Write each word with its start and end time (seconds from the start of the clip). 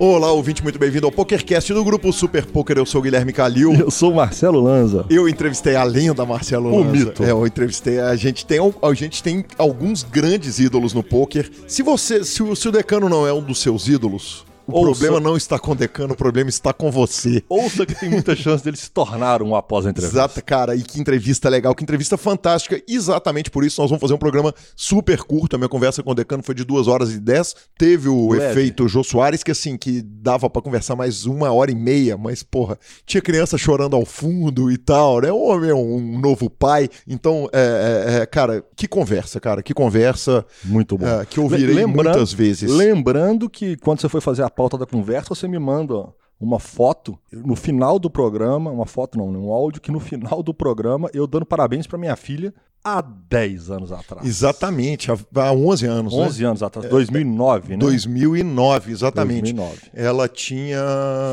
Olá, 0.00 0.30
ouvinte, 0.30 0.62
muito 0.62 0.78
bem-vindo 0.78 1.06
ao 1.06 1.12
PokerCast 1.12 1.72
do 1.74 1.82
grupo 1.84 2.12
Super 2.12 2.46
Poker. 2.46 2.78
Eu 2.78 2.86
sou 2.86 3.00
o 3.00 3.02
Guilherme 3.02 3.32
Calil. 3.32 3.74
Eu 3.74 3.90
sou 3.90 4.12
o 4.12 4.14
Marcelo 4.14 4.60
Lanza. 4.60 5.04
Eu 5.10 5.28
entrevistei 5.28 5.74
a 5.74 5.82
lenda 5.82 6.24
Marcelo 6.24 6.72
O 6.72 6.78
Lanza. 6.84 6.92
mito. 6.92 7.24
É, 7.24 7.32
eu 7.32 7.44
entrevistei. 7.44 7.98
A 7.98 8.14
gente 8.14 8.46
tem, 8.46 8.58
a 8.80 8.94
gente 8.94 9.22
tem 9.22 9.44
alguns 9.56 10.04
grandes 10.04 10.60
ídolos 10.60 10.94
no 10.94 11.02
poker. 11.02 11.50
Se 11.66 11.82
você, 11.82 12.22
se 12.24 12.42
o, 12.44 12.54
se 12.54 12.68
o 12.68 12.72
Decano 12.72 13.08
não 13.08 13.26
é 13.26 13.32
um 13.32 13.42
dos 13.42 13.60
seus 13.60 13.88
ídolos, 13.88 14.46
o 14.68 14.76
Ouça. 14.76 15.00
problema 15.00 15.18
não 15.20 15.36
está 15.36 15.58
com 15.58 15.72
o 15.72 15.74
Decano, 15.74 16.12
o 16.12 16.16
problema 16.16 16.48
está 16.50 16.72
com 16.72 16.90
você. 16.90 17.42
Ouça 17.48 17.84
que 17.86 17.94
tem 17.94 18.08
muita 18.10 18.36
chance 18.36 18.62
dele 18.62 18.76
se 18.76 18.90
tornar 18.90 19.42
um 19.42 19.56
após 19.56 19.86
a 19.86 19.90
entrevista. 19.90 20.16
Exato, 20.18 20.44
cara, 20.44 20.76
e 20.76 20.82
que 20.82 21.00
entrevista 21.00 21.48
legal, 21.48 21.74
que 21.74 21.82
entrevista 21.82 22.16
fantástica. 22.16 22.80
Exatamente 22.86 23.50
por 23.50 23.64
isso 23.64 23.80
nós 23.80 23.90
vamos 23.90 24.00
fazer 24.00 24.14
um 24.14 24.18
programa 24.18 24.54
super 24.76 25.22
curto. 25.22 25.56
A 25.56 25.58
minha 25.58 25.68
conversa 25.68 26.02
com 26.02 26.10
o 26.10 26.14
Decano 26.14 26.42
foi 26.42 26.54
de 26.54 26.64
2 26.64 26.86
horas 26.88 27.12
e 27.12 27.18
10. 27.18 27.54
Teve 27.78 28.08
o 28.08 28.30
Leve. 28.32 28.50
efeito 28.52 28.86
Jô 28.88 29.02
Soares, 29.02 29.42
que 29.42 29.50
assim, 29.50 29.76
que 29.76 30.02
dava 30.02 30.48
pra 30.50 30.60
conversar 30.62 30.94
mais 30.96 31.24
uma 31.26 31.50
hora 31.52 31.70
e 31.70 31.74
meia, 31.74 32.16
mas 32.16 32.42
porra, 32.42 32.78
tinha 33.06 33.20
criança 33.22 33.56
chorando 33.56 33.96
ao 33.96 34.04
fundo 34.04 34.70
e 34.70 34.76
tal, 34.76 35.20
né? 35.20 35.32
O 35.32 35.40
homem 35.48 35.70
é 35.70 35.74
um 35.74 36.18
novo 36.20 36.50
pai. 36.50 36.88
Então, 37.06 37.48
é, 37.52 38.06
é, 38.18 38.22
é, 38.22 38.26
cara, 38.26 38.62
que 38.76 38.86
conversa, 38.86 39.40
cara, 39.40 39.62
que 39.62 39.72
conversa 39.72 40.44
Muito 40.64 40.98
bom. 40.98 41.06
é, 41.06 41.24
que 41.24 41.38
eu 41.38 41.44
ouvirei 41.44 41.74
Lembrando- 41.74 42.10
muitas 42.10 42.32
vezes. 42.32 42.70
Lembrando 42.70 43.48
que 43.48 43.76
quando 43.76 44.00
você 44.00 44.08
foi 44.08 44.20
fazer 44.20 44.42
a 44.42 44.50
pauta 44.58 44.76
da 44.76 44.84
conversa, 44.84 45.36
você 45.36 45.46
me 45.46 45.58
manda 45.58 46.08
uma 46.40 46.58
foto 46.58 47.16
no 47.32 47.54
final 47.54 47.96
do 47.96 48.10
programa, 48.10 48.70
uma 48.70 48.86
foto 48.86 49.16
não, 49.16 49.28
um 49.28 49.52
áudio 49.52 49.80
que 49.80 49.92
no 49.92 50.00
final 50.00 50.42
do 50.42 50.52
programa 50.52 51.08
eu 51.14 51.28
dando 51.28 51.46
parabéns 51.46 51.86
pra 51.86 51.96
minha 51.96 52.16
filha 52.16 52.52
há 52.82 53.00
10 53.00 53.70
anos 53.70 53.92
atrás. 53.92 54.26
Exatamente, 54.26 55.12
há, 55.12 55.16
há 55.36 55.52
11 55.52 55.86
anos, 55.86 56.16
né? 56.16 56.22
11 56.24 56.44
anos 56.44 56.62
atrás, 56.62 56.88
2009, 56.88 57.70
né? 57.70 57.76
2009, 57.76 58.92
exatamente. 58.92 59.52
2009. 59.52 59.90
Ela 59.94 60.28
tinha. 60.28 60.80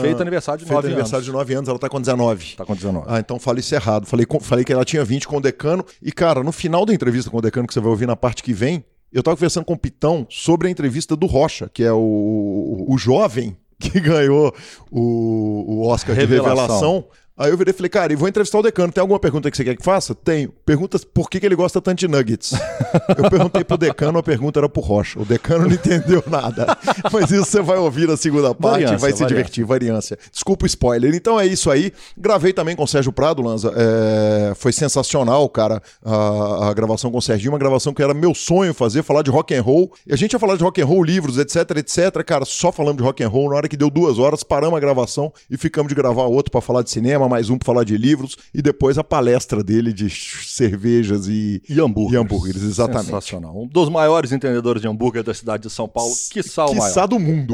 Feito 0.02 0.22
aniversário 0.22 0.60
de 0.60 0.66
Feito 0.66 0.76
9 0.76 0.88
aniversário 0.88 1.18
anos. 1.18 1.26
de 1.26 1.32
9 1.32 1.54
anos, 1.54 1.70
ela 1.70 1.80
tá 1.80 1.90
com 1.90 2.00
19. 2.00 2.56
Tá 2.56 2.66
com 2.66 2.76
19. 2.76 3.08
Ah, 3.10 3.20
então 3.20 3.40
falei 3.40 3.62
isso 3.62 3.74
errado. 3.74 4.06
Falei, 4.06 4.26
falei 4.42 4.64
que 4.64 4.74
ela 4.74 4.86
tinha 4.86 5.04
20 5.04 5.28
com 5.28 5.38
o 5.38 5.42
decano. 5.42 5.84
E, 6.02 6.12
cara, 6.12 6.44
no 6.44 6.52
final 6.52 6.86
da 6.86 6.94
entrevista 6.94 7.30
com 7.30 7.38
o 7.38 7.42
decano, 7.42 7.68
que 7.68 7.74
você 7.74 7.80
vai 7.80 7.90
ouvir 7.90 8.06
na 8.06 8.16
parte 8.16 8.44
que 8.44 8.54
vem, 8.54 8.84
eu 9.16 9.24
tava 9.24 9.38
conversando 9.38 9.64
com 9.64 9.74
o 9.74 9.78
Pitão 9.78 10.28
sobre 10.30 10.68
a 10.68 10.72
entrevista 10.72 11.16
do 11.16 11.26
Rocha, 11.26 11.72
que 11.74 11.82
é 11.82 11.92
o, 11.94 12.86
o 12.86 12.98
jovem 12.98 13.56
que 13.80 13.98
ganhou 14.02 14.54
o, 14.92 15.64
o 15.68 15.88
Oscar 15.88 16.14
de 16.14 16.26
Revelação. 16.26 17.08
Aí 17.38 17.52
eu 17.52 17.58
virei 17.58 17.74
e 17.74 17.76
falei, 17.76 17.90
cara, 17.90 18.14
e 18.14 18.16
vou 18.16 18.30
entrevistar 18.30 18.58
o 18.60 18.62
decano. 18.62 18.94
Tem 18.94 19.02
alguma 19.02 19.20
pergunta 19.20 19.52
que 19.52 19.58
você 19.58 19.64
quer 19.66 19.76
que 19.76 19.84
faça? 19.84 20.16
Tenho. 20.16 20.54
Perguntas 20.66 21.04
por 21.04 21.30
que, 21.30 21.38
que 21.40 21.46
ele 21.46 21.56
gosta 21.56 21.82
tanto 21.82 22.00
de 22.00 22.08
nuggets. 22.08 22.54
eu 23.18 23.30
perguntei 23.30 23.62
pro 23.64 23.78
decano, 23.78 24.18
a 24.20 24.24
pergunta 24.24 24.60
era 24.60 24.70
pro 24.70 24.82
Rocha. 24.82 25.20
O 25.20 25.26
decano 25.26 25.66
não 25.66 25.74
entendeu 25.74 26.24
nada. 26.28 26.78
Mas 27.12 27.32
isso 27.32 27.44
você 27.44 27.62
vai 27.62 27.78
ouvir 27.78 28.08
na 28.08 28.16
segunda 28.16 28.56
parte 28.56 28.84
e 28.84 28.86
Variância, 28.86 28.98
vai 28.98 29.12
se 29.12 29.20
variância. 29.20 29.28
divertir 29.28 29.66
variância. 29.66 30.18
Desculpa 30.32 30.64
o 30.64 30.68
spoiler. 30.68 31.14
Então 31.14 31.38
é 31.38 31.46
isso 31.46 31.70
aí. 31.70 31.92
Gravei 32.18 32.54
também 32.54 32.74
com 32.74 32.84
o 32.84 32.88
Sérgio 32.88 33.12
Prado, 33.12 33.42
Lanza. 33.42 33.74
É, 33.76 34.54
foi 34.56 34.72
sensacional, 34.72 35.48
cara, 35.50 35.82
a, 36.06 36.70
a 36.70 36.74
gravação 36.74 37.12
com 37.12 37.18
o 37.18 37.22
Serginho. 37.22 37.52
Uma 37.52 37.60
gravação 37.60 37.94
que 37.94 38.02
era 38.02 38.14
meu 38.14 38.34
sonho 38.34 38.74
fazer, 38.74 39.04
falar 39.04 39.24
de 39.24 39.30
rock 39.30 39.54
and 39.54 39.62
roll. 39.62 39.92
E 40.08 40.14
a 40.14 40.16
gente 40.16 40.32
ia 40.32 40.40
falar 40.40 40.56
de 40.56 40.64
rock 40.64 40.82
and 40.82 40.86
roll, 40.86 41.04
livros, 41.04 41.38
etc, 41.38 41.70
etc. 41.78 42.24
Cara, 42.26 42.46
só 42.46 42.72
falamos 42.72 42.98
de 42.98 43.04
rock 43.04 43.22
and 43.22 43.28
roll. 43.28 43.50
Na 43.50 43.58
hora 43.58 43.68
que 43.68 43.76
deu 43.76 43.90
duas 43.90 44.18
horas, 44.20 44.42
paramos 44.42 44.78
a 44.78 44.80
gravação 44.80 45.34
e 45.50 45.58
ficamos 45.58 45.90
de 45.90 45.96
gravar 45.96 46.24
outro 46.24 46.50
pra 46.50 46.62
falar 46.62 46.82
de 46.82 46.90
cinema, 46.90 47.25
mais 47.30 47.50
um 47.50 47.58
pra 47.58 47.66
falar 47.66 47.84
de 47.84 47.98
livros. 47.98 48.38
E 48.54 48.62
depois 48.62 48.98
a 48.98 49.04
palestra 49.04 49.64
dele 49.64 49.94
de 49.94 50.10
cervejas 50.10 51.28
e... 51.28 51.62
E 51.68 51.80
hambúrgueres. 51.80 52.14
E 52.14 52.18
hambúrgueres, 52.18 52.64
exatamente. 52.64 53.06
Sensacional. 53.06 53.62
Um 53.62 53.68
dos 53.68 53.90
maiores 53.90 54.32
entendedores 54.32 54.82
de 54.82 54.88
hambúrguer 54.88 55.24
da 55.24 55.34
cidade 55.34 55.64
de 55.64 55.70
São 55.70 55.88
Paulo, 55.88 56.14
quiçá 56.30 56.66
o 56.66 56.76
maior. 56.76 56.88
Quiçá 56.88 57.06
do 57.06 57.20
mundo. 57.20 57.54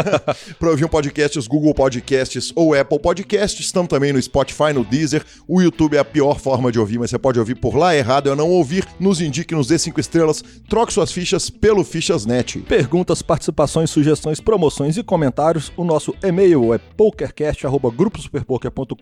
para 0.58 0.70
ouvir 0.70 0.84
um 0.84 0.88
podcast, 0.88 1.38
os 1.38 1.46
Google 1.46 1.74
Podcasts 1.74 2.52
ou 2.54 2.74
Apple 2.74 2.98
Podcasts. 2.98 3.64
Estamos 3.64 3.88
também 3.88 4.12
no 4.12 4.20
Spotify, 4.20 4.72
no 4.74 4.84
Deezer. 4.84 5.24
O 5.46 5.60
YouTube 5.60 5.96
é 5.96 6.00
a 6.00 6.04
pior 6.04 6.38
forma 6.38 6.70
de 6.70 6.78
ouvir, 6.78 6.98
mas 6.98 7.10
você 7.10 7.18
pode 7.18 7.38
ouvir 7.38 7.54
por 7.54 7.76
lá. 7.76 7.94
Errado 7.94 8.30
é 8.30 8.34
não 8.34 8.50
ouvir. 8.50 8.86
Nos 8.98 9.20
indique, 9.20 9.54
nos 9.54 9.68
dê 9.68 9.78
cinco 9.78 10.00
estrelas. 10.00 10.42
Troque 10.68 10.92
suas 10.92 11.12
fichas 11.12 11.50
pelo 11.50 11.84
Fichasnet. 11.84 12.60
Perguntas, 12.60 13.22
participações, 13.22 13.90
sugestões, 13.90 14.40
promoções 14.40 14.96
e 14.96 15.02
comentários. 15.02 15.72
O 15.76 15.84
nosso 15.84 16.14
e-mail 16.22 16.74
é 16.74 16.78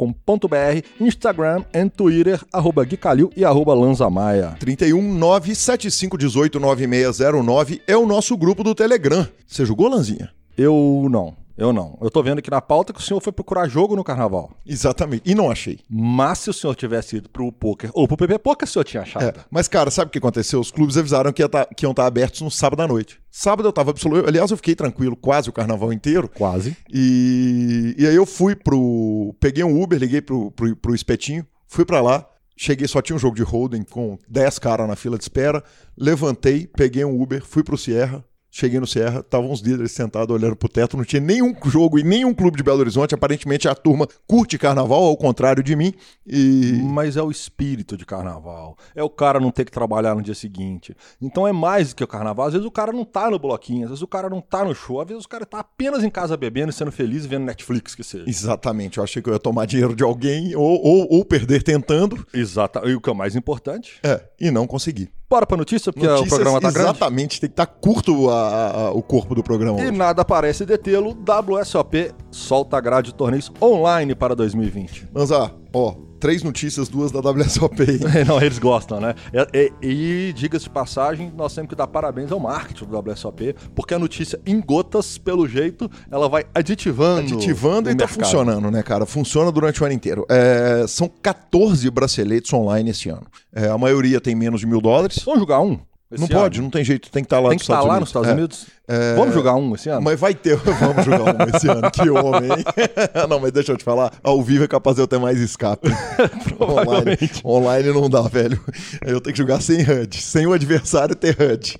pokercast.gruposuperpoker.com.br, 0.08 0.86
Instagram 1.00 1.64
e 1.72 1.88
Twitter, 1.88 2.40
arroba 2.52 2.84
Gui 2.84 2.98
e 3.36 3.44
arroba 3.44 3.74
Lanzamaia. 3.74 4.56
31 4.58 5.14
97518 5.14 6.58
9609 6.58 7.82
é 7.86 7.96
o 7.96 8.06
nosso 8.06 8.36
grupo 8.36 8.64
do 8.64 8.74
Telegram. 8.74 9.26
Você 9.46 9.64
jogou, 9.64 9.88
Lanzinha? 9.88 10.30
Eu 10.56 11.06
não, 11.10 11.34
eu 11.60 11.72
não. 11.72 11.96
Eu 12.00 12.10
tô 12.10 12.22
vendo 12.22 12.38
aqui 12.38 12.50
na 12.50 12.60
pauta 12.60 12.92
que 12.92 12.98
o 13.00 13.02
senhor 13.02 13.20
foi 13.20 13.32
procurar 13.32 13.68
jogo 13.68 13.94
no 13.94 14.02
carnaval. 14.02 14.50
Exatamente. 14.66 15.22
E 15.30 15.34
não 15.34 15.50
achei. 15.50 15.78
Mas 15.88 16.38
se 16.38 16.50
o 16.50 16.52
senhor 16.52 16.74
tivesse 16.74 17.16
ido 17.16 17.28
pro 17.28 17.52
poker 17.52 17.90
ou 17.94 18.08
pro 18.08 18.16
PP 18.16 18.38
Poker, 18.38 18.66
o 18.66 18.70
senhor 18.70 18.84
tinha 18.84 19.02
achado. 19.02 19.24
É, 19.24 19.34
mas, 19.50 19.68
cara, 19.68 19.90
sabe 19.90 20.08
o 20.08 20.12
que 20.12 20.18
aconteceu? 20.18 20.58
Os 20.58 20.70
clubes 20.70 20.96
avisaram 20.96 21.32
que, 21.32 21.42
ia 21.42 21.48
tá- 21.48 21.66
que 21.66 21.84
iam 21.84 21.90
estar 21.92 22.06
abertos 22.06 22.40
no 22.40 22.50
sábado 22.50 22.80
à 22.82 22.88
noite. 22.88 23.20
Sábado 23.30 23.68
eu 23.68 23.72
tava 23.72 23.90
absoluto. 23.90 24.26
Aliás, 24.28 24.50
eu 24.50 24.56
fiquei 24.56 24.74
tranquilo 24.74 25.14
quase 25.14 25.48
o 25.48 25.52
carnaval 25.52 25.92
inteiro. 25.92 26.28
Quase. 26.34 26.76
E, 26.92 27.94
e 27.98 28.06
aí 28.06 28.16
eu 28.16 28.26
fui 28.26 28.56
pro. 28.56 29.34
Peguei 29.38 29.62
um 29.62 29.80
Uber, 29.82 29.98
liguei 29.98 30.20
pro, 30.20 30.50
pro, 30.52 30.74
pro 30.74 30.94
espetinho, 30.94 31.46
fui 31.68 31.84
pra 31.84 32.00
lá. 32.00 32.26
Cheguei, 32.56 32.86
só 32.86 33.00
tinha 33.00 33.16
um 33.16 33.18
jogo 33.18 33.36
de 33.36 33.42
holding 33.42 33.82
com 33.84 34.18
10 34.28 34.58
caras 34.58 34.86
na 34.86 34.94
fila 34.94 35.16
de 35.16 35.24
espera. 35.24 35.64
Levantei, 35.96 36.66
peguei 36.66 37.04
um 37.04 37.20
Uber, 37.20 37.42
fui 37.44 37.62
pro 37.62 37.78
Sierra. 37.78 38.22
Cheguei 38.50 38.80
no 38.80 38.86
Sierra, 38.86 39.20
estavam 39.20 39.52
os 39.52 39.60
líderes 39.60 39.92
sentados 39.92 40.34
olhando 40.34 40.56
pro 40.56 40.68
teto, 40.68 40.96
não 40.96 41.04
tinha 41.04 41.20
nenhum 41.20 41.54
jogo 41.66 41.98
e 41.98 42.02
nenhum 42.02 42.34
clube 42.34 42.56
de 42.56 42.62
Belo 42.64 42.80
Horizonte. 42.80 43.14
Aparentemente 43.14 43.68
a 43.68 43.74
turma 43.74 44.08
curte 44.26 44.58
carnaval, 44.58 45.04
ao 45.04 45.16
contrário 45.16 45.62
de 45.62 45.76
mim. 45.76 45.94
E. 46.26 46.80
Mas 46.82 47.16
é 47.16 47.22
o 47.22 47.30
espírito 47.30 47.96
de 47.96 48.04
carnaval. 48.04 48.76
É 48.94 49.02
o 49.04 49.08
cara 49.08 49.38
não 49.38 49.52
ter 49.52 49.64
que 49.64 49.70
trabalhar 49.70 50.16
no 50.16 50.22
dia 50.22 50.34
seguinte. 50.34 50.96
Então 51.22 51.46
é 51.46 51.52
mais 51.52 51.90
do 51.90 51.96
que 51.96 52.02
o 52.02 52.08
carnaval. 52.08 52.46
Às 52.46 52.54
vezes 52.54 52.66
o 52.66 52.70
cara 52.72 52.92
não 52.92 53.04
tá 53.04 53.30
no 53.30 53.38
bloquinho, 53.38 53.84
às 53.84 53.90
vezes 53.90 54.02
o 54.02 54.08
cara 54.08 54.28
não 54.28 54.40
tá 54.40 54.64
no 54.64 54.74
show, 54.74 55.00
às 55.00 55.06
vezes 55.06 55.24
o 55.24 55.28
cara 55.28 55.46
tá 55.46 55.60
apenas 55.60 56.02
em 56.02 56.10
casa 56.10 56.36
bebendo 56.36 56.70
e 56.70 56.72
sendo 56.72 56.90
feliz 56.90 57.24
e 57.24 57.28
vendo 57.28 57.44
Netflix, 57.44 57.94
que 57.94 58.02
seja. 58.02 58.24
Exatamente, 58.26 58.98
eu 58.98 59.04
achei 59.04 59.22
que 59.22 59.28
eu 59.28 59.34
ia 59.34 59.38
tomar 59.38 59.66
dinheiro 59.66 59.94
de 59.94 60.02
alguém 60.02 60.56
ou, 60.56 60.84
ou, 60.84 61.06
ou 61.08 61.24
perder 61.24 61.62
tentando. 61.62 62.26
Exato. 62.34 62.80
E 62.88 62.94
o 62.94 63.00
que 63.00 63.08
é 63.08 63.12
o 63.12 63.16
mais 63.16 63.36
importante. 63.36 64.00
É, 64.02 64.24
e 64.40 64.50
não 64.50 64.66
consegui. 64.66 65.08
Bora 65.30 65.46
pra 65.46 65.56
notícia, 65.56 65.92
porque 65.92 66.04
o 66.06 66.10
Notícias, 66.10 66.34
programa 66.34 66.60
tá 66.60 66.70
grande. 66.72 66.90
exatamente, 66.90 67.40
tem 67.40 67.48
que 67.48 67.52
estar 67.52 67.66
curto 67.66 68.28
a- 68.28 68.70
a- 68.88 68.90
o 68.90 69.00
corpo 69.00 69.32
do 69.32 69.44
programa. 69.44 69.78
E 69.80 69.82
hoje. 69.86 69.92
nada 69.96 70.24
parece 70.24 70.66
detê-lo. 70.66 71.14
WSOP 71.14 72.12
solta 72.32 72.76
a 72.76 72.80
grade 72.80 73.10
de 73.10 73.14
torneios 73.14 73.52
online 73.62 74.16
para 74.16 74.34
2020. 74.34 75.06
Lanza, 75.14 75.52
ó, 75.72 75.94
três 76.20 76.42
notícias, 76.42 76.88
duas 76.88 77.10
da 77.10 77.18
WSOP. 77.20 77.80
aí. 77.82 77.98
Não, 78.28 78.40
eles 78.40 78.58
gostam, 78.58 79.00
né? 79.00 79.14
E, 79.52 79.72
e- 79.82 80.28
e, 80.28 80.32
diga-se 80.32 80.64
de 80.64 80.70
passagem, 80.70 81.32
nós 81.36 81.54
temos 81.54 81.68
que 81.70 81.74
dar 81.74 81.86
parabéns 81.86 82.30
ao 82.30 82.38
marketing 82.38 82.84
do 82.84 82.98
WSOP, 82.98 83.54
porque 83.74 83.94
a 83.94 83.98
notícia 83.98 84.38
em 84.46 84.60
gotas, 84.60 85.16
pelo 85.18 85.48
jeito, 85.48 85.90
ela 86.10 86.28
vai 86.28 86.44
aditivando. 86.54 87.34
Aditivando 87.34 87.90
e 87.90 87.94
tá 87.94 88.04
mercado. 88.04 88.24
funcionando, 88.24 88.70
né, 88.70 88.82
cara? 88.82 89.06
Funciona 89.06 89.50
durante 89.50 89.82
o 89.82 89.86
ano 89.86 89.94
inteiro. 89.94 90.26
É, 90.28 90.84
são 90.86 91.08
14 91.08 91.90
braceletes 91.90 92.52
online 92.52 92.90
esse 92.90 93.08
ano. 93.08 93.26
É, 93.52 93.68
a 93.68 93.78
maioria 93.78 94.20
tem 94.20 94.34
menos 94.34 94.60
de 94.60 94.66
mil 94.66 94.80
dólares. 94.80 95.18
Vamos 95.24 95.40
jogar 95.40 95.60
um? 95.60 95.78
esse 96.12 96.20
não 96.20 96.26
ano? 96.26 96.40
pode, 96.42 96.60
não 96.60 96.70
tem 96.70 96.84
jeito, 96.84 97.08
tem 97.08 97.22
que 97.22 97.26
estar 97.26 97.38
lá 97.38 97.50
Tem 97.50 97.56
nos 97.56 97.62
que 97.66 97.72
estar 97.72 97.74
Estados 97.84 97.88
lá 97.88 97.94
Unidos. 97.94 98.12
nos 98.14 98.22
Estados 98.28 98.30
É. 98.32 98.79
Unidos? 98.88 99.16
Vamos 99.16 99.34
jogar 99.34 99.54
um 99.54 99.74
esse 99.74 99.88
ano? 99.88 100.02
Mas 100.02 100.18
vai 100.18 100.34
ter, 100.34 100.56
vamos 100.80 101.04
jogar 101.04 101.34
um 101.34 101.56
esse 101.56 101.68
ano, 101.68 101.90
que 101.90 102.08
homem, 102.10 102.50
hein? 102.50 102.64
Não, 103.28 103.38
mas 103.38 103.52
deixa 103.52 103.72
eu 103.72 103.76
te 103.76 103.84
falar, 103.84 104.12
ao 104.22 104.42
vivo 104.42 104.64
é 104.64 104.68
capaz 104.68 104.96
de 104.96 105.02
eu 105.02 105.06
ter 105.06 105.18
mais 105.18 105.38
escape. 105.38 105.88
online, 106.60 107.16
online 107.44 107.92
não 107.92 108.08
dá, 108.10 108.22
velho. 108.22 108.60
Eu 109.04 109.20
tenho 109.20 109.34
que 109.34 109.38
jogar 109.38 109.60
sem 109.60 109.80
HUD, 109.82 110.16
sem 110.20 110.46
o 110.46 110.52
adversário 110.52 111.14
ter 111.14 111.36
HUD. 111.40 111.76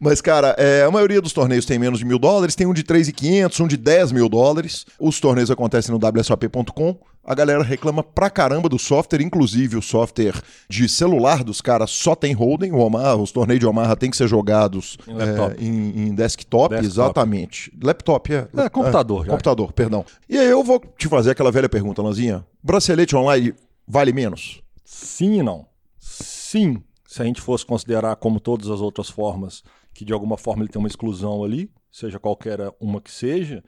mas, 0.00 0.20
cara, 0.20 0.54
é, 0.58 0.84
a 0.84 0.90
maioria 0.90 1.20
dos 1.20 1.32
torneios 1.32 1.64
tem 1.66 1.78
menos 1.78 1.98
de 1.98 2.04
mil 2.04 2.18
dólares, 2.18 2.54
tem 2.54 2.66
um 2.66 2.74
de 2.74 2.82
3,500, 2.82 3.60
um 3.60 3.66
de 3.66 3.76
10 3.76 4.12
mil 4.12 4.28
dólares. 4.28 4.84
Os 4.98 5.20
torneios 5.20 5.50
acontecem 5.50 5.92
no 5.94 5.98
WSOP.com. 5.98 6.96
A 7.24 7.36
galera 7.36 7.62
reclama 7.62 8.02
pra 8.02 8.28
caramba 8.28 8.68
do 8.68 8.80
software, 8.80 9.22
inclusive 9.22 9.76
o 9.76 9.82
software 9.82 10.34
de 10.68 10.88
celular 10.88 11.44
dos 11.44 11.60
caras 11.60 11.92
só 11.92 12.16
tem 12.16 12.32
holding. 12.32 12.72
O 12.72 12.78
Omaha, 12.78 13.14
os 13.14 13.30
torneios 13.30 13.60
de 13.60 13.66
Omaha 13.66 13.94
têm 13.94 14.10
que 14.10 14.16
ser 14.16 14.26
jogados 14.26 14.98
Em 15.06 15.14
laptop. 15.14 15.54
é, 15.56 15.64
em, 15.64 15.71
em 15.72 16.14
desktop, 16.14 16.74
Desktop. 16.74 16.86
exatamente. 16.86 17.72
Laptop, 17.82 18.32
é. 18.32 18.48
É, 18.56 18.68
computador, 18.68 19.24
já. 19.24 19.30
computador, 19.30 19.72
perdão. 19.72 20.04
E 20.28 20.38
aí 20.38 20.48
eu 20.48 20.62
vou 20.62 20.80
te 20.98 21.08
fazer 21.08 21.30
aquela 21.30 21.50
velha 21.50 21.68
pergunta, 21.68 22.02
Lanzinha. 22.02 22.44
Bracelete 22.62 23.16
online 23.16 23.54
vale 23.86 24.12
menos? 24.12 24.62
Sim 24.84 25.38
e 25.38 25.42
não. 25.42 25.66
Sim, 25.98 26.82
se 27.06 27.22
a 27.22 27.24
gente 27.24 27.40
fosse 27.40 27.64
considerar 27.64 28.16
como 28.16 28.40
todas 28.40 28.68
as 28.68 28.80
outras 28.80 29.08
formas, 29.08 29.62
que 29.94 30.04
de 30.04 30.12
alguma 30.12 30.36
forma 30.36 30.62
ele 30.62 30.70
tem 30.70 30.78
uma 30.78 30.88
exclusão 30.88 31.44
ali, 31.44 31.70
seja 31.90 32.18
qualquer 32.18 32.58
uma 32.80 33.00
que 33.00 33.10
seja, 33.10 33.62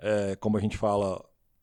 é, 0.00 0.36
como 0.36 0.56
a 0.56 0.60
gente 0.60 0.76
fala, 0.76 1.22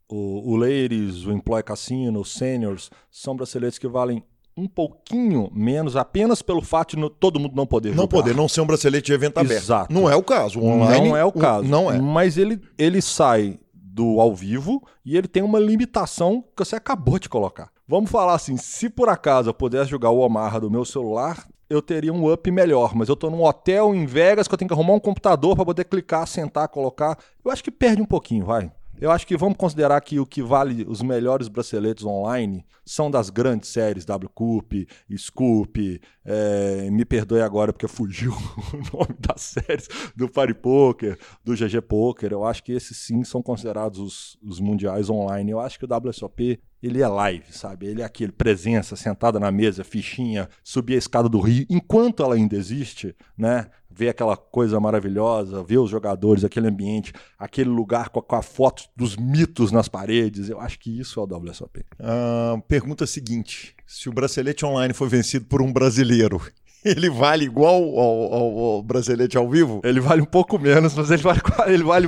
o, 0.09 0.51
o 0.53 0.55
Ladies, 0.55 1.25
o 1.25 1.31
Employ 1.31 1.61
Cassino, 1.63 2.21
os 2.21 2.33
Seniors, 2.33 2.89
são 3.11 3.35
braceletes 3.35 3.77
que 3.77 3.87
valem 3.87 4.23
um 4.57 4.67
pouquinho 4.67 5.49
menos, 5.53 5.95
apenas 5.97 6.41
pelo 6.41 6.61
fato 6.61 6.95
de 6.95 7.01
no, 7.01 7.09
todo 7.09 7.39
mundo 7.39 7.55
não 7.55 7.65
poder 7.65 7.89
Não 7.89 8.03
jogar. 8.03 8.07
poder, 8.07 8.35
não 8.35 8.47
ser 8.47 8.61
um 8.61 8.65
bracelete 8.65 9.07
de 9.07 9.13
evento 9.13 9.37
aberto. 9.37 9.61
Exato. 9.61 9.93
Não 9.93 10.09
é 10.09 10.15
o 10.15 10.23
caso. 10.23 10.59
O 10.59 10.65
online, 10.65 11.09
não 11.09 11.17
é 11.17 11.25
o 11.25 11.31
caso. 11.31 11.67
Não 11.67 11.91
é. 11.91 11.99
Mas 11.99 12.37
ele, 12.37 12.61
ele 12.77 13.01
sai 13.01 13.59
do 13.73 14.19
ao 14.19 14.33
vivo 14.33 14.81
e 15.05 15.17
ele 15.17 15.27
tem 15.27 15.43
uma 15.43 15.59
limitação 15.59 16.43
que 16.55 16.63
você 16.63 16.75
acabou 16.75 17.19
de 17.19 17.27
colocar. 17.27 17.69
Vamos 17.87 18.09
falar 18.09 18.33
assim, 18.33 18.57
se 18.57 18.89
por 18.89 19.09
acaso 19.09 19.49
eu 19.49 19.53
pudesse 19.53 19.91
jogar 19.91 20.09
o 20.09 20.19
Omaha 20.19 20.59
do 20.59 20.71
meu 20.71 20.85
celular, 20.85 21.45
eu 21.69 21.81
teria 21.81 22.13
um 22.13 22.31
up 22.31 22.49
melhor, 22.49 22.95
mas 22.95 23.09
eu 23.09 23.15
tô 23.15 23.29
num 23.29 23.43
hotel 23.43 23.93
em 23.93 24.05
Vegas 24.05 24.47
que 24.47 24.53
eu 24.53 24.57
tenho 24.57 24.67
que 24.69 24.73
arrumar 24.73 24.93
um 24.93 24.99
computador 24.99 25.55
para 25.55 25.65
poder 25.65 25.83
clicar, 25.83 26.25
sentar, 26.27 26.67
colocar. 26.69 27.17
Eu 27.43 27.51
acho 27.51 27.63
que 27.63 27.71
perde 27.71 28.01
um 28.01 28.05
pouquinho, 28.05 28.45
vai. 28.45 28.71
Eu 28.99 29.11
acho 29.11 29.27
que 29.27 29.35
vamos 29.35 29.57
considerar 29.57 29.99
que 29.99 30.19
o 30.19 30.25
que 30.25 30.41
vale 30.41 30.85
os 30.87 31.01
melhores 31.01 31.49
braceletes 31.49 32.05
online 32.05 32.65
são 32.85 33.11
das 33.11 33.29
grandes 33.29 33.69
séries 33.69 34.05
W 34.05 34.29
Cup, 34.29 34.71
Scoop, 35.17 36.01
é, 36.23 36.89
me 36.89 37.03
perdoe 37.03 37.41
agora 37.41 37.73
porque 37.73 37.87
fugiu 37.89 38.31
o 38.73 38.97
nome 38.97 39.15
das 39.19 39.41
séries 39.41 39.89
do 40.15 40.29
Party 40.29 40.53
Poker, 40.53 41.19
do 41.43 41.53
GG 41.53 41.81
Poker. 41.81 42.31
Eu 42.31 42.45
acho 42.45 42.63
que 42.63 42.71
esses 42.71 42.95
sim 42.97 43.23
são 43.25 43.41
considerados 43.41 43.99
os, 43.99 44.37
os 44.41 44.59
mundiais 44.61 45.09
online. 45.09 45.51
Eu 45.51 45.59
acho 45.59 45.77
que 45.77 45.85
o 45.85 45.89
WSOP 45.89 46.59
ele 46.81 47.01
é 47.01 47.07
live, 47.07 47.51
sabe? 47.51 47.87
Ele 47.87 48.01
é 48.01 48.05
aquele 48.05 48.31
presença, 48.31 48.95
sentada 48.95 49.39
na 49.39 49.51
mesa, 49.51 49.83
fichinha, 49.83 50.47
subir 50.63 50.95
a 50.95 50.99
escada 50.99 51.27
do 51.27 51.39
Rio, 51.39 51.65
enquanto 51.69 52.23
ela 52.23 52.35
ainda 52.35 52.55
existe, 52.55 53.15
né? 53.37 53.67
Ver 53.97 54.09
aquela 54.09 54.35
coisa 54.35 54.79
maravilhosa, 54.79 55.63
ver 55.63 55.77
os 55.77 55.89
jogadores, 55.89 56.43
aquele 56.43 56.67
ambiente, 56.67 57.13
aquele 57.39 57.69
lugar 57.69 58.09
com 58.09 58.19
a, 58.19 58.23
com 58.23 58.35
a 58.35 58.41
foto 58.41 58.83
dos 58.95 59.15
mitos 59.15 59.71
nas 59.71 59.87
paredes. 59.87 60.49
Eu 60.49 60.59
acho 60.59 60.77
que 60.77 60.99
isso 60.99 61.19
é 61.19 61.23
o 61.23 61.25
WSOP. 61.25 61.85
Ah, 61.99 62.57
pergunta 62.67 63.07
seguinte: 63.07 63.75
se 63.87 64.09
o 64.09 64.13
bracelete 64.13 64.65
online 64.65 64.93
foi 64.93 65.07
vencido 65.07 65.45
por 65.45 65.61
um 65.61 65.71
brasileiro, 65.71 66.41
ele 66.85 67.09
vale 67.09 67.45
igual 67.45 67.75
ao, 67.75 68.33
ao, 68.33 68.59
ao 68.59 68.83
bracelete 68.83 69.37
ao 69.37 69.49
vivo? 69.49 69.81
Ele 69.83 69.99
vale 69.99 70.21
um 70.21 70.25
pouco 70.25 70.59
menos, 70.59 70.93
mas 70.93 71.09
ele 71.09 71.21
vale, 71.21 71.41
ele 71.67 71.83
vale, 71.83 72.07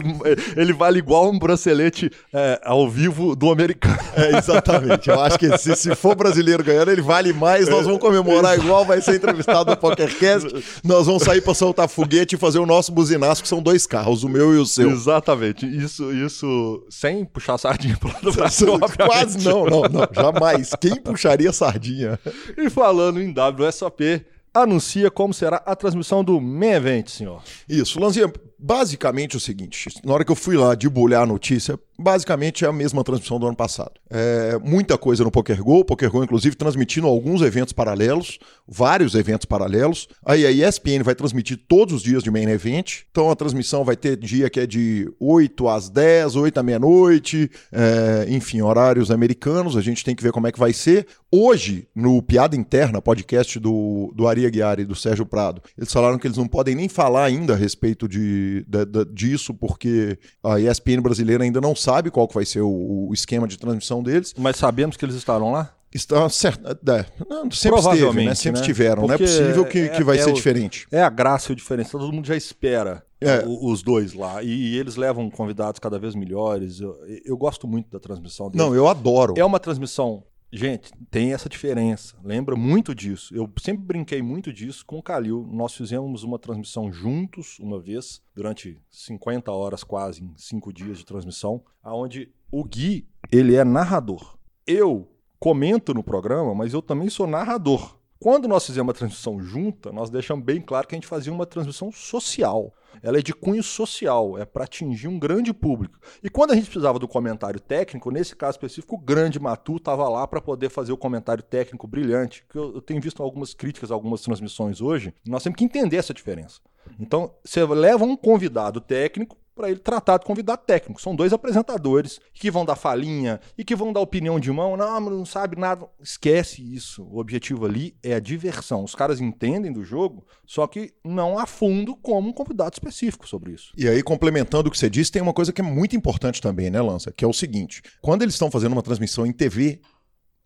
ele 0.55 0.73
vale 0.73 0.99
igual 0.99 1.29
um 1.29 1.39
bracelete 1.39 2.11
é, 2.33 2.61
ao 2.63 2.87
vivo 2.89 3.35
do 3.35 3.51
americano. 3.51 3.97
É, 4.15 4.37
exatamente. 4.37 5.09
Eu 5.09 5.19
acho 5.19 5.37
que 5.39 5.57
se, 5.57 5.75
se 5.75 5.95
for 5.95 6.15
brasileiro 6.15 6.63
ganhando, 6.63 6.91
ele 6.91 7.01
vale 7.01 7.33
mais. 7.33 7.67
Nós 7.67 7.85
vamos 7.85 7.99
comemorar 7.99 8.57
igual, 8.57 8.85
vai 8.85 9.01
ser 9.01 9.15
entrevistado 9.15 9.71
no 9.71 9.77
PokerCast. 9.77 10.47
Nós 10.83 11.07
vamos 11.07 11.23
sair 11.23 11.41
para 11.41 11.53
soltar 11.53 11.87
foguete 11.87 12.35
e 12.35 12.37
fazer 12.37 12.59
o 12.59 12.65
nosso 12.65 12.91
buzinaço, 12.91 13.41
que 13.41 13.47
são 13.47 13.61
dois 13.61 13.87
carros, 13.87 14.23
o 14.23 14.29
meu 14.29 14.53
e 14.53 14.57
o 14.57 14.65
seu. 14.65 14.89
Exatamente. 14.91 15.65
Isso, 15.65 16.11
isso 16.13 16.85
sem 16.89 17.25
puxar 17.25 17.57
sardinha 17.57 17.97
pro 17.97 18.09
lado 18.09 18.21
do 18.21 18.33
Brasil. 18.33 18.79
Quase 19.05 19.43
não, 19.43 19.65
não, 19.65 19.81
não. 19.83 20.07
Jamais. 20.11 20.71
Quem 20.79 20.95
puxaria 20.95 21.51
sardinha? 21.51 22.19
E 22.57 22.69
falando 22.69 23.21
em 23.21 23.33
WSOP, 23.33 24.25
anuncia 24.63 25.09
como 25.11 25.33
será 25.33 25.57
a 25.65 25.75
transmissão 25.75 26.23
do 26.23 26.39
Main 26.39 26.71
Event, 26.71 27.09
senhor. 27.09 27.41
Isso, 27.67 27.99
Lanzinha, 27.99 28.31
basicamente 28.57 29.35
é 29.35 29.37
o 29.37 29.41
seguinte, 29.41 29.89
na 30.03 30.13
hora 30.13 30.25
que 30.25 30.31
eu 30.31 30.35
fui 30.35 30.57
lá 30.57 30.75
debulhar 30.75 31.23
a 31.23 31.25
notícia, 31.25 31.79
basicamente 31.97 32.63
é 32.63 32.67
a 32.67 32.71
mesma 32.71 33.03
transmissão 33.03 33.39
do 33.39 33.47
ano 33.47 33.55
passado. 33.55 33.93
É, 34.09 34.57
muita 34.63 34.97
coisa 34.97 35.23
no 35.23 35.31
PokerGo, 35.31 35.83
PokerGo 35.83 36.23
inclusive 36.23 36.55
transmitindo 36.55 37.07
alguns 37.07 37.41
eventos 37.41 37.73
paralelos, 37.73 38.37
vários 38.67 39.15
eventos 39.15 39.45
paralelos. 39.45 40.07
Aí 40.23 40.45
a 40.45 40.51
ESPN 40.51 41.03
vai 41.03 41.15
transmitir 41.15 41.59
todos 41.67 41.95
os 41.95 42.03
dias 42.03 42.23
de 42.23 42.29
Main 42.29 42.49
Event, 42.49 43.01
então 43.09 43.31
a 43.31 43.35
transmissão 43.35 43.83
vai 43.83 43.95
ter 43.95 44.15
dia 44.15 44.49
que 44.49 44.59
é 44.59 44.67
de 44.67 45.11
8 45.19 45.67
às 45.67 45.89
10, 45.89 46.35
8 46.35 46.57
à 46.59 46.63
meia-noite, 46.63 47.49
é, 47.71 48.27
enfim, 48.29 48.61
horários 48.61 49.09
americanos, 49.09 49.75
a 49.75 49.81
gente 49.81 50.05
tem 50.05 50.15
que 50.15 50.23
ver 50.23 50.31
como 50.31 50.47
é 50.47 50.51
que 50.51 50.59
vai 50.59 50.73
ser. 50.73 51.07
Hoje, 51.31 51.87
no 51.95 52.21
Piada 52.21 52.55
Interna, 52.55 53.01
podcast 53.01 53.59
do, 53.59 54.13
do 54.15 54.27
Ari 54.27 54.45
Aguiar 54.45 54.79
e 54.79 54.85
do 54.85 54.95
Sérgio 54.95 55.25
Prado, 55.25 55.61
eles 55.77 55.91
falaram 55.91 56.17
que 56.17 56.27
eles 56.27 56.37
não 56.37 56.47
podem 56.47 56.75
nem 56.75 56.87
falar 56.87 57.25
ainda 57.25 57.53
a 57.53 57.57
respeito 57.57 58.07
de, 58.07 58.63
de, 58.67 58.85
de 58.85 59.05
disso, 59.13 59.53
porque 59.53 60.17
a 60.43 60.59
ESPN 60.59 61.01
brasileira 61.01 61.43
ainda 61.43 61.59
não 61.59 61.75
sabe 61.75 61.86
qual 62.11 62.27
que 62.27 62.33
vai 62.35 62.45
ser 62.45 62.61
o, 62.61 63.07
o 63.09 63.13
esquema 63.13 63.47
de 63.47 63.57
transmissão 63.57 64.01
deles. 64.03 64.33
Mas 64.37 64.57
sabemos 64.57 64.97
que 64.97 65.05
eles 65.05 65.15
estarão 65.15 65.51
lá? 65.51 65.73
Está 65.93 66.27
certo. 66.29 66.67
É, 66.69 67.05
não, 67.29 67.49
sempre 67.49 67.79
esteve, 67.79 68.25
né? 68.25 68.35
Sempre 68.35 68.59
né? 68.59 68.67
estiveram. 68.67 69.03
Porque 69.07 69.07
não 69.07 69.15
é 69.15 69.17
possível 69.17 69.65
que, 69.65 69.79
é- 69.79 69.87
que 69.89 70.03
vai 70.03 70.17
é 70.17 70.23
ser 70.23 70.31
o- 70.31 70.33
diferente. 70.33 70.85
É 70.91 71.01
a 71.01 71.09
graça 71.09 71.51
e 71.51 71.53
o 71.53 71.55
diferencial, 71.55 72.01
todo 72.01 72.13
mundo 72.13 72.27
já 72.27 72.35
espera 72.35 73.03
É. 73.21 73.39
o- 73.45 73.71
os 73.71 73.81
dois 73.81 74.13
lá. 74.13 74.43
E, 74.43 74.47
e 74.73 74.77
eles 74.77 74.95
levam 74.97 75.29
convidados 75.29 75.79
cada 75.79 75.97
vez 75.97 76.13
melhores. 76.13 76.81
Eu, 76.81 76.95
eu 77.25 77.37
gosto 77.37 77.67
muito 77.67 77.89
da 77.89 77.99
transmissão 77.99 78.49
deles. 78.49 78.65
Não, 78.67 78.75
eu 78.75 78.87
adoro. 78.87 79.33
É 79.37 79.45
uma 79.45 79.59
transmissão. 79.59 80.23
Gente, 80.51 80.91
tem 81.11 81.33
essa 81.33 81.49
diferença. 81.49 82.15
Lembra 82.23 82.55
muito 82.55 82.95
disso. 82.95 83.35
Eu 83.35 83.51
sempre 83.59 83.83
brinquei 83.83 84.21
muito 84.21 84.53
disso 84.53 84.85
com 84.85 84.97
o 84.97 85.03
Calil. 85.03 85.45
Nós 85.51 85.73
fizemos 85.73 86.23
uma 86.23 86.39
transmissão 86.39 86.91
juntos 86.91 87.59
uma 87.59 87.79
vez, 87.79 88.21
durante 88.33 88.79
50 88.89 89.51
horas 89.51 89.83
quase, 89.83 90.23
em 90.23 90.33
5 90.37 90.71
dias 90.71 90.99
de 90.99 91.05
transmissão, 91.05 91.61
aonde 91.83 92.31
o 92.49 92.63
Gui, 92.63 93.07
ele 93.29 93.55
é 93.55 93.63
narrador. 93.65 94.37
Eu 94.65 95.11
comento 95.37 95.93
no 95.93 96.03
programa, 96.03 96.55
mas 96.55 96.73
eu 96.73 96.81
também 96.81 97.09
sou 97.09 97.27
narrador. 97.27 97.96
Quando 98.19 98.47
nós 98.47 98.65
fizemos 98.65 98.87
uma 98.87 98.93
transmissão 98.93 99.39
junta, 99.39 99.91
nós 99.91 100.09
deixamos 100.09 100.43
bem 100.43 100.59
claro 100.59 100.87
que 100.87 100.95
a 100.95 100.97
gente 100.97 101.07
fazia 101.07 101.31
uma 101.31 101.45
transmissão 101.45 101.91
social. 101.91 102.73
Ela 103.03 103.19
é 103.19 103.21
de 103.21 103.33
cunho 103.33 103.61
social, 103.61 104.37
é 104.37 104.45
para 104.45 104.63
atingir 104.63 105.07
um 105.07 105.19
grande 105.19 105.53
público. 105.53 105.99
E 106.23 106.29
quando 106.29 106.51
a 106.51 106.55
gente 106.55 106.65
precisava 106.65 106.97
do 106.97 107.07
comentário 107.07 107.59
técnico, 107.59 108.09
nesse 108.09 108.35
caso 108.35 108.55
específico, 108.55 108.95
o 108.95 108.99
grande 108.99 109.39
Matu 109.39 109.77
estava 109.77 110.09
lá 110.09 110.27
para 110.27 110.41
poder 110.41 110.69
fazer 110.69 110.91
o 110.91 110.97
comentário 110.97 111.43
técnico 111.43 111.87
brilhante. 111.87 112.43
Que 112.49 112.57
eu, 112.57 112.75
eu 112.75 112.81
tenho 112.81 112.99
visto 112.99 113.21
algumas 113.21 113.53
críticas, 113.53 113.91
algumas 113.91 114.21
transmissões 114.21 114.81
hoje, 114.81 115.13
nós 115.27 115.43
temos 115.43 115.57
que 115.57 115.65
entender 115.65 115.97
essa 115.97 116.13
diferença. 116.13 116.59
Então, 116.99 117.35
você 117.43 117.63
leva 117.65 118.03
um 118.03 118.15
convidado 118.15 118.81
técnico 118.81 119.37
para 119.57 119.69
ele 119.69 119.79
tratar 119.79 120.19
de 120.19 120.25
convidado 120.25 120.61
técnico. 120.65 121.01
São 121.01 121.15
dois 121.15 121.33
apresentadores 121.33 122.19
que 122.33 122.51
vão 122.51 122.63
dar 122.63 122.75
falinha 122.75 123.41
e 123.57 123.63
que 123.63 123.75
vão 123.75 123.91
dar 123.91 123.99
opinião 123.99 124.39
de 124.39 124.51
mão. 124.51 124.77
Não, 124.77 125.01
mas 125.01 125.13
não 125.13 125.25
sabe 125.25 125.59
nada. 125.59 125.87
Esquece 125.99 126.61
isso. 126.61 127.03
O 127.03 127.17
objetivo 127.19 127.65
ali 127.65 127.97
é 128.03 128.13
a 128.13 128.19
diversão. 128.19 128.83
Os 128.83 128.95
caras 128.95 129.19
entendem 129.19 129.73
do 129.73 129.83
jogo, 129.83 130.25
só 130.45 130.67
que 130.67 130.93
não 131.03 131.37
a 131.37 131.45
fundo 131.45 131.95
como 131.95 132.29
um 132.29 132.33
convidado 132.33 132.73
específico 132.73 133.27
sobre 133.27 133.51
isso. 133.51 133.73
E 133.75 133.87
aí, 133.87 134.03
complementando 134.03 134.69
o 134.69 134.71
que 134.71 134.77
você 134.77 134.89
disse, 134.89 135.11
tem 135.11 135.21
uma 135.21 135.33
coisa 135.33 135.51
que 135.51 135.59
é 135.59 135.63
muito 135.63 135.95
importante 135.95 136.41
também, 136.41 136.69
né, 136.69 136.81
Lança? 136.81 137.11
Que 137.11 137.25
é 137.25 137.27
o 137.27 137.33
seguinte: 137.33 137.81
quando 138.01 138.21
eles 138.21 138.35
estão 138.35 138.51
fazendo 138.51 138.73
uma 138.73 138.83
transmissão 138.83 139.25
em 139.25 139.31
TV 139.31 139.81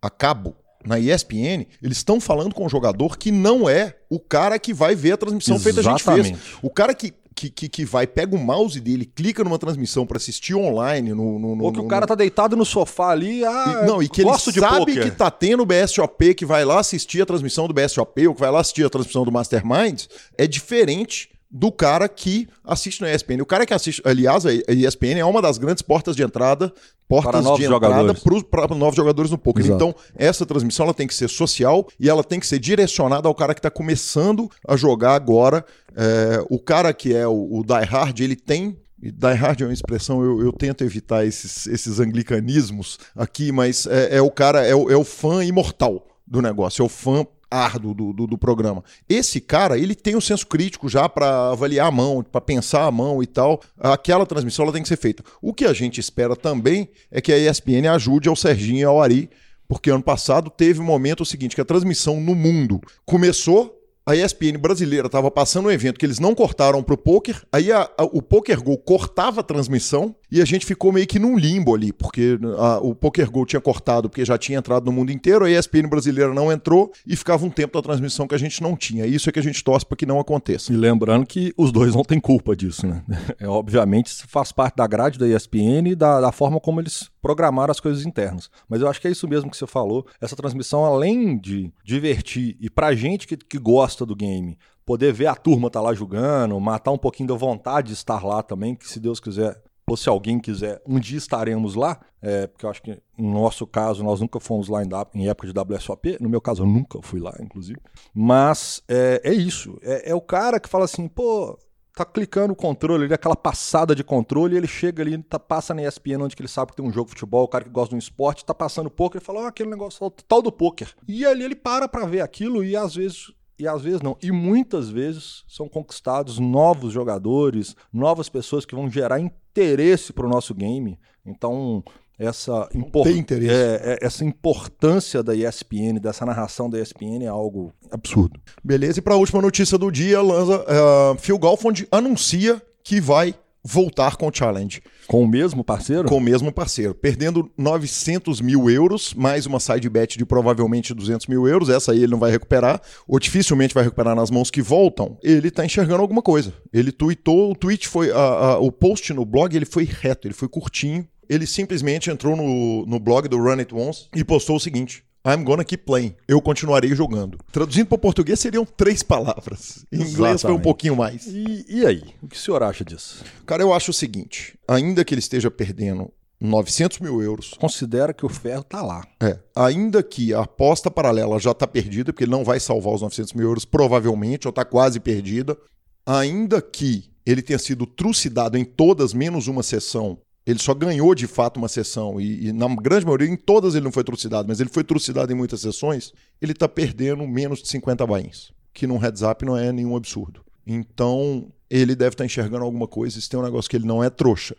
a 0.02 0.10
cabo, 0.10 0.56
na 0.86 1.00
ESPN, 1.00 1.66
eles 1.81 1.98
estão 1.98 2.19
falando 2.19 2.54
com 2.54 2.66
o 2.66 2.69
jogador 2.69 3.18
que 3.18 3.31
não 3.31 3.69
é 3.69 3.96
o 4.10 4.19
cara 4.19 4.58
que 4.58 4.74
vai 4.74 4.96
ver 4.96 5.13
a 5.13 5.18
transmissão 5.18 5.60
feita 5.60 5.80
a 5.80 5.84
gente 5.84 6.03
fez. 6.03 6.20
Exatamente. 6.20 6.58
O 6.62 6.70
cara 6.70 6.94
que. 6.94 7.13
Que, 7.33 7.50
que, 7.50 7.69
que 7.69 7.85
vai, 7.85 8.05
pega 8.05 8.35
o 8.35 8.39
mouse 8.39 8.79
dele, 8.79 9.05
clica 9.05 9.43
numa 9.43 9.57
transmissão 9.57 10.05
pra 10.05 10.17
assistir 10.17 10.53
online 10.53 11.11
no, 11.13 11.39
no, 11.39 11.55
no- 11.55 11.63
Ou 11.63 11.71
que 11.71 11.79
no- 11.79 11.85
o 11.85 11.88
cara 11.88 12.05
tá 12.05 12.13
deitado 12.13 12.55
no 12.57 12.65
sofá 12.65 13.09
ali, 13.11 13.43
ah, 13.45 13.81
E- 13.83 13.88
não, 13.88 14.03
e 14.03 14.09
que 14.09 14.21
ele 14.21 14.29
sabe 14.38 14.77
poker. 14.93 15.03
que 15.03 15.11
tá 15.11 15.31
tendo 15.31 15.63
o 15.63 15.65
BSOP, 15.65 16.35
que 16.35 16.45
vai 16.45 16.65
lá 16.65 16.79
assistir 16.79 17.21
a 17.21 17.25
transmissão 17.25 17.67
do 17.67 17.73
BSOP, 17.73 18.27
ou 18.27 18.35
que 18.35 18.39
vai 18.41 18.51
lá 18.51 18.59
assistir 18.59 18.85
a 18.85 18.89
transmissão 18.89 19.23
do 19.23 19.31
Masterminds, 19.31 20.09
é 20.38 20.45
diferente 20.45 21.29
do 21.51 21.72
cara 21.72 22.08
que 22.08 22.48
assiste 22.63 23.01
na 23.01 23.13
ESPN. 23.13 23.41
O 23.41 23.46
cara 23.46 23.65
que 23.65 23.74
assiste, 23.74 24.01
aliás, 24.05 24.46
a 24.46 24.53
ESPN 24.53 25.20
é 25.20 25.25
uma 25.25 25.41
das 25.41 25.58
grandes 25.58 25.81
portas 25.81 26.15
de 26.15 26.24
entrada, 26.24 26.74
portas 27.08 27.31
Para 27.31 27.41
novos 27.41 27.60
de 27.60 27.65
entrada 27.65 28.13
para 28.50 28.75
novos 28.75 28.96
jogadores 28.96 29.29
no 29.29 29.38
poker. 29.38 29.65
Exato. 29.65 29.75
Então, 29.75 29.96
essa 30.15 30.46
transmissão 30.46 30.86
ela 30.86 30.93
tem 30.93 31.08
que 31.08 31.13
ser 31.13 31.29
social 31.29 31.88
e 32.00 32.10
ela 32.10 32.24
tem 32.24 32.39
que 32.39 32.48
ser 32.48 32.58
direcionada 32.58 33.27
ao 33.27 33.36
cara 33.36 33.53
que 33.53 33.60
está 33.60 33.70
começando 33.70 34.50
a 34.65 34.77
jogar 34.77 35.15
agora. 35.15 35.65
É, 35.93 36.43
o 36.50 36.58
cara 36.58 36.93
que 36.93 37.13
é 37.13 37.27
o, 37.27 37.60
o 37.60 37.63
Die 37.65 37.86
Hard, 37.86 38.20
ele 38.22 38.36
tem 38.36 38.77
Die 39.03 39.34
Hard 39.34 39.62
é 39.62 39.65
uma 39.65 39.74
expressão, 39.74 40.24
eu, 40.24 40.41
eu 40.41 40.53
tento 40.53 40.84
evitar 40.84 41.25
esses, 41.25 41.65
esses 41.65 42.00
anglicanismos 42.00 43.00
aqui, 43.15 43.51
mas 43.51 43.88
é, 43.88 44.17
é 44.17 44.22
o 44.22 44.29
cara, 44.29 44.63
é 44.65 44.75
o, 44.75 44.91
é 44.91 44.96
o 44.96 45.03
fã 45.03 45.43
imortal 45.43 46.05
do 46.25 46.39
negócio, 46.39 46.84
é 46.84 46.86
o 46.86 46.89
fã 46.89 47.25
árduo 47.51 47.93
do, 47.93 48.13
do, 48.13 48.27
do 48.27 48.38
programa. 48.38 48.84
Esse 49.10 49.41
cara, 49.41 49.77
ele 49.77 49.93
tem 49.93 50.15
o 50.15 50.22
senso 50.22 50.48
crítico 50.48 50.88
já 50.88 51.10
para 51.10 51.51
avaliar 51.51 51.88
a 51.88 51.91
mão, 51.91 52.24
para 52.24 52.39
pensar 52.39 52.86
a 52.86 52.91
mão 52.91 53.22
e 53.22 53.27
tal. 53.27 53.62
Aquela 53.77 54.25
transmissão 54.25 54.63
ela 54.63 54.74
tem 54.74 54.81
que 54.81 54.88
ser 54.88 54.98
feita. 54.98 55.24
O 55.41 55.53
que 55.53 55.65
a 55.65 55.74
gente 55.74 56.00
espera 56.00 56.36
também 56.36 56.89
é 57.12 57.20
que 57.20 57.34
a 57.34 57.38
ESPN 57.38 57.89
ajude 57.91 58.29
ao 58.29 58.36
Serginho 58.36 58.79
e 58.79 58.84
ao 58.84 59.01
Ari, 59.01 59.29
porque 59.67 59.91
ano 59.91 60.03
passado 60.03 60.50
teve 60.50 60.79
um 60.79 60.86
momento 60.86 61.22
o 61.22 61.25
seguinte, 61.25 61.55
que 61.55 61.62
a 61.62 61.65
transmissão 61.65 62.20
no 62.22 62.34
mundo 62.34 62.79
começou 63.05 63.80
a 64.05 64.15
ESPN 64.15 64.58
brasileira 64.60 65.05
estava 65.08 65.29
passando 65.29 65.67
um 65.67 65.72
evento 65.72 66.00
que 66.00 66.05
eles 66.05 66.20
não 66.20 66.34
cortaram 66.34 66.81
pro 66.81 66.98
poker, 66.98 67.41
aí 67.51 67.72
a- 67.72 67.89
a- 67.98 68.03
o 68.03 68.22
Poker 68.22 68.62
Go 68.62 68.77
cortava 68.77 69.41
a 69.41 69.43
transmissão 69.43 70.15
e 70.31 70.41
a 70.41 70.46
gente 70.46 70.65
ficou 70.65 70.91
meio 70.91 71.05
que 71.05 71.20
num 71.20 71.38
limbo 71.38 71.75
ali, 71.75 71.93
porque 71.93 72.39
a, 72.58 72.79
o 72.79 72.96
Poker 72.96 73.29
Go 73.29 73.46
tinha 73.46 73.62
cortado 73.62 74.10
porque 74.10 74.25
já 74.25 74.38
tinha 74.38 74.58
entrado 74.58 74.86
no 74.86 74.91
mundo 74.91 75.12
inteiro, 75.12 75.46
a 75.46 75.51
ESPN 75.51 75.88
brasileira 75.88 76.34
não 76.34 76.51
entrou 76.51 76.91
e 77.05 77.15
ficava 77.15 77.46
um 77.46 77.50
tempo 77.50 77.77
da 77.77 77.81
transmissão 77.84 78.27
que 78.27 78.34
a 78.34 78.39
gente 78.39 78.62
não 78.63 78.75
tinha. 78.75 79.05
Isso 79.05 79.29
é 79.29 79.31
que 79.31 79.39
a 79.39 79.43
gente 79.43 79.63
torce 79.63 79.86
para 79.86 79.96
que 79.98 80.05
não 80.05 80.20
aconteça. 80.20 80.74
E 80.74 80.75
lembrando 80.75 81.25
que 81.25 81.53
os 81.55 81.72
dois 81.72 81.93
não 81.93 82.03
têm 82.03 82.20
culpa 82.20 82.55
disso, 82.55 82.88
né? 82.88 83.03
É, 83.39 83.48
obviamente 83.48 84.12
faz 84.27 84.51
parte 84.51 84.75
da 84.77 84.88
grade 84.88 85.20
da 85.20 85.27
ESPN 85.27 85.89
e 85.91 85.96
da, 85.96 86.20
da 86.22 86.31
forma 86.31 86.60
como 86.60 86.79
eles 86.81 87.10
programaram 87.22 87.72
as 87.72 87.80
coisas 87.80 88.06
internas. 88.06 88.50
Mas 88.68 88.82
eu 88.82 88.88
acho 88.88 89.00
que 89.00 89.08
é 89.08 89.12
isso 89.12 89.28
mesmo 89.28 89.50
que 89.50 89.58
você 89.58 89.68
falou. 89.68 90.06
Essa 90.20 90.36
transmissão, 90.36 90.84
além 90.84 91.38
de 91.38 91.72
divertir 91.84 92.58
e 92.60 92.70
pra 92.70 92.96
gente 92.96 93.28
que, 93.28 93.38
que 93.38 93.60
gosta 93.60 94.06
do 94.06 94.16
game, 94.16 94.58
poder 94.86 95.13
ver 95.13 95.28
a 95.28 95.36
turma 95.36 95.70
tá 95.70 95.80
lá 95.80 95.94
jogando, 95.94 96.60
matar 96.60 96.92
um 96.92 96.98
pouquinho 96.98 97.30
da 97.30 97.36
vontade 97.36 97.90
de 97.90 97.94
estar 97.94 98.24
lá 98.25 98.42
também, 98.42 98.75
que 98.75 98.88
se 98.88 99.00
Deus 99.00 99.20
quiser, 99.20 99.62
ou 99.88 99.98
se 99.98 100.08
alguém 100.08 100.40
quiser, 100.40 100.82
um 100.88 101.00
dia 101.00 101.18
estaremos 101.18 101.75
lá, 101.75 102.00
é, 102.22 102.48
porque 102.48 102.66
eu 102.66 102.70
acho 102.70 102.82
que 102.82 102.98
no 103.18 103.34
nosso 103.34 103.68
caso 103.68 104.04
nós 104.04 104.22
nunca 104.22 104.40
fomos 104.40 104.70
lá 104.70 104.82
em, 104.84 104.90
em 105.13 105.28
época 105.28 105.51
de 105.51 105.60
WSOP, 105.60 106.18
no 106.22 106.30
meu 106.30 106.40
caso 106.40 106.63
eu 106.63 106.68
nunca 106.68 107.01
fui 107.01 107.20
lá, 107.20 107.34
inclusive, 107.42 107.80
mas 108.13 108.82
é, 108.88 109.22
é 109.24 109.34
isso, 109.34 109.78
é, 109.82 110.12
é 110.12 110.16
o 110.16 110.22
cara 110.22 110.60
que 110.60 110.70
fala 110.70 110.86
assim, 110.86 111.08
pô, 111.08 111.60
tá 111.95 112.05
clicando 112.05 112.53
o 112.53 112.55
controle, 112.55 113.05
ele 113.05 113.13
aquela 113.13 113.36
passada 113.36 113.93
de 113.93 114.03
controle, 114.03 114.55
ele 114.55 114.67
chega 114.67 115.03
ali, 115.03 115.17
tá, 115.24 115.38
passa 115.38 115.74
na 115.74 115.83
ESPN 115.83 116.24
onde 116.24 116.36
que 116.36 116.41
ele 116.41 116.48
sabe 116.48 116.71
que 116.71 116.77
tem 116.77 116.86
um 116.86 116.91
jogo 116.91 117.07
de 117.07 117.12
futebol, 117.12 117.43
o 117.43 117.48
cara 117.48 117.63
que 117.63 117.69
gosta 117.69 117.89
de 117.89 117.95
um 117.95 118.00
esporte, 118.00 118.45
tá 118.45 118.53
passando 118.53 118.89
poker, 118.89 119.19
ele 119.19 119.25
fala, 119.25 119.41
oh, 119.41 119.45
aquele 119.45 119.69
negócio 119.69 120.10
tal 120.27 120.41
do 120.41 120.51
poker. 120.51 120.93
E 121.07 121.25
ali 121.25 121.43
ele 121.43 121.55
para 121.55 121.88
pra 121.88 122.05
ver 122.05 122.21
aquilo 122.21 122.63
e 122.63 122.75
às 122.75 122.95
vezes 122.95 123.33
e 123.60 123.67
às 123.67 123.83
vezes 123.83 124.01
não. 124.01 124.17
E 124.24 124.31
muitas 124.31 124.89
vezes 124.89 125.43
são 125.48 125.69
conquistados 125.69 126.39
novos 126.39 126.91
jogadores, 126.91 127.75
novas 127.93 128.27
pessoas 128.27 128.65
que 128.65 128.74
vão 128.74 128.89
gerar 128.89 129.19
interesse 129.19 130.12
para 130.12 130.25
o 130.25 130.29
nosso 130.29 130.55
game. 130.55 130.98
Então, 131.24 131.83
essa, 132.22 132.70
impor 132.74 133.08
é, 133.08 133.13
é, 133.50 133.98
essa 134.01 134.24
importância 134.24 135.24
da 135.24 135.36
ESPN, 135.36 136.00
dessa 136.00 136.25
narração 136.25 136.70
da 136.70 136.80
ESPN 136.80 137.24
é 137.24 137.28
algo 137.28 137.74
absurdo. 137.90 138.40
Beleza, 138.63 139.00
e 139.00 139.01
para 139.01 139.16
a 139.16 139.18
última 139.18 139.42
notícia 139.42 139.78
do 139.78 139.90
dia, 139.92 140.22
Lanza, 140.22 140.60
uh, 140.62 141.18
Phil 141.20 141.40
Galfond 141.40 141.88
anuncia 141.92 142.62
que 142.84 143.01
vai 143.01 143.34
voltar 143.63 144.16
com 144.16 144.28
o 144.28 144.32
Challenge. 144.34 144.82
Com 145.08 145.24
o 145.24 145.28
mesmo 145.28 145.63
parceiro? 145.63 146.08
Com 146.08 146.18
o 146.18 146.22
mesmo 146.22 146.51
parceiro. 146.51 146.94
Perdendo 146.94 147.51
900 147.58 148.42
mil 148.42 148.70
euros, 148.70 149.13
mais 149.13 149.46
uma 149.46 149.60
side 149.60 149.90
bet 149.90 150.18
de 150.18 150.25
provavelmente 150.25 150.94
200 150.94 151.28
mil 151.28 151.48
euros. 151.48 151.70
Essa 151.70 151.92
aí 151.92 152.04
ele 152.04 152.12
não 152.12 152.20
vai 152.20 152.32
recuperar, 152.32 152.82
ou 153.08 153.20
dificilmente 153.20 153.74
vai 153.74 153.84
recuperar 153.84 154.16
nas 154.16 154.32
mãos 154.32 154.50
que 154.50 154.62
voltam. 154.62 155.18
Ele 155.24 155.50
está 155.50 155.66
enxergando 155.66 156.01
alguma 156.01 156.22
coisa. 156.22 156.54
Ele 156.74 156.92
tweetou, 156.92 157.51
o 157.51 157.56
tweet 157.56 157.88
foi. 157.88 158.12
A, 158.12 158.16
a, 158.16 158.60
o 158.60 158.72
post 158.72 159.13
no 159.13 159.25
blog 159.25 159.56
ele 159.56 159.66
foi 159.66 159.84
reto, 159.84 160.28
ele 160.28 160.36
foi 160.36 160.48
curtinho. 160.48 161.08
Ele 161.31 161.47
simplesmente 161.47 162.11
entrou 162.11 162.35
no, 162.35 162.85
no 162.85 163.00
blog 163.00 163.29
do 163.29 163.38
Run 163.38 163.59
It 163.59 163.73
Once 163.73 164.07
e 164.13 164.21
postou 164.21 164.57
o 164.57 164.59
seguinte: 164.59 165.01
I'm 165.25 165.45
gonna 165.45 165.63
keep 165.63 165.85
playing. 165.85 166.13
Eu 166.27 166.41
continuarei 166.41 166.93
jogando. 166.93 167.39
Traduzindo 167.53 167.85
para 167.85 167.97
português 167.97 168.38
seriam 168.38 168.65
três 168.65 169.01
palavras. 169.01 169.85
Em 169.89 170.01
inglês 170.01 170.09
Exatamente. 170.09 170.41
foi 170.41 170.51
um 170.51 170.59
pouquinho 170.59 170.93
mais. 170.93 171.25
E, 171.27 171.65
e 171.69 171.85
aí? 171.85 172.03
O 172.21 172.27
que 172.27 172.35
o 172.35 172.39
senhor 172.39 172.61
acha 172.61 172.83
disso? 172.83 173.23
Cara, 173.45 173.63
eu 173.63 173.73
acho 173.73 173.91
o 173.91 173.93
seguinte: 173.93 174.59
ainda 174.67 175.05
que 175.05 175.13
ele 175.13 175.19
esteja 175.19 175.50
perdendo 175.50 176.11
900 176.41 177.00
mil 177.00 177.21
euros. 177.21 177.53
Considera 177.57 178.13
que 178.13 178.25
o 178.25 178.29
ferro 178.29 178.65
tá 178.65 178.81
lá. 178.81 179.07
É. 179.21 179.39
Ainda 179.55 180.03
que 180.03 180.33
a 180.33 180.41
aposta 180.41 180.91
paralela 180.91 181.39
já 181.39 181.53
tá 181.53 181.65
perdida, 181.65 182.11
porque 182.11 182.25
ele 182.25 182.31
não 182.31 182.43
vai 182.43 182.59
salvar 182.59 182.93
os 182.93 183.01
900 183.03 183.31
mil 183.35 183.47
euros, 183.47 183.63
provavelmente, 183.63 184.50
ou 184.50 184.51
tá 184.51 184.65
quase 184.65 185.00
perdida. 185.00 185.57
Ainda 186.05 186.61
que 186.61 187.09
ele 187.25 187.41
tenha 187.41 187.59
sido 187.59 187.85
trucidado 187.85 188.57
em 188.57 188.65
todas 188.65 189.13
menos 189.13 189.47
uma 189.47 189.63
sessão 189.63 190.17
ele 190.45 190.60
só 190.60 190.74
ganhou 190.74 191.13
de 191.13 191.27
fato 191.27 191.57
uma 191.57 191.67
sessão, 191.67 192.19
e, 192.19 192.48
e, 192.48 192.51
na 192.53 192.67
grande 192.75 193.05
maioria, 193.05 193.27
em 193.27 193.36
todas 193.36 193.75
ele 193.75 193.83
não 193.83 193.91
foi 193.91 194.03
trucidado, 194.03 194.48
mas 194.48 194.60
ele 194.60 194.69
foi 194.69 194.83
trucidado 194.83 195.31
em 195.31 195.36
muitas 195.36 195.62
sessões, 195.62 196.13
ele 196.41 196.51
está 196.51 196.67
perdendo 196.67 197.27
menos 197.27 197.62
de 197.62 197.67
50 197.67 198.05
bains, 198.07 198.51
que 198.74 198.88
num 198.88 198.98
heads 198.98 199.21
up 199.21 199.45
não 199.45 199.55
é 199.55 199.71
nenhum 199.71 199.95
absurdo. 199.95 200.43
Então, 200.65 201.51
ele 201.69 201.95
deve 201.95 202.13
estar 202.13 202.24
tá 202.24 202.25
enxergando 202.25 202.63
alguma 202.63 202.88
coisa, 202.88 203.19
se 203.19 203.29
tem 203.29 203.39
um 203.39 203.43
negócio 203.43 203.69
que 203.69 203.77
ele 203.77 203.86
não 203.86 204.03
é 204.03 204.10
trouxa. 204.10 204.55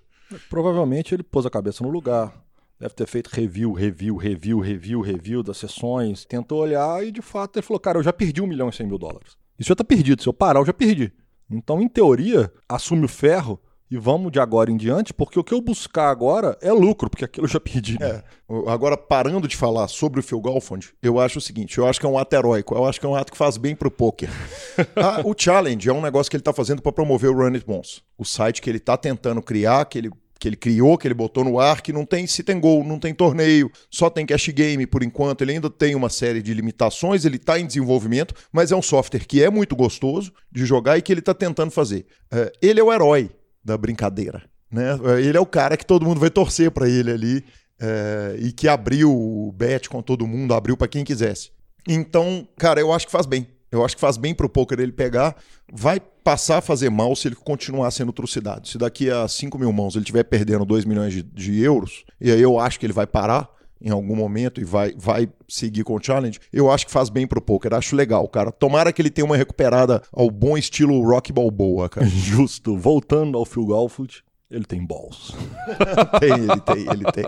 Provavelmente 0.49 1.15
ele 1.15 1.23
pôs 1.23 1.45
a 1.45 1.51
cabeça 1.51 1.83
no 1.83 1.91
lugar, 1.91 2.33
deve 2.79 2.95
ter 2.95 3.07
feito 3.07 3.29
review, 3.29 3.73
review, 3.73 4.17
review, 4.17 4.61
review, 4.61 5.01
review 5.01 5.43
das 5.43 5.59
sessões, 5.59 6.25
tentou 6.25 6.61
olhar 6.61 7.05
e 7.05 7.13
de 7.13 7.21
fato 7.21 7.59
ele 7.59 7.67
falou: 7.67 7.79
Cara, 7.79 7.99
eu 7.99 8.03
já 8.03 8.13
perdi 8.13 8.41
um 8.41 8.47
milhão 8.47 8.69
e 8.69 8.73
cem 8.73 8.87
mil 8.87 8.99
dólares. 8.99 9.37
Isso 9.59 9.69
já 9.69 9.75
está 9.75 9.85
perdido, 9.85 10.23
se 10.23 10.29
eu 10.29 10.33
parar, 10.33 10.61
eu 10.61 10.67
já 10.67 10.73
perdi. 10.73 11.13
Então, 11.51 11.81
em 11.83 11.89
teoria, 11.89 12.51
assume 12.69 13.05
o 13.05 13.09
ferro 13.09 13.61
e 13.93 13.99
vamos 13.99 14.33
de 14.33 14.41
agora 14.41 14.71
em 14.71 14.77
diante, 14.79 15.13
porque 15.13 15.39
o 15.39 15.45
que 15.45 15.53
eu 15.53 15.61
buscar 15.61 16.09
agora 16.09 16.57
é 16.63 16.73
lucro, 16.73 17.11
porque 17.11 17.27
aquilo 17.27 17.45
eu 17.45 17.51
já 17.51 17.61
pedi. 17.61 17.99
É. 18.01 18.23
Agora, 18.67 18.97
parando 18.97 19.47
de 19.47 19.55
falar 19.55 19.87
sobre 19.87 20.19
o 20.19 20.23
Phil 20.23 20.41
Golfond, 20.41 20.89
eu 21.03 21.21
acho 21.21 21.37
o 21.37 21.43
seguinte: 21.43 21.77
eu 21.77 21.87
acho 21.87 22.01
que 22.01 22.07
é 22.07 22.09
um 22.09 22.17
ato 22.17 22.35
heróico, 22.35 22.75
eu 22.75 22.87
acho 22.87 22.99
que 22.99 23.05
é 23.05 23.09
um 23.09 23.15
ato 23.15 23.31
que 23.31 23.37
faz 23.37 23.59
bem 23.59 23.77
pro 23.77 23.91
poker. 23.91 24.31
ah, 24.97 25.21
o 25.27 25.35
challenge 25.37 25.91
é 25.91 25.93
um 25.93 26.01
negócio 26.01 26.31
que 26.31 26.37
ele 26.37 26.41
está 26.41 26.55
fazendo 26.55 26.81
para 26.81 26.91
promover 26.91 27.29
o 27.29 27.35
Run 27.35 27.53
It 27.53 27.67
Once, 27.69 28.01
o 28.17 28.25
site 28.25 28.63
que 28.63 28.71
ele 28.71 28.79
está 28.79 28.97
tentando 28.97 29.43
criar, 29.43 29.85
que 29.85 29.99
ele 29.99 30.11
que 30.41 30.49
ele 30.49 30.57
criou, 30.57 30.97
que 30.97 31.07
ele 31.07 31.15
botou 31.15 31.45
no 31.45 31.61
ar, 31.61 31.83
que 31.83 31.93
não 31.93 32.07
tem 32.07 32.27
se 32.27 32.43
tem 32.43 32.59
gol, 32.59 32.83
não 32.83 32.99
tem 32.99 33.15
torneio, 33.15 33.71
só 33.91 34.09
tem 34.09 34.25
cash 34.25 34.49
game 34.49 34.87
por 34.87 35.03
enquanto. 35.03 35.43
Ele 35.43 35.53
ainda 35.53 35.69
tem 35.69 35.95
uma 35.95 36.09
série 36.09 36.43
de 36.43 36.53
limitações, 36.53 37.27
ele 37.27 37.37
está 37.37 37.61
em 37.61 37.67
desenvolvimento, 37.67 38.35
mas 38.51 38.73
é 38.73 38.77
um 38.77 38.83
software 38.83 39.27
que 39.27 39.41
é 39.41 39.51
muito 39.51 39.77
gostoso 39.77 40.33
de 40.51 40.65
jogar 40.65 40.97
e 40.97 41.03
que 41.03 41.13
ele 41.13 41.21
está 41.21 41.35
tentando 41.35 41.71
fazer. 41.71 42.07
Uh, 42.33 42.51
ele 42.61 42.81
é 42.81 42.83
o 42.83 42.91
herói 42.91 43.31
da 43.65 43.77
brincadeira. 43.77 44.43
Né? 44.71 44.99
Ele 45.19 45.37
é 45.37 45.41
o 45.41 45.47
cara 45.47 45.77
que 45.77 45.85
todo 45.85 46.05
mundo 46.05 46.21
vai 46.21 46.31
torcer 46.31 46.71
para 46.71 46.89
ele 46.89 47.11
ali 47.11 47.45
é, 47.81 48.37
e 48.39 48.53
que 48.53 48.69
abriu 48.69 49.11
o 49.13 49.53
bet 49.53 49.89
com 49.89 50.01
todo 50.01 50.27
mundo, 50.27 50.55
abriu 50.55 50.77
para 50.77 50.89
quem 50.89 51.05
quisesse. 51.05 51.51
Então, 51.87 52.47
cara, 52.57 52.81
eu 52.81 52.93
acho 52.93 53.07
que 53.07 53.13
faz 53.13 53.27
bem. 53.27 53.47
Eu 53.71 53.85
acho 53.85 53.97
que 53.97 54.01
faz 54.01 54.17
bem 54.17 54.35
pro 54.35 54.49
poker 54.49 54.79
ele 54.79 54.93
pegar. 54.93 55.35
Vai 55.73 55.99
passar 55.99 56.59
a 56.59 56.61
fazer 56.61 56.91
mal 56.91 57.17
se 57.17 57.27
ele 57.27 57.35
continuar 57.35 57.91
sendo 57.91 58.13
trucidado. 58.13 58.69
Se 58.69 58.79
daqui 58.79 59.11
a 59.11 59.27
5 59.27 59.59
mil 59.59 59.73
mãos 59.73 59.95
ele 59.95 60.03
estiver 60.03 60.23
perdendo 60.25 60.65
2 60.65 60.85
milhões 60.85 61.13
de, 61.13 61.23
de 61.23 61.61
euros, 61.61 62.05
e 62.21 62.31
aí 62.31 62.41
eu 62.41 62.59
acho 62.59 62.79
que 62.79 62.87
ele 62.87 62.93
vai 62.93 63.07
parar 63.07 63.49
em 63.83 63.91
algum 63.91 64.15
momento 64.15 64.61
e 64.61 64.65
vai, 64.65 64.95
vai 64.97 65.29
seguir 65.49 65.85
com 65.85 65.95
o 65.95 66.03
challenge, 66.03 66.39
eu 66.53 66.71
acho 66.71 66.87
que 66.87 66.93
faz 66.93 67.09
bem 67.09 67.27
pro 67.27 67.43
poker. 67.43 67.75
Acho 67.75 67.97
legal, 67.97 68.27
cara. 68.29 68.53
Tomara 68.53 68.93
que 68.93 69.03
ele 69.03 69.11
tenha 69.11 69.25
uma 69.25 69.37
recuperada 69.37 70.03
ao 70.13 70.31
bom 70.31 70.57
estilo 70.57 71.03
Rock 71.03 71.33
Balboa, 71.33 71.89
cara. 71.89 72.07
Justo. 72.09 72.77
Voltando 72.77 73.37
ao 73.37 73.45
Phil 73.45 73.67
Galfoot, 73.67 74.23
ele 74.51 74.65
tem 74.65 74.85
balls. 74.85 75.35
tem, 76.21 76.33
ele 76.33 76.61
tem, 76.61 76.93
ele 76.93 77.13
tem. 77.13 77.25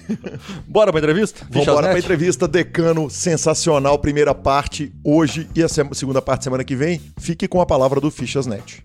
Bora 0.66 0.90
pra 0.92 1.00
entrevista? 1.00 1.46
Vamos 1.50 1.68
embora 1.68 1.88
pra 1.90 1.98
entrevista. 1.98 2.48
Decano, 2.48 3.10
sensacional. 3.10 3.98
Primeira 3.98 4.34
parte 4.34 4.92
hoje 5.04 5.48
e 5.54 5.62
a 5.62 5.68
segunda 5.68 6.22
parte 6.22 6.44
semana 6.44 6.64
que 6.64 6.76
vem. 6.76 7.00
Fique 7.18 7.46
com 7.48 7.60
a 7.60 7.66
palavra 7.66 8.00
do 8.00 8.10
Fichasnet. 8.10 8.84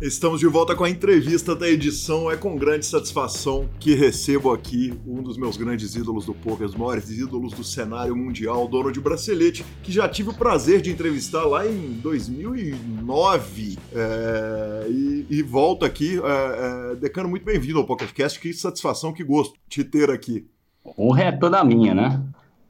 Estamos 0.00 0.40
de 0.40 0.46
volta 0.46 0.74
com 0.74 0.82
a 0.82 0.88
entrevista 0.88 1.54
da 1.54 1.68
edição. 1.68 2.30
É 2.30 2.36
com 2.36 2.56
grande 2.56 2.86
satisfação 2.86 3.68
que 3.78 3.94
recebo 3.94 4.50
aqui 4.50 4.94
um 5.06 5.22
dos 5.22 5.36
meus 5.36 5.58
grandes 5.58 5.94
ídolos 5.94 6.24
do 6.24 6.32
poker, 6.32 6.66
os 6.66 6.74
maiores 6.74 7.10
ídolos 7.10 7.52
do 7.52 7.62
cenário 7.62 8.16
mundial, 8.16 8.66
dono 8.66 8.90
de 8.90 8.98
bracelete, 8.98 9.62
que 9.82 9.92
já 9.92 10.08
tive 10.08 10.30
o 10.30 10.34
prazer 10.34 10.80
de 10.80 10.90
entrevistar 10.90 11.44
lá 11.44 11.66
em 11.66 11.92
2009 12.02 13.76
é, 13.92 14.86
e, 14.88 15.26
e 15.28 15.42
volto 15.42 15.84
aqui. 15.84 16.18
É, 16.18 16.92
é, 16.92 16.96
Decano, 16.96 17.28
muito 17.28 17.44
bem-vindo 17.44 17.78
ao 17.78 17.84
PokerCast. 17.84 18.40
Que 18.40 18.54
satisfação, 18.54 19.12
que 19.12 19.22
gosto 19.22 19.52
de 19.68 19.84
ter 19.84 20.10
aqui. 20.10 20.46
Honra 20.98 21.24
é 21.24 21.32
toda 21.32 21.62
minha, 21.62 21.94
né? 21.94 22.24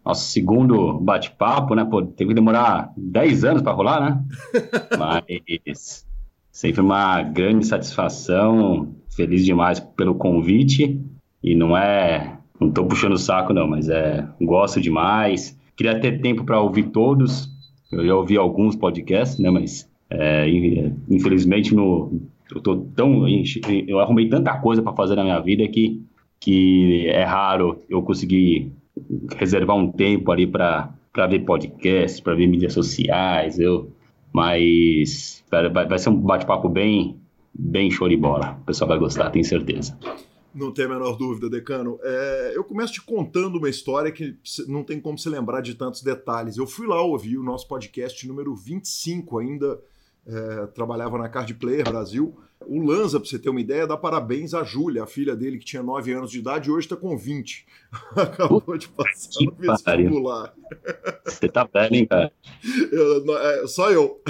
Nosso 0.04 0.28
segundo 0.32 0.98
bate-papo, 0.98 1.76
né? 1.76 1.84
Pô, 1.84 2.04
teve 2.04 2.30
que 2.30 2.34
demorar 2.34 2.92
10 2.96 3.44
anos 3.44 3.62
para 3.62 3.72
rolar, 3.72 4.00
né? 4.00 4.24
Mas 4.98 6.09
Sempre 6.52 6.80
uma 6.80 7.22
grande 7.22 7.66
satisfação, 7.66 8.94
feliz 9.14 9.44
demais 9.44 9.80
pelo 9.80 10.14
convite. 10.14 11.00
E 11.42 11.54
não 11.54 11.76
é. 11.76 12.38
Não 12.60 12.70
tô 12.70 12.84
puxando 12.84 13.12
o 13.12 13.18
saco, 13.18 13.52
não, 13.52 13.66
mas 13.66 13.88
é. 13.88 14.26
Gosto 14.40 14.80
demais. 14.80 15.58
Queria 15.76 15.98
ter 15.98 16.20
tempo 16.20 16.44
para 16.44 16.60
ouvir 16.60 16.84
todos. 16.84 17.48
Eu 17.90 18.06
já 18.06 18.14
ouvi 18.14 18.36
alguns 18.36 18.76
podcasts, 18.76 19.38
né? 19.38 19.50
Mas 19.50 19.88
é, 20.10 20.46
infelizmente 21.08 21.74
no, 21.74 22.20
eu 22.54 22.60
tô 22.60 22.76
tão. 22.76 23.26
Eu 23.86 24.00
arrumei 24.00 24.28
tanta 24.28 24.58
coisa 24.58 24.82
para 24.82 24.92
fazer 24.92 25.14
na 25.14 25.22
minha 25.22 25.40
vida 25.40 25.66
que, 25.68 26.02
que 26.38 27.06
é 27.08 27.24
raro 27.24 27.80
eu 27.88 28.02
conseguir 28.02 28.72
reservar 29.36 29.76
um 29.76 29.90
tempo 29.90 30.30
ali 30.30 30.46
para 30.46 30.92
ver 31.28 31.40
podcasts, 31.40 32.20
para 32.20 32.34
ver 32.34 32.46
mídias 32.46 32.72
sociais. 32.72 33.58
Eu, 33.58 33.90
mas 34.32 35.44
vai, 35.50 35.86
vai 35.86 35.98
ser 35.98 36.10
um 36.10 36.16
bate-papo 36.16 36.68
bem, 36.68 37.20
bem 37.52 37.90
show 37.90 38.08
de 38.08 38.16
bola. 38.16 38.58
O 38.62 38.64
pessoal 38.66 38.88
vai 38.88 38.98
gostar, 38.98 39.30
tenho 39.30 39.44
certeza. 39.44 39.98
Não 40.52 40.72
tem 40.72 40.84
a 40.84 40.88
menor 40.88 41.16
dúvida, 41.16 41.48
Decano. 41.48 41.98
É, 42.02 42.52
eu 42.56 42.64
começo 42.64 42.94
te 42.94 43.02
contando 43.02 43.56
uma 43.56 43.68
história 43.68 44.10
que 44.10 44.36
não 44.66 44.82
tem 44.82 45.00
como 45.00 45.16
se 45.16 45.28
lembrar 45.28 45.60
de 45.60 45.74
tantos 45.74 46.02
detalhes. 46.02 46.56
Eu 46.56 46.66
fui 46.66 46.86
lá 46.86 47.00
ouvir 47.00 47.38
o 47.38 47.42
nosso 47.42 47.68
podcast 47.68 48.26
número 48.26 48.54
25, 48.54 49.38
ainda 49.38 49.80
é, 50.26 50.66
trabalhava 50.68 51.18
na 51.18 51.28
Card 51.28 51.54
Player 51.54 51.84
Brasil. 51.84 52.36
O 52.66 52.78
Lanza, 52.78 53.18
para 53.18 53.28
você 53.28 53.38
ter 53.38 53.48
uma 53.48 53.60
ideia, 53.60 53.86
dá 53.86 53.96
parabéns 53.96 54.52
à 54.52 54.62
Júlia, 54.62 55.02
a 55.02 55.06
filha 55.06 55.34
dele 55.34 55.58
que 55.58 55.64
tinha 55.64 55.82
9 55.82 56.12
anos 56.12 56.30
de 56.30 56.38
idade 56.40 56.68
e 56.68 56.72
hoje 56.72 56.86
está 56.86 56.96
com 56.96 57.16
20. 57.16 57.66
Acabou 58.14 58.76
de 58.76 58.86
passar 58.88 59.38
que 59.38 59.46
no 59.46 59.54
vestibular. 59.54 60.54
Você 61.24 61.48
tá 61.48 61.64
velho, 61.64 61.94
hein, 61.94 62.06
cara? 62.06 62.30
Eu, 62.92 63.38
é, 63.38 63.66
só 63.66 63.90
eu. 63.90 64.22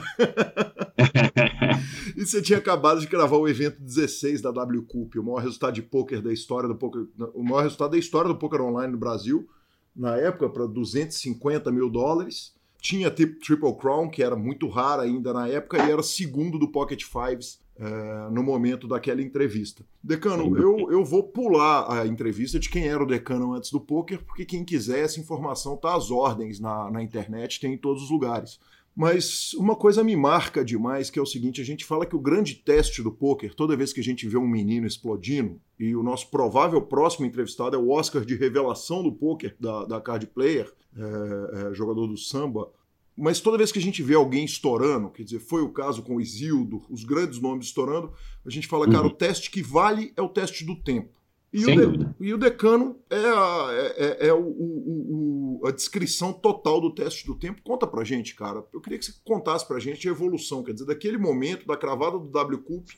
e 2.17 2.25
você 2.25 2.41
tinha 2.41 2.59
acabado 2.59 3.01
de 3.01 3.07
gravar 3.09 3.37
o 3.37 3.49
evento 3.49 3.81
16 3.81 4.41
da 4.41 4.51
WCUP, 4.51 5.19
o 5.19 5.25
maior 5.25 5.43
resultado 5.43 5.75
de 5.75 5.83
poker 5.83 6.23
da 6.23 6.33
história 6.33 6.69
do 6.69 6.77
poker, 6.77 7.07
o 7.35 7.43
maior 7.43 7.63
resultado 7.63 7.91
da 7.91 7.99
história 7.99 8.29
do 8.29 8.37
poker 8.37 8.63
online 8.63 8.93
no 8.93 8.99
Brasil, 8.99 9.49
na 9.95 10.17
época, 10.17 10.49
para 10.49 10.67
250 10.67 11.73
mil 11.73 11.91
dólares 11.91 12.55
tinha 12.81 13.11
Triple 13.11 13.77
Crown, 13.79 14.09
que 14.09 14.23
era 14.23 14.35
muito 14.35 14.69
rara 14.69 15.03
ainda 15.03 15.33
na 15.33 15.47
época, 15.49 15.79
e 15.79 15.91
era 15.91 16.03
segundo 16.03 16.59
do 16.59 16.69
Pocket 16.69 17.05
Fives 17.05 17.61
é, 17.81 18.31
no 18.31 18.43
momento 18.43 18.87
daquela 18.87 19.23
entrevista. 19.23 19.85
Decano, 20.03 20.57
eu, 20.57 20.91
eu 20.91 21.05
vou 21.05 21.23
pular 21.23 21.91
a 21.91 22.07
entrevista 22.07 22.59
de 22.59 22.69
quem 22.69 22.87
era 22.87 23.03
o 23.03 23.07
decano 23.07 23.55
antes 23.55 23.71
do 23.71 23.81
poker, 23.81 24.23
porque 24.25 24.45
quem 24.45 24.65
quiser, 24.65 25.05
essa 25.05 25.19
informação 25.19 25.77
tá 25.77 25.95
às 25.95 26.11
ordens 26.11 26.61
na, 26.61 26.91
na 26.91 27.03
internet, 27.03 27.59
tem 27.59 27.75
em 27.75 27.79
todos 27.79 28.03
os 28.03 28.11
lugares. 28.11 28.61
Mas 29.01 29.55
uma 29.55 29.75
coisa 29.75 30.05
me 30.05 30.15
marca 30.15 30.63
demais, 30.63 31.09
que 31.09 31.19
é 31.19 31.23
o 31.23 31.27
seguinte, 31.27 31.59
a 31.59 31.65
gente 31.65 31.87
fala 31.87 32.05
que 32.05 32.15
o 32.15 32.21
grande 32.21 32.55
teste 32.55 33.03
do 33.03 33.11
poker, 33.11 33.55
toda 33.55 33.75
vez 33.75 33.95
que 33.95 34.01
a 34.01 34.05
gente 34.05 34.29
vê 34.29 34.37
um 34.37 34.47
menino 34.47 34.87
explodindo, 34.87 35.59
e 35.79 35.97
o 35.97 36.03
nosso 36.03 36.31
provável 36.31 36.83
próximo 36.83 37.25
entrevistado 37.25 37.75
é 37.75 37.79
o 37.79 37.89
Oscar 37.89 38.27
de 38.27 38.37
revelação 38.37 39.03
do 39.03 39.11
poker 39.11 39.57
da, 39.59 39.87
da 39.87 40.01
Card 40.03 40.27
Player, 40.27 40.71
é, 40.95 41.71
é, 41.71 41.75
jogador 41.75 42.07
do 42.09 42.17
samba, 42.19 42.71
mas 43.17 43.41
toda 43.41 43.57
vez 43.57 43.73
que 43.73 43.79
a 43.79 43.83
gente 43.83 44.03
vê 44.03 44.15
alguém 44.15 44.45
estourando, 44.45 45.09
quer 45.09 45.23
dizer, 45.23 45.41
foi 45.41 45.63
o 45.63 45.71
caso 45.71 46.03
com 46.03 46.17
o 46.17 46.21
Isildo, 46.21 46.83
os 46.91 47.03
grandes 47.03 47.41
nomes 47.41 47.69
estourando, 47.69 48.13
a 48.45 48.51
gente 48.51 48.69
fala, 48.69 48.85
cara, 48.85 49.05
uhum. 49.05 49.13
o 49.13 49.17
teste 49.17 49.51
que 49.51 49.63
vale 49.63 50.13
é 50.15 50.21
o 50.21 50.29
teste 50.29 50.63
do 50.63 50.77
tempo. 50.77 51.09
E, 51.53 51.65
o, 51.65 51.97
de, 51.97 52.07
e 52.21 52.33
o, 52.33 52.39
decano 52.39 52.97
é, 53.11 53.17
a, 53.17 53.69
é, 53.73 53.97
é, 53.99 54.29
é 54.29 54.33
o, 54.33 54.41
o, 54.41 55.63
a 55.65 55.73
descrição 55.73 56.33
total 56.33 56.81
do 56.81 56.95
teste 56.95 57.27
do 57.27 57.35
tempo. 57.35 57.61
Conta 57.63 57.89
pra 57.89 58.05
gente, 58.05 58.37
cara. 58.37 58.65
Eu 58.73 58.81
queria 58.81 58.99
que 58.99 59.05
você 59.05 59.15
contasse 59.25 59.67
pra 59.67 59.81
gente 59.81 60.09
a 60.09 60.13
evolução, 60.13 60.63
quer 60.63 60.73
dizer, 60.73 60.87
daquele 60.87 61.19
momento, 61.19 61.67
da 61.67 61.77
cravada 61.77 62.19
do 62.19 62.27
WCUP 62.27 62.97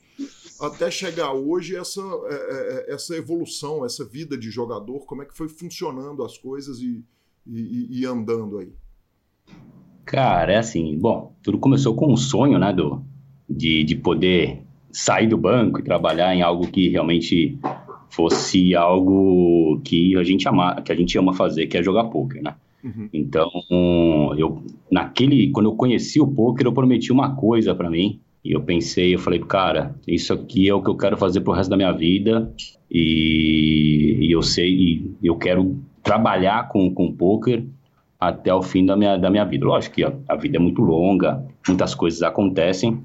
até 0.61 0.91
chegar 0.91 1.33
hoje, 1.33 1.75
essa, 1.75 2.01
é, 2.01 2.35
é, 2.35 2.91
é, 2.91 2.95
essa 2.95 3.17
evolução, 3.17 3.87
essa 3.87 4.05
vida 4.05 4.37
de 4.37 4.51
jogador, 4.51 5.07
como 5.07 5.23
é 5.23 5.25
que 5.25 5.37
foi 5.37 5.49
funcionando 5.49 6.23
as 6.23 6.37
coisas 6.37 6.79
e, 6.79 7.03
e, 7.47 8.01
e 8.01 8.07
andando 8.07 8.59
aí. 8.59 8.73
Cara, 10.05 10.53
é 10.53 10.59
assim, 10.59 10.99
bom, 10.99 11.35
tudo 11.43 11.59
começou 11.59 11.95
com 11.95 12.13
um 12.13 12.17
sonho, 12.17 12.59
né, 12.59 12.73
do, 12.73 13.03
de, 13.49 13.83
de 13.83 13.97
poder 13.97 14.63
sair 14.91 15.27
do 15.27 15.39
banco 15.39 15.81
e 15.81 15.83
trabalhar 15.83 16.35
em 16.35 16.43
algo 16.43 16.71
que 16.71 16.91
realmente 16.91 17.59
fosse 18.13 18.75
algo 18.75 19.81
que 19.83 20.15
a 20.17 20.23
gente 20.23 20.47
ama, 20.47 20.83
que 20.83 20.93
a 20.93 20.95
gente 20.95 21.17
ama 21.19 21.33
fazer, 21.33 21.67
que 21.67 21.79
é 21.79 21.83
jogar 21.83 22.05
poker, 22.05 22.43
né? 22.43 22.55
Uhum. 22.85 23.09
Então, 23.13 23.49
eu 24.37 24.63
naquele 24.91 25.51
quando 25.51 25.71
eu 25.71 25.75
conheci 25.75 26.21
o 26.21 26.27
poker, 26.27 26.67
eu 26.67 26.73
prometi 26.73 27.11
uma 27.11 27.35
coisa 27.35 27.75
para 27.75 27.89
mim 27.89 28.21
e 28.45 28.53
eu 28.53 28.61
pensei, 28.61 29.15
eu 29.15 29.19
falei, 29.19 29.39
cara, 29.39 29.95
isso 30.07 30.33
aqui 30.35 30.69
é 30.69 30.75
o 30.75 30.83
que 30.83 30.91
eu 30.91 30.97
quero 30.97 31.17
fazer 31.17 31.41
pro 31.41 31.55
resto 31.55 31.71
da 31.71 31.77
minha 31.77 31.93
vida 31.93 32.53
e, 32.91 34.19
e 34.21 34.31
eu 34.31 34.43
sei, 34.43 34.71
e 34.71 35.11
eu 35.23 35.37
quero 35.37 35.79
trabalhar 36.03 36.69
com 36.69 36.93
com 36.93 37.13
poker 37.13 37.65
até 38.21 38.53
o 38.53 38.63
fim 38.63 38.85
da 38.85 38.95
minha, 38.95 39.17
da 39.17 39.31
minha 39.31 39.45
vida. 39.45 39.65
Lógico 39.65 39.95
que 39.95 40.05
ó, 40.05 40.13
a 40.29 40.37
vida 40.37 40.59
é 40.59 40.61
muito 40.61 40.83
longa, 40.83 41.43
muitas 41.67 41.95
coisas 41.95 42.23
acontecem, 42.23 43.03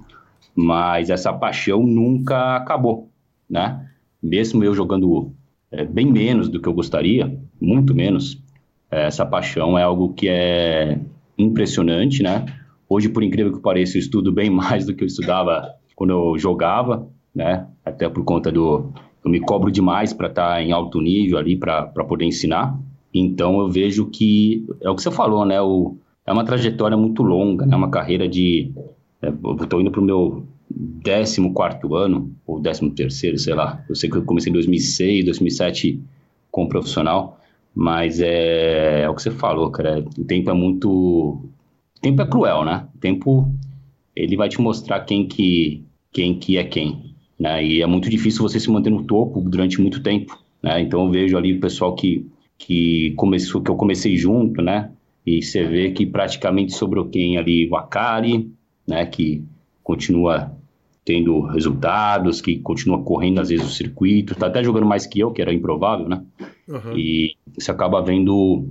mas 0.54 1.10
essa 1.10 1.32
paixão 1.32 1.82
nunca 1.84 2.58
acabou, 2.58 3.10
né? 3.50 3.88
Mesmo 4.22 4.64
eu 4.64 4.74
jogando 4.74 5.32
é, 5.72 5.86
bem 5.86 6.12
menos 6.12 6.50
do 6.50 6.60
que 6.60 6.68
eu 6.68 6.74
gostaria, 6.74 7.38
muito 7.60 7.94
menos, 7.94 8.42
é, 8.90 9.06
essa 9.08 9.26
paixão 9.26 9.78
é 9.78 9.84
algo 9.84 10.14
que 10.14 10.28
é 10.28 11.00
impressionante, 11.38 12.24
né? 12.24 12.46
Hoje, 12.90 13.10
por 13.10 13.22
incrível 13.22 13.54
que 13.54 13.60
pareça, 13.60 13.98
eu 13.98 14.00
estudo 14.00 14.32
bem 14.32 14.50
mais 14.52 14.86
do 14.86 14.94
que 14.94 15.04
eu 15.04 15.08
estudava 15.08 15.74
quando 15.96 16.12
eu 16.12 16.38
jogava, 16.38 17.08
né? 17.34 17.68
Até 17.84 18.08
por 18.10 18.24
conta 18.24 18.52
do... 18.52 18.92
Eu 19.24 19.32
me 19.32 19.40
cobro 19.40 19.72
demais 19.72 20.14
para 20.14 20.28
estar 20.28 20.54
tá 20.54 20.62
em 20.62 20.72
alto 20.72 21.02
nível 21.02 21.38
ali, 21.38 21.58
para 21.58 21.86
poder 22.08 22.26
ensinar. 22.26 22.80
Então 23.14 23.60
eu 23.60 23.70
vejo 23.70 24.06
que 24.06 24.66
é 24.82 24.90
o 24.90 24.96
que 24.96 25.02
você 25.02 25.12
falou, 25.12 25.46
né? 25.46 25.62
O, 25.62 25.98
é 26.26 26.32
uma 26.32 26.46
trajetória 26.46 26.96
muito 26.96 27.24
longa, 27.24 27.66
né? 27.66 27.76
Uma 27.76 27.90
carreira 27.90 28.28
de. 28.28 28.72
É, 29.22 29.30
Estou 29.62 29.82
indo 29.82 29.92
para 29.92 30.02
o 30.02 30.04
meu 30.04 30.46
14 31.04 31.42
ano, 31.94 32.36
ou 32.46 32.62
13, 32.62 33.38
sei 33.38 33.54
lá. 33.54 33.84
Eu 33.88 33.96
sei 33.96 34.10
que 34.10 34.18
eu 34.18 34.26
comecei 34.26 34.50
em 34.50 34.54
2006, 34.54 35.26
2007 35.26 36.00
como 36.52 36.70
profissional, 36.70 37.40
mas 37.74 38.20
é, 38.20 39.02
é 39.02 39.10
o 39.10 39.16
que 39.16 39.22
você 39.22 39.32
falou, 39.32 39.70
cara. 39.72 40.04
O 40.18 40.24
tempo 40.24 40.50
é 40.50 40.54
muito. 40.54 40.90
O 40.90 42.02
tempo 42.02 42.22
é 42.22 42.28
cruel, 42.28 42.66
né? 42.66 42.88
O 42.96 42.98
tempo 42.98 43.52
ele 44.16 44.36
vai 44.36 44.50
te 44.50 44.60
mostrar 44.60 45.02
quem 45.02 45.28
que, 45.28 45.84
quem 46.12 46.38
que 46.38 46.58
é 46.58 46.64
quem. 46.64 47.14
Né? 47.40 47.64
E 47.64 47.82
é 47.82 47.86
muito 47.86 48.10
difícil 48.10 48.42
você 48.42 48.60
se 48.60 48.70
manter 48.70 48.90
no 48.90 49.04
topo 49.04 49.42
durante 49.42 49.80
muito 49.80 50.02
tempo. 50.02 50.38
Né? 50.62 50.82
Então 50.82 51.06
eu 51.06 51.12
vejo 51.12 51.38
ali 51.38 51.54
o 51.54 51.60
pessoal 51.60 51.94
que 51.96 52.26
que 52.58 53.14
começou 53.16 53.62
que 53.62 53.70
eu 53.70 53.76
comecei 53.76 54.18
junto, 54.18 54.62
né? 54.62 54.92
E 55.26 55.44
você 55.44 55.64
vê 55.64 55.92
que 55.92 56.06
praticamente 56.06 56.74
sobrou 56.74 57.08
quem 57.08 57.38
ali 57.38 57.70
o 57.70 57.76
Akari, 57.76 58.52
né? 58.88 59.06
Que 59.06 59.44
continua 59.84 60.57
tendo 61.08 61.40
resultados, 61.40 62.42
que 62.42 62.60
continua 62.60 63.02
correndo 63.02 63.40
às 63.40 63.48
vezes 63.48 63.66
o 63.66 63.70
circuito, 63.70 64.36
tá 64.36 64.48
até 64.48 64.62
jogando 64.62 64.86
mais 64.86 65.08
que 65.08 65.22
eu, 65.22 65.32
que 65.32 65.42
era 65.42 65.54
improvável, 65.54 66.10
né? 66.10 66.22
Uhum. 66.68 66.98
E 66.98 67.38
você 67.58 67.72
acaba 67.72 68.02
vendo 68.02 68.68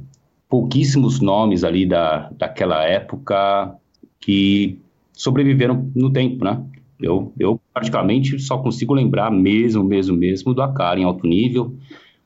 pouquíssimos 0.46 1.18
nomes 1.22 1.64
ali 1.64 1.86
da, 1.86 2.28
daquela 2.36 2.84
época 2.84 3.74
que 4.20 4.78
sobreviveram 5.14 5.90
no 5.96 6.12
tempo, 6.12 6.44
né? 6.44 6.62
Eu, 7.00 7.32
eu 7.38 7.58
praticamente 7.72 8.38
só 8.38 8.58
consigo 8.58 8.92
lembrar 8.92 9.30
mesmo, 9.30 9.82
mesmo, 9.82 10.14
mesmo 10.14 10.52
do 10.52 10.60
Akari 10.60 11.00
em 11.00 11.04
alto 11.04 11.26
nível, 11.26 11.74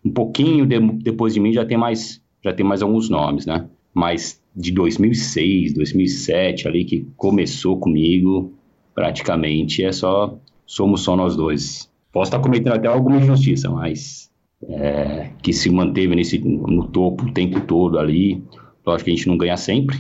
um 0.05 0.11
pouquinho 0.11 0.67
de, 0.67 0.81
depois 0.81 1.35
de 1.35 1.39
mim 1.39 1.53
já 1.53 1.65
tem 1.65 1.79
mais 1.79 2.21
já 2.43 2.53
tem 2.53 2.67
mais 2.67 2.83
alguns 2.83 3.09
nomes, 3.09 3.47
né? 3.47 3.69
Mas 3.95 4.43
de 4.57 4.73
2006, 4.73 5.73
2007 5.75 6.67
ali 6.67 6.85
que 6.85 7.07
começou 7.17 7.79
comigo, 7.79 8.53
praticamente 8.95 9.85
é 9.85 9.93
só 9.93 10.39
somos 10.67 11.03
só 11.03 11.17
nós 11.17 11.37
dois. 11.37 11.91
Posso 12.13 12.29
estar 12.29 12.41
cometendo 12.41 12.75
até 12.75 12.89
alguma 12.89 13.19
injustiça, 13.19 13.69
mas 13.71 14.31
é, 14.69 15.31
que 15.43 15.53
se 15.53 15.71
manteve 15.71 16.15
nesse 16.15 16.39
no 16.39 16.89
topo 16.89 17.25
o 17.25 17.33
tempo 17.33 17.61
todo 17.61 17.99
ali. 17.99 18.43
Lógico 18.85 19.07
que 19.07 19.11
a 19.13 19.17
gente 19.17 19.29
não 19.29 19.37
ganha 19.37 19.57
sempre, 19.57 19.99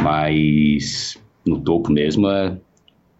mas 0.00 1.20
no 1.46 1.60
topo 1.60 1.90
mesmo 1.92 2.28
é 2.28 2.56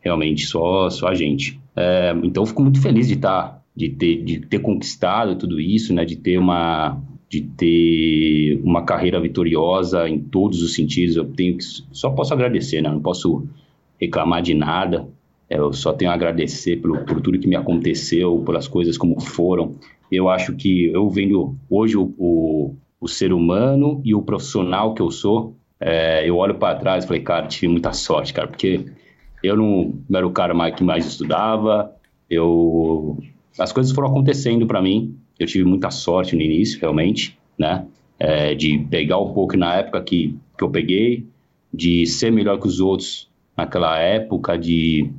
realmente 0.01 0.47
só 0.47 0.89
só 0.91 1.09
a 1.09 1.15
gente. 1.15 1.61
É, 1.77 2.15
então 2.23 2.47
fico 2.47 2.63
muito 2.63 2.81
feliz 2.81 3.09
de 3.09 3.15
estar 3.15 3.61
de 3.75 3.89
ter, 3.89 4.23
de 4.23 4.41
ter 4.41 4.59
conquistado 4.59 5.37
tudo 5.37 5.61
isso, 5.61 5.95
né? 5.95 6.05
De 6.05 6.17
ter 6.17 6.39
uma 6.39 7.01
de 7.29 7.43
ter 7.43 8.61
uma 8.65 8.83
carreira 8.83 9.21
vitoriosa 9.21 10.09
em 10.09 10.19
todos 10.19 10.63
os 10.63 10.75
sentidos. 10.75 11.17
Eu 11.17 11.27
tenho 11.27 11.57
só 11.93 12.11
posso 12.11 12.35
agradecer, 12.35 12.83
né? 12.83 12.91
Não 12.91 13.01
posso 13.01 13.47
reclamar 14.01 14.43
de 14.43 14.55
nada. 14.55 15.07
Eu 15.49 15.73
só 15.73 15.93
tenho 15.93 16.11
a 16.11 16.15
agradecer 16.15 16.77
pelo, 16.77 17.05
por 17.05 17.21
tudo 17.21 17.39
que 17.39 17.49
me 17.49 17.57
aconteceu, 17.57 18.43
pelas 18.47 18.69
coisas 18.69 18.97
como 18.97 19.21
foram. 19.21 19.75
Eu 20.11 20.29
acho 20.29 20.55
que 20.55 20.87
eu 20.87 21.09
vendo 21.11 21.57
hoje 21.69 21.97
o, 21.97 22.15
o, 22.19 22.75
o 23.01 23.09
ser 23.09 23.33
humano 23.33 24.01
e 24.05 24.15
o 24.15 24.23
profissional 24.23 24.95
que 24.95 25.03
eu 25.03 25.11
sou, 25.11 25.57
é, 25.81 26.29
eu 26.29 26.37
olho 26.37 26.55
para 26.55 26.79
trás 26.79 27.05
e 27.05 27.07
falei, 27.07 27.23
cara, 27.23 27.47
tive 27.47 27.69
muita 27.69 27.93
sorte, 27.93 28.33
cara, 28.33 28.47
porque 28.47 28.85
Eu 29.43 29.57
não, 29.57 29.95
não 30.09 30.19
era 30.19 30.27
o 30.27 30.33
cara 30.33 30.53
mais, 30.53 30.75
que 30.75 30.85
mais 30.85 31.07
estudava, 31.07 31.95
eu... 32.29 33.19
As 33.59 33.73
coisas 33.73 33.93
foram 33.93 34.09
acontecendo 34.09 34.67
para 34.67 34.83
mim, 34.83 35.17
eu 35.39 35.47
tive 35.47 35.65
muita 35.65 35.91
sorte 35.91 36.37
no 36.37 36.43
início, 36.43 36.79
realmente, 36.81 37.39
né? 37.59 37.87
É, 38.19 38.55
de 38.55 38.79
pegar 38.91 39.17
o 39.17 39.33
pouco 39.33 39.57
na 39.57 39.77
época 39.77 40.03
que, 40.03 40.37
que 40.57 40.63
eu 40.63 40.69
peguei, 40.69 41.27
de 41.73 42.07
ser 42.07 42.31
melhor 42.31 42.61
que 42.61 42.67
os 42.67 42.79
outros 42.79 43.30
naquela 43.61 43.99
época, 43.99 44.57
de, 44.57 45.11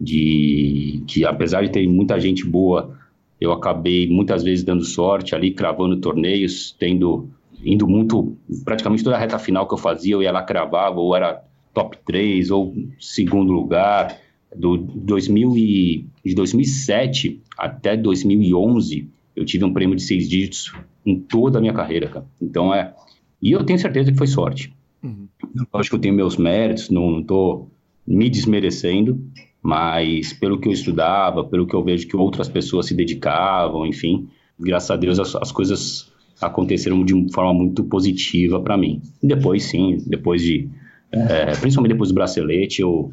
de 0.00 1.02
que 1.06 1.24
apesar 1.24 1.62
de 1.62 1.70
ter 1.70 1.86
muita 1.88 2.18
gente 2.18 2.44
boa, 2.44 2.98
eu 3.40 3.52
acabei 3.52 4.08
muitas 4.08 4.42
vezes 4.42 4.64
dando 4.64 4.84
sorte 4.84 5.34
ali, 5.34 5.52
cravando 5.52 6.00
torneios, 6.00 6.74
tendo 6.78 7.28
indo 7.64 7.86
muito, 7.88 8.36
praticamente 8.64 9.02
toda 9.02 9.16
a 9.16 9.18
reta 9.18 9.38
final 9.38 9.66
que 9.66 9.74
eu 9.74 9.78
fazia, 9.78 10.14
eu 10.14 10.22
ia 10.22 10.32
lá 10.32 10.42
cravava, 10.42 11.00
ou 11.00 11.16
era 11.16 11.42
top 11.72 11.96
3, 12.04 12.50
ou 12.50 12.74
segundo 12.98 13.52
lugar. 13.52 14.18
Do 14.54 14.76
2000 14.76 15.56
e, 15.56 16.06
de 16.24 16.34
2007 16.34 17.42
até 17.58 17.96
2011, 17.96 19.10
eu 19.34 19.44
tive 19.44 19.64
um 19.64 19.72
prêmio 19.72 19.96
de 19.96 20.02
seis 20.02 20.28
dígitos 20.28 20.72
em 21.04 21.18
toda 21.18 21.58
a 21.58 21.60
minha 21.60 21.72
carreira, 21.72 22.08
cara. 22.08 22.26
Então 22.40 22.72
é. 22.72 22.94
E 23.42 23.50
eu 23.50 23.64
tenho 23.64 23.78
certeza 23.80 24.12
que 24.12 24.18
foi 24.18 24.28
sorte. 24.28 24.72
Uhum. 25.02 25.26
Acho 25.72 25.90
que 25.90 25.96
eu 25.96 26.00
tenho 26.00 26.14
meus 26.14 26.36
méritos, 26.36 26.88
não 26.88 27.20
estou 27.20 27.68
me 28.06 28.28
desmerecendo, 28.28 29.20
mas 29.62 30.32
pelo 30.32 30.60
que 30.60 30.68
eu 30.68 30.72
estudava, 30.72 31.44
pelo 31.44 31.66
que 31.66 31.74
eu 31.74 31.82
vejo 31.82 32.06
que 32.06 32.16
outras 32.16 32.48
pessoas 32.48 32.86
se 32.86 32.94
dedicavam, 32.94 33.86
enfim, 33.86 34.28
graças 34.58 34.90
a 34.90 34.96
Deus 34.96 35.18
as, 35.18 35.34
as 35.36 35.50
coisas 35.50 36.12
aconteceram 36.40 37.04
de 37.04 37.32
forma 37.32 37.54
muito 37.54 37.84
positiva 37.84 38.60
para 38.60 38.76
mim. 38.76 39.00
Depois, 39.22 39.64
sim, 39.64 39.98
depois 40.06 40.42
de, 40.42 40.68
é, 41.10 41.52
principalmente 41.56 41.92
depois 41.92 42.10
do 42.10 42.14
bracelete, 42.14 42.82
eu 42.82 43.12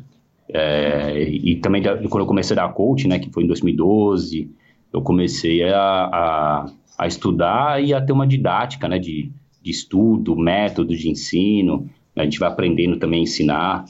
é, 0.54 1.30
e 1.30 1.56
também 1.58 1.82
quando 1.82 2.24
eu 2.24 2.26
comecei 2.26 2.58
a 2.58 2.68
dar 2.68 2.74
coach, 2.74 3.08
né, 3.08 3.20
que 3.20 3.30
foi 3.30 3.44
em 3.44 3.48
2012, 3.48 4.50
eu 4.92 5.02
comecei 5.02 5.64
a, 5.64 5.80
a, 5.80 6.66
a 6.98 7.08
estudar 7.08 7.82
e 7.82 7.94
a 7.94 8.02
ter 8.02 8.12
uma 8.12 8.28
didática, 8.28 8.90
né, 8.90 9.00
de, 9.00 9.32
de 9.62 9.72
estudo, 9.72 10.36
método 10.36 10.96
de 10.96 11.10
ensino. 11.10 11.90
A 12.18 12.24
gente 12.26 12.38
vai 12.38 12.50
aprendendo 12.50 12.98
também 12.98 13.22
a 13.22 13.24
ensinar 13.24 13.86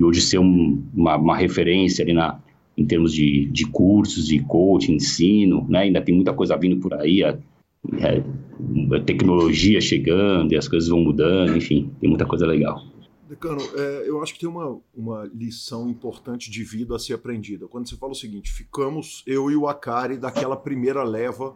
e 0.00 0.02
hoje 0.02 0.22
ser 0.22 0.38
um, 0.38 0.82
uma, 0.94 1.16
uma, 1.16 1.36
referência 1.36 2.02
ali 2.02 2.14
na, 2.14 2.40
em 2.76 2.86
termos 2.86 3.12
de, 3.12 3.44
de 3.52 3.66
cursos, 3.66 4.26
de 4.26 4.40
coaching, 4.40 4.94
ensino, 4.94 5.66
né? 5.68 5.80
Ainda 5.80 6.00
tem 6.00 6.14
muita 6.14 6.32
coisa 6.32 6.56
vindo 6.56 6.78
por 6.78 6.94
aí, 6.94 7.22
a, 7.22 7.32
a, 7.32 8.96
a 8.96 9.00
tecnologia 9.02 9.78
chegando 9.78 10.54
e 10.54 10.56
as 10.56 10.66
coisas 10.66 10.88
vão 10.88 11.00
mudando, 11.00 11.54
enfim, 11.54 11.90
tem 12.00 12.08
muita 12.08 12.24
coisa 12.24 12.46
legal. 12.46 12.82
Decano, 13.28 13.60
é, 13.76 14.04
eu 14.08 14.22
acho 14.22 14.32
que 14.32 14.40
tem 14.40 14.48
uma, 14.48 14.80
uma 14.96 15.30
lição 15.34 15.88
importante 15.88 16.50
de 16.50 16.64
vida 16.64 16.96
a 16.96 16.98
ser 16.98 17.12
aprendida. 17.12 17.68
Quando 17.68 17.86
você 17.86 17.94
fala 17.94 18.12
o 18.12 18.16
seguinte, 18.16 18.50
ficamos 18.50 19.22
eu 19.26 19.50
e 19.50 19.56
o 19.56 19.68
Akari 19.68 20.16
daquela 20.16 20.56
primeira 20.56 21.04
leva 21.04 21.54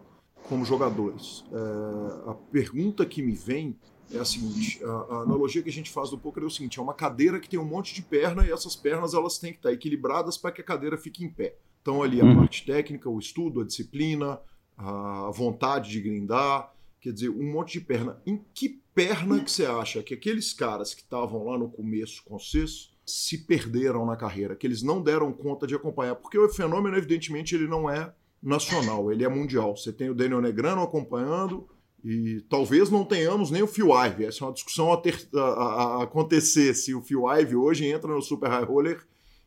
como 0.50 0.66
jogadores. 0.66 1.46
É, 1.50 2.30
a 2.30 2.34
pergunta 2.52 3.06
que 3.06 3.22
me 3.22 3.32
vem 3.32 3.74
é 4.12 4.18
a 4.18 4.24
seguinte: 4.24 4.82
a, 4.84 4.88
a, 4.88 5.22
analogia 5.22 5.62
que 5.62 5.68
a 5.68 5.72
gente 5.72 5.90
faz 5.90 6.10
do 6.10 6.18
poker 6.18 6.42
é 6.42 6.46
o 6.46 6.50
seguinte: 6.50 6.78
é 6.78 6.82
uma 6.82 6.94
cadeira 6.94 7.40
que 7.40 7.48
tem 7.48 7.58
um 7.58 7.64
monte 7.64 7.94
de 7.94 8.02
perna 8.02 8.46
e 8.46 8.52
essas 8.52 8.76
pernas 8.76 9.14
elas 9.14 9.38
têm 9.38 9.52
que 9.52 9.58
estar 9.58 9.72
equilibradas 9.72 10.36
para 10.36 10.52
que 10.52 10.60
a 10.60 10.64
cadeira 10.64 10.96
fique 10.98 11.24
em 11.24 11.28
pé. 11.28 11.56
Então 11.82 12.02
ali 12.02 12.20
a 12.20 12.24
uhum. 12.24 12.36
parte 12.36 12.64
técnica, 12.64 13.08
o 13.10 13.18
estudo, 13.18 13.60
a 13.60 13.64
disciplina, 13.64 14.40
a 14.76 15.30
vontade 15.32 15.90
de 15.90 16.00
grindar, 16.00 16.72
quer 17.00 17.12
dizer, 17.12 17.28
um 17.28 17.52
monte 17.52 17.74
de 17.74 17.80
perna. 17.80 18.20
Em 18.26 18.42
que 18.54 18.80
perna 18.94 19.42
que 19.42 19.50
você 19.50 19.66
acha 19.66 20.02
que 20.02 20.14
aqueles 20.14 20.52
caras 20.52 20.94
que 20.94 21.02
estavam 21.02 21.44
lá 21.44 21.58
no 21.58 21.68
começo 21.68 22.22
com 22.24 22.38
vocês 22.38 22.94
se 23.04 23.38
perderam 23.44 24.06
na 24.06 24.16
carreira, 24.16 24.56
que 24.56 24.66
eles 24.66 24.82
não 24.82 25.02
deram 25.02 25.32
conta 25.32 25.66
de 25.66 25.74
acompanhar? 25.74 26.14
Porque 26.14 26.38
o 26.38 26.48
fenômeno, 26.48 26.96
evidentemente, 26.96 27.54
ele 27.54 27.68
não 27.68 27.88
é 27.88 28.14
nacional, 28.42 29.12
ele 29.12 29.24
é 29.24 29.28
mundial. 29.28 29.76
Você 29.76 29.92
tem 29.92 30.08
o 30.08 30.14
Daniel 30.14 30.40
Negrano 30.40 30.82
acompanhando, 30.82 31.68
e 32.04 32.42
talvez 32.50 32.90
não 32.90 33.02
tenhamos 33.02 33.50
nem 33.50 33.62
o 33.62 33.66
Phil 33.66 33.88
Ivey. 33.88 34.26
Essa 34.26 34.44
é 34.44 34.46
uma 34.46 34.52
discussão 34.52 34.92
a, 34.92 34.96
ter, 34.98 35.26
a, 35.34 35.40
a 35.40 36.02
acontecer 36.02 36.74
se 36.74 36.94
o 36.94 37.00
Phil 37.00 37.22
Ivey 37.26 37.56
hoje 37.56 37.86
entra 37.86 38.12
no 38.12 38.20
Super 38.20 38.50
High 38.50 38.64
Roller 38.64 39.00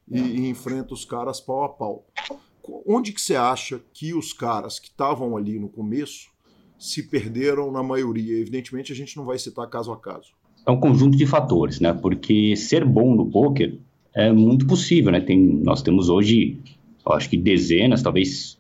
e, 0.10 0.20
e, 0.20 0.50
enfrenta 0.50 0.94
os 0.94 1.06
caras 1.06 1.40
pau 1.40 1.64
a 1.64 1.70
pau. 1.70 2.08
Onde 2.88 3.12
que 3.12 3.22
você 3.22 3.36
acha 3.36 3.80
que 3.94 4.14
os 4.14 4.34
caras 4.34 4.80
que 4.80 4.88
estavam 4.88 5.38
ali 5.38 5.60
no 5.60 5.70
começo 5.70 6.30
se 6.80 7.04
perderam 7.04 7.72
na 7.72 7.84
maioria? 7.84 8.40
Evidentemente 8.40 8.92
a 8.92 8.96
gente 8.96 9.16
não 9.16 9.26
vai 9.26 9.38
citar 9.38 9.70
caso 9.70 9.92
a 9.92 9.98
caso. 9.98 10.32
É 10.66 10.72
um 10.72 10.80
conjunto 10.80 11.16
de 11.16 11.28
fatores, 11.28 11.80
né? 11.80 11.94
Porque 11.94 12.56
ser 12.56 12.84
bom 12.84 13.16
no 13.16 13.30
poker 13.30 13.78
é 14.16 14.32
muito 14.32 14.66
possível, 14.66 15.12
né? 15.12 15.22
Tem, 15.22 15.40
nós 15.40 15.84
temos 15.84 16.10
hoje, 16.10 16.60
acho 17.06 17.30
que 17.30 17.38
dezenas, 17.38 18.02
talvez 18.02 18.58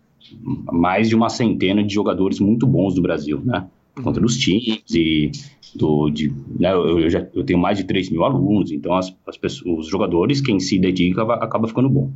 mais 0.72 1.10
de 1.10 1.16
uma 1.16 1.30
centena 1.30 1.84
de 1.84 1.94
jogadores 1.94 2.40
muito 2.40 2.68
bons 2.68 2.94
do 2.94 3.02
Brasil, 3.02 3.42
né? 3.44 3.68
Conta 4.04 4.20
dos 4.20 4.38
times 4.38 4.84
e 4.94 5.32
do, 5.76 6.10
de, 6.10 6.34
né, 6.60 6.72
eu, 6.74 7.10
já, 7.10 7.28
eu 7.34 7.44
tenho 7.44 7.60
mais 7.60 7.78
de 7.78 7.84
3 7.84 8.10
mil 8.10 8.24
alunos, 8.24 8.72
então 8.72 8.96
as, 8.96 9.16
as 9.28 9.38
pessoas, 9.38 9.86
os 9.86 9.88
jogadores, 9.88 10.42
quem 10.42 10.60
se 10.60 10.80
dedica, 10.80 11.24
acaba 11.34 11.68
ficando 11.68 11.90
bom. 11.90 12.12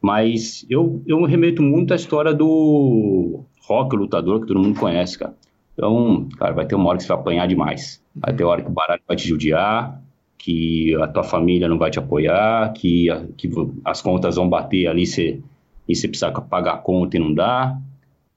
Mas 0.00 0.66
eu, 0.68 1.02
eu 1.06 1.22
remeto 1.24 1.62
muito 1.62 1.92
à 1.92 1.96
história 1.96 2.34
do 2.34 3.44
rock 3.62 3.96
lutador, 3.96 4.40
que 4.40 4.46
todo 4.46 4.60
mundo 4.60 4.78
conhece, 4.78 5.18
cara. 5.18 5.34
Então, 5.74 6.28
cara, 6.36 6.52
vai 6.52 6.66
ter 6.66 6.74
uma 6.74 6.88
hora 6.88 6.98
que 6.98 7.04
você 7.04 7.08
vai 7.08 7.18
apanhar 7.18 7.46
demais. 7.46 8.02
Vai 8.14 8.34
ter 8.34 8.44
hora 8.44 8.62
que 8.62 8.68
o 8.68 8.72
baralho 8.72 9.02
vai 9.06 9.16
te 9.16 9.26
judiar, 9.26 10.02
que 10.36 10.94
a 10.96 11.06
tua 11.06 11.22
família 11.22 11.68
não 11.68 11.78
vai 11.78 11.90
te 11.90 12.00
apoiar, 12.00 12.72
que, 12.72 13.08
a, 13.08 13.24
que 13.36 13.48
as 13.84 14.02
contas 14.02 14.36
vão 14.36 14.48
bater 14.48 14.88
ali 14.88 15.06
você, 15.06 15.40
e 15.88 15.94
você 15.94 16.08
precisa 16.08 16.32
pagar 16.32 16.74
a 16.74 16.78
conta 16.78 17.16
e 17.16 17.20
não 17.20 17.32
dá. 17.32 17.78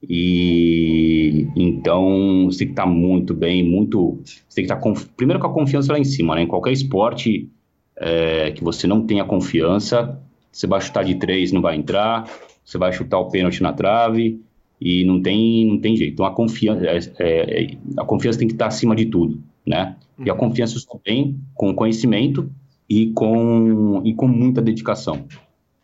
E 0.07 1.47
então 1.55 2.45
você 2.45 2.59
tem 2.59 2.67
que 2.67 2.73
estar 2.73 2.85
muito 2.85 3.33
bem, 3.33 3.63
muito. 3.63 4.19
Você 4.23 4.55
tem 4.55 4.65
que 4.65 4.73
estar 4.73 5.05
primeiro 5.15 5.39
com 5.39 5.47
a 5.47 5.53
confiança 5.53 5.93
lá 5.93 5.99
em 5.99 6.03
cima, 6.03 6.35
né? 6.35 6.43
Em 6.43 6.47
qualquer 6.47 6.71
esporte 6.71 7.49
é, 7.97 8.51
que 8.51 8.63
você 8.63 8.87
não 8.87 9.05
tenha 9.05 9.23
confiança, 9.25 10.19
você 10.51 10.67
vai 10.67 10.81
chutar 10.81 11.03
de 11.03 11.15
três, 11.15 11.51
não 11.51 11.61
vai 11.61 11.75
entrar, 11.75 12.29
você 12.63 12.77
vai 12.77 12.91
chutar 12.93 13.19
o 13.19 13.29
pênalti 13.29 13.61
na 13.61 13.73
trave 13.73 14.41
e 14.79 15.05
não 15.05 15.21
tem, 15.21 15.65
não 15.65 15.79
tem 15.79 15.95
jeito. 15.95 16.13
Então 16.13 16.25
a 16.25 16.31
confiança, 16.31 16.85
é, 17.19 17.63
é, 17.63 17.77
a 17.97 18.05
confiança 18.05 18.39
tem 18.39 18.47
que 18.47 18.53
estar 18.53 18.67
acima 18.67 18.95
de 18.95 19.05
tudo, 19.05 19.41
né? 19.65 19.95
E 20.23 20.29
a 20.29 20.33
uhum. 20.33 20.39
confiança 20.39 20.79
só 20.79 20.99
vem 21.05 21.39
com 21.53 21.73
conhecimento 21.73 22.49
e 22.89 23.07
com, 23.07 24.01
e 24.05 24.13
com 24.13 24.27
muita 24.27 24.61
dedicação. 24.61 25.25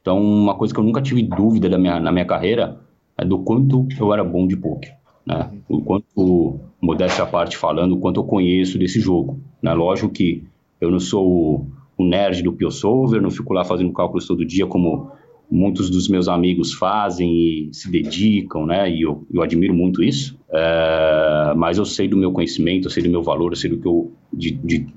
Então, 0.02 0.20
uma 0.20 0.56
coisa 0.56 0.74
que 0.74 0.80
eu 0.80 0.84
nunca 0.84 1.02
tive 1.02 1.22
dúvida 1.22 1.70
da 1.70 1.78
minha, 1.78 2.00
na 2.00 2.12
minha 2.12 2.26
carreira 2.26 2.80
é 2.80 2.81
do 3.26 3.40
quanto 3.40 3.88
eu 4.00 4.14
era 4.14 4.24
bom 4.24 4.48
de 4.48 4.58
poker, 4.58 4.94
né? 5.26 5.52
O 5.70 5.82
quanto, 5.82 6.60
modéstia 6.82 7.24
à 7.24 7.28
parte 7.28 7.58
falando, 7.58 7.94
o 7.94 8.00
quanto 8.00 8.20
eu 8.20 8.24
conheço 8.24 8.78
desse 8.78 9.00
jogo, 9.00 9.40
né? 9.62 9.74
Lógico 9.74 10.10
que 10.10 10.44
eu 10.80 10.90
não 10.90 11.00
sou 11.00 11.68
o 11.98 12.04
nerd 12.04 12.42
do 12.42 12.54
Pio 12.54 12.72
Solver, 12.72 13.22
não 13.22 13.30
fico 13.30 13.54
lá 13.54 13.64
fazendo 13.64 13.94
cálculos 13.94 14.26
todo 14.26 14.46
dia 14.46 14.66
como 14.66 15.12
muitos 15.52 15.90
dos 15.90 16.08
meus 16.08 16.30
amigos 16.30 16.74
fazem 16.74 17.30
e 17.30 17.70
se 17.74 17.92
dedicam, 17.92 18.66
né? 18.66 18.90
E 18.90 19.02
eu, 19.02 19.28
eu 19.32 19.42
admiro 19.42 19.74
muito 19.74 20.02
isso. 20.02 20.40
É, 20.50 21.54
mas 21.56 21.78
eu 21.78 21.86
sei 21.86 22.08
do 22.08 22.16
meu 22.16 22.32
conhecimento, 22.32 22.88
eu 22.88 22.92
sei 22.92 23.04
do 23.04 23.10
meu 23.10 23.22
valor, 23.22 23.52
eu 23.52 23.58
sei 23.58 23.70
do 23.70 23.78
que 23.78 23.88
eu 23.88 24.12
de, 24.34 24.52
de, 24.52 24.88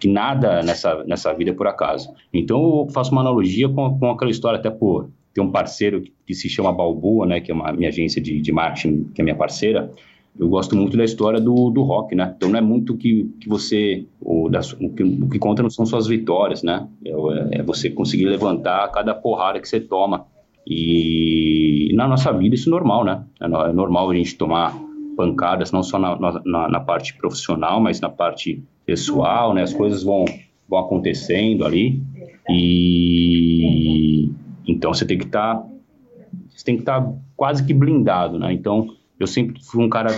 que 0.00 0.08
nada 0.08 0.62
nessa 0.62 1.04
nessa 1.04 1.32
vida 1.32 1.52
é 1.52 1.54
por 1.54 1.68
acaso. 1.68 2.10
Então 2.34 2.80
eu 2.80 2.88
faço 2.92 3.12
uma 3.12 3.20
analogia 3.20 3.68
com, 3.68 3.98
com 3.98 4.10
aquela 4.10 4.30
história 4.30 4.58
até 4.58 4.68
por 4.68 5.10
tem 5.32 5.42
um 5.42 5.50
parceiro 5.50 6.02
que 6.26 6.34
se 6.34 6.48
chama 6.48 6.72
Balboa, 6.72 7.26
né, 7.26 7.40
que 7.40 7.50
é 7.50 7.54
uma 7.54 7.72
minha 7.72 7.88
agência 7.88 8.20
de, 8.20 8.40
de 8.40 8.52
marketing, 8.52 9.04
que 9.14 9.20
é 9.20 9.24
minha 9.24 9.36
parceira. 9.36 9.90
Eu 10.38 10.48
gosto 10.48 10.76
muito 10.76 10.96
da 10.96 11.04
história 11.04 11.40
do, 11.40 11.70
do 11.70 11.82
rock, 11.82 12.14
né? 12.14 12.32
Então 12.36 12.48
não 12.48 12.58
é 12.58 12.62
muito 12.62 12.96
que, 12.96 13.28
que 13.40 13.48
você. 13.48 14.06
O, 14.20 14.48
o, 14.48 14.90
que, 14.94 15.02
o 15.02 15.28
que 15.28 15.38
conta 15.38 15.62
não 15.62 15.70
são 15.70 15.84
suas 15.84 16.06
vitórias, 16.06 16.62
né? 16.62 16.86
É, 17.04 17.58
é, 17.58 17.62
você 17.62 17.90
conseguir 17.90 18.26
levantar 18.26 18.90
cada 18.92 19.12
porrada 19.12 19.60
que 19.60 19.68
você 19.68 19.80
toma. 19.80 20.26
E 20.66 21.92
na 21.94 22.06
nossa 22.06 22.32
vida 22.32 22.54
isso 22.54 22.68
é 22.68 22.70
normal, 22.70 23.04
né? 23.04 23.24
É, 23.40 23.44
é 23.44 23.72
normal 23.72 24.08
a 24.08 24.14
gente 24.14 24.36
tomar 24.36 24.80
pancadas, 25.16 25.72
não 25.72 25.82
só 25.82 25.98
na, 25.98 26.16
na, 26.44 26.68
na, 26.68 26.80
parte 26.80 27.14
profissional, 27.16 27.80
mas 27.80 28.00
na 28.00 28.08
parte 28.08 28.62
pessoal, 28.86 29.52
né? 29.52 29.62
As 29.62 29.74
coisas 29.74 30.04
vão, 30.04 30.24
vão 30.68 30.78
acontecendo 30.78 31.66
ali. 31.66 32.00
E 32.48 33.29
então 34.80 34.94
você 34.94 35.04
tem 35.04 35.18
que 35.18 35.26
estar 35.26 35.56
tá, 35.56 35.66
você 36.48 36.64
tem 36.64 36.76
que 36.76 36.80
estar 36.80 37.02
tá 37.02 37.12
quase 37.36 37.62
que 37.62 37.74
blindado, 37.74 38.38
né? 38.38 38.50
Então 38.50 38.88
eu 39.18 39.26
sempre 39.26 39.62
fui 39.62 39.84
um 39.84 39.90
cara 39.90 40.08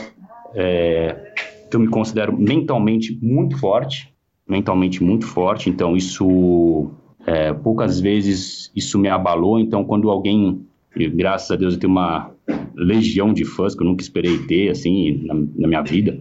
é, 0.55 1.35
que 1.69 1.75
eu 1.75 1.81
me 1.81 1.89
considero 1.89 2.39
mentalmente 2.39 3.19
muito 3.21 3.59
forte, 3.59 4.15
mentalmente 4.49 5.03
muito 5.03 5.27
forte. 5.27 5.69
Então 5.69 5.97
isso 5.97 6.93
é, 7.27 7.53
poucas 7.53 7.99
vezes 7.99 8.71
isso 8.75 9.01
me 9.01 9.09
abalou. 9.09 9.59
Então 9.59 9.83
quando 9.85 10.09
alguém, 10.09 10.65
graças 11.13 11.51
a 11.51 11.57
Deus 11.57 11.75
eu 11.75 11.81
tenho 11.81 11.91
uma 11.91 12.31
legião 12.77 13.35
de 13.35 13.45
fãs 13.45 13.75
que 13.75 13.83
eu 13.83 13.87
nunca 13.89 14.05
esperei 14.05 14.39
ter 14.47 14.71
assim 14.71 15.25
na, 15.25 15.35
na 15.35 15.67
minha 15.67 15.83
vida, 15.83 16.21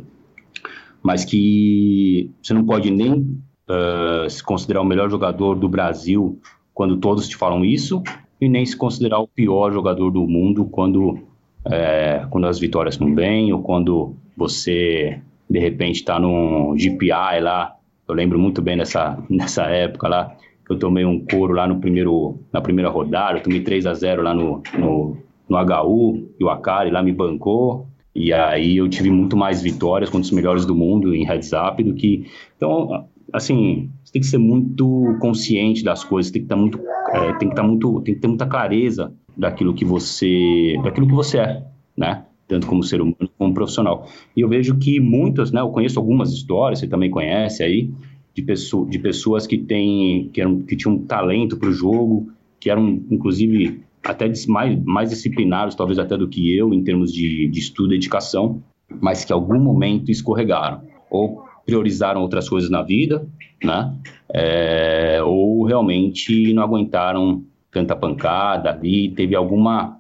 mas 1.03 1.23
que 1.23 2.31
você 2.41 2.55
não 2.55 2.65
pode 2.65 2.89
nem 2.89 3.13
uh, 3.13 4.27
se 4.27 4.43
considerar 4.43 4.81
o 4.81 4.85
melhor 4.85 5.11
jogador 5.11 5.53
do 5.53 5.69
Brasil 5.69 6.39
quando 6.73 6.97
todos 6.97 7.27
te 7.27 7.35
falam 7.35 7.63
isso, 7.63 8.01
e 8.41 8.49
nem 8.49 8.65
se 8.65 8.75
considerar 8.75 9.19
o 9.19 9.27
pior 9.27 9.71
jogador 9.71 10.09
do 10.09 10.27
mundo 10.27 10.65
quando, 10.65 11.19
é, 11.65 12.25
quando 12.31 12.47
as 12.47 12.59
vitórias 12.59 12.97
não 12.97 13.13
vêm, 13.13 13.53
ou 13.53 13.61
quando 13.61 14.15
você, 14.35 15.21
de 15.47 15.59
repente, 15.59 15.97
está 15.97 16.19
num 16.19 16.75
GPI 16.75 17.39
lá. 17.39 17.75
Eu 18.07 18.15
lembro 18.15 18.39
muito 18.39 18.59
bem 18.59 18.75
dessa, 18.75 19.23
nessa 19.29 19.65
época 19.65 20.07
lá, 20.07 20.35
que 20.65 20.73
eu 20.73 20.79
tomei 20.79 21.05
um 21.05 21.23
couro 21.23 21.53
lá 21.53 21.67
no 21.67 21.79
primeiro, 21.79 22.39
na 22.51 22.59
primeira 22.59 22.89
rodada, 22.89 23.37
eu 23.37 23.43
tomei 23.43 23.61
3 23.61 23.85
a 23.85 23.93
0 23.93 24.23
lá 24.23 24.33
no, 24.33 24.63
no, 24.75 25.17
no 25.47 25.57
HU, 25.57 26.29
e 26.39 26.43
o 26.43 26.49
Akari 26.49 26.89
lá 26.89 27.03
me 27.03 27.11
bancou, 27.11 27.85
e 28.15 28.33
aí 28.33 28.77
eu 28.77 28.89
tive 28.89 29.11
muito 29.11 29.37
mais 29.37 29.61
vitórias 29.61 30.09
contra 30.09 30.25
os 30.25 30.31
melhores 30.31 30.65
do 30.65 30.73
mundo 30.73 31.13
em 31.13 31.23
heads 31.23 31.51
up 31.53 31.81
do 31.83 31.93
que... 31.93 32.25
Então, 32.57 33.05
assim, 33.33 33.89
você 34.03 34.13
tem 34.13 34.21
que 34.21 34.27
ser 34.27 34.37
muito 34.37 35.17
consciente 35.19 35.83
das 35.83 36.03
coisas, 36.03 36.31
tem 36.31 36.41
que 36.41 36.45
estar 36.45 36.55
muito, 36.55 36.79
é, 37.13 37.33
tem 37.33 37.47
que 37.47 37.53
estar 37.53 37.63
muito, 37.63 38.01
tem 38.01 38.15
que 38.15 38.21
ter 38.21 38.27
muita 38.27 38.45
clareza 38.45 39.13
daquilo 39.35 39.73
que 39.73 39.85
você, 39.85 40.75
daquilo 40.83 41.07
que 41.07 41.13
você 41.13 41.39
é, 41.39 41.63
né? 41.97 42.25
Tanto 42.47 42.67
como 42.67 42.83
ser 42.83 43.01
humano 43.01 43.29
como 43.37 43.53
profissional. 43.53 44.07
E 44.35 44.41
eu 44.41 44.49
vejo 44.49 44.77
que 44.77 44.99
muitas, 44.99 45.51
né? 45.51 45.61
Eu 45.61 45.69
conheço 45.69 45.99
algumas 45.99 46.31
histórias, 46.33 46.79
você 46.79 46.87
também 46.87 47.09
conhece 47.09 47.63
aí, 47.63 47.89
de, 48.35 48.41
pessoa, 48.41 48.87
de 48.89 48.99
pessoas 48.99 49.47
que 49.47 49.57
têm, 49.57 50.29
que, 50.33 50.41
eram, 50.41 50.61
que 50.61 50.75
tinham 50.75 50.97
talento 50.99 51.57
para 51.57 51.69
o 51.69 51.73
jogo, 51.73 52.29
que 52.59 52.69
eram, 52.69 53.01
inclusive, 53.09 53.81
até 54.03 54.31
mais, 54.47 54.83
mais 54.83 55.09
disciplinados, 55.09 55.75
talvez 55.75 55.99
até 55.99 56.17
do 56.17 56.27
que 56.27 56.55
eu, 56.55 56.73
em 56.73 56.83
termos 56.83 57.11
de, 57.11 57.47
de 57.47 57.59
estudo 57.59 57.93
e 57.93 57.97
dedicação, 57.97 58.61
mas 59.01 59.23
que 59.23 59.31
em 59.31 59.35
algum 59.35 59.59
momento 59.59 60.11
escorregaram. 60.11 60.81
Ou 61.09 61.43
priorizaram 61.65 62.21
outras 62.21 62.47
coisas 62.49 62.69
na 62.69 62.81
vida, 62.81 63.25
né? 63.63 63.93
É, 64.33 65.21
ou 65.23 65.63
realmente 65.65 66.53
não 66.53 66.63
aguentaram 66.63 67.43
tanta 67.71 67.95
pancada 67.95 68.71
ali, 68.71 69.09
teve 69.09 69.35
alguma 69.35 69.97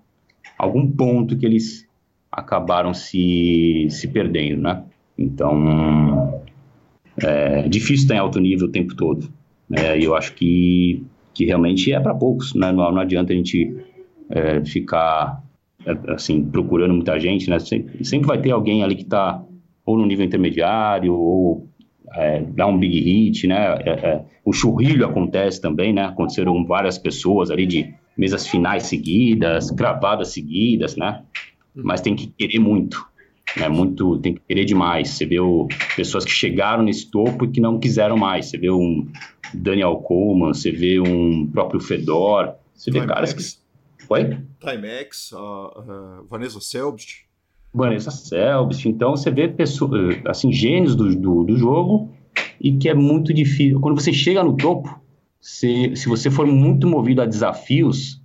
algum 0.57 0.89
ponto 0.89 1.37
que 1.37 1.45
eles 1.45 1.87
acabaram 2.31 2.93
se, 2.93 3.87
se 3.89 4.07
perdendo, 4.07 4.61
né? 4.61 4.83
Então, 5.17 6.41
é 7.21 7.67
difícil 7.67 8.03
estar 8.03 8.15
em 8.15 8.19
alto 8.19 8.39
nível 8.39 8.67
o 8.67 8.71
tempo 8.71 8.95
todo. 8.95 9.27
Né? 9.69 9.99
E 9.99 10.03
eu 10.03 10.15
acho 10.15 10.33
que, 10.33 11.03
que 11.33 11.45
realmente 11.45 11.91
é 11.91 11.99
para 11.99 12.13
poucos, 12.13 12.53
né? 12.53 12.71
Não, 12.71 12.91
não, 12.91 13.01
adianta 13.01 13.33
a 13.33 13.35
gente 13.35 13.75
é, 14.29 14.63
ficar 14.63 15.43
é, 15.85 15.95
assim 16.13 16.43
procurando 16.43 16.93
muita 16.93 17.19
gente, 17.19 17.49
né? 17.49 17.59
Sempre, 17.59 18.03
sempre 18.05 18.27
vai 18.27 18.39
ter 18.39 18.51
alguém 18.51 18.83
ali 18.83 18.95
que 18.95 19.03
está 19.03 19.43
ou 19.85 19.97
no 19.97 20.05
nível 20.05 20.25
intermediário, 20.25 21.13
ou 21.13 21.67
é, 22.13 22.41
dá 22.41 22.67
um 22.67 22.77
big 22.77 22.99
hit, 22.99 23.47
né? 23.47 23.75
É, 23.85 23.89
é, 23.89 24.25
o 24.43 24.51
churrilho 24.51 25.05
acontece 25.05 25.61
também, 25.61 25.93
né? 25.93 26.05
Aconteceram 26.05 26.65
várias 26.65 26.97
pessoas 26.97 27.49
ali 27.49 27.65
de 27.65 27.93
mesas 28.17 28.47
finais 28.47 28.83
seguidas, 28.83 29.69
gravadas 29.71 30.29
seguidas, 30.29 30.95
né? 30.95 31.23
Mas 31.73 32.01
tem 32.01 32.15
que 32.15 32.27
querer 32.27 32.59
muito, 32.59 33.05
né? 33.55 33.69
Muito, 33.69 34.17
tem 34.19 34.33
que 34.33 34.41
querer 34.47 34.65
demais. 34.65 35.09
Você 35.09 35.25
vê 35.25 35.39
o, 35.39 35.67
pessoas 35.95 36.25
que 36.25 36.31
chegaram 36.31 36.83
nesse 36.83 37.09
topo 37.09 37.45
e 37.45 37.49
que 37.49 37.61
não 37.61 37.79
quiseram 37.79 38.17
mais. 38.17 38.47
Você 38.47 38.57
vê 38.57 38.69
um 38.69 39.07
Daniel 39.53 39.95
Coleman, 39.97 40.53
você 40.53 40.71
vê 40.71 40.99
um 40.99 41.47
próprio 41.47 41.79
Fedor, 41.79 42.55
você 42.73 42.91
vê 42.91 43.05
caras 43.05 43.33
que... 43.33 43.61
Oi? 44.09 44.37
Timex, 44.59 45.31
uh, 45.31 45.37
uh, 45.37 46.27
Vanessa 46.29 46.59
Selbst, 46.59 47.25
Vanessa 47.73 48.11
Selbst. 48.11 48.85
Então 48.85 49.11
você 49.11 49.31
vê 49.31 49.47
pessoas, 49.47 50.17
assim, 50.25 50.51
gênios 50.51 50.95
do, 50.95 51.15
do, 51.15 51.43
do, 51.43 51.57
jogo 51.57 52.09
e 52.59 52.73
que 52.73 52.89
é 52.89 52.93
muito 52.93 53.33
difícil. 53.33 53.79
Quando 53.79 53.99
você 53.99 54.11
chega 54.11 54.43
no 54.43 54.55
topo, 54.55 54.99
se, 55.39 55.95
se 55.95 56.07
você 56.07 56.29
for 56.29 56.45
muito 56.45 56.87
movido 56.87 57.21
a 57.21 57.25
desafios, 57.25 58.21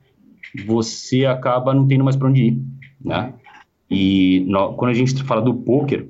você 0.67 1.25
acaba 1.25 1.75
não 1.75 1.87
tendo 1.87 2.05
mais 2.05 2.17
para 2.17 2.29
onde 2.29 2.43
ir, 2.43 2.63
né? 3.03 3.35
E 3.91 4.45
no, 4.49 4.75
quando 4.75 4.91
a 4.91 4.95
gente 4.95 5.23
fala 5.23 5.41
do 5.41 5.55
poker, 5.55 6.09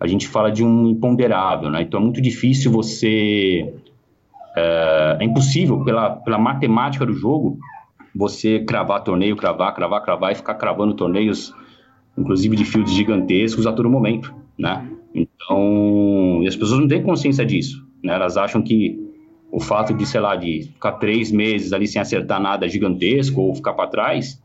a 0.00 0.06
gente 0.06 0.26
fala 0.26 0.50
de 0.50 0.64
um 0.64 0.88
imponderável, 0.88 1.70
né? 1.70 1.82
Então 1.82 2.00
é 2.00 2.02
muito 2.02 2.20
difícil 2.20 2.72
você 2.72 3.72
é, 4.56 5.18
é 5.20 5.24
impossível 5.24 5.84
pela, 5.84 6.10
pela 6.10 6.38
matemática 6.38 7.04
do 7.04 7.12
jogo 7.12 7.58
você 8.14 8.60
cravar 8.60 9.04
torneio, 9.04 9.36
cravar, 9.36 9.74
cravar, 9.74 10.02
cravar 10.02 10.32
e 10.32 10.34
ficar 10.34 10.54
cravando 10.54 10.94
torneios 10.94 11.54
inclusive 12.18 12.56
de 12.56 12.64
fields 12.64 12.92
gigantescos 12.92 13.66
a 13.66 13.72
todo 13.72 13.88
momento, 13.88 14.34
né? 14.58 14.88
Então, 15.14 16.42
as 16.46 16.56
pessoas 16.56 16.80
não 16.80 16.88
têm 16.88 17.02
consciência 17.02 17.44
disso, 17.44 17.86
né? 18.02 18.14
Elas 18.14 18.36
acham 18.36 18.62
que 18.62 18.98
o 19.50 19.60
fato 19.60 19.94
de, 19.94 20.04
sei 20.04 20.20
lá, 20.20 20.36
de 20.36 20.64
ficar 20.64 20.92
três 20.92 21.32
meses 21.32 21.72
ali 21.72 21.86
sem 21.86 22.00
acertar 22.00 22.40
nada 22.40 22.68
gigantesco 22.68 23.40
ou 23.40 23.54
ficar 23.54 23.72
para 23.72 23.88
trás 23.88 24.40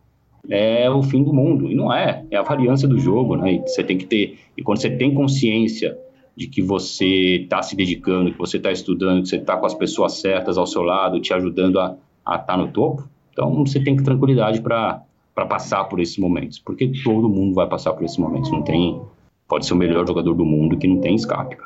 é 0.50 0.90
o 0.90 1.02
fim 1.02 1.24
do 1.24 1.34
mundo. 1.34 1.70
E 1.70 1.76
não 1.76 1.94
é, 1.94 2.26
é 2.32 2.38
a 2.38 2.42
variância 2.42 2.88
do 2.88 3.00
jogo, 3.00 3.36
né? 3.36 3.54
E 3.54 3.60
você 3.60 3.84
tem 3.84 3.98
que 3.98 4.06
ter, 4.06 4.38
e 4.58 4.62
quando 4.62 4.80
você 4.80 4.90
tem 4.90 5.14
consciência 5.14 5.98
de 6.36 6.48
que 6.48 6.62
você 6.62 7.42
está 7.44 7.62
se 7.62 7.76
dedicando, 7.76 8.32
que 8.32 8.38
você 8.38 8.58
está 8.58 8.72
estudando, 8.72 9.22
que 9.22 9.30
você 9.30 9.38
está 9.38 9.56
com 9.58 9.66
as 9.66 9.74
pessoas 9.74 10.14
certas 10.14 10.58
ao 10.58 10.66
seu 10.66 10.82
lado, 10.82 11.20
te 11.20 11.34
ajudando 11.34 11.80
a 11.80 11.96
estar 12.26 12.40
tá 12.40 12.58
no 12.58 12.70
topo, 12.70 13.08
então 13.32 13.64
você 13.66 13.80
tem 13.80 13.96
que 13.96 14.04
tranquilidade 14.04 14.62
para 14.62 15.04
para 15.34 15.46
passar 15.46 15.86
por 15.86 16.00
esses 16.00 16.18
momentos, 16.18 16.60
porque 16.60 16.92
todo 17.04 17.28
mundo 17.28 17.56
vai 17.56 17.68
passar 17.68 17.94
por 17.94 18.04
esses 18.04 18.18
momentos, 18.18 18.52
não 18.52 18.62
tem, 18.62 19.02
pode 19.48 19.66
ser 19.66 19.74
o 19.74 19.78
melhor 19.78 20.08
jogador 20.08 20.34
do 20.34 20.46
mundo 20.46 20.78
que 20.78 20.88
não 20.88 21.00
tem 21.02 21.16
escape. 21.16 21.58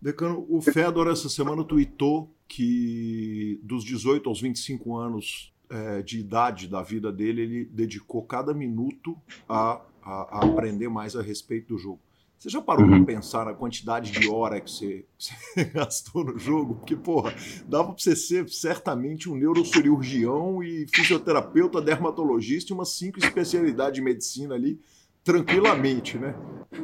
Decano, 0.00 0.44
o 0.48 0.60
Fedor 0.60 1.08
essa 1.08 1.28
semana 1.28 1.62
tweetou 1.62 2.28
que 2.48 3.60
dos 3.62 3.84
18 3.84 4.28
aos 4.28 4.40
25 4.40 4.96
anos 4.96 5.52
é, 5.70 6.02
de 6.02 6.18
idade 6.18 6.68
da 6.68 6.82
vida 6.82 7.12
dele, 7.12 7.42
ele 7.42 7.64
dedicou 7.64 8.22
cada 8.22 8.52
minuto 8.52 9.16
a, 9.48 9.80
a, 10.02 10.38
a 10.38 10.44
aprender 10.44 10.88
mais 10.88 11.14
a 11.14 11.22
respeito 11.22 11.68
do 11.68 11.78
jogo. 11.78 12.00
Você 12.42 12.48
já 12.48 12.60
parou 12.60 12.84
uhum. 12.84 13.04
para 13.04 13.14
pensar 13.14 13.46
na 13.46 13.54
quantidade 13.54 14.10
de 14.10 14.28
hora 14.28 14.60
que 14.60 14.68
você, 14.68 15.04
que 15.16 15.24
você, 15.24 15.64
gastou 15.72 16.24
no 16.24 16.36
jogo? 16.36 16.74
Porque, 16.74 16.96
porra, 16.96 17.32
dava 17.68 17.92
para 17.92 17.94
você 17.96 18.16
ser 18.16 18.48
certamente 18.48 19.30
um 19.30 19.36
neurocirurgião 19.36 20.60
e 20.60 20.84
fisioterapeuta, 20.92 21.80
dermatologista 21.80 22.72
e 22.72 22.74
umas 22.74 22.88
cinco 22.88 23.20
especialidades 23.20 23.94
de 23.94 24.02
medicina 24.02 24.56
ali, 24.56 24.76
tranquilamente, 25.22 26.18
né? 26.18 26.34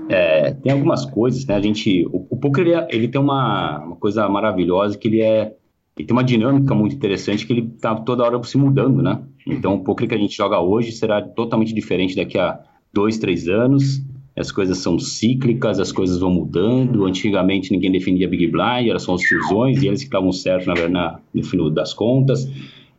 É, 0.09 0.53
tem 0.55 0.71
algumas 0.71 1.05
coisas, 1.05 1.45
né? 1.45 1.57
A 1.57 1.61
gente, 1.61 2.07
o, 2.07 2.29
o 2.31 2.37
poker 2.37 2.65
ele, 2.65 2.75
é, 2.77 2.89
ele 2.93 3.09
tem 3.09 3.21
uma, 3.21 3.81
uma 3.81 3.97
coisa 3.97 4.29
maravilhosa 4.29 4.97
que 4.97 5.09
ele 5.09 5.23
é, 5.23 5.57
ele 5.97 6.07
tem 6.07 6.17
uma 6.17 6.23
dinâmica 6.23 6.73
muito 6.73 6.95
interessante 6.95 7.45
que 7.45 7.53
ele 7.53 7.69
tá 7.81 7.97
toda 7.97 8.23
hora 8.23 8.41
se 8.45 8.57
mudando, 8.57 9.03
né? 9.03 9.25
Então, 9.45 9.75
o 9.75 9.83
poker 9.83 10.07
que 10.07 10.15
a 10.15 10.19
gente 10.19 10.37
joga 10.37 10.61
hoje 10.61 10.93
será 10.93 11.21
totalmente 11.21 11.75
diferente 11.75 12.15
daqui 12.15 12.39
a 12.39 12.61
dois, 12.93 13.19
três 13.19 13.49
anos 13.49 14.07
as 14.39 14.53
coisas 14.53 14.79
são 14.79 14.99
cíclicas, 14.99 15.81
as 15.81 15.91
coisas 15.91 16.19
vão 16.19 16.31
mudando. 16.31 17.05
Antigamente 17.05 17.73
ninguém 17.73 17.91
defendia 17.91 18.29
Big 18.29 18.47
Blind, 18.47 18.89
eram 18.89 18.99
só 18.99 19.15
as 19.15 19.25
fusões 19.25 19.83
e 19.83 19.89
eles 19.89 20.03
ficavam 20.03 20.31
certos 20.33 20.67
na, 20.67 20.89
na, 20.89 21.21
no 21.35 21.43
final 21.43 21.69
das 21.71 21.93
contas. 21.93 22.49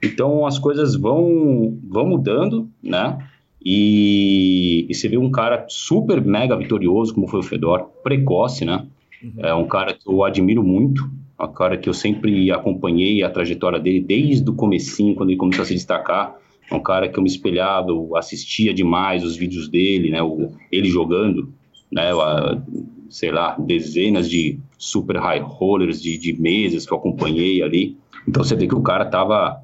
Então 0.04 0.46
as 0.46 0.60
coisas 0.60 0.96
vão, 0.96 1.78
vão 1.88 2.08
mudando, 2.08 2.70
né? 2.82 3.18
E, 3.64 4.86
e, 4.90 4.94
você 4.94 5.10
vê 5.10 5.18
um 5.18 5.30
cara 5.30 5.66
super 5.68 6.22
mega 6.22 6.56
vitorioso, 6.56 7.14
como 7.14 7.28
foi 7.28 7.42
o 7.42 7.44
Fedor, 7.44 7.90
precoce, 8.04 8.64
né? 8.64 8.86
Uhum. 9.22 9.34
É 9.38 9.54
um 9.54 9.68
cara 9.68 9.94
que 9.94 10.08
eu 10.08 10.24
admiro 10.24 10.64
muito, 10.64 11.10
um 11.40 11.48
cara 11.48 11.78
que 11.78 11.90
eu 11.90 11.94
sempre 11.94 12.50
acompanhei 12.52 13.22
a 13.22 13.30
trajetória 13.30 13.78
dele 13.78 14.00
desde 14.00 14.50
o 14.50 14.54
comecinho, 14.54 15.14
quando 15.14 15.30
ele 15.30 15.38
começou 15.38 15.64
a 15.64 15.66
se 15.66 15.74
destacar. 15.74 16.38
É 16.70 16.76
um 16.76 16.82
cara 16.82 17.10
que 17.10 17.18
eu 17.18 17.24
me 17.24 17.30
espelhava, 17.30 17.90
eu 17.90 18.16
assistia 18.16 18.74
demais 18.74 19.24
os 19.24 19.36
vídeos 19.36 19.68
dele, 19.68 20.10
né? 20.10 20.22
O, 20.22 20.52
ele 20.72 20.90
jogando, 20.90 21.52
né? 21.92 22.12
A, 22.12 22.62
sei 23.10 23.32
lá, 23.32 23.56
dezenas 23.58 24.30
de 24.30 24.60
super 24.78 25.18
high 25.18 25.40
rollers 25.40 26.02
de, 26.02 26.18
de 26.18 26.40
mesas 26.40 26.86
que 26.86 26.94
eu 26.94 26.98
acompanhei 26.98 27.64
ali. 27.64 27.98
Então 28.28 28.44
você 28.44 28.56
vê 28.56 28.68
que 28.68 28.76
o 28.76 28.82
cara 28.82 29.06
tava, 29.06 29.64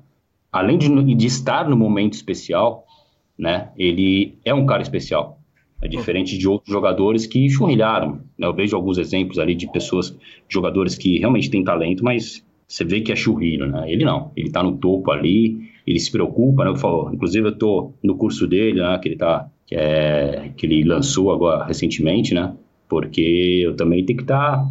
além 0.51 0.77
de, 0.77 1.15
de 1.15 1.27
estar 1.27 1.69
no 1.69 1.77
momento 1.77 2.13
especial, 2.13 2.85
né? 3.37 3.69
Ele 3.77 4.37
é 4.43 4.53
um 4.53 4.65
cara 4.65 4.81
especial. 4.81 5.39
É 5.81 5.87
diferente 5.87 6.37
de 6.37 6.47
outros 6.47 6.71
jogadores 6.71 7.27
que 7.27 7.49
churrilharam. 7.49 8.21
Né? 8.37 8.47
Eu 8.47 8.53
vejo 8.53 8.75
alguns 8.75 8.97
exemplos 8.97 9.37
ali 9.37 9.53
de 9.53 9.71
pessoas, 9.71 10.17
jogadores 10.49 10.95
que 10.95 11.19
realmente 11.19 11.49
têm 11.49 11.63
talento, 11.63 12.03
mas 12.03 12.44
você 12.67 12.83
vê 12.83 13.01
que 13.01 13.11
é 13.11 13.15
churrilho, 13.15 13.67
né? 13.67 13.91
Ele 13.91 14.03
não. 14.03 14.31
Ele 14.35 14.49
tá 14.49 14.63
no 14.63 14.77
topo 14.77 15.11
ali, 15.11 15.69
ele 15.85 15.99
se 15.99 16.11
preocupa, 16.11 16.63
né? 16.63 16.71
Eu 16.71 16.75
falo, 16.75 17.13
inclusive 17.13 17.47
eu 17.47 17.57
tô 17.57 17.93
no 18.03 18.15
curso 18.15 18.47
dele, 18.47 18.81
né? 18.81 18.97
Que 18.97 19.09
ele 19.09 19.15
tá, 19.15 19.47
que, 19.65 19.75
é, 19.75 20.51
que 20.57 20.65
ele 20.65 20.83
lançou 20.83 21.31
agora 21.31 21.65
recentemente, 21.65 22.33
né? 22.33 22.53
Porque 22.89 23.61
eu 23.63 23.75
também 23.75 24.05
tenho 24.05 24.17
que 24.17 24.23
estar 24.23 24.57
tá 24.57 24.69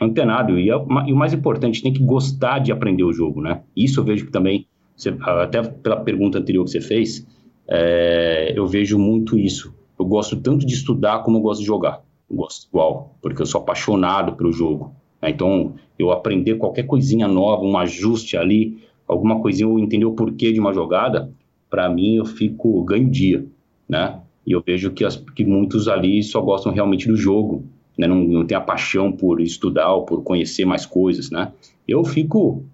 antenado 0.00 0.58
e, 0.58 0.70
é, 0.70 0.74
e, 0.74 1.12
o 1.12 1.16
mais 1.16 1.32
importante, 1.34 1.82
tem 1.82 1.92
que 1.92 2.02
gostar 2.02 2.60
de 2.60 2.72
aprender 2.72 3.04
o 3.04 3.12
jogo, 3.12 3.40
né? 3.40 3.62
Isso 3.76 4.00
eu 4.00 4.04
vejo 4.04 4.26
que 4.26 4.32
também, 4.32 4.66
você, 4.96 5.14
até 5.20 5.62
pela 5.62 5.96
pergunta 5.96 6.38
anterior 6.38 6.64
que 6.64 6.70
você 6.70 6.80
fez, 6.80 7.26
é, 7.68 8.52
eu 8.56 8.66
vejo 8.66 8.98
muito 8.98 9.38
isso. 9.38 9.74
Eu 9.98 10.06
gosto 10.06 10.36
tanto 10.36 10.64
de 10.64 10.72
estudar 10.72 11.22
como 11.22 11.38
eu 11.38 11.42
gosto 11.42 11.60
de 11.60 11.66
jogar. 11.66 12.02
Eu 12.30 12.36
gosto 12.36 12.68
igual, 12.68 13.16
porque 13.20 13.42
eu 13.42 13.46
sou 13.46 13.60
apaixonado 13.60 14.32
pelo 14.34 14.52
jogo. 14.52 14.94
Né? 15.20 15.30
Então, 15.30 15.74
eu 15.98 16.10
aprender 16.10 16.56
qualquer 16.56 16.84
coisinha 16.84 17.26
nova, 17.26 17.62
um 17.62 17.76
ajuste 17.76 18.36
ali, 18.36 18.78
alguma 19.06 19.40
coisinha 19.40 19.68
ou 19.68 19.78
entender 19.78 20.04
o 20.04 20.12
porquê 20.12 20.52
de 20.52 20.60
uma 20.60 20.72
jogada, 20.72 21.30
para 21.70 21.88
mim 21.88 22.16
eu 22.16 22.24
fico 22.24 22.82
ganho 22.84 23.10
dia, 23.10 23.44
né? 23.88 24.20
E 24.46 24.52
eu 24.52 24.62
vejo 24.64 24.90
que, 24.92 25.04
as, 25.04 25.16
que 25.16 25.44
muitos 25.44 25.88
ali 25.88 26.22
só 26.22 26.40
gostam 26.40 26.72
realmente 26.72 27.06
do 27.06 27.16
jogo, 27.16 27.64
né? 27.96 28.06
Não, 28.06 28.16
não 28.16 28.46
tem 28.46 28.56
a 28.56 28.60
paixão 28.60 29.12
por 29.12 29.40
estudar 29.40 29.92
ou 29.92 30.04
por 30.04 30.22
conhecer 30.22 30.64
mais 30.64 30.86
coisas, 30.86 31.30
né? 31.30 31.52
Eu 31.86 32.04
fico 32.04 32.64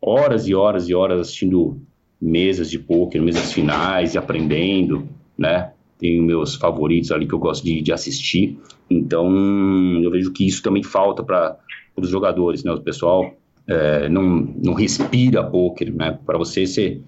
horas 0.00 0.48
e 0.48 0.54
horas 0.54 0.88
e 0.88 0.94
horas 0.94 1.20
assistindo 1.20 1.80
mesas 2.20 2.70
de 2.70 2.78
poker, 2.78 3.22
mesas 3.22 3.52
finais 3.52 4.14
e 4.14 4.18
aprendendo, 4.18 5.08
né? 5.36 5.72
Tenho 5.98 6.22
meus 6.22 6.56
favoritos 6.56 7.12
ali 7.12 7.26
que 7.26 7.32
eu 7.32 7.38
gosto 7.38 7.64
de, 7.64 7.80
de 7.80 7.92
assistir. 7.92 8.58
Então, 8.90 9.30
eu 10.02 10.10
vejo 10.10 10.32
que 10.32 10.46
isso 10.46 10.62
também 10.62 10.82
falta 10.82 11.22
para 11.22 11.56
os 11.96 12.08
jogadores, 12.08 12.64
né? 12.64 12.72
O 12.72 12.80
pessoal 12.80 13.34
é, 13.66 14.08
não, 14.08 14.54
não 14.62 14.74
respira 14.74 15.44
poker, 15.44 15.94
né? 15.94 16.18
Para 16.24 16.38
você 16.38 16.66
ser... 16.66 17.02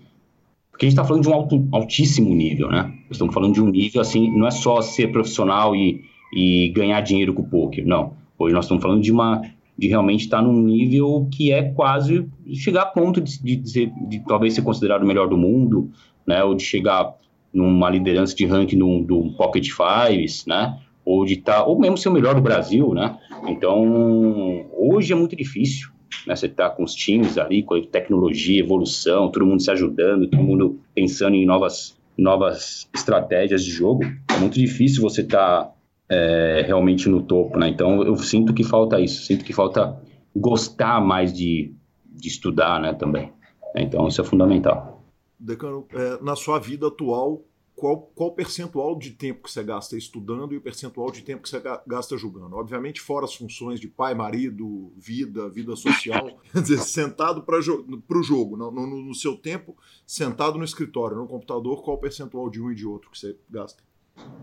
Porque 0.70 0.86
a 0.86 0.88
gente 0.88 0.98
está 0.98 1.04
falando 1.04 1.22
de 1.22 1.28
um 1.28 1.34
alto, 1.34 1.68
altíssimo 1.70 2.34
nível, 2.34 2.68
né? 2.68 2.92
Estamos 3.10 3.32
falando 3.32 3.54
de 3.54 3.62
um 3.62 3.68
nível, 3.68 4.00
assim, 4.00 4.36
não 4.36 4.46
é 4.46 4.50
só 4.50 4.80
ser 4.82 5.12
profissional 5.12 5.74
e, 5.74 6.02
e 6.34 6.68
ganhar 6.74 7.00
dinheiro 7.00 7.32
com 7.32 7.42
o 7.42 7.48
poker, 7.48 7.86
não. 7.86 8.14
Hoje 8.36 8.54
nós 8.54 8.64
estamos 8.64 8.82
falando 8.82 9.02
de 9.02 9.12
uma 9.12 9.40
de 9.76 9.88
realmente 9.88 10.20
estar 10.20 10.40
num 10.40 10.62
nível 10.62 11.28
que 11.32 11.52
é 11.52 11.62
quase 11.62 12.28
chegar 12.54 12.82
a 12.82 12.86
ponto 12.86 13.20
de, 13.20 13.40
de, 13.40 13.56
de, 13.56 13.92
de 14.08 14.20
talvez 14.20 14.54
ser 14.54 14.62
considerado 14.62 15.02
o 15.02 15.06
melhor 15.06 15.28
do 15.28 15.36
mundo, 15.36 15.90
né? 16.26 16.42
Ou 16.44 16.54
de 16.54 16.62
chegar 16.62 17.14
numa 17.52 17.90
liderança 17.90 18.34
de 18.34 18.46
ranking 18.46 18.78
do, 18.78 19.00
do 19.02 19.30
Pocket 19.36 19.68
Fives, 19.70 20.44
né? 20.46 20.78
Ou 21.04 21.24
de 21.24 21.34
estar, 21.34 21.56
tá, 21.56 21.64
ou 21.64 21.78
mesmo 21.78 21.98
ser 21.98 22.08
o 22.08 22.12
melhor 22.12 22.34
do 22.34 22.40
Brasil, 22.40 22.94
né? 22.94 23.18
Então, 23.46 24.66
hoje 24.72 25.12
é 25.12 25.16
muito 25.16 25.36
difícil, 25.36 25.90
né? 26.26 26.34
Você 26.34 26.48
tá 26.48 26.70
com 26.70 26.82
os 26.82 26.94
times 26.94 27.36
ali, 27.36 27.62
com 27.62 27.74
a 27.74 27.82
tecnologia, 27.82 28.60
evolução, 28.60 29.30
todo 29.30 29.46
mundo 29.46 29.62
se 29.62 29.70
ajudando, 29.70 30.28
todo 30.28 30.42
mundo 30.42 30.80
pensando 30.94 31.34
em 31.34 31.44
novas, 31.44 31.96
novas 32.16 32.88
estratégias 32.94 33.64
de 33.64 33.70
jogo. 33.70 34.04
É 34.34 34.38
muito 34.38 34.54
difícil 34.54 35.02
você 35.02 35.20
estar 35.20 35.64
tá 35.64 35.74
é, 36.08 36.64
realmente 36.66 37.08
no 37.08 37.22
topo, 37.22 37.58
né? 37.58 37.68
Então 37.68 38.02
eu 38.02 38.16
sinto 38.16 38.54
que 38.54 38.64
falta 38.64 39.00
isso, 39.00 39.24
sinto 39.24 39.44
que 39.44 39.52
falta 39.52 40.00
gostar 40.34 41.00
mais 41.00 41.32
de, 41.32 41.74
de 42.06 42.28
estudar, 42.28 42.80
né? 42.80 42.94
Também. 42.94 43.32
Então 43.76 44.06
isso 44.08 44.20
é 44.20 44.24
fundamental. 44.24 45.02
Decano, 45.38 45.86
é, 45.92 46.22
na 46.22 46.36
sua 46.36 46.58
vida 46.58 46.86
atual, 46.86 47.42
qual, 47.76 48.10
qual 48.14 48.30
o 48.30 48.34
percentual 48.34 48.96
de 48.96 49.10
tempo 49.10 49.42
que 49.42 49.50
você 49.50 49.62
gasta 49.62 49.96
estudando 49.96 50.54
e 50.54 50.56
o 50.56 50.60
percentual 50.60 51.10
de 51.10 51.22
tempo 51.22 51.42
que 51.42 51.48
você 51.48 51.60
gasta 51.86 52.16
jogando? 52.16 52.54
Obviamente, 52.56 53.00
fora 53.00 53.24
as 53.24 53.34
funções 53.34 53.80
de 53.80 53.88
pai, 53.88 54.14
marido, 54.14 54.92
vida, 54.96 55.48
vida 55.48 55.74
social, 55.74 56.38
quer 56.52 56.62
dizer, 56.62 56.78
sentado 56.78 57.42
para 57.42 57.58
o 57.58 58.22
jogo, 58.22 58.56
no, 58.56 58.70
no, 58.70 58.86
no, 59.02 59.14
seu 59.14 59.36
tempo, 59.36 59.76
sentado 60.06 60.56
no 60.56 60.64
escritório, 60.64 61.16
no 61.16 61.26
computador, 61.26 61.82
qual 61.82 61.96
o 61.96 62.00
percentual 62.00 62.48
de 62.48 62.62
um 62.62 62.70
e 62.70 62.74
de 62.74 62.86
outro 62.86 63.10
que 63.10 63.18
você 63.18 63.36
gasta? 63.50 63.82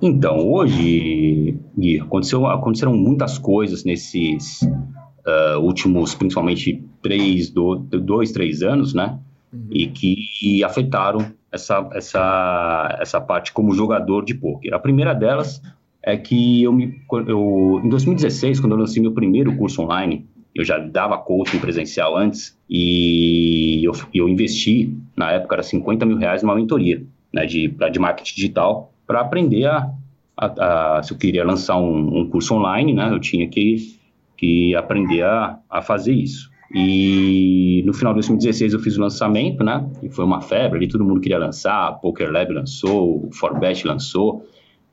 Então, 0.02 0.38
hoje, 0.52 1.58
Gui, 1.78 2.02
aconteceu, 2.02 2.46
aconteceram 2.46 2.94
muitas 2.94 3.38
coisas 3.38 3.86
nesses 3.86 4.62
uh, 4.62 5.58
últimos, 5.62 6.14
principalmente, 6.14 6.84
três, 7.02 7.50
do, 7.50 7.76
dois, 7.76 8.34
três 8.34 8.62
anos, 8.62 8.94
né? 8.94 9.18
Uhum. 9.54 9.68
E 9.72 9.88
que 9.88 10.64
afetaram 10.66 11.34
essa, 11.52 11.90
essa, 11.94 12.98
essa 13.00 13.22
parte 13.22 13.52
como 13.52 13.74
jogador 13.74 14.24
de 14.24 14.34
pôquer. 14.34 14.74
A 14.74 14.80
primeira 14.80 15.14
delas 15.14 15.62
é 16.02 16.18
que 16.18 16.64
eu 16.64 16.72
me, 16.72 17.02
eu, 17.28 17.82
em 17.84 17.90
2016, 17.90 18.60
quando 18.60 18.74
eu 18.74 18.80
lancei 18.80 19.02
meu 19.02 19.12
primeiro 19.12 19.56
curso 19.56 19.82
online, 19.82 20.26
eu 20.54 20.66
já 20.66 20.78
dava 20.78 21.18
coaching 21.18 21.60
presencial 21.60 22.18
antes 22.18 22.58
e 22.70 23.82
eu, 23.84 23.94
eu 24.14 24.28
investi, 24.28 24.96
na 25.16 25.32
época, 25.32 25.56
era 25.56 25.64
50 25.64 26.06
mil 26.06 26.18
reais 26.18 26.44
numa 26.44 26.56
mentoria 26.56 27.04
né, 27.34 27.46
de, 27.46 27.68
de 27.68 28.00
marketing 28.00 28.36
digital 28.36 28.92
para 29.08 29.22
aprender 29.22 29.66
a, 29.66 29.90
a, 30.36 30.98
a, 30.98 31.04
se 31.04 31.14
eu 31.14 31.18
queria 31.18 31.46
lançar 31.46 31.78
um, 31.78 32.20
um, 32.20 32.30
curso 32.30 32.56
online, 32.56 32.94
né, 32.94 33.10
eu 33.12 33.20
tinha 33.20 33.48
que, 33.48 33.98
que 34.38 34.76
aprender 34.76 35.24
a, 35.24 35.58
a 35.70 35.82
fazer 35.82 36.14
isso. 36.14 36.51
E 36.74 37.84
no 37.86 37.94
final 37.94 38.14
de 38.14 38.20
2016 38.20 38.74
eu 38.74 38.80
fiz 38.80 38.98
o 38.98 39.02
lançamento, 39.02 39.64
né? 39.64 39.90
E 40.02 40.10
foi 40.10 40.24
uma 40.24 40.42
febre 40.42 40.78
ali, 40.78 40.88
todo 40.88 41.04
mundo 41.04 41.20
queria 41.20 41.38
lançar, 41.38 41.88
a 41.88 41.92
Poker 41.92 42.32
Lab 42.32 42.54
lançou, 42.54 43.26
o 43.28 43.30
Forbet 43.34 43.86
lançou. 43.86 44.46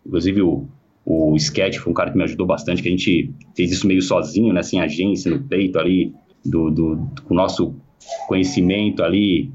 Inclusive 0.05 0.43
o, 0.43 0.67
o 1.05 1.37
Sketch 1.37 1.79
foi 1.79 1.93
um 1.93 1.95
cara 1.95 2.11
que 2.11 2.17
me 2.17 2.25
ajudou 2.25 2.47
bastante, 2.47 2.83
que 2.83 2.89
a 2.89 2.91
gente 2.91 3.33
fez 3.55 3.71
isso 3.71 3.87
meio 3.87 4.03
sozinho, 4.03 4.53
né? 4.53 4.63
Sem 4.63 4.81
agência, 4.81 5.31
no 5.31 5.43
peito 5.45 5.79
ali, 5.79 6.13
do, 6.45 6.71
do, 6.71 7.09
com 7.25 7.35
o 7.35 7.37
nosso 7.37 7.75
conhecimento 8.27 9.03
ali, 9.03 9.51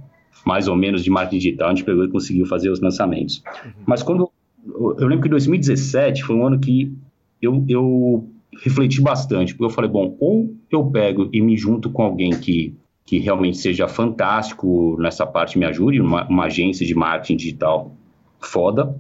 mais 0.46 0.68
ou 0.68 0.76
menos 0.76 1.04
de 1.04 1.10
marketing 1.10 1.38
digital, 1.38 1.68
a 1.68 1.70
gente 1.76 1.84
pegou 1.84 2.06
e 2.06 2.10
conseguiu 2.10 2.46
fazer 2.46 2.70
os 2.70 2.80
lançamentos. 2.80 3.44
Uhum. 3.66 3.72
Mas 3.86 4.04
quando 4.04 4.30
eu 4.66 5.08
lembro 5.08 5.24
que 5.24 5.30
2017 5.30 6.24
foi 6.24 6.36
um 6.36 6.46
ano 6.46 6.60
que 6.60 6.94
eu, 7.42 7.66
eu 7.68 8.30
refleti 8.62 9.02
bastante, 9.02 9.54
porque 9.54 9.66
eu 9.66 9.70
falei, 9.70 9.90
bom, 9.90 10.16
ou 10.20 10.54
eu 10.70 10.86
pego 10.86 11.30
e 11.32 11.42
me 11.42 11.58
junto 11.58 11.90
com 11.90 12.04
alguém 12.04 12.32
que, 12.32 12.76
que 13.06 13.20
realmente 13.20 13.58
seja 13.58 13.88
fantástico 13.88 14.98
nessa 15.00 15.26
parte, 15.26 15.58
me 15.58 15.66
ajude, 15.66 16.02
uma, 16.02 16.28
uma 16.28 16.46
agência 16.46 16.86
de 16.86 16.96
marketing 16.96 17.38
digital 17.38 17.96
foda, 18.40 18.96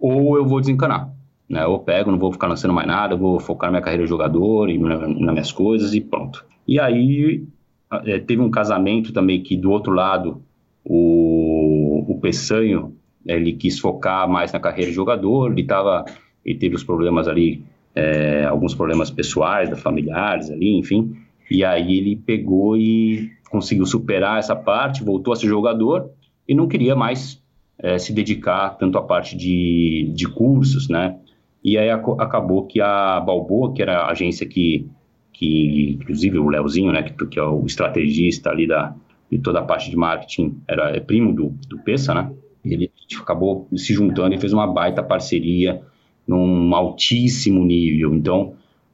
ou 0.00 0.36
eu 0.36 0.44
vou 0.44 0.60
desencanar. 0.60 1.12
Né? 1.48 1.64
Eu 1.64 1.78
pego, 1.78 2.10
não 2.10 2.18
vou 2.18 2.32
ficar 2.32 2.46
lançando 2.46 2.74
mais 2.74 2.86
nada, 2.86 3.16
vou 3.16 3.40
focar 3.40 3.68
na 3.68 3.72
minha 3.72 3.82
carreira 3.82 4.04
de 4.04 4.08
jogador 4.08 4.68
e 4.68 4.78
na, 4.78 5.08
nas 5.08 5.32
minhas 5.32 5.52
coisas 5.52 5.94
e 5.94 6.00
pronto. 6.00 6.44
E 6.66 6.78
aí 6.78 7.46
é, 8.04 8.18
teve 8.18 8.42
um 8.42 8.50
casamento 8.50 9.12
também 9.12 9.42
que 9.42 9.56
do 9.56 9.70
outro 9.70 9.92
lado 9.92 10.42
o, 10.84 12.04
o 12.08 12.20
Peçanho 12.20 12.94
ele 13.26 13.52
quis 13.52 13.78
focar 13.78 14.28
mais 14.28 14.52
na 14.52 14.60
carreira 14.60 14.90
de 14.90 14.96
jogador, 14.96 15.52
ele 15.52 15.64
tava, 15.64 16.04
ele 16.44 16.58
teve 16.58 16.74
os 16.74 16.84
problemas 16.84 17.28
ali, 17.28 17.62
é, 17.94 18.44
alguns 18.44 18.74
problemas 18.74 19.10
pessoais, 19.10 19.68
familiares 19.80 20.50
ali, 20.50 20.78
enfim, 20.78 21.16
e 21.50 21.64
aí 21.64 21.98
ele 21.98 22.16
pegou 22.16 22.76
e 22.76 23.30
conseguiu 23.50 23.86
superar 23.86 24.38
essa 24.38 24.54
parte, 24.54 25.02
voltou 25.02 25.32
a 25.32 25.36
ser 25.36 25.46
jogador 25.46 26.10
e 26.46 26.54
não 26.54 26.68
queria 26.68 26.94
mais 26.94 27.42
é, 27.78 27.98
se 27.98 28.12
dedicar 28.12 28.70
tanto 28.70 28.98
à 28.98 29.02
parte 29.02 29.36
de, 29.36 30.12
de 30.14 30.28
cursos, 30.28 30.88
né? 30.88 31.18
E 31.64 31.76
aí 31.76 31.90
ac 31.90 32.04
acabou 32.18 32.66
que 32.66 32.80
a 32.80 33.20
Balboa, 33.20 33.72
que 33.72 33.82
era 33.82 34.02
a 34.02 34.10
agência 34.10 34.46
que, 34.46 34.88
que 35.32 35.96
inclusive 36.00 36.38
o 36.38 36.48
Leozinho, 36.48 36.92
né, 36.92 37.02
que, 37.02 37.26
que 37.26 37.38
é 37.38 37.42
o 37.42 37.64
estrategista 37.66 38.50
ali 38.50 38.66
da, 38.66 38.94
de 39.30 39.38
toda 39.38 39.60
a 39.60 39.62
parte 39.62 39.90
de 39.90 39.96
marketing, 39.96 40.60
era 40.68 40.96
é 40.96 41.00
primo 41.00 41.32
do, 41.32 41.54
do 41.68 41.76
né? 42.14 42.32
Ele 42.64 42.90
acabou 43.20 43.68
se 43.74 43.94
juntando 43.94 44.34
e 44.34 44.40
fez 44.40 44.52
uma 44.52 44.66
baita 44.66 45.02
parceria 45.02 45.80
num 46.28 46.74
altíssimo 46.74 47.64
nível. 47.64 48.14
Então, 48.14 48.52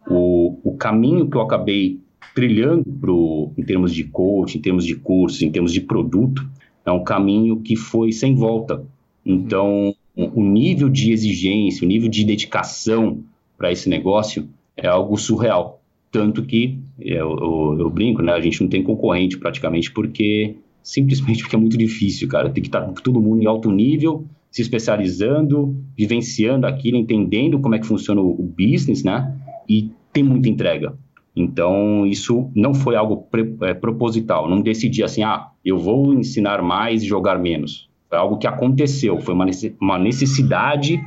o, 0.09 0.57
o 0.62 0.77
caminho 0.77 1.29
que 1.29 1.37
eu 1.37 1.40
acabei 1.40 1.99
trilhando 2.35 2.85
pro, 3.01 3.51
em 3.59 3.62
termos 3.62 3.92
de 3.92 4.05
coach, 4.05 4.57
em 4.57 4.61
termos 4.61 4.87
de 4.87 4.94
curso, 4.94 5.44
em 5.44 5.51
termos 5.51 5.73
de 5.73 5.81
produto, 5.81 6.49
é 6.87 6.92
um 6.92 7.03
caminho 7.03 7.61
que 7.61 7.75
foi 7.75 8.12
sem 8.12 8.35
volta. 8.35 8.85
Então, 9.27 9.94
o 10.16 10.42
nível 10.42 10.88
de 10.88 11.12
exigência, 11.12 11.85
o 11.85 11.88
nível 11.88 12.09
de 12.09 12.25
dedicação 12.25 13.23
para 13.59 13.73
esse 13.73 13.88
negócio 13.88 14.49
é 14.77 14.87
algo 14.87 15.16
surreal. 15.16 15.81
Tanto 16.11 16.44
que, 16.44 16.79
eu, 17.01 17.37
eu, 17.37 17.77
eu, 17.81 17.90
brinco, 17.90 18.23
né? 18.23 18.33
A 18.33 18.40
gente 18.40 18.61
não 18.61 18.68
tem 18.68 18.83
concorrente 18.83 19.37
praticamente 19.37 19.90
porque 19.90 20.55
simplesmente 20.83 21.42
porque 21.42 21.57
é 21.57 21.59
muito 21.59 21.77
difícil, 21.77 22.29
cara. 22.29 22.51
Tem 22.51 22.62
que 22.62 22.68
estar 22.68 22.83
todo 23.03 23.20
mundo 23.20 23.42
em 23.42 23.47
alto 23.47 23.70
nível, 23.73 24.25
se 24.54 24.62
especializando, 24.62 25.74
vivenciando 25.98 26.64
aquilo, 26.64 26.96
entendendo 26.96 27.58
como 27.58 27.74
é 27.74 27.78
que 27.80 27.86
funciona 27.88 28.20
o 28.20 28.40
business, 28.56 29.02
né? 29.02 29.36
E 29.68 29.90
tem 30.12 30.22
muita 30.22 30.48
entrega. 30.48 30.96
Então, 31.34 32.06
isso 32.06 32.48
não 32.54 32.72
foi 32.72 32.94
algo 32.94 33.26
é, 33.62 33.74
proposital. 33.74 34.48
Não 34.48 34.60
decidi 34.60 35.02
assim, 35.02 35.24
ah, 35.24 35.48
eu 35.64 35.76
vou 35.76 36.14
ensinar 36.14 36.62
mais 36.62 37.02
e 37.02 37.06
jogar 37.06 37.36
menos. 37.36 37.90
Foi 38.08 38.16
algo 38.16 38.38
que 38.38 38.46
aconteceu. 38.46 39.20
Foi 39.20 39.34
uma 39.34 39.98
necessidade 39.98 41.02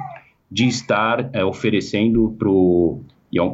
de 0.51 0.67
estar 0.67 1.29
é, 1.31 1.45
oferecendo 1.45 2.35
para 2.37 2.49
o. 2.49 2.99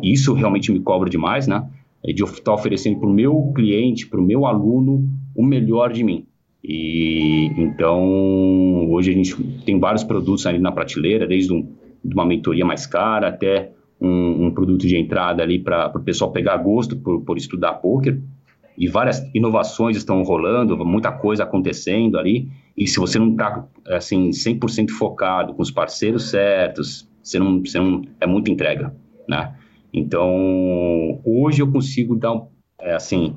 Isso 0.01 0.33
realmente 0.33 0.71
me 0.71 0.79
cobra 0.79 1.07
demais, 1.07 1.45
né? 1.45 1.69
É 2.03 2.11
de 2.11 2.23
estar 2.23 2.55
oferecendo 2.55 2.99
para 2.99 3.09
o 3.09 3.13
meu 3.13 3.51
cliente, 3.55 4.07
para 4.07 4.19
o 4.19 4.23
meu 4.23 4.47
aluno, 4.47 5.07
o 5.35 5.45
melhor 5.45 5.93
de 5.93 6.03
mim. 6.03 6.25
E 6.63 7.51
então 7.57 8.89
hoje 8.89 9.11
a 9.11 9.13
gente 9.13 9.35
tem 9.65 9.79
vários 9.79 10.03
produtos 10.03 10.45
ali 10.45 10.59
na 10.59 10.71
prateleira, 10.71 11.27
desde 11.27 11.51
um, 11.51 11.75
uma 12.03 12.25
mentoria 12.25 12.63
mais 12.63 12.85
cara 12.85 13.27
até 13.27 13.71
um, 13.99 14.45
um 14.45 14.51
produto 14.51 14.87
de 14.87 14.97
entrada 14.97 15.43
ali 15.43 15.59
para 15.59 15.91
o 15.95 16.03
pessoal 16.03 16.31
pegar 16.31 16.57
gosto 16.57 16.95
por, 16.95 17.21
por 17.21 17.37
estudar 17.37 17.73
poker. 17.73 18.21
E 18.77 18.87
várias 18.87 19.21
inovações 19.35 19.95
estão 19.95 20.23
rolando, 20.23 20.75
muita 20.83 21.11
coisa 21.11 21.43
acontecendo 21.43 22.17
ali. 22.17 22.49
E 22.75 22.87
se 22.87 22.99
você 22.99 23.19
não 23.19 23.31
está 23.31 23.67
assim 23.87 24.29
100% 24.29 24.89
focado 24.89 25.53
com 25.53 25.61
os 25.61 25.69
parceiros 25.69 26.29
certos, 26.29 27.07
você 27.21 27.37
não, 27.37 27.59
você 27.59 27.79
não 27.79 28.01
é 28.19 28.25
muita 28.25 28.51
entrega, 28.51 28.95
né? 29.27 29.53
Então 29.93 31.21
hoje 31.23 31.61
eu 31.61 31.71
consigo 31.71 32.15
dar 32.15 32.41
é, 32.81 32.95
assim 32.95 33.35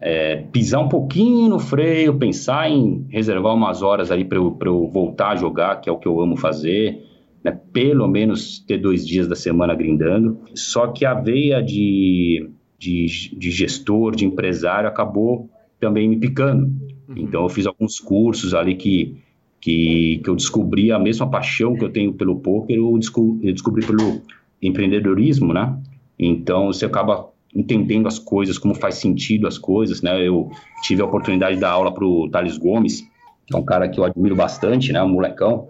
é, 0.00 0.36
pisar 0.52 0.80
um 0.82 0.88
pouquinho 0.88 1.48
no 1.48 1.58
freio, 1.58 2.18
pensar 2.18 2.70
em 2.70 3.06
reservar 3.08 3.54
umas 3.54 3.82
horas 3.82 4.10
ali 4.10 4.24
para 4.24 4.38
eu, 4.38 4.56
eu 4.60 4.88
voltar 4.88 5.30
a 5.30 5.36
jogar, 5.36 5.80
que 5.80 5.88
é 5.88 5.92
o 5.92 5.98
que 5.98 6.06
eu 6.06 6.20
amo 6.20 6.36
fazer, 6.36 7.02
né? 7.42 7.58
pelo 7.72 8.06
menos 8.06 8.58
ter 8.60 8.78
dois 8.78 9.06
dias 9.06 9.26
da 9.26 9.34
semana 9.34 9.74
grindando. 9.74 10.40
Só 10.54 10.88
que 10.88 11.04
a 11.04 11.14
veia 11.14 11.62
de, 11.62 12.50
de, 12.78 13.36
de 13.36 13.50
gestor, 13.50 14.14
de 14.14 14.24
empresário, 14.24 14.88
acabou 14.88 15.48
também 15.80 16.08
me 16.08 16.16
picando. 16.16 16.64
Uhum. 17.08 17.14
Então 17.16 17.42
eu 17.42 17.48
fiz 17.48 17.66
alguns 17.66 18.00
cursos 18.00 18.54
ali 18.54 18.74
que, 18.74 19.16
que, 19.60 20.20
que 20.22 20.28
eu 20.28 20.36
descobri 20.36 20.92
a 20.92 20.98
mesma 20.98 21.28
paixão 21.30 21.74
que 21.74 21.84
eu 21.84 21.90
tenho 21.90 22.12
pelo 22.12 22.40
poker, 22.40 22.76
eu 22.76 22.98
descobri, 22.98 23.48
eu 23.48 23.52
descobri 23.52 23.86
pelo 23.86 24.20
empreendedorismo, 24.60 25.52
né? 25.52 25.78
Então 26.18 26.66
você 26.66 26.86
acaba 26.86 27.28
entendendo 27.54 28.08
as 28.08 28.18
coisas, 28.18 28.58
como 28.58 28.74
faz 28.74 28.96
sentido 28.96 29.46
as 29.46 29.56
coisas, 29.56 30.02
né? 30.02 30.26
Eu 30.26 30.50
tive 30.82 31.02
a 31.02 31.04
oportunidade 31.04 31.54
de 31.54 31.60
dar 31.60 31.70
aula 31.70 31.92
para 31.92 32.04
o 32.04 32.28
Thales 32.28 32.58
Gomes, 32.58 33.02
que 33.46 33.54
é 33.54 33.56
um 33.56 33.64
cara 33.64 33.88
que 33.88 34.00
eu 34.00 34.04
admiro 34.04 34.34
bastante, 34.34 34.92
né? 34.92 35.02
Um 35.02 35.08
molecão, 35.08 35.68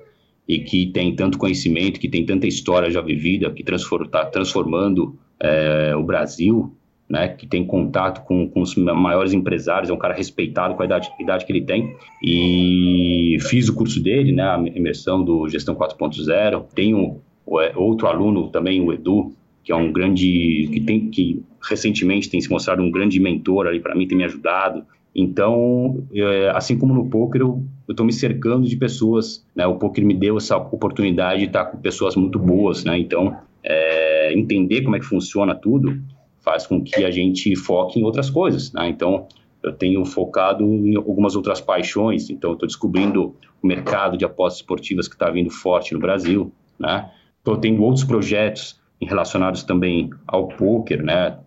e 0.49 0.61
que 0.61 0.87
tem 0.87 1.15
tanto 1.15 1.39
conhecimento, 1.39 2.01
que 2.01 2.09
tem 2.09 2.25
tanta 2.25 2.47
história 2.47 2.91
já 2.91 3.01
vivida, 3.01 3.51
que 3.51 3.63
está 3.63 4.25
transformando 4.25 5.19
é, 5.41 5.95
o 5.97 6.03
Brasil, 6.03 6.75
né? 7.09 7.29
Que 7.29 7.47
tem 7.47 7.67
contato 7.67 8.25
com, 8.25 8.49
com, 8.49 8.63
os 8.63 8.75
maiores 8.77 9.35
empresários, 9.35 9.91
é 9.91 9.93
um 9.93 9.99
cara 9.99 10.15
respeitado 10.15 10.75
com 10.75 10.83
a 10.83 10.87
idade, 10.87 11.11
idade 11.21 11.45
que 11.45 11.53
ele 11.53 11.63
tem. 11.63 11.95
E 12.23 13.37
fiz 13.43 13.69
o 13.69 13.75
curso 13.75 14.03
dele, 14.03 14.33
né? 14.33 14.43
A 14.43 14.59
imersão 14.59 15.23
do 15.23 15.49
Gestão 15.49 15.75
4.0. 15.75 16.65
Tenho 16.75 17.21
é, 17.61 17.73
outro 17.77 18.07
aluno 18.07 18.49
também, 18.49 18.81
o 18.81 18.93
Edu, 18.93 19.35
que 19.65 19.73
é 19.73 19.77
um 19.77 19.91
grande 19.91 20.69
que 20.73 20.81
tem 20.81 21.09
que 21.09 21.43
recentemente 21.69 22.29
tem 22.29 22.41
se 22.41 22.51
mostrado 22.51 22.83
um 22.83 22.91
grande 22.91 23.19
mentor 23.19 23.67
ali 23.67 23.81
para 23.81 23.95
mim, 23.95 24.07
tem 24.07 24.19
me 24.19 24.25
ajudado. 24.25 24.85
Então, 25.15 26.05
é, 26.13 26.51
assim 26.51 26.77
como 26.77 26.93
no 26.93 27.09
poker, 27.09 27.41
eu 27.41 27.65
estou 27.89 28.05
me 28.05 28.13
cercando 28.13 28.69
de 28.69 28.77
pessoas, 28.77 29.47
né? 29.55 29.67
O 29.67 29.77
poker 29.77 30.05
me 30.05 30.15
deu 30.15 30.37
essa 30.37 30.57
oportunidade 30.57 31.41
de 31.41 31.47
estar 31.47 31.67
com 31.67 31.79
pessoas 31.79 32.17
muito 32.17 32.39
boas, 32.39 32.85
né? 32.85 32.99
Então, 32.99 33.37
é, 33.63 34.35
entender 34.35 34.83
como 34.83 34.97
é 34.97 34.99
que 34.99 35.07
funciona 35.07 35.55
tudo 35.55 35.99
faz 36.41 36.67
com 36.67 36.83
que 36.83 37.03
a 37.03 37.11
gente 37.11 37.57
foque 37.57 37.99
em 37.99 38.03
outras 38.03 38.29
coisas, 38.29 38.71
né? 38.73 38.89
Então, 38.89 39.27
eu 39.63 39.73
tenho 39.73 40.05
focado 40.05 40.63
em 40.63 40.95
algumas 40.95 41.35
outras 41.35 41.59
paixões. 41.59 42.29
Então, 42.29 42.53
estou 42.53 42.67
descobrindo 42.67 43.35
o 43.63 43.67
mercado 43.67 44.19
de 44.19 44.27
apostas 44.27 44.61
esportivas 44.61 45.09
que 45.09 45.15
está 45.15 45.31
vindo 45.31 45.49
forte 45.49 45.95
no 45.95 46.01
Brasil, 46.01 46.53
né? 46.79 47.11
Estou 47.39 47.57
tendo 47.57 47.83
outros 47.83 48.05
projetos 48.05 48.79
relacionados 49.03 49.63
também 49.63 50.11
ao 50.27 50.49
poker, 50.49 51.03
né? 51.03 51.39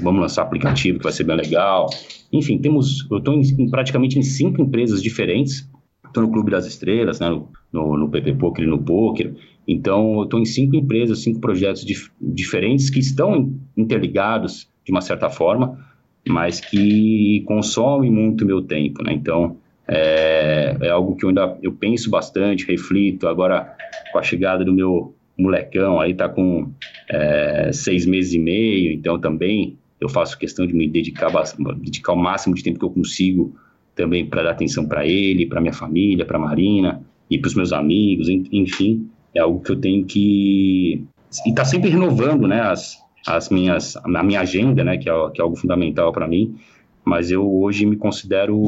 vamos 0.00 0.20
lançar 0.20 0.42
aplicativo 0.42 0.98
que 0.98 1.04
vai 1.04 1.12
ser 1.12 1.24
bem 1.24 1.36
legal. 1.36 1.88
Enfim, 2.32 2.58
temos, 2.58 3.06
eu 3.10 3.18
estou 3.18 3.40
praticamente 3.70 4.18
em 4.18 4.22
cinco 4.22 4.62
empresas 4.62 5.02
diferentes. 5.02 5.68
Estou 6.06 6.22
no 6.22 6.30
Clube 6.30 6.50
das 6.50 6.66
Estrelas, 6.66 7.20
né? 7.20 7.28
no, 7.28 7.48
no, 7.72 7.96
no 7.96 8.08
PP 8.08 8.34
Poker 8.34 8.64
e 8.64 8.68
no 8.68 8.78
Poker. 8.78 9.34
Então, 9.68 10.18
eu 10.18 10.24
estou 10.24 10.40
em 10.40 10.44
cinco 10.44 10.76
empresas, 10.76 11.22
cinco 11.22 11.40
projetos 11.40 11.84
dif 11.84 12.10
diferentes 12.20 12.88
que 12.88 13.00
estão 13.00 13.52
interligados 13.76 14.68
de 14.84 14.92
uma 14.92 15.00
certa 15.00 15.28
forma, 15.28 15.84
mas 16.26 16.60
que 16.60 17.42
consomem 17.46 18.10
muito 18.10 18.46
meu 18.46 18.62
tempo, 18.62 19.02
né? 19.02 19.12
Então, 19.12 19.56
é, 19.88 20.76
é 20.80 20.88
algo 20.88 21.16
que 21.16 21.24
eu 21.24 21.30
ainda 21.30 21.58
eu 21.62 21.72
penso 21.72 22.08
bastante, 22.08 22.66
reflito. 22.66 23.26
Agora, 23.26 23.74
com 24.12 24.18
a 24.18 24.22
chegada 24.22 24.64
do 24.64 24.72
meu 24.72 25.15
molecão, 25.38 26.00
aí 26.00 26.14
tá 26.14 26.28
com 26.28 26.70
é, 27.08 27.70
seis 27.72 28.06
meses 28.06 28.32
e 28.32 28.38
meio, 28.38 28.92
então 28.92 29.18
também 29.18 29.76
eu 30.00 30.08
faço 30.08 30.38
questão 30.38 30.66
de 30.66 30.74
me 30.74 30.88
dedicar, 30.88 31.30
dedicar 31.78 32.12
o 32.12 32.16
máximo 32.16 32.54
de 32.54 32.62
tempo 32.62 32.78
que 32.78 32.84
eu 32.84 32.90
consigo 32.90 33.54
também 33.94 34.26
para 34.26 34.42
dar 34.42 34.50
atenção 34.50 34.86
para 34.86 35.06
ele, 35.06 35.46
para 35.46 35.60
minha 35.60 35.72
família, 35.72 36.24
para 36.24 36.38
Marina 36.38 37.02
e 37.30 37.38
para 37.38 37.48
os 37.48 37.54
meus 37.54 37.72
amigos, 37.72 38.28
enfim, 38.28 39.08
é 39.34 39.40
algo 39.40 39.60
que 39.60 39.72
eu 39.72 39.76
tenho 39.76 40.04
que 40.04 41.04
e 41.44 41.52
tá 41.52 41.64
sempre 41.64 41.90
renovando, 41.90 42.46
né, 42.46 42.60
as, 42.60 42.98
as 43.26 43.48
minhas 43.48 43.96
a 43.96 44.22
minha 44.22 44.40
agenda, 44.40 44.84
né, 44.84 44.96
que 44.96 45.10
é, 45.10 45.30
que 45.30 45.40
é 45.40 45.42
algo 45.42 45.56
fundamental 45.56 46.12
para 46.12 46.28
mim. 46.28 46.56
Mas 47.04 47.30
eu 47.30 47.48
hoje 47.60 47.86
me 47.86 47.96
considero 47.96 48.60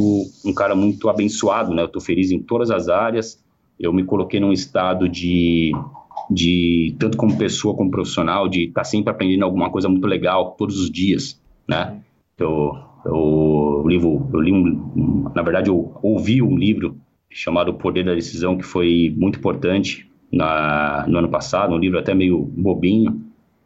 um 0.44 0.54
cara 0.54 0.74
muito 0.74 1.08
abençoado, 1.08 1.74
né? 1.74 1.82
Eu 1.82 1.88
tô 1.88 2.00
feliz 2.00 2.30
em 2.30 2.38
todas 2.38 2.70
as 2.70 2.88
áreas. 2.88 3.42
Eu 3.80 3.92
me 3.92 4.04
coloquei 4.04 4.38
num 4.38 4.52
estado 4.52 5.08
de 5.08 5.72
de 6.30 6.94
tanto 6.98 7.16
como 7.16 7.36
pessoa 7.38 7.74
como 7.74 7.90
profissional, 7.90 8.48
de 8.48 8.64
estar 8.64 8.82
tá 8.82 8.84
sempre 8.84 9.10
aprendendo 9.10 9.44
alguma 9.44 9.70
coisa 9.70 9.88
muito 9.88 10.06
legal 10.06 10.54
todos 10.58 10.78
os 10.78 10.90
dias, 10.90 11.40
né? 11.66 12.00
Eu, 12.36 12.76
eu, 13.04 13.84
livro, 13.86 14.28
eu 14.32 14.40
li 14.40 14.52
um, 14.52 15.30
na 15.34 15.42
verdade 15.42 15.70
eu 15.70 15.92
ouvi 16.02 16.40
um 16.42 16.56
livro 16.56 16.96
chamado 17.30 17.70
O 17.70 17.74
Poder 17.74 18.04
da 18.04 18.14
Decisão 18.14 18.56
que 18.56 18.64
foi 18.64 19.14
muito 19.16 19.38
importante 19.38 20.08
na, 20.30 21.04
no 21.08 21.18
ano 21.18 21.28
passado, 21.28 21.74
um 21.74 21.78
livro 21.78 21.98
até 21.98 22.14
meio 22.14 22.42
bobinho, 22.42 23.20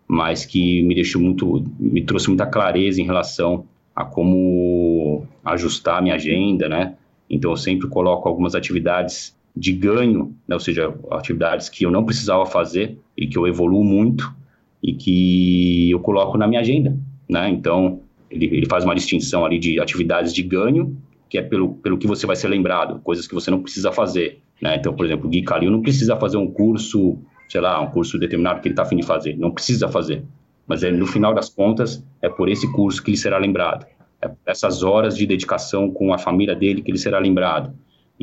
mas 0.06 0.44
que 0.44 0.82
me 0.82 0.94
deixou 0.94 1.20
muito, 1.20 1.64
me 1.78 2.02
trouxe 2.02 2.28
muita 2.28 2.46
clareza 2.46 3.00
em 3.00 3.04
relação 3.04 3.64
a 3.94 4.04
como 4.04 5.26
ajustar 5.44 5.98
a 5.98 6.02
minha 6.02 6.14
agenda, 6.14 6.68
né? 6.68 6.94
Então 7.28 7.50
eu 7.50 7.56
sempre 7.56 7.88
coloco 7.88 8.28
algumas 8.28 8.54
atividades 8.54 9.36
de 9.54 9.72
ganho, 9.72 10.34
né? 10.48 10.54
ou 10.54 10.60
seja, 10.60 10.94
atividades 11.10 11.68
que 11.68 11.84
eu 11.84 11.90
não 11.90 12.04
precisava 12.04 12.46
fazer 12.46 12.98
e 13.16 13.26
que 13.26 13.36
eu 13.36 13.46
evoluo 13.46 13.84
muito 13.84 14.34
e 14.82 14.94
que 14.94 15.90
eu 15.90 16.00
coloco 16.00 16.36
na 16.38 16.46
minha 16.46 16.60
agenda, 16.60 16.96
né? 17.28 17.48
Então, 17.48 18.00
ele, 18.30 18.46
ele 18.46 18.66
faz 18.66 18.84
uma 18.84 18.94
distinção 18.94 19.44
ali 19.44 19.58
de 19.58 19.78
atividades 19.78 20.32
de 20.32 20.42
ganho, 20.42 20.96
que 21.28 21.38
é 21.38 21.42
pelo, 21.42 21.74
pelo 21.74 21.96
que 21.96 22.06
você 22.06 22.26
vai 22.26 22.34
ser 22.34 22.48
lembrado, 22.48 22.98
coisas 23.00 23.28
que 23.28 23.34
você 23.34 23.50
não 23.50 23.62
precisa 23.62 23.92
fazer, 23.92 24.40
né? 24.60 24.76
Então, 24.76 24.92
por 24.94 25.06
exemplo, 25.06 25.26
o 25.26 25.30
Gui 25.30 25.42
Calil 25.42 25.70
não 25.70 25.82
precisa 25.82 26.16
fazer 26.16 26.36
um 26.36 26.50
curso, 26.50 27.18
sei 27.48 27.60
lá, 27.60 27.80
um 27.80 27.90
curso 27.90 28.18
determinado 28.18 28.60
que 28.60 28.68
ele 28.68 28.72
está 28.72 28.82
afim 28.82 28.96
de 28.96 29.04
fazer, 29.04 29.36
não 29.36 29.52
precisa 29.52 29.88
fazer. 29.88 30.24
Mas 30.66 30.82
é, 30.82 30.90
no 30.90 31.06
final 31.06 31.34
das 31.34 31.48
contas, 31.48 32.04
é 32.20 32.28
por 32.28 32.48
esse 32.48 32.70
curso 32.72 33.02
que 33.02 33.10
ele 33.10 33.16
será 33.16 33.38
lembrado. 33.38 33.86
É 34.20 34.30
essas 34.46 34.82
horas 34.82 35.16
de 35.16 35.26
dedicação 35.26 35.90
com 35.90 36.12
a 36.12 36.18
família 36.18 36.54
dele 36.54 36.82
que 36.82 36.90
ele 36.90 36.98
será 36.98 37.18
lembrado 37.18 37.72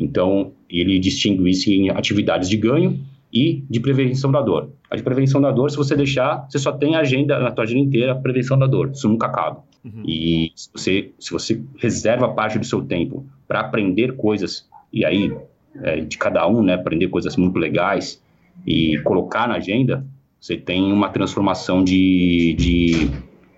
então, 0.00 0.52
ele 0.68 0.98
distingue 0.98 1.50
isso 1.50 1.70
em 1.70 1.90
atividades 1.90 2.48
de 2.48 2.56
ganho 2.56 2.98
e 3.32 3.62
de 3.68 3.78
prevenção 3.78 4.32
da 4.32 4.40
dor. 4.40 4.70
A 4.90 4.96
de 4.96 5.02
prevenção 5.02 5.40
da 5.40 5.50
dor, 5.50 5.70
se 5.70 5.76
você 5.76 5.94
deixar, 5.94 6.46
você 6.48 6.58
só 6.58 6.72
tem 6.72 6.96
a 6.96 7.00
agenda, 7.00 7.38
na 7.38 7.52
tua 7.52 7.64
agenda 7.64 7.80
inteira, 7.80 8.14
prevenção 8.14 8.58
da 8.58 8.66
dor. 8.66 8.90
Isso 8.90 9.08
nunca 9.08 9.26
acaba. 9.26 9.62
Uhum. 9.84 10.02
E 10.04 10.52
se 10.56 10.70
você, 10.72 11.10
se 11.18 11.30
você 11.30 11.62
reserva 11.76 12.28
parte 12.28 12.58
do 12.58 12.64
seu 12.64 12.82
tempo 12.82 13.24
para 13.46 13.60
aprender 13.60 14.16
coisas, 14.16 14.68
e 14.92 15.04
aí, 15.04 15.32
é, 15.82 16.00
de 16.00 16.18
cada 16.18 16.46
um, 16.48 16.62
né, 16.62 16.74
aprender 16.74 17.08
coisas 17.08 17.36
muito 17.36 17.58
legais 17.58 18.22
e 18.66 18.98
colocar 19.04 19.46
na 19.46 19.56
agenda, 19.56 20.04
você 20.40 20.56
tem 20.56 20.92
uma 20.92 21.10
transformação 21.10 21.84
de, 21.84 22.54
de, 22.58 23.10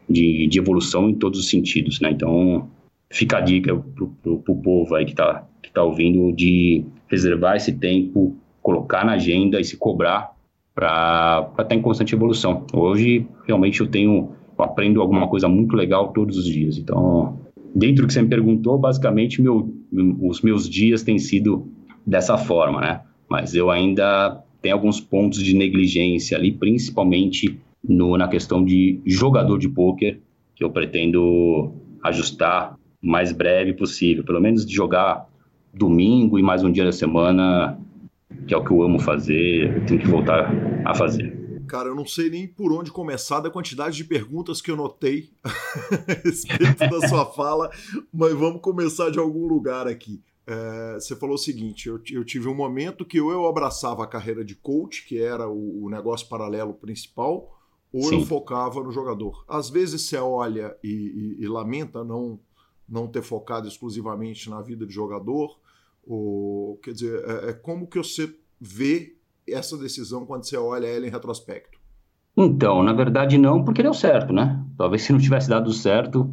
de, 0.08 0.46
de 0.48 0.58
evolução 0.58 1.08
em 1.08 1.14
todos 1.14 1.38
os 1.38 1.48
sentidos, 1.48 2.00
né? 2.00 2.10
Então, 2.10 2.68
fica 3.10 3.38
a 3.38 3.40
dica 3.40 3.74
pro, 3.76 4.08
pro 4.38 4.56
povo 4.56 4.94
aí 4.94 5.04
que 5.04 5.12
está 5.12 5.46
que 5.62 5.72
tá 5.72 5.82
ouvindo 5.82 6.32
de 6.32 6.84
reservar 7.08 7.56
esse 7.56 7.72
tempo, 7.72 8.36
colocar 8.60 9.04
na 9.04 9.12
agenda 9.12 9.60
e 9.60 9.64
se 9.64 9.76
cobrar 9.76 10.32
para 10.74 11.48
estar 11.50 11.64
tá 11.64 11.74
em 11.74 11.82
constante 11.82 12.14
evolução. 12.14 12.66
Hoje, 12.72 13.26
realmente, 13.46 13.80
eu 13.80 13.86
tenho, 13.86 14.30
eu 14.58 14.64
aprendo 14.64 15.00
alguma 15.00 15.28
coisa 15.28 15.48
muito 15.48 15.76
legal 15.76 16.12
todos 16.12 16.36
os 16.36 16.44
dias. 16.44 16.78
Então, 16.78 17.38
dentro 17.74 18.02
do 18.02 18.06
que 18.06 18.12
você 18.12 18.22
me 18.22 18.28
perguntou, 18.28 18.78
basicamente, 18.78 19.40
meu, 19.40 19.72
os 20.20 20.40
meus 20.40 20.68
dias 20.68 21.02
têm 21.02 21.18
sido 21.18 21.68
dessa 22.06 22.36
forma, 22.38 22.80
né? 22.80 23.00
Mas 23.28 23.54
eu 23.54 23.70
ainda 23.70 24.42
tenho 24.60 24.74
alguns 24.74 25.00
pontos 25.00 25.42
de 25.42 25.54
negligência 25.54 26.36
ali, 26.36 26.52
principalmente 26.52 27.58
no, 27.82 28.16
na 28.16 28.28
questão 28.28 28.64
de 28.64 29.00
jogador 29.04 29.58
de 29.58 29.68
pôquer, 29.68 30.20
que 30.54 30.64
eu 30.64 30.70
pretendo 30.70 31.72
ajustar 32.02 32.76
o 33.02 33.06
mais 33.06 33.32
breve 33.32 33.72
possível, 33.72 34.24
pelo 34.24 34.40
menos 34.40 34.64
de 34.64 34.74
jogar 34.74 35.26
domingo 35.72 36.38
e 36.38 36.42
mais 36.42 36.62
um 36.62 36.70
dia 36.70 36.84
da 36.84 36.92
semana, 36.92 37.80
que 38.46 38.52
é 38.52 38.56
o 38.56 38.64
que 38.64 38.70
eu 38.70 38.82
amo 38.82 38.98
fazer, 38.98 39.76
eu 39.76 39.86
tenho 39.86 40.00
que 40.00 40.08
voltar 40.08 40.50
a 40.84 40.94
fazer. 40.94 41.40
Cara, 41.66 41.88
eu 41.88 41.94
não 41.94 42.04
sei 42.04 42.28
nem 42.28 42.46
por 42.46 42.72
onde 42.72 42.90
começar 42.90 43.40
da 43.40 43.50
quantidade 43.50 43.96
de 43.96 44.04
perguntas 44.04 44.60
que 44.60 44.70
eu 44.70 44.76
notei 44.76 45.30
a 45.42 45.48
respeito 46.22 46.78
da 46.78 47.08
sua 47.08 47.24
fala, 47.24 47.70
mas 48.12 48.34
vamos 48.34 48.60
começar 48.60 49.10
de 49.10 49.18
algum 49.18 49.46
lugar 49.46 49.86
aqui. 49.86 50.20
É, 50.46 50.94
você 50.94 51.16
falou 51.16 51.36
o 51.36 51.38
seguinte: 51.38 51.88
eu, 51.88 52.00
eu, 52.10 52.24
tive 52.24 52.48
um 52.48 52.54
momento 52.54 53.04
que 53.04 53.20
ou 53.20 53.30
eu 53.30 53.46
abraçava 53.46 54.02
a 54.02 54.08
carreira 54.08 54.44
de 54.44 54.54
coach, 54.54 55.06
que 55.06 55.18
era 55.18 55.48
o, 55.48 55.84
o 55.84 55.88
negócio 55.88 56.28
paralelo 56.28 56.74
principal, 56.74 57.58
ou 57.92 58.02
Sim. 58.02 58.20
eu 58.20 58.26
focava 58.26 58.82
no 58.82 58.90
jogador. 58.90 59.44
Às 59.48 59.70
vezes 59.70 60.02
você 60.02 60.16
olha 60.16 60.76
e, 60.82 61.36
e, 61.38 61.44
e 61.44 61.48
lamenta 61.48 62.04
não 62.04 62.38
não 62.88 63.06
ter 63.06 63.22
focado 63.22 63.66
exclusivamente 63.66 64.50
na 64.50 64.60
vida 64.60 64.84
de 64.84 64.92
jogador? 64.92 65.58
Ou, 66.06 66.76
quer 66.82 66.92
dizer, 66.92 67.22
é, 67.24 67.50
é 67.50 67.52
como 67.52 67.86
que 67.86 67.98
você 67.98 68.34
vê 68.60 69.16
essa 69.48 69.76
decisão 69.76 70.26
quando 70.26 70.44
você 70.44 70.56
olha 70.56 70.86
ela 70.86 71.06
em 71.06 71.10
retrospecto? 71.10 71.78
Então, 72.36 72.82
na 72.82 72.92
verdade 72.92 73.36
não, 73.36 73.62
porque 73.64 73.82
deu 73.82 73.92
certo, 73.92 74.32
né? 74.32 74.64
Talvez 74.76 75.02
se 75.02 75.12
não 75.12 75.20
tivesse 75.20 75.48
dado 75.48 75.70
certo, 75.72 76.32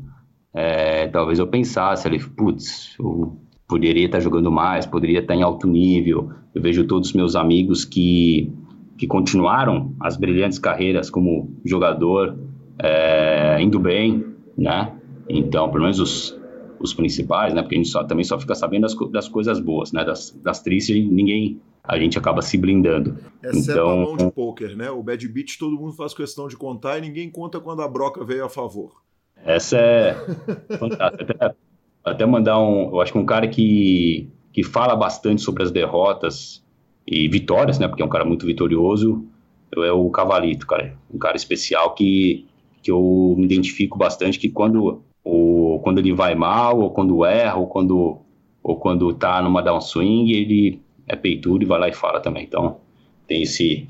é, 0.54 1.08
talvez 1.08 1.40
eu 1.40 1.48
pensasse 1.48 2.08
ali, 2.08 2.20
putz, 2.20 2.96
eu 3.00 3.38
poderia 3.68 4.06
estar 4.06 4.20
jogando 4.20 4.52
mais, 4.52 4.86
poderia 4.86 5.20
estar 5.20 5.36
em 5.36 5.44
alto 5.44 5.68
nível. 5.68 6.32
Eu 6.56 6.62
vejo 6.62 6.88
todos 6.88 7.10
os 7.10 7.14
meus 7.14 7.36
amigos 7.36 7.86
que, 7.86 8.52
que 8.98 9.06
continuaram 9.06 9.94
as 10.00 10.18
brilhantes 10.18 10.58
carreiras 10.58 11.10
como 11.10 11.56
jogador, 11.66 12.38
é, 12.82 13.62
indo 13.62 13.80
bem, 13.80 14.26
né? 14.58 14.94
Então, 15.28 15.70
pelo 15.70 15.84
menos 15.84 16.00
os, 16.00 16.39
os 16.80 16.94
principais, 16.94 17.54
né? 17.54 17.62
Porque 17.62 17.76
a 17.76 17.78
gente 17.78 17.90
só, 17.90 18.04
também 18.04 18.24
só 18.24 18.40
fica 18.40 18.56
sabendo 18.56 18.82
das, 18.82 18.96
das 19.12 19.28
coisas 19.28 19.60
boas, 19.60 19.92
né? 19.92 20.04
Das, 20.04 20.32
das 20.44 20.62
tristes, 20.62 20.96
ninguém 20.96 21.60
a 21.84 21.98
gente 21.98 22.18
acaba 22.18 22.42
se 22.42 22.58
blindando. 22.58 23.18
Exceto 23.44 23.72
então, 23.72 23.90
a 23.90 23.96
mão 23.96 24.18
de 24.18 24.32
poker, 24.32 24.76
né? 24.76 24.90
O 24.92 25.02
bad 25.02 25.28
beat 25.28 25.58
todo 25.58 25.76
mundo 25.76 25.94
faz 25.94 26.14
questão 26.14 26.48
de 26.48 26.56
contar 26.56 26.98
e 26.98 27.02
ninguém 27.02 27.30
conta 27.30 27.60
quando 27.60 27.82
a 27.82 27.88
broca 27.88 28.24
veio 28.24 28.46
a 28.46 28.50
favor. 28.50 29.02
Essa 29.44 29.78
é 29.78 30.16
fantástica. 30.78 31.36
Até, 31.40 31.56
até 32.04 32.26
mandar 32.26 32.60
um, 32.60 32.90
eu 32.92 33.02
acho 33.02 33.12
que 33.12 33.18
um 33.18 33.26
cara 33.26 33.48
que 33.48 34.30
que 34.52 34.64
fala 34.64 34.96
bastante 34.96 35.42
sobre 35.42 35.64
as 35.64 35.72
derrotas 35.72 36.64
e 37.06 37.28
vitórias, 37.28 37.80
né? 37.80 37.88
Porque 37.88 38.02
é 38.02 38.06
um 38.06 38.10
cara 38.10 38.26
muito 38.26 38.46
vitorioso. 38.46 39.26
É 39.76 39.92
o 39.92 40.10
Cavalito, 40.10 40.66
cara. 40.66 40.98
Um 41.14 41.18
cara 41.18 41.38
especial 41.38 41.94
que, 41.94 42.46
que 42.82 42.92
eu 42.92 43.36
me 43.38 43.46
identifico 43.46 43.98
bastante. 43.98 44.40
Que 44.40 44.50
quando, 44.50 45.02
o, 45.24 45.80
quando 45.84 46.00
ele 46.00 46.14
vai 46.14 46.36
mal, 46.36 46.80
ou 46.80 46.92
quando 46.92 47.26
erra, 47.26 47.58
ou 47.58 47.68
quando, 47.68 48.18
ou 48.64 48.76
quando 48.78 49.14
tá 49.14 49.42
numa 49.42 49.62
downswing, 49.62 50.32
ele 50.32 50.82
é 51.08 51.16
peitudo 51.16 51.64
e 51.64 51.68
vai 51.68 51.80
lá 51.80 51.90
e 51.90 51.94
fala 51.94 52.20
também. 52.20 52.44
Então, 52.44 52.78
tem 53.28 53.44
esse, 53.44 53.88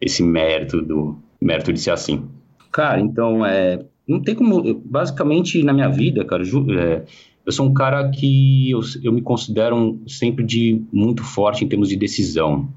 esse 0.00 0.22
mérito, 0.22 0.82
do, 0.82 1.16
mérito 1.40 1.72
de 1.72 1.80
ser 1.80 1.90
assim. 1.90 2.24
Cara, 2.72 3.00
então, 3.00 3.44
é, 3.44 3.84
não 4.06 4.20
tem 4.20 4.34
como. 4.34 4.74
Basicamente, 4.84 5.62
na 5.62 5.72
minha 5.72 5.88
vida, 5.88 6.24
cara, 6.24 6.42
é, 6.42 7.02
eu 7.44 7.52
sou 7.52 7.66
um 7.66 7.72
cara 7.72 8.10
que 8.10 8.70
eu, 8.70 8.80
eu 9.02 9.12
me 9.12 9.22
considero 9.22 10.00
sempre 10.06 10.44
de 10.44 10.82
muito 10.92 11.22
forte 11.22 11.64
em 11.64 11.68
termos 11.68 11.88
de 11.88 11.96
decisão, 11.96 12.68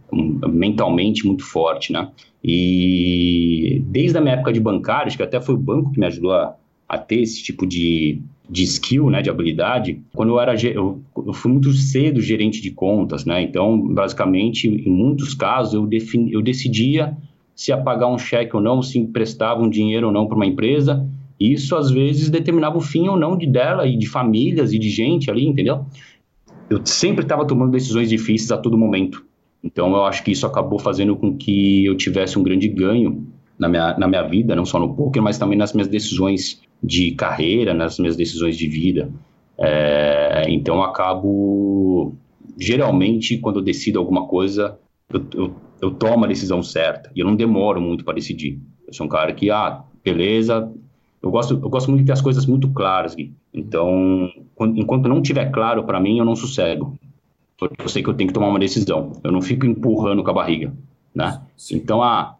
mentalmente 0.47 1.25
muito 1.25 1.43
forte, 1.43 1.91
né? 1.91 2.09
E 2.43 3.81
desde 3.87 4.17
a 4.17 4.21
minha 4.21 4.35
época 4.35 4.53
de 4.53 4.59
bancário, 4.59 5.07
acho 5.07 5.17
que 5.17 5.23
até 5.23 5.41
foi 5.41 5.55
o 5.55 5.57
banco 5.57 5.91
que 5.91 5.99
me 5.99 6.05
ajudou 6.05 6.33
a, 6.33 6.55
a 6.89 6.97
ter 6.97 7.21
esse 7.21 7.43
tipo 7.43 7.67
de, 7.67 8.19
de 8.49 8.63
skill, 8.63 9.11
né, 9.11 9.21
de 9.21 9.29
habilidade, 9.29 10.01
quando 10.15 10.29
eu 10.29 10.39
era 10.39 10.55
eu, 10.65 10.99
fui 11.33 11.51
muito 11.51 11.71
cedo 11.71 12.19
gerente 12.19 12.59
de 12.59 12.71
contas, 12.71 13.23
né? 13.23 13.43
Então, 13.43 13.79
basicamente, 13.93 14.67
em 14.67 14.89
muitos 14.89 15.35
casos 15.35 15.75
eu, 15.75 15.85
defini, 15.85 16.33
eu 16.33 16.41
decidia 16.41 17.15
se 17.55 17.69
ia 17.69 17.77
pagar 17.77 18.07
um 18.07 18.17
cheque 18.17 18.55
ou 18.55 18.61
não, 18.61 18.81
se 18.81 18.97
emprestava 18.97 19.61
um 19.61 19.69
dinheiro 19.69 20.07
ou 20.07 20.13
não 20.13 20.25
para 20.25 20.35
uma 20.35 20.47
empresa. 20.47 21.07
Isso 21.39 21.75
às 21.75 21.91
vezes 21.91 22.29
determinava 22.29 22.77
o 22.77 22.81
fim 22.81 23.07
ou 23.07 23.15
não 23.15 23.37
de 23.37 23.45
dela 23.45 23.85
e 23.85 23.95
de 23.95 24.07
famílias 24.07 24.73
e 24.73 24.79
de 24.79 24.89
gente 24.89 25.29
ali, 25.29 25.45
entendeu? 25.45 25.85
Eu 26.69 26.83
sempre 26.83 27.23
estava 27.23 27.45
tomando 27.45 27.71
decisões 27.71 28.09
difíceis 28.09 28.51
a 28.51 28.57
todo 28.57 28.77
momento. 28.77 29.23
Então, 29.63 29.89
eu 29.93 30.05
acho 30.05 30.23
que 30.23 30.31
isso 30.31 30.47
acabou 30.47 30.79
fazendo 30.79 31.15
com 31.15 31.35
que 31.35 31.85
eu 31.85 31.95
tivesse 31.95 32.39
um 32.39 32.43
grande 32.43 32.67
ganho 32.67 33.27
na 33.59 33.67
minha, 33.67 33.97
na 33.97 34.07
minha 34.07 34.23
vida, 34.23 34.55
não 34.55 34.65
só 34.65 34.79
no 34.79 34.95
poker, 34.95 35.21
mas 35.21 35.37
também 35.37 35.57
nas 35.57 35.73
minhas 35.73 35.89
decisões 35.89 36.61
de 36.81 37.11
carreira, 37.11 37.73
nas 37.73 37.99
minhas 37.99 38.15
decisões 38.15 38.57
de 38.57 38.67
vida. 38.67 39.11
É, 39.57 40.45
então, 40.47 40.75
eu 40.75 40.83
acabo, 40.83 42.15
geralmente, 42.57 43.37
quando 43.37 43.59
eu 43.59 43.63
decido 43.63 43.99
alguma 43.99 44.25
coisa, 44.25 44.79
eu, 45.13 45.25
eu, 45.33 45.55
eu, 45.81 45.91
tomo 45.91 46.23
a 46.23 46.27
decisão 46.27 46.63
certa. 46.63 47.11
E 47.13 47.19
eu 47.19 47.27
não 47.27 47.35
demoro 47.35 47.81
muito 47.81 48.05
para 48.05 48.13
decidir. 48.13 48.61
Eu 48.87 48.93
sou 48.93 49.05
um 49.05 49.09
cara 49.09 49.33
que, 49.33 49.51
ah, 49.51 49.83
beleza. 50.03 50.71
Eu 51.21 51.29
gosto, 51.29 51.55
eu 51.55 51.69
gosto 51.69 51.89
muito 51.89 52.01
de 52.01 52.07
ter 52.07 52.13
as 52.13 52.21
coisas 52.21 52.45
muito 52.45 52.69
claras, 52.69 53.13
Gui. 53.13 53.33
Então, 53.53 54.31
quando, 54.55 54.79
enquanto 54.79 55.09
não 55.09 55.21
tiver 55.21 55.51
claro 55.51 55.83
para 55.83 55.99
mim, 55.99 56.17
eu 56.17 56.23
não 56.25 56.35
sossego. 56.37 56.97
Porque 57.57 57.83
eu 57.83 57.89
sei 57.89 58.01
que 58.01 58.09
eu 58.09 58.13
tenho 58.13 58.29
que 58.29 58.33
tomar 58.33 58.47
uma 58.47 58.59
decisão. 58.59 59.11
Eu 59.21 59.33
não 59.33 59.41
fico 59.41 59.65
empurrando 59.65 60.23
com 60.23 60.29
a 60.29 60.33
barriga, 60.33 60.73
né? 61.13 61.41
Então, 61.73 62.01
ah, 62.01 62.38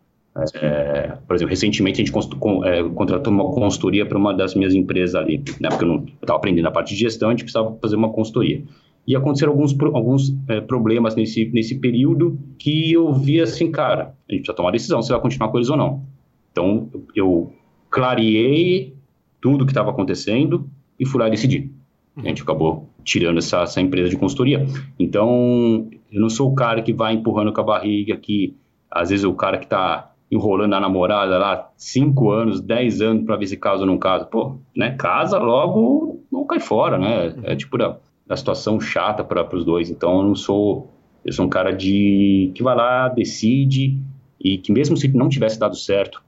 é, 0.56 1.18
por 1.28 1.36
exemplo, 1.36 1.50
recentemente 1.50 2.02
a 2.02 2.06
gente 2.06 2.12
com, 2.12 2.64
é, 2.64 2.84
contratou 2.90 3.34
uma 3.34 3.52
consultoria 3.52 4.06
para 4.06 4.18
uma 4.18 4.34
das 4.34 4.56
minhas 4.56 4.74
empresas 4.74 5.16
ali, 5.16 5.44
né? 5.60 5.70
Porque 5.70 5.86
eu 5.86 6.06
estava 6.22 6.38
aprendendo 6.38 6.68
a 6.68 6.72
parte 6.72 6.94
de 6.94 7.00
gestão, 7.00 7.30
a 7.30 7.32
gente 7.32 7.44
precisava 7.44 7.76
fazer 7.82 7.96
uma 7.96 8.10
consultoria. 8.10 8.64
E 9.08 9.16
aconteceram 9.16 9.54
alguns, 9.54 9.76
alguns 9.94 10.36
é, 10.48 10.62
problemas 10.62 11.16
nesse, 11.16 11.50
nesse 11.52 11.80
período 11.80 12.38
que 12.60 12.92
eu 12.92 13.12
vi 13.14 13.42
assim, 13.42 13.72
cara, 13.72 14.14
a 14.30 14.32
gente 14.32 14.42
precisa 14.42 14.54
tomar 14.54 14.72
decisão 14.72 15.02
se 15.02 15.12
vai 15.12 15.20
continuar 15.20 15.50
com 15.50 15.58
eles 15.58 15.70
ou 15.70 15.78
não. 15.78 16.04
Então, 16.52 16.90
eu 17.16 17.52
clareei 17.90 18.94
tudo 19.42 19.64
o 19.64 19.66
que 19.66 19.72
estava 19.72 19.90
acontecendo 19.90 20.70
e 21.00 21.06
fui 21.06 21.20
lá 21.20 21.28
e 21.28 21.32
decidi. 21.32 21.72
A 22.18 22.22
gente 22.22 22.44
acabou 22.44 22.88
tirando 23.04 23.38
essa, 23.38 23.62
essa 23.62 23.82
empresa 23.82 24.10
de 24.10 24.18
consultoria. 24.18 24.66
Então, 25.00 25.88
eu 26.12 26.22
não 26.22 26.30
sou 26.30 26.52
o 26.52 26.56
cara 26.56 26.82
que 26.82 26.94
vai 26.94 27.14
empurrando 27.14 27.52
com 27.52 27.62
a 27.62 27.64
barriga, 27.64 28.16
que 28.18 28.56
às 28.92 29.10
vezes 29.10 29.26
o 29.26 29.34
cara 29.34 29.58
que 29.58 29.66
está 29.66 30.09
enrolando 30.32 30.74
a 30.74 30.80
namorada 30.80 31.38
lá 31.38 31.70
cinco 31.76 32.30
anos, 32.30 32.62
dez 32.62 33.02
anos 33.02 33.26
para 33.26 33.36
ver 33.36 33.48
se 33.48 33.58
casa 33.58 33.82
ou 33.82 33.88
não 33.88 33.98
casa. 33.98 34.26
Pô, 34.26 34.58
né? 34.76 34.96
Casa 34.98 35.38
logo, 35.38 36.24
não 36.32 36.46
cai 36.46 36.60
fora, 36.60 36.98
né? 36.98 37.34
É 37.44 37.56
tipo 37.56 37.78
a 37.82 38.36
situação 38.36 38.80
chata 38.80 39.24
para 39.24 39.56
os 39.56 39.66
dois. 39.66 39.90
Então 39.90 40.18
eu 40.18 40.24
não 40.24 40.36
sou, 40.36 40.88
eu 41.26 41.34
sou 41.34 41.46
um 41.46 41.50
cara 41.50 41.72
de 41.72 42.52
que 42.54 42.62
vai 42.62 42.76
lá, 42.76 43.10
decide 43.10 43.98
e 44.40 44.58
que 44.58 44.72
mesmo 44.72 44.96
se 44.96 45.08
não 45.10 45.28
tivesse 45.28 45.60
dado 45.60 45.76
certo 45.76 46.22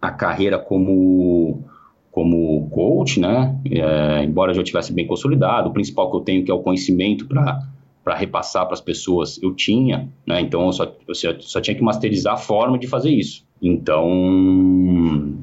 a 0.00 0.10
carreira 0.10 0.58
como 0.58 1.64
como 2.10 2.66
coach, 2.70 3.20
né? 3.20 3.54
É, 3.70 4.24
embora 4.24 4.54
já 4.54 4.64
tivesse 4.64 4.90
bem 4.90 5.06
consolidado, 5.06 5.68
o 5.68 5.72
principal 5.72 6.10
que 6.10 6.16
eu 6.16 6.20
tenho 6.22 6.42
que 6.42 6.50
é 6.50 6.54
o 6.54 6.62
conhecimento 6.62 7.26
para 7.26 7.60
para 8.06 8.14
repassar 8.14 8.64
para 8.66 8.74
as 8.74 8.80
pessoas, 8.80 9.36
eu 9.42 9.52
tinha, 9.52 10.08
né? 10.24 10.40
Então 10.40 10.64
eu 10.66 10.72
só, 10.72 10.96
eu 11.08 11.40
só 11.40 11.60
tinha 11.60 11.74
que 11.74 11.82
masterizar 11.82 12.34
a 12.34 12.36
forma 12.36 12.78
de 12.78 12.86
fazer 12.86 13.10
isso. 13.10 13.44
Então, 13.60 15.34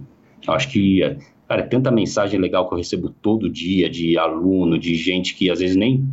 acho 0.48 0.70
que, 0.70 1.02
cara, 1.46 1.60
é 1.60 1.66
tanta 1.66 1.92
mensagem 1.92 2.40
legal 2.40 2.66
que 2.66 2.74
eu 2.74 2.78
recebo 2.78 3.10
todo 3.10 3.50
dia 3.50 3.90
de 3.90 4.18
aluno, 4.18 4.80
de 4.80 4.96
gente 4.96 5.36
que 5.36 5.50
às 5.50 5.60
vezes 5.60 5.76
nem, 5.76 6.08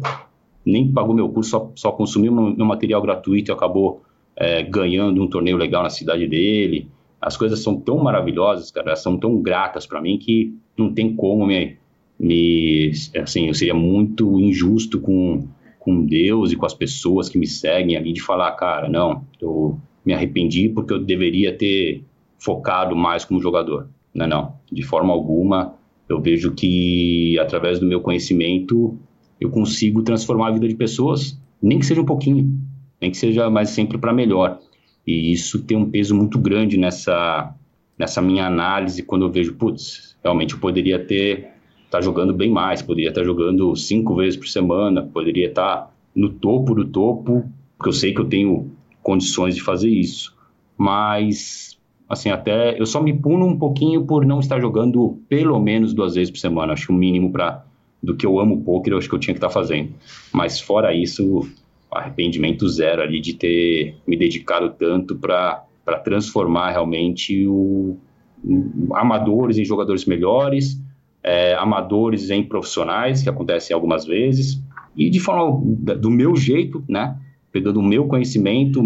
nem 0.66 0.90
pagou 0.90 1.14
meu 1.14 1.28
curso, 1.28 1.50
só, 1.50 1.72
só 1.76 1.92
consumiu 1.92 2.32
meu 2.32 2.66
material 2.66 3.00
gratuito 3.00 3.52
e 3.52 3.54
acabou 3.54 4.02
é, 4.34 4.60
ganhando 4.60 5.22
um 5.22 5.28
torneio 5.28 5.56
legal 5.56 5.84
na 5.84 5.90
cidade 5.90 6.26
dele. 6.26 6.88
As 7.20 7.36
coisas 7.36 7.60
são 7.60 7.78
tão 7.78 7.98
maravilhosas, 7.98 8.72
cara, 8.72 8.96
são 8.96 9.16
tão 9.16 9.40
gratas 9.40 9.86
para 9.86 10.00
mim 10.00 10.18
que 10.18 10.52
não 10.76 10.92
tem 10.92 11.14
como 11.14 11.46
me, 11.46 11.76
me, 12.18 12.90
assim, 13.22 13.46
eu 13.46 13.54
seria 13.54 13.74
muito 13.74 14.40
injusto 14.40 14.98
com 14.98 15.46
com 15.80 16.04
Deus 16.04 16.52
e 16.52 16.56
com 16.56 16.66
as 16.66 16.74
pessoas 16.74 17.28
que 17.28 17.38
me 17.38 17.46
seguem 17.46 17.96
ali 17.96 18.12
de 18.12 18.20
falar, 18.20 18.52
cara, 18.52 18.88
não, 18.88 19.24
eu 19.40 19.80
me 20.04 20.12
arrependi 20.12 20.68
porque 20.68 20.92
eu 20.92 20.98
deveria 20.98 21.56
ter 21.56 22.04
focado 22.38 22.94
mais 22.94 23.24
como 23.24 23.40
jogador. 23.40 23.88
Não, 24.14 24.26
não, 24.26 24.54
de 24.70 24.82
forma 24.82 25.12
alguma. 25.12 25.74
Eu 26.08 26.20
vejo 26.20 26.52
que 26.52 27.38
através 27.38 27.78
do 27.80 27.86
meu 27.86 28.00
conhecimento 28.00 28.98
eu 29.40 29.50
consigo 29.50 30.02
transformar 30.02 30.48
a 30.48 30.52
vida 30.52 30.68
de 30.68 30.74
pessoas, 30.74 31.40
nem 31.62 31.78
que 31.78 31.86
seja 31.86 32.02
um 32.02 32.06
pouquinho, 32.06 32.60
nem 33.00 33.10
que 33.10 33.16
seja 33.16 33.48
mais 33.48 33.70
sempre 33.70 33.96
para 33.96 34.12
melhor. 34.12 34.58
E 35.06 35.32
isso 35.32 35.62
tem 35.62 35.76
um 35.76 35.90
peso 35.90 36.14
muito 36.14 36.38
grande 36.38 36.76
nessa 36.76 37.54
nessa 37.98 38.22
minha 38.22 38.46
análise 38.46 39.02
quando 39.02 39.26
eu 39.26 39.30
vejo, 39.30 39.54
putz, 39.56 40.16
realmente 40.24 40.54
eu 40.54 40.60
poderia 40.60 40.98
ter 40.98 41.50
tá 41.90 42.00
jogando 42.00 42.32
bem 42.32 42.50
mais, 42.50 42.80
poderia 42.80 43.10
estar 43.10 43.22
tá 43.22 43.26
jogando 43.26 43.74
cinco 43.74 44.14
vezes 44.14 44.36
por 44.36 44.46
semana, 44.46 45.02
poderia 45.02 45.48
estar 45.48 45.76
tá 45.76 45.90
no 46.14 46.30
topo 46.30 46.74
do 46.74 46.84
topo, 46.84 47.44
porque 47.76 47.88
eu 47.88 47.92
sei 47.92 48.14
que 48.14 48.20
eu 48.20 48.26
tenho 48.26 48.70
condições 49.02 49.54
de 49.54 49.62
fazer 49.62 49.90
isso. 49.90 50.34
Mas, 50.78 51.78
assim, 52.08 52.30
até 52.30 52.80
eu 52.80 52.86
só 52.86 53.02
me 53.02 53.12
puno 53.12 53.46
um 53.46 53.58
pouquinho 53.58 54.06
por 54.06 54.24
não 54.24 54.40
estar 54.40 54.60
jogando 54.60 55.18
pelo 55.28 55.58
menos 55.58 55.92
duas 55.92 56.14
vezes 56.14 56.30
por 56.30 56.38
semana. 56.38 56.72
Acho 56.72 56.92
o 56.92 56.94
mínimo 56.94 57.32
para 57.32 57.64
do 58.02 58.16
que 58.16 58.24
eu 58.24 58.40
amo 58.40 58.62
poker, 58.62 58.94
eu 58.94 58.98
acho 58.98 59.08
que 59.08 59.14
eu 59.14 59.18
tinha 59.18 59.34
que 59.34 59.38
estar 59.38 59.50
fazendo. 59.50 59.92
Mas 60.32 60.58
fora 60.58 60.94
isso, 60.94 61.46
arrependimento 61.90 62.66
zero 62.68 63.02
ali 63.02 63.20
de 63.20 63.34
ter 63.34 63.96
me 64.06 64.16
dedicado 64.16 64.70
tanto 64.78 65.16
para 65.16 65.64
transformar 66.02 66.70
realmente 66.70 67.46
o, 67.46 67.98
o, 68.42 68.88
amadores 68.94 69.58
em 69.58 69.64
jogadores 69.64 70.06
melhores, 70.06 70.80
é, 71.22 71.54
amadores 71.54 72.30
em 72.30 72.42
profissionais, 72.42 73.22
que 73.22 73.28
acontece 73.28 73.72
algumas 73.72 74.04
vezes, 74.04 74.62
e 74.96 75.08
de 75.08 75.20
forma 75.20 75.60
do 75.96 76.10
meu 76.10 76.36
jeito, 76.36 76.82
né? 76.88 77.16
Pegando 77.52 77.80
o 77.80 77.82
meu 77.82 78.06
conhecimento, 78.06 78.82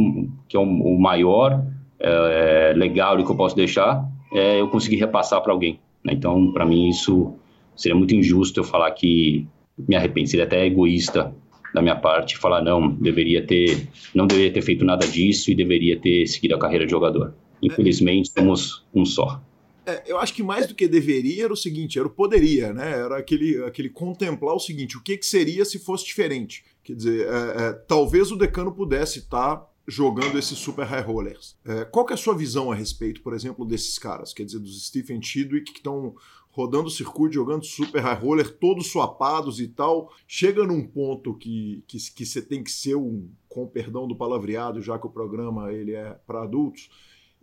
que 0.49 0.57
é 0.57 0.61
o, 0.61 0.99
maior 0.99 1.65
é, 1.99 2.73
legal 2.75 3.17
que 3.23 3.31
eu 3.31 3.37
posso 3.37 3.55
deixar, 3.55 4.09
é, 4.33 4.61
eu 4.61 4.69
conseguir 4.69 4.97
repassar 4.97 5.43
para 5.43 5.53
alguém. 5.53 5.79
Né? 6.03 6.15
Então, 6.15 6.51
para 6.53 6.65
mim, 6.65 6.89
isso 6.89 7.35
seria 7.77 7.97
muito 7.97 8.15
injusto 8.15 8.61
eu 8.61 8.65
falar 8.65 8.91
que 8.93 9.47
me 9.77 9.97
arrependo, 9.97 10.29
seria 10.29 10.45
até 10.45 10.65
egoísta 10.65 11.35
da 11.75 11.83
minha 11.83 11.97
parte 11.97 12.39
falar 12.39 12.63
não, 12.63 12.89
deveria 12.89 13.45
ter, 13.45 13.89
não 14.15 14.29
deveria 14.29 14.53
ter 14.53 14.63
feito 14.63 14.85
nada 14.85 15.07
disso 15.07 15.51
e 15.51 15.55
deveria 15.57 15.99
ter 15.99 16.25
seguido 16.27 16.55
a 16.55 16.59
carreira 16.59 16.87
de 16.87 16.93
jogador. 16.93 17.35
Infelizmente, 17.61 18.31
somos 18.31 18.85
um 18.95 19.05
só. 19.05 19.43
É, 19.87 20.03
eu 20.07 20.19
acho 20.19 20.35
que 20.35 20.43
mais 20.43 20.67
do 20.67 20.75
que 20.75 20.89
deveria 20.89 21.45
era 21.45 21.53
o 21.53 21.57
seguinte, 21.57 21.99
era 21.99 22.09
o 22.09 22.11
poderia, 22.11 22.73
né? 22.73 22.93
Era 22.93 23.19
aquele, 23.19 23.63
aquele 23.65 23.89
contemplar 23.89 24.55
o 24.55 24.61
seguinte, 24.61 24.97
o 24.97 25.03
que, 25.03 25.17
que 25.17 25.27
seria 25.27 25.65
se 25.65 25.79
fosse 25.79 26.05
diferente? 26.05 26.65
Quer 26.83 26.95
dizer, 26.95 27.27
é, 27.27 27.63
é, 27.63 27.73
talvez 27.73 28.31
o 28.31 28.37
decano 28.37 28.73
pudesse 28.73 29.21
estar 29.21 29.57
tá 29.57 29.71
jogando 29.87 30.39
esses 30.39 30.59
super 30.59 30.87
high 30.87 31.03
rollers. 31.03 31.57
É, 31.65 31.85
qual 31.85 32.05
que 32.07 32.13
é 32.13 32.15
a 32.15 32.19
sua 32.19 32.35
visão 32.35 32.73
a 32.73 32.75
respeito, 32.75 33.23
por 33.23 33.35
exemplo, 33.35 33.65
desses 33.65 33.99
caras? 33.99 34.33
Quer 34.33 34.45
dizer, 34.45 34.59
dos 34.59 34.87
Stephen 34.87 35.21
Chidwick 35.23 35.73
que 35.73 35.79
estão 35.79 36.15
rodando 36.51 36.87
o 36.87 36.91
circuito, 36.91 37.35
jogando 37.35 37.65
super 37.65 38.01
high 38.01 38.19
roller, 38.19 38.49
todos 38.59 38.87
suapados 38.87 39.61
e 39.61 39.67
tal. 39.67 40.13
Chega 40.27 40.65
num 40.65 40.87
ponto 40.87 41.35
que 41.35 41.83
você 41.89 42.11
que, 42.13 42.25
que 42.25 42.43
tem 42.43 42.63
que 42.63 42.71
ser 42.71 42.95
um, 42.95 43.29
com 43.49 43.67
perdão 43.67 44.07
do 44.07 44.17
palavreado, 44.17 44.81
já 44.81 44.99
que 44.99 45.07
o 45.07 45.11
programa 45.11 45.73
ele 45.73 45.93
é 45.93 46.17
para 46.27 46.45
adultos, 46.45 46.89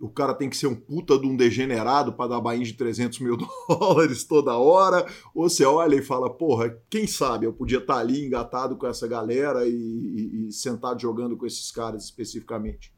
o 0.02 0.10
cara 0.10 0.34
tem 0.34 0.50
que 0.50 0.58
ser 0.58 0.68
um 0.68 0.76
puta 0.76 1.18
de 1.18 1.28
um 1.28 1.36
degenerado 1.36 2.12
para 2.12 2.32
dar 2.32 2.42
bain 2.42 2.62
de 2.62 2.74
300 2.74 3.20
mil 3.20 3.38
dólares 3.70 4.24
toda 4.24 4.58
hora, 4.58 5.06
ou 5.34 5.48
você 5.48 5.64
olha 5.64 5.96
e 5.96 6.02
fala, 6.02 6.30
porra, 6.30 6.76
quem 6.90 7.06
sabe 7.06 7.46
eu 7.46 7.54
podia 7.54 7.78
estar 7.78 7.96
tá 7.96 8.00
ali 8.00 8.26
engatado 8.26 8.76
com 8.76 8.88
essa 8.88 9.08
galera 9.08 9.68
e, 9.68 9.72
e, 9.72 10.48
e 10.48 10.52
sentado 10.52 11.00
jogando 11.00 11.38
com 11.38 11.46
esses 11.46 11.72
caras 11.72 12.04
especificamente? 12.04 12.92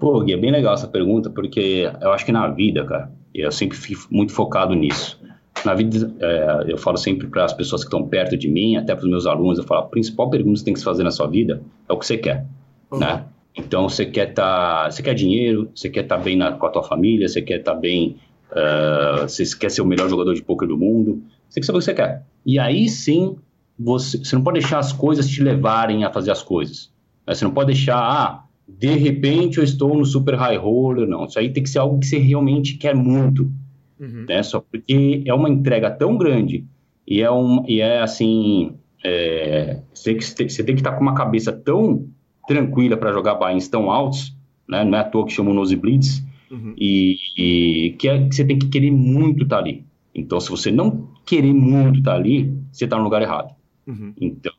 Pô, 0.00 0.20
Gui, 0.20 0.32
é 0.32 0.36
bem 0.36 0.50
legal 0.50 0.74
essa 0.74 0.88
pergunta, 0.88 1.30
porque 1.30 1.90
eu 2.00 2.12
acho 2.12 2.26
que 2.26 2.32
na 2.32 2.48
vida, 2.48 2.84
cara, 2.84 3.12
eu 3.32 3.50
sempre 3.52 3.78
fico 3.78 4.02
muito 4.10 4.32
focado 4.32 4.74
nisso. 4.74 5.22
Na 5.64 5.72
vida, 5.72 6.14
é, 6.20 6.64
eu 6.72 6.76
falo 6.76 6.96
sempre 6.96 7.28
para 7.28 7.44
as 7.44 7.52
pessoas 7.52 7.82
que 7.82 7.86
estão 7.86 8.06
perto 8.06 8.36
de 8.36 8.48
mim, 8.48 8.76
até 8.76 8.94
para 8.94 9.04
os 9.04 9.10
meus 9.10 9.24
alunos, 9.24 9.58
eu 9.58 9.64
falo, 9.64 9.82
a 9.82 9.86
principal 9.86 10.28
pergunta 10.28 10.54
que 10.54 10.58
você 10.58 10.64
tem 10.64 10.74
que 10.74 10.80
se 10.80 10.84
fazer 10.84 11.04
na 11.04 11.10
sua 11.10 11.28
vida 11.28 11.62
é 11.88 11.92
o 11.92 11.96
que 11.96 12.04
você 12.04 12.18
quer, 12.18 12.44
uhum. 12.90 12.98
né? 12.98 13.24
Então 13.56 13.88
você 13.88 14.04
quer 14.04 14.30
estar, 14.30 14.84
tá, 14.84 14.90
você 14.90 15.02
quer 15.02 15.14
dinheiro, 15.14 15.70
você 15.74 15.88
quer 15.88 16.02
estar 16.02 16.18
tá 16.18 16.22
bem 16.22 16.36
na, 16.36 16.52
com 16.52 16.66
a 16.66 16.70
tua 16.70 16.82
família, 16.82 17.28
você 17.28 17.40
quer 17.40 17.60
estar 17.60 17.74
tá 17.74 17.80
bem, 17.80 18.16
uh, 18.50 19.22
você 19.22 19.44
quer 19.56 19.70
ser 19.70 19.80
o 19.82 19.86
melhor 19.86 20.08
jogador 20.08 20.34
de 20.34 20.42
poker 20.42 20.66
do 20.66 20.76
mundo, 20.76 21.22
você 21.48 21.60
quer 21.60 21.66
saber 21.66 21.78
o 21.78 21.80
que 21.80 21.84
você 21.84 21.94
quer. 21.94 22.24
E 22.44 22.58
aí 22.58 22.88
sim, 22.88 23.36
você, 23.78 24.18
você 24.18 24.34
não 24.34 24.42
pode 24.42 24.60
deixar 24.60 24.78
as 24.78 24.92
coisas 24.92 25.28
te 25.28 25.42
levarem 25.42 26.04
a 26.04 26.12
fazer 26.12 26.32
as 26.32 26.42
coisas. 26.42 26.92
Né? 27.26 27.34
Você 27.34 27.44
não 27.44 27.52
pode 27.52 27.72
deixar, 27.72 27.98
ah, 27.98 28.44
de 28.66 28.94
repente 28.94 29.58
eu 29.58 29.64
estou 29.64 29.96
no 29.96 30.04
super 30.04 30.34
high 30.34 30.56
roller, 30.56 31.06
não. 31.06 31.24
Isso 31.24 31.38
aí 31.38 31.52
tem 31.52 31.62
que 31.62 31.70
ser 31.70 31.78
algo 31.78 32.00
que 32.00 32.06
você 32.06 32.18
realmente 32.18 32.74
quer 32.74 32.94
muito, 32.94 33.52
uhum. 34.00 34.26
né? 34.28 34.42
Só 34.42 34.60
porque 34.60 35.22
é 35.24 35.32
uma 35.32 35.48
entrega 35.48 35.90
tão 35.90 36.16
grande 36.16 36.64
e 37.06 37.20
é 37.20 37.30
um, 37.30 37.64
e 37.68 37.80
é 37.80 38.00
assim, 38.00 38.74
é, 39.04 39.80
você, 39.92 40.14
tem 40.14 40.16
que, 40.16 40.52
você 40.52 40.64
tem 40.64 40.74
que 40.74 40.80
estar 40.80 40.92
com 40.92 41.02
uma 41.02 41.14
cabeça 41.14 41.52
tão 41.52 42.08
tranquila 42.46 42.96
para 42.96 43.12
jogar 43.12 43.34
bains 43.34 43.68
tão 43.68 43.90
altos, 43.90 44.36
né? 44.68 44.84
Não 44.84 44.98
é 44.98 45.00
à 45.00 45.04
toa 45.04 45.26
que 45.26 45.32
chamam 45.32 45.54
nosebleeds, 45.54 46.24
uhum. 46.50 46.74
e, 46.76 47.16
e 47.36 47.90
que, 47.98 48.08
é, 48.08 48.26
que 48.26 48.34
você 48.34 48.44
tem 48.44 48.58
que 48.58 48.68
querer 48.68 48.90
muito 48.90 49.44
estar 49.44 49.56
tá 49.56 49.62
ali. 49.62 49.84
Então, 50.14 50.38
se 50.38 50.50
você 50.50 50.70
não 50.70 51.08
querer 51.26 51.52
muito 51.52 51.98
estar 51.98 52.12
tá 52.12 52.16
ali, 52.16 52.56
você 52.70 52.84
está 52.84 52.96
no 52.96 53.04
lugar 53.04 53.20
errado. 53.22 53.54
Uhum. 53.86 54.12
Então, 54.20 54.52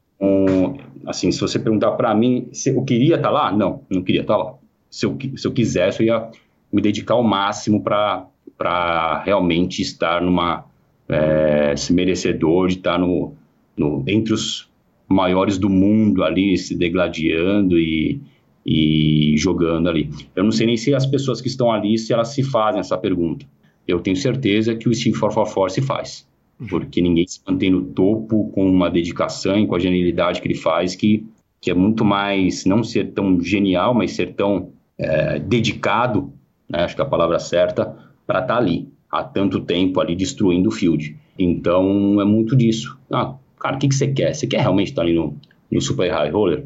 assim, 1.05 1.31
se 1.31 1.39
você 1.39 1.57
perguntar 1.59 1.91
para 1.91 2.13
mim 2.13 2.47
se 2.51 2.69
eu 2.69 2.83
queria 2.83 3.15
estar 3.15 3.29
tá 3.29 3.33
lá, 3.33 3.51
não, 3.51 3.81
não 3.89 4.01
queria 4.01 4.21
estar 4.21 4.36
tá 4.38 4.43
lá. 4.43 4.53
Se 4.89 5.05
eu, 5.05 5.17
se 5.36 5.47
eu 5.47 5.51
quisesse, 5.51 6.03
eu 6.03 6.07
ia 6.07 6.29
me 6.71 6.81
dedicar 6.81 7.15
ao 7.15 7.23
máximo 7.23 7.81
para 7.81 9.23
realmente 9.23 9.81
estar 9.81 10.21
numa. 10.21 10.65
É, 11.07 11.75
se 11.75 11.93
merecedor 11.93 12.67
de 12.67 12.77
estar 12.77 12.97
no, 12.97 13.36
no, 13.77 14.03
entre 14.07 14.33
os 14.33 14.67
maiores 15.08 15.58
do 15.58 15.70
mundo 15.70 16.24
ali 16.24 16.58
se 16.58 16.76
degladiando 16.76 17.78
e, 17.78 18.20
e 18.66 19.36
jogando 19.38 19.89
ali. 19.89 20.10
Eu 20.36 20.43
não 20.43 20.51
sei 20.51 20.66
nem 20.66 20.78
se 20.78 20.93
as 20.93 21.06
pessoas 21.06 21.41
que 21.41 21.47
estão 21.47 21.72
ali, 21.72 21.97
se 21.97 22.14
elas 22.14 22.30
se 22.30 22.43
fazem 22.43 22.80
essa 22.80 22.97
pergunta. 22.97 23.45
Eu 23.88 23.99
tenho 23.99 24.16
certeza 24.16 24.76
que 24.76 24.89
o 24.89 24.93
Steve 24.93 25.20
444 25.20 25.74
se 25.74 25.82
faz, 25.82 26.28
uhum. 26.60 26.68
porque 26.68 27.01
ninguém 27.01 27.28
se 27.28 27.39
mantém 27.47 27.70
no 27.70 27.84
topo 27.84 28.49
com 28.49 28.68
uma 28.68 28.89
dedicação 28.89 29.60
e 29.60 29.68
com 29.68 29.76
a 29.76 29.80
genialidade 29.80 30.41
que 30.41 30.47
ele 30.47 30.56
faz, 30.56 30.95
que, 30.95 31.24
que 31.62 31.70
é 31.70 31.74
muito 31.74 32.03
mais, 32.03 32.66
não 32.66 32.84
ser 32.84 33.12
tão 33.12 33.39
genial, 33.39 33.93
mas 33.93 34.14
ser 34.14 34.34
tão 34.34 34.70
é, 34.97 35.38
dedicado, 35.38 36.34
né, 36.68 36.80
acho 36.80 36.95
que 36.95 37.01
é 37.01 37.06
a 37.06 37.08
palavra 37.08 37.38
certa, 37.38 37.95
para 38.26 38.39
estar 38.39 38.56
tá 38.56 38.58
ali, 38.58 38.89
há 39.12 39.24
tanto 39.24 39.62
tempo 39.62 40.01
ali 40.01 40.16
destruindo 40.16 40.70
o 40.70 40.72
field. 40.72 41.16
Então, 41.38 42.20
é 42.20 42.26
muito 42.26 42.56
disso. 42.56 42.97
Ah, 43.12 43.36
cara, 43.60 43.76
o 43.76 43.80
que, 43.80 43.88
que 43.88 43.95
você 43.95 44.08
quer? 44.08 44.34
Você 44.34 44.47
quer 44.47 44.62
realmente 44.62 44.89
estar 44.89 45.01
ali 45.01 45.14
no, 45.14 45.38
no 45.72 45.82
Super 45.82 46.12
High 46.12 46.30
Roller? 46.30 46.66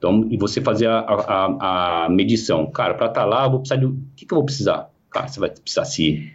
Então, 0.00 0.26
e 0.30 0.38
você 0.38 0.62
fazer 0.62 0.86
a, 0.86 1.00
a, 1.00 2.04
a 2.06 2.08
medição. 2.08 2.66
Cara, 2.70 2.94
para 2.94 3.08
estar 3.08 3.20
tá 3.20 3.26
lá, 3.26 3.44
eu 3.44 3.50
vou 3.50 3.60
precisar 3.60 3.76
de. 3.76 3.84
O 3.84 3.98
que, 4.16 4.24
que 4.24 4.32
eu 4.32 4.36
vou 4.36 4.44
precisar? 4.46 4.90
Cara, 5.10 5.28
você 5.28 5.38
vai 5.38 5.50
precisar 5.50 5.84
se 5.84 6.32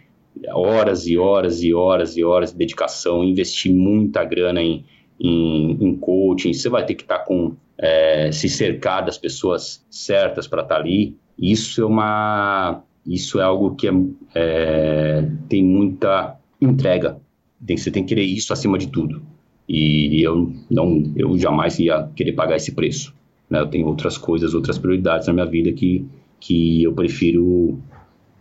horas 0.50 1.08
e 1.08 1.18
horas 1.18 1.62
e 1.64 1.74
horas 1.74 2.16
e 2.16 2.22
horas 2.22 2.52
de 2.52 2.58
dedicação, 2.58 3.24
investir 3.24 3.72
muita 3.72 4.22
grana 4.24 4.62
em, 4.62 4.84
em, 5.18 5.72
em 5.84 5.96
coaching. 5.96 6.52
Você 6.52 6.68
vai 6.68 6.86
ter 6.86 6.94
que 6.94 7.02
estar 7.02 7.18
tá 7.18 7.24
com. 7.24 7.56
É, 7.78 8.32
se 8.32 8.48
cercar 8.48 9.04
das 9.04 9.18
pessoas 9.18 9.84
certas 9.90 10.46
para 10.46 10.62
estar 10.62 10.76
tá 10.76 10.80
ali. 10.80 11.16
Isso 11.36 11.82
é 11.82 11.84
uma. 11.84 12.84
Isso 13.04 13.40
é 13.40 13.42
algo 13.42 13.74
que 13.74 13.88
é, 13.88 13.92
é, 14.34 15.28
tem 15.48 15.64
muita 15.64 16.38
entrega. 16.60 17.20
Tem, 17.66 17.76
você 17.76 17.90
tem 17.90 18.04
que 18.04 18.14
querer 18.14 18.26
isso 18.26 18.52
acima 18.52 18.78
de 18.78 18.86
tudo 18.86 19.22
e 19.68 20.22
eu 20.22 20.52
não 20.70 21.12
eu 21.16 21.36
jamais 21.38 21.78
ia 21.78 22.08
querer 22.14 22.32
pagar 22.32 22.56
esse 22.56 22.72
preço 22.72 23.14
né? 23.50 23.60
eu 23.60 23.66
tenho 23.66 23.86
outras 23.86 24.16
coisas 24.16 24.54
outras 24.54 24.78
prioridades 24.78 25.26
na 25.26 25.32
minha 25.32 25.46
vida 25.46 25.72
que 25.72 26.06
que 26.38 26.82
eu 26.82 26.92
prefiro 26.92 27.80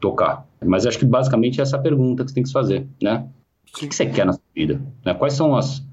tocar. 0.02 0.46
Mas 0.64 0.86
acho 0.86 1.00
que 1.00 1.06
basicamente 1.06 1.60
é 1.60 1.64
essa 1.64 1.80
pergunta 1.80 2.24
que 2.24 2.30
você 2.30 2.36
tem 2.36 2.44
que 2.44 2.52
fazer 2.52 2.86
né? 3.02 3.28
O 3.70 3.80
que, 3.80 3.88
que 3.88 3.96
você 3.96 4.06
quer 4.06 4.26
na 4.26 4.34
sua 4.34 4.44
vida 4.54 4.82
né? 5.04 5.14
quais 5.14 5.34
são 5.34 5.56
as 5.56 5.84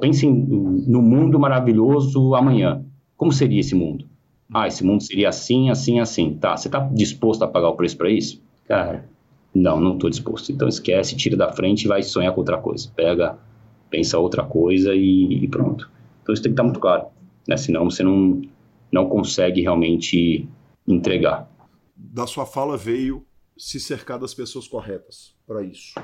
pense 0.00 0.26
no 0.26 1.02
mundo 1.02 1.38
maravilhoso 1.38 2.34
amanhã. 2.34 2.84
Como 3.16 3.32
seria 3.32 3.60
esse 3.60 3.74
mundo? 3.74 4.06
Ah 4.52 4.66
esse 4.66 4.84
mundo 4.84 5.02
seria 5.02 5.28
assim 5.28 5.70
assim 5.70 6.00
assim. 6.00 6.34
Tá 6.34 6.56
você 6.56 6.68
está 6.68 6.80
disposto 6.80 7.42
a 7.42 7.48
pagar 7.48 7.68
o 7.68 7.76
preço 7.76 7.96
para 7.96 8.10
isso? 8.10 8.40
Cara 8.66 9.04
não 9.56 9.80
não 9.80 9.94
estou 9.94 10.10
disposto. 10.10 10.52
Então 10.52 10.68
esquece 10.68 11.16
tira 11.16 11.36
da 11.36 11.50
frente 11.50 11.84
e 11.84 11.88
vai 11.88 12.02
sonhar 12.02 12.32
com 12.32 12.40
outra 12.40 12.58
coisa. 12.58 12.90
Pega 12.94 13.38
pensa 13.90 14.18
outra 14.18 14.44
coisa 14.44 14.94
e, 14.94 15.44
e 15.44 15.48
pronto. 15.48 15.90
Então 16.22 16.32
isso 16.32 16.42
tem 16.42 16.50
que 16.50 16.54
estar 16.54 16.64
muito 16.64 16.80
claro, 16.80 17.06
né? 17.46 17.56
Senão 17.56 17.88
você 17.88 18.02
não, 18.02 18.42
não 18.92 19.08
consegue 19.08 19.62
realmente 19.62 20.48
entregar. 20.86 21.50
Da 21.94 22.26
sua 22.26 22.46
fala 22.46 22.76
veio 22.76 23.24
se 23.56 23.80
cercar 23.80 24.18
das 24.18 24.34
pessoas 24.34 24.68
corretas 24.68 25.34
para 25.46 25.62
isso. 25.62 25.94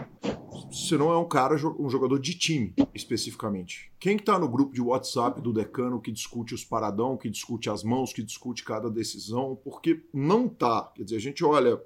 Você 0.70 0.96
não 0.96 1.12
é 1.12 1.18
um 1.18 1.28
cara, 1.28 1.54
um 1.78 1.90
jogador 1.90 2.18
de 2.18 2.34
time, 2.34 2.74
especificamente. 2.94 3.92
Quem 3.98 4.16
está 4.16 4.38
no 4.38 4.48
grupo 4.48 4.72
de 4.72 4.80
WhatsApp 4.80 5.40
do 5.40 5.52
decano 5.52 6.00
que 6.00 6.10
discute 6.10 6.54
os 6.54 6.64
paradão, 6.64 7.16
que 7.16 7.28
discute 7.28 7.68
as 7.68 7.82
mãos, 7.82 8.12
que 8.12 8.22
discute 8.22 8.64
cada 8.64 8.90
decisão, 8.90 9.58
porque 9.62 10.02
não 10.12 10.48
tá. 10.48 10.90
Quer 10.94 11.04
dizer, 11.04 11.16
a 11.16 11.20
gente 11.20 11.44
olha 11.44 11.80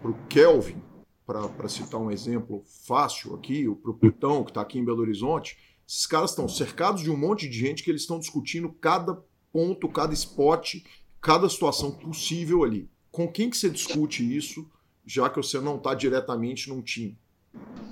para 0.00 0.10
o 0.10 0.14
Kelvin, 0.28 0.80
para 1.30 1.68
citar 1.68 2.00
um 2.00 2.10
exemplo 2.10 2.62
fácil 2.86 3.34
aqui, 3.34 3.68
o 3.68 3.76
Proputão, 3.76 4.42
que 4.42 4.50
está 4.50 4.60
aqui 4.60 4.78
em 4.78 4.84
Belo 4.84 5.00
Horizonte, 5.00 5.56
esses 5.86 6.06
caras 6.06 6.30
estão 6.30 6.48
cercados 6.48 7.02
de 7.02 7.10
um 7.10 7.16
monte 7.16 7.48
de 7.48 7.56
gente 7.56 7.82
que 7.82 7.90
eles 7.90 8.02
estão 8.02 8.18
discutindo 8.18 8.68
cada 8.80 9.16
ponto, 9.52 9.88
cada 9.88 10.12
spot, 10.12 10.76
cada 11.20 11.48
situação 11.48 11.92
possível 11.92 12.64
ali. 12.64 12.88
Com 13.12 13.28
quem 13.28 13.48
que 13.48 13.56
você 13.56 13.70
discute 13.70 14.36
isso, 14.36 14.66
já 15.06 15.28
que 15.28 15.36
você 15.36 15.60
não 15.60 15.76
está 15.76 15.94
diretamente 15.94 16.68
num 16.68 16.82
time? 16.82 17.16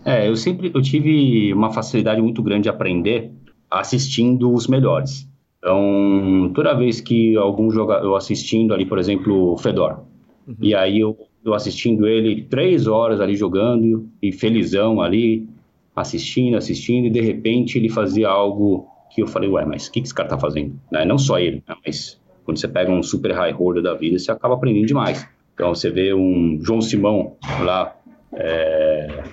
É, 0.05 0.29
eu 0.29 0.37
sempre 0.37 0.71
eu 0.75 0.83
tive 0.83 1.53
uma 1.53 1.73
facilidade 1.73 2.21
muito 2.21 2.43
grande 2.43 2.65
de 2.65 2.69
aprender 2.69 3.33
assistindo 3.71 4.53
os 4.53 4.67
melhores. 4.67 5.29
Então, 5.59 6.53
toda 6.55 6.75
vez 6.75 7.01
que 7.01 7.37
algum 7.37 7.71
jogador, 7.71 8.05
eu 8.05 8.15
assistindo 8.15 8.73
ali, 8.73 8.87
por 8.87 8.99
exemplo, 8.99 9.53
o 9.53 9.59
Fedor, 9.59 10.05
uhum. 10.47 10.57
e 10.61 10.75
aí 10.75 11.01
eu 11.01 11.17
eu 11.49 11.55
assistindo 11.55 12.07
ele 12.07 12.43
três 12.43 12.87
horas 12.87 13.21
ali 13.21 13.35
jogando 13.35 14.09
e 14.23 14.33
felizão 14.33 15.01
ali, 15.01 15.49
assistindo, 15.95 16.57
assistindo, 16.57 17.07
e 17.07 17.11
de 17.11 17.21
repente 17.21 17.79
ele 17.79 17.89
fazia 17.89 18.29
algo 18.29 18.87
que 19.11 19.23
eu 19.23 19.27
falei, 19.27 19.49
ué, 19.49 19.65
mas 19.65 19.87
o 19.87 19.93
que, 19.93 20.01
que 20.01 20.07
esse 20.07 20.15
cara 20.15 20.29
tá 20.29 20.39
fazendo? 20.39 20.79
Né? 20.91 21.05
Não 21.05 21.19
só 21.19 21.39
ele, 21.39 21.63
né? 21.67 21.75
mas 21.85 22.21
quando 22.45 22.59
você 22.59 22.69
pega 22.69 22.91
um 22.91 23.03
super 23.03 23.33
high 23.33 23.53
roller 23.53 23.83
da 23.83 23.95
vida, 23.95 24.19
você 24.19 24.31
acaba 24.31 24.55
aprendendo 24.55 24.87
demais. 24.87 25.27
Então 25.55 25.75
você 25.75 25.91
vê 25.91 26.15
um 26.15 26.59
João 26.63 26.81
Simão 26.81 27.37
lá, 27.63 27.97
é, 28.35 29.25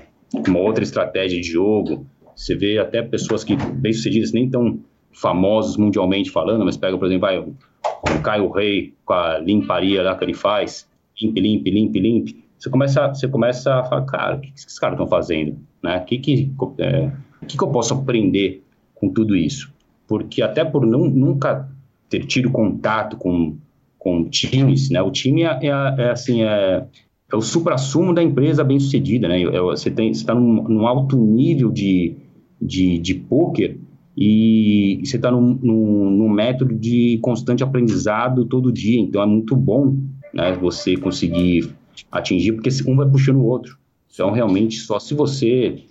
uma 0.47 0.59
outra 0.59 0.83
estratégia 0.83 1.39
de 1.39 1.47
jogo, 1.47 2.05
você 2.35 2.55
vê 2.55 2.79
até 2.79 3.01
pessoas 3.01 3.43
que 3.43 3.55
bem 3.55 3.93
sucedidas, 3.93 4.33
nem 4.33 4.49
tão 4.49 4.79
famosos 5.13 5.77
mundialmente 5.77 6.29
falando, 6.29 6.65
mas 6.65 6.75
pega, 6.75 6.97
por 6.97 7.05
exemplo, 7.05 7.21
vai, 7.21 7.37
o 7.39 8.21
Caio 8.21 8.49
Rei 8.49 8.93
com 9.05 9.13
a 9.13 9.37
limparia 9.37 10.03
lá 10.03 10.15
que 10.15 10.25
ele 10.25 10.33
faz, 10.33 10.87
limpe, 11.21 11.41
limpe, 11.41 11.71
limpe, 11.71 11.99
limpe, 11.99 12.45
você 12.57 12.69
começa, 12.69 13.07
você 13.09 13.27
começa 13.27 13.75
a 13.75 13.83
falar, 13.83 14.05
cara, 14.05 14.35
o 14.37 14.39
que, 14.39 14.51
esses 14.55 14.79
caras 14.79 14.95
estão 14.95 15.07
fazendo? 15.07 15.57
Né? 15.83 15.97
O 15.97 16.05
que, 16.05 16.17
que, 16.17 16.51
é, 16.79 17.11
que, 17.47 17.57
que 17.57 17.63
eu 17.63 17.69
posso 17.69 17.93
aprender 17.93 18.63
com 18.93 19.09
tudo 19.09 19.35
isso? 19.35 19.71
Porque 20.07 20.41
até 20.41 20.63
por 20.63 20.85
não, 20.85 21.05
nunca 21.05 21.69
ter 22.09 22.25
tido 22.25 22.49
contato 22.49 23.17
com, 23.17 23.57
com 23.97 24.23
times, 24.29 24.89
né? 24.89 25.01
O 25.01 25.11
time 25.11 25.43
é, 25.43 25.59
é, 25.61 25.67
é 25.69 26.11
assim, 26.11 26.43
é, 26.43 26.85
é 27.31 27.35
o 27.35 27.41
supra-sumo 27.41 28.13
da 28.13 28.23
empresa 28.23 28.63
bem-sucedida, 28.63 29.27
né? 29.27 29.41
É, 29.41 29.59
você 29.59 29.89
está 29.89 30.33
num, 30.33 30.63
num, 30.63 30.87
alto 30.87 31.17
nível 31.17 31.71
de, 31.71 32.15
de, 32.61 32.97
de 32.99 33.15
poker 33.15 33.77
e 34.15 35.01
você 35.03 35.17
está 35.17 35.29
num, 35.29 35.59
num, 35.61 36.09
num, 36.11 36.29
método 36.29 36.73
de 36.73 37.19
constante 37.21 37.63
aprendizado 37.63 38.45
todo 38.45 38.71
dia. 38.71 38.99
Então, 38.99 39.21
é 39.21 39.25
muito 39.25 39.55
bom 39.55 39.97
né, 40.35 40.51
você 40.51 40.97
conseguir 40.97 41.73
atingir, 42.11 42.51
porque 42.51 42.69
um 42.85 42.97
vai 42.97 43.09
puxando 43.09 43.37
o 43.37 43.45
outro. 43.45 43.77
Então, 44.13 44.31
realmente, 44.31 44.77
só 44.79 44.99
se 44.99 45.13
você 45.13 45.83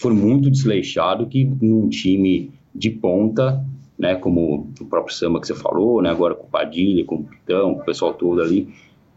for 0.00 0.12
muito 0.14 0.50
desleixado 0.50 1.26
que 1.26 1.44
num 1.44 1.88
time 1.88 2.50
de 2.74 2.90
ponta, 2.90 3.62
né, 3.98 4.14
como 4.14 4.72
o 4.80 4.84
próprio 4.86 5.14
Samba 5.14 5.40
que 5.40 5.46
você 5.46 5.54
falou, 5.54 6.00
né, 6.00 6.10
agora 6.10 6.34
com 6.34 6.46
o 6.46 6.50
Padilha, 6.50 7.04
com 7.04 7.16
o 7.16 7.24
Pitão, 7.24 7.72
o 7.72 7.84
pessoal 7.84 8.14
todo 8.14 8.40
ali, 8.40 8.68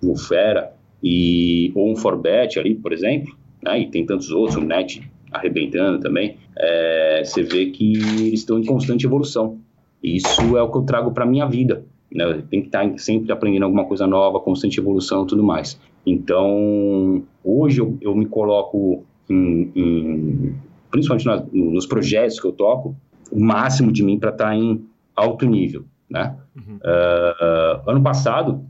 o 0.03 0.17
Fera, 0.17 0.73
e, 1.01 1.71
ou 1.73 1.91
um 1.91 1.95
Forbet 1.95 2.59
ali, 2.59 2.75
por 2.75 2.91
exemplo, 2.91 3.35
né, 3.63 3.79
e 3.79 3.87
tem 3.87 4.05
tantos 4.05 4.31
outros, 4.31 4.57
o 4.57 4.61
Net 4.61 5.01
arrebentando 5.31 5.99
também, 5.99 6.37
é, 6.57 7.23
você 7.23 7.41
vê 7.41 7.67
que 7.67 7.93
eles 7.93 8.41
estão 8.41 8.59
em 8.59 8.65
constante 8.65 9.05
evolução. 9.05 9.59
Isso 10.03 10.57
é 10.57 10.61
o 10.61 10.69
que 10.69 10.77
eu 10.77 10.81
trago 10.81 11.11
para 11.11 11.25
minha 11.25 11.45
vida. 11.45 11.85
Né? 12.13 12.43
Tem 12.49 12.61
que 12.61 12.67
estar 12.67 12.97
sempre 12.97 13.31
aprendendo 13.31 13.63
alguma 13.63 13.85
coisa 13.85 14.05
nova, 14.05 14.39
constante 14.39 14.79
evolução 14.79 15.23
e 15.23 15.27
tudo 15.27 15.43
mais. 15.43 15.79
Então, 16.05 17.23
hoje 17.43 17.79
eu, 17.79 17.97
eu 18.01 18.15
me 18.15 18.25
coloco, 18.25 19.05
em, 19.29 19.71
em, 19.75 20.55
principalmente 20.89 21.25
nas, 21.25 21.43
nos 21.51 21.85
projetos 21.85 22.39
que 22.39 22.45
eu 22.45 22.51
toco, 22.51 22.95
o 23.31 23.39
máximo 23.39 23.91
de 23.91 24.03
mim 24.03 24.19
para 24.19 24.31
estar 24.31 24.55
em 24.55 24.83
alto 25.15 25.45
nível. 25.45 25.85
Né? 26.09 26.35
Uhum. 26.55 26.77
Uh, 26.77 27.89
ano 27.89 28.01
passado, 28.01 28.65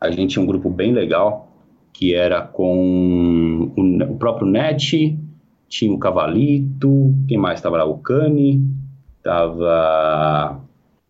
a 0.00 0.10
gente 0.10 0.32
tinha 0.32 0.42
um 0.42 0.46
grupo 0.46 0.70
bem 0.70 0.92
legal, 0.92 1.48
que 1.92 2.14
era 2.14 2.42
com 2.42 3.72
o, 3.76 4.12
o 4.12 4.16
próprio 4.16 4.46
NET, 4.46 5.18
tinha 5.68 5.92
o 5.92 5.98
Cavalito, 5.98 7.14
quem 7.26 7.38
mais 7.38 7.58
estava 7.58 7.78
lá? 7.78 7.84
O 7.84 7.98
Cane, 7.98 8.62
estava 9.18 10.60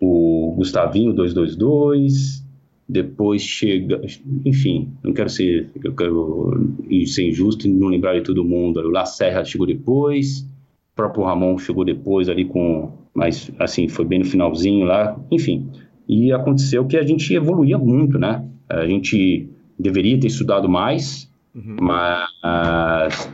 o 0.01 0.34
Gustavinho 0.55 1.13
222, 1.13 2.45
depois 2.89 3.43
chega, 3.43 4.01
enfim, 4.45 4.93
não 5.03 5.13
quero 5.13 5.31
ser, 5.31 5.71
eu 5.83 5.95
quero 5.95 6.75
ser 7.07 7.29
injusto 7.29 7.67
e 7.67 7.71
não 7.71 7.89
lembrar 7.89 8.15
de 8.15 8.21
todo 8.23 8.45
mundo. 8.45 8.81
O 8.81 8.91
La 8.91 9.07
Serra 9.07 9.45
chegou 9.45 9.67
depois, 9.67 10.41
o 10.41 10.97
próprio 10.97 11.25
Ramon 11.25 11.59
chegou 11.59 11.85
depois 11.85 12.29
ali 12.29 12.45
com, 12.45 12.93
mas 13.15 13.51
assim, 13.59 13.89
foi 13.89 14.05
bem 14.05 14.19
no 14.19 14.25
finalzinho 14.25 14.85
lá, 14.85 15.19
enfim. 15.31 15.71
E 16.07 16.33
aconteceu 16.33 16.87
que 16.87 16.97
a 16.97 17.03
gente 17.03 17.33
evoluía 17.33 17.79
muito, 17.79 18.19
né? 18.19 18.45
A 18.69 18.87
gente 18.87 19.49
deveria 19.79 20.21
ter 20.21 20.27
estudado 20.27 20.69
mais, 20.69 21.31
uhum. 21.55 21.77
mas 21.81 23.31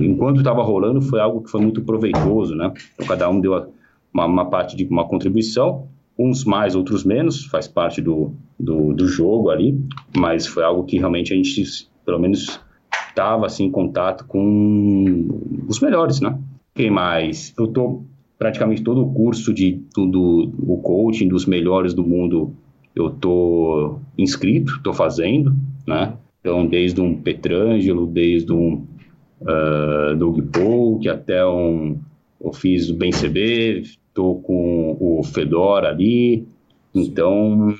enquanto 0.00 0.38
estava 0.38 0.62
rolando 0.62 1.02
foi 1.02 1.18
algo 1.20 1.42
que 1.42 1.50
foi 1.50 1.60
muito 1.60 1.82
proveitoso, 1.82 2.54
né? 2.54 2.72
Então, 2.94 3.06
cada 3.08 3.28
um 3.28 3.40
deu 3.40 3.66
uma, 4.12 4.24
uma 4.24 4.44
parte 4.48 4.76
de 4.76 4.84
uma 4.84 5.04
contribuição 5.04 5.88
uns 6.18 6.44
mais, 6.44 6.74
outros 6.74 7.04
menos, 7.04 7.44
faz 7.46 7.66
parte 7.66 8.00
do, 8.00 8.32
do, 8.58 8.92
do 8.92 9.06
jogo 9.06 9.50
ali, 9.50 9.78
mas 10.16 10.46
foi 10.46 10.62
algo 10.62 10.84
que 10.84 10.98
realmente 10.98 11.32
a 11.32 11.36
gente, 11.36 11.88
pelo 12.04 12.18
menos, 12.18 12.60
estava 13.08 13.46
assim, 13.46 13.64
em 13.64 13.70
contato 13.70 14.24
com 14.26 15.64
os 15.68 15.80
melhores, 15.80 16.20
né? 16.20 16.38
Quem 16.74 16.90
mais? 16.90 17.52
Eu 17.58 17.68
tô 17.68 18.02
praticamente 18.38 18.82
todo 18.82 19.02
o 19.02 19.12
curso 19.12 19.52
de 19.52 19.80
tudo, 19.94 20.52
o 20.58 20.78
coaching 20.78 21.28
dos 21.28 21.46
melhores 21.46 21.94
do 21.94 22.04
mundo, 22.04 22.54
eu 22.94 23.10
tô 23.10 23.98
inscrito, 24.18 24.80
tô 24.82 24.92
fazendo, 24.92 25.54
né? 25.86 26.14
Então, 26.40 26.66
desde 26.66 27.00
um 27.00 27.16
Petrangelo, 27.16 28.06
desde 28.06 28.52
um 28.52 28.84
uh, 29.40 30.14
Doug 30.16 30.40
Polk, 30.52 31.08
até 31.08 31.44
um, 31.46 31.98
eu 32.40 32.52
fiz 32.52 32.90
o 32.90 32.94
Bem 32.94 33.10
CB, 33.10 33.82
tô 34.14 34.36
com 34.36 34.96
o 34.98 35.22
Fedora 35.24 35.88
ali. 35.88 36.46
Então, 36.94 37.74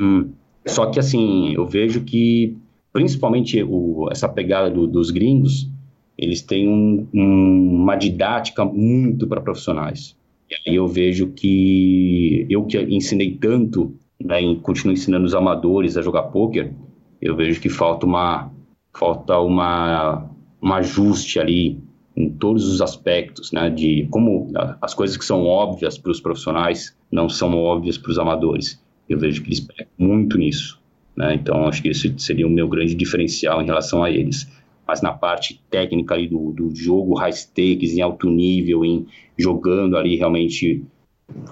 só 0.66 0.86
que 0.86 0.98
assim, 0.98 1.54
eu 1.54 1.64
vejo 1.66 2.02
que 2.02 2.56
principalmente 2.92 3.62
o, 3.62 4.08
essa 4.10 4.28
pegada 4.28 4.70
do, 4.70 4.86
dos 4.86 5.10
gringos, 5.10 5.68
eles 6.16 6.42
têm 6.42 6.68
um, 6.68 7.08
um, 7.12 7.82
uma 7.82 7.96
didática 7.96 8.64
muito 8.64 9.26
para 9.26 9.40
profissionais. 9.40 10.16
E 10.48 10.70
aí 10.70 10.76
eu 10.76 10.86
vejo 10.86 11.28
que 11.28 12.46
eu 12.48 12.64
que 12.64 12.78
ensinei 12.78 13.32
tanto, 13.32 13.94
né, 14.22 14.40
e 14.40 14.56
continuo 14.56 14.92
ensinando 14.92 15.24
os 15.24 15.34
amadores 15.34 15.96
a 15.96 16.02
jogar 16.02 16.24
poker, 16.24 16.72
eu 17.20 17.34
vejo 17.34 17.60
que 17.60 17.68
falta 17.68 18.06
uma 18.06 18.52
falta 18.96 19.38
uma 19.40 20.30
um 20.62 20.72
ajuste 20.72 21.40
ali 21.40 21.82
em 22.16 22.30
todos 22.30 22.66
os 22.68 22.80
aspectos, 22.80 23.50
né, 23.50 23.68
de 23.68 24.06
como 24.10 24.48
as 24.80 24.94
coisas 24.94 25.16
que 25.16 25.24
são 25.24 25.46
óbvias 25.46 25.98
para 25.98 26.12
os 26.12 26.20
profissionais 26.20 26.96
não 27.10 27.28
são 27.28 27.56
óbvias 27.56 27.98
para 27.98 28.10
os 28.10 28.18
amadores. 28.18 28.80
Eu 29.08 29.18
vejo 29.18 29.42
que 29.42 29.48
eles 29.48 29.60
pegam 29.60 29.86
muito 29.98 30.38
nisso, 30.38 30.80
né, 31.16 31.34
então 31.34 31.66
acho 31.66 31.82
que 31.82 31.88
esse 31.88 32.14
seria 32.18 32.46
o 32.46 32.50
meu 32.50 32.68
grande 32.68 32.94
diferencial 32.94 33.60
em 33.60 33.66
relação 33.66 34.02
a 34.02 34.10
eles. 34.10 34.48
Mas 34.86 35.00
na 35.00 35.12
parte 35.12 35.60
técnica 35.70 36.14
ali 36.14 36.28
do, 36.28 36.52
do 36.52 36.74
jogo, 36.74 37.14
high 37.14 37.32
stakes, 37.32 37.96
em 37.96 38.02
alto 38.02 38.28
nível, 38.28 38.84
em 38.84 39.06
jogando 39.36 39.96
ali 39.96 40.16
realmente 40.16 40.84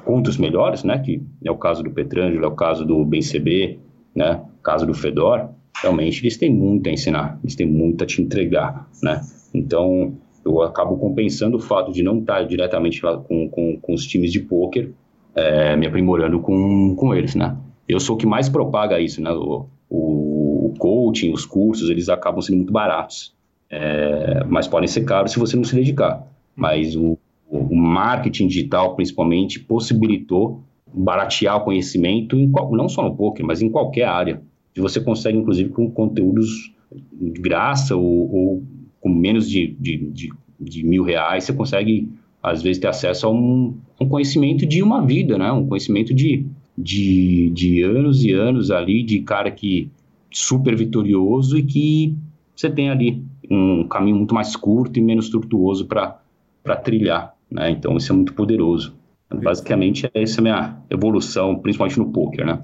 contra 0.04 0.30
os 0.30 0.36
melhores, 0.36 0.84
né, 0.84 0.98
que 0.98 1.22
é 1.44 1.50
o 1.50 1.56
caso 1.56 1.82
do 1.82 1.90
Petrangelo, 1.90 2.44
é 2.44 2.48
o 2.48 2.54
caso 2.54 2.84
do 2.84 3.04
BenCB, 3.04 3.78
né, 4.14 4.42
caso 4.62 4.86
do 4.86 4.94
Fedor, 4.94 5.48
realmente 5.80 6.22
eles 6.22 6.36
têm 6.36 6.52
muito 6.52 6.88
a 6.88 6.92
ensinar, 6.92 7.38
eles 7.42 7.56
têm 7.56 7.66
muito 7.66 8.04
a 8.04 8.06
te 8.06 8.22
entregar, 8.22 8.88
né, 9.02 9.22
então 9.54 10.14
eu 10.44 10.62
acabo 10.62 10.96
compensando 10.96 11.56
o 11.56 11.60
fato 11.60 11.92
de 11.92 12.02
não 12.02 12.18
estar 12.18 12.42
diretamente 12.44 13.00
com, 13.00 13.48
com, 13.48 13.78
com 13.80 13.94
os 13.94 14.06
times 14.06 14.32
de 14.32 14.40
pôquer, 14.40 14.90
é, 15.34 15.76
me 15.76 15.86
aprimorando 15.86 16.40
com, 16.40 16.94
com 16.96 17.14
eles, 17.14 17.34
né? 17.34 17.56
Eu 17.88 18.00
sou 18.00 18.16
o 18.16 18.18
que 18.18 18.26
mais 18.26 18.48
propaga 18.48 19.00
isso, 19.00 19.22
né? 19.22 19.30
O, 19.32 19.66
o, 19.88 20.74
coaching, 20.78 21.32
os 21.32 21.44
cursos, 21.44 21.90
eles 21.90 22.08
acabam 22.08 22.40
sendo 22.40 22.56
muito 22.56 22.72
baratos, 22.72 23.34
é, 23.70 24.44
mas 24.48 24.66
podem 24.66 24.88
ser 24.88 25.04
caros 25.04 25.32
se 25.32 25.38
você 25.38 25.56
não 25.56 25.64
se 25.64 25.74
dedicar. 25.74 26.26
Mas 26.56 26.96
o, 26.96 27.18
o 27.48 27.76
marketing 27.76 28.46
digital, 28.46 28.94
principalmente, 28.94 29.60
possibilitou 29.60 30.62
baratear 30.92 31.56
o 31.56 31.64
conhecimento, 31.64 32.36
em, 32.36 32.50
não 32.72 32.88
só 32.88 33.02
no 33.02 33.16
poker, 33.16 33.44
mas 33.44 33.62
em 33.62 33.70
qualquer 33.70 34.04
área. 34.04 34.42
E 34.76 34.80
você 34.80 35.00
consegue, 35.00 35.38
inclusive, 35.38 35.70
com 35.70 35.90
conteúdos 35.90 36.72
de 37.12 37.40
graça 37.40 37.96
ou, 37.96 38.34
ou 38.34 38.62
com 39.02 39.08
menos 39.08 39.50
de, 39.50 39.76
de, 39.78 39.98
de, 39.98 40.32
de, 40.58 40.86
mil 40.86 41.02
reais, 41.02 41.44
você 41.44 41.52
consegue, 41.52 42.08
às 42.42 42.62
vezes, 42.62 42.80
ter 42.80 42.86
acesso 42.86 43.26
a 43.26 43.30
um, 43.30 43.76
um 44.00 44.08
conhecimento 44.08 44.64
de 44.64 44.82
uma 44.82 45.04
vida, 45.04 45.36
né? 45.36 45.50
Um 45.52 45.66
conhecimento 45.66 46.14
de, 46.14 46.46
de, 46.78 47.50
de 47.50 47.82
anos 47.82 48.24
e 48.24 48.30
anos 48.30 48.70
ali, 48.70 49.02
de 49.02 49.18
cara 49.20 49.50
que 49.50 49.90
super 50.30 50.74
vitorioso 50.76 51.58
e 51.58 51.64
que 51.64 52.16
você 52.54 52.70
tem 52.70 52.88
ali 52.88 53.22
um 53.50 53.86
caminho 53.88 54.16
muito 54.16 54.34
mais 54.34 54.54
curto 54.56 54.98
e 54.98 55.02
menos 55.02 55.28
tortuoso 55.28 55.86
para 55.86 56.76
trilhar, 56.82 57.34
né? 57.50 57.70
Então, 57.70 57.96
isso 57.96 58.12
é 58.12 58.14
muito 58.14 58.32
poderoso. 58.34 58.94
Basicamente, 59.28 60.08
essa 60.14 60.38
é 60.38 60.40
a 60.40 60.42
minha 60.42 60.76
evolução, 60.88 61.58
principalmente 61.58 61.98
no 61.98 62.12
poker, 62.12 62.46
né? 62.46 62.62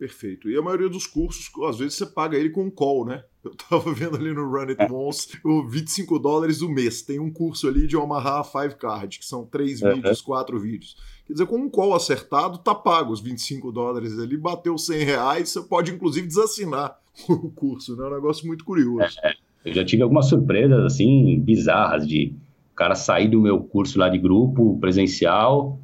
Perfeito. 0.00 0.48
E 0.48 0.56
a 0.56 0.62
maioria 0.62 0.88
dos 0.88 1.06
cursos, 1.06 1.50
às 1.68 1.78
vezes 1.78 1.92
você 1.92 2.06
paga 2.06 2.34
ele 2.34 2.48
com 2.48 2.64
um 2.64 2.70
call, 2.70 3.04
né? 3.04 3.22
Eu 3.44 3.54
tava 3.54 3.92
vendo 3.92 4.16
ali 4.16 4.32
no 4.32 4.50
Run 4.50 4.70
It 4.70 4.90
Once, 4.90 5.38
o 5.44 5.68
25 5.68 6.18
dólares 6.18 6.62
o 6.62 6.70
mês. 6.70 7.02
Tem 7.02 7.20
um 7.20 7.30
curso 7.30 7.68
ali 7.68 7.86
de 7.86 7.98
Omaha 7.98 8.42
Five 8.42 8.76
Card, 8.76 9.18
que 9.18 9.26
são 9.26 9.44
três 9.44 9.82
uhum. 9.82 9.96
vídeos, 9.96 10.22
quatro 10.22 10.58
vídeos. 10.58 10.96
Quer 11.26 11.34
dizer, 11.34 11.46
com 11.46 11.58
um 11.58 11.68
call 11.68 11.94
acertado, 11.94 12.56
tá 12.56 12.74
pago 12.74 13.12
os 13.12 13.20
25 13.20 13.70
dólares 13.70 14.18
ali, 14.18 14.38
bateu 14.38 14.78
100 14.78 15.04
reais, 15.04 15.50
você 15.50 15.60
pode 15.60 15.92
inclusive 15.92 16.26
desassinar 16.26 16.98
o 17.28 17.50
curso, 17.50 17.94
né? 17.94 18.04
É 18.04 18.08
um 18.08 18.14
negócio 18.14 18.46
muito 18.46 18.64
curioso. 18.64 19.18
É, 19.22 19.34
eu 19.66 19.74
já 19.74 19.84
tive 19.84 20.02
algumas 20.02 20.30
surpresas, 20.30 20.82
assim, 20.82 21.38
bizarras, 21.40 22.08
de 22.08 22.34
o 22.72 22.74
cara 22.74 22.94
sair 22.94 23.28
do 23.28 23.38
meu 23.38 23.62
curso 23.62 23.98
lá 23.98 24.08
de 24.08 24.16
grupo 24.16 24.78
presencial, 24.80 25.78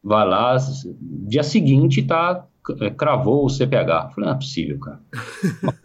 vai 0.00 0.28
lá, 0.28 0.56
dia 1.26 1.42
seguinte 1.42 2.04
tá 2.04 2.46
é, 2.46 2.57
cravou 2.96 3.44
o 3.44 3.48
CPH. 3.48 3.76
Eu 3.76 4.10
falei, 4.10 4.12
não 4.18 4.30
é 4.30 4.34
possível, 4.34 4.78
cara. 4.78 5.00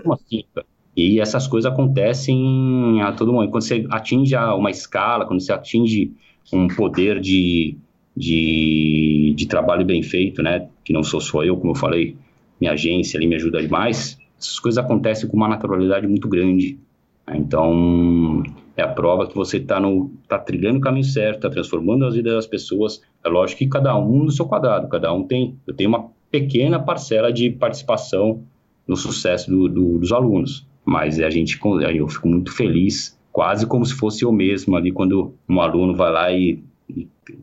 Como 0.01 0.13
assim, 0.13 0.43
cara? 0.53 0.67
E 0.95 1.19
essas 1.19 1.47
coisas 1.47 1.71
acontecem 1.71 3.01
a 3.01 3.11
todo 3.11 3.34
momento. 3.34 3.51
Quando 3.51 3.63
você 3.63 3.86
atinge 3.89 4.36
uma 4.36 4.69
escala, 4.69 5.25
quando 5.25 5.41
você 5.41 5.51
atinge 5.51 6.11
um 6.51 6.67
poder 6.67 7.19
de, 7.19 7.75
de, 8.15 9.34
de 9.36 9.47
trabalho 9.47 9.86
bem 9.86 10.03
feito, 10.03 10.43
né? 10.43 10.67
Que 10.84 10.93
não 10.93 11.03
sou 11.03 11.19
só 11.19 11.43
eu, 11.43 11.57
como 11.57 11.71
eu 11.71 11.75
falei, 11.75 12.15
minha 12.61 12.73
agência 12.73 13.17
ali 13.17 13.25
me 13.25 13.36
ajuda 13.36 13.61
demais. 13.61 14.17
Essas 14.39 14.59
coisas 14.59 14.84
acontecem 14.84 15.27
com 15.27 15.36
uma 15.36 15.47
naturalidade 15.47 16.05
muito 16.05 16.27
grande. 16.27 16.77
Né? 17.25 17.38
Então, 17.38 18.43
é 18.77 18.84
a 18.84 18.88
prova 18.88 19.27
que 19.27 19.36
você 19.36 19.57
está 19.57 19.81
tá 20.27 20.38
trilhando 20.38 20.77
o 20.77 20.81
caminho 20.81 21.05
certo, 21.05 21.38
está 21.38 21.49
transformando 21.49 22.05
as 22.05 22.13
vidas 22.13 22.34
das 22.34 22.47
pessoas. 22.47 23.01
É 23.23 23.29
lógico 23.29 23.59
que 23.59 23.67
cada 23.67 23.97
um 23.97 24.25
no 24.25 24.31
seu 24.31 24.45
quadrado, 24.45 24.88
cada 24.89 25.11
um 25.11 25.23
tem. 25.23 25.57
Eu 25.65 25.73
tenho 25.73 25.89
uma 25.89 26.09
pequena 26.34 26.79
parcela 26.79 27.31
de 27.31 27.51
participação 27.51 28.41
no 28.88 28.97
sucesso 28.97 29.51
do, 29.51 29.69
do, 29.69 29.99
dos 29.99 30.11
alunos. 30.11 30.65
mas 30.84 31.19
a 31.19 31.29
gente, 31.29 31.59
eu 31.95 32.07
fico 32.07 32.27
muito 32.27 32.51
feliz, 32.51 33.15
quase 33.31 33.67
como 33.67 33.86
se 33.86 33.93
fosse 33.93 34.25
eu 34.25 34.31
mesmo 34.31 34.75
ali, 34.75 34.91
quando 34.91 35.36
um 35.47 35.61
aluno 35.61 35.95
vai 35.95 36.11
lá 36.11 36.34
e, 36.34 36.59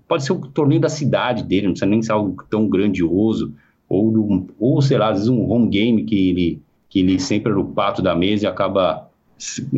pode 0.08 0.24
ser 0.24 0.32
o 0.32 0.40
torneio 0.40 0.80
da 0.80 0.88
cidade 0.88 1.44
dele, 1.44 1.68
não 1.68 1.72
precisa 1.72 1.88
nem 1.88 2.02
ser 2.02 2.10
algo 2.10 2.44
tão 2.50 2.68
grandioso, 2.68 3.54
ou, 3.88 4.10
do, 4.10 4.48
ou 4.58 4.82
sei 4.82 4.98
lá, 4.98 5.10
às 5.10 5.18
vezes 5.18 5.28
um 5.28 5.48
home 5.48 5.68
game 5.68 6.02
que 6.02 6.28
ele, 6.28 6.62
que 6.88 6.98
ele 6.98 7.18
sempre 7.20 7.52
era 7.52 7.60
o 7.60 7.64
pato 7.64 8.02
da 8.02 8.16
mesa 8.16 8.44
e 8.44 8.48
acaba 8.48 9.08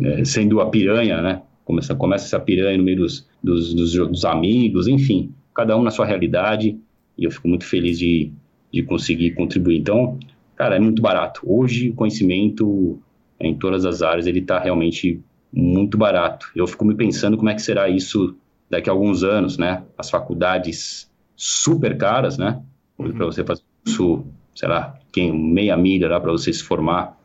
é, 0.03 0.25
sendo 0.25 0.59
a 0.59 0.65
piranha, 0.65 1.21
né? 1.21 1.43
Começa, 1.63 1.93
começa 1.93 2.25
essa 2.25 2.39
piranha 2.39 2.77
no 2.79 2.83
meio 2.83 2.97
dos, 2.97 3.27
dos, 3.43 3.75
dos, 3.75 3.93
dos 3.93 4.25
amigos, 4.25 4.87
enfim, 4.87 5.31
cada 5.53 5.77
um 5.77 5.83
na 5.83 5.91
sua 5.91 6.05
realidade, 6.05 6.77
e 7.15 7.23
eu 7.23 7.31
fico 7.31 7.47
muito 7.47 7.65
feliz 7.65 7.97
de, 7.99 8.31
de 8.73 8.81
conseguir 8.81 9.31
contribuir. 9.31 9.77
Então, 9.77 10.17
cara, 10.55 10.75
é 10.75 10.79
muito 10.79 11.01
barato. 11.01 11.41
Hoje, 11.45 11.91
o 11.91 11.93
conhecimento 11.93 12.99
em 13.39 13.53
todas 13.53 13.85
as 13.85 14.01
áreas, 14.01 14.25
ele 14.25 14.39
está 14.39 14.57
realmente 14.57 15.21
muito 15.51 15.97
barato. 15.97 16.49
Eu 16.55 16.65
fico 16.65 16.83
me 16.83 16.95
pensando 16.95 17.37
como 17.37 17.49
é 17.49 17.53
que 17.53 17.61
será 17.61 17.87
isso 17.87 18.35
daqui 18.69 18.89
a 18.89 18.93
alguns 18.93 19.23
anos, 19.23 19.57
né? 19.57 19.83
As 19.97 20.09
faculdades 20.09 21.09
super 21.35 21.95
caras, 21.97 22.37
né? 22.37 22.59
Uhum. 22.97 23.11
Para 23.11 23.25
você 23.25 23.43
fazer 23.43 23.61
curso, 23.85 24.25
sei 24.55 24.67
lá, 24.67 24.97
quem, 25.11 25.31
meia 25.31 25.77
milha 25.77 26.07
lá 26.07 26.19
para 26.19 26.31
você 26.31 26.51
se 26.51 26.63
formar 26.63 27.17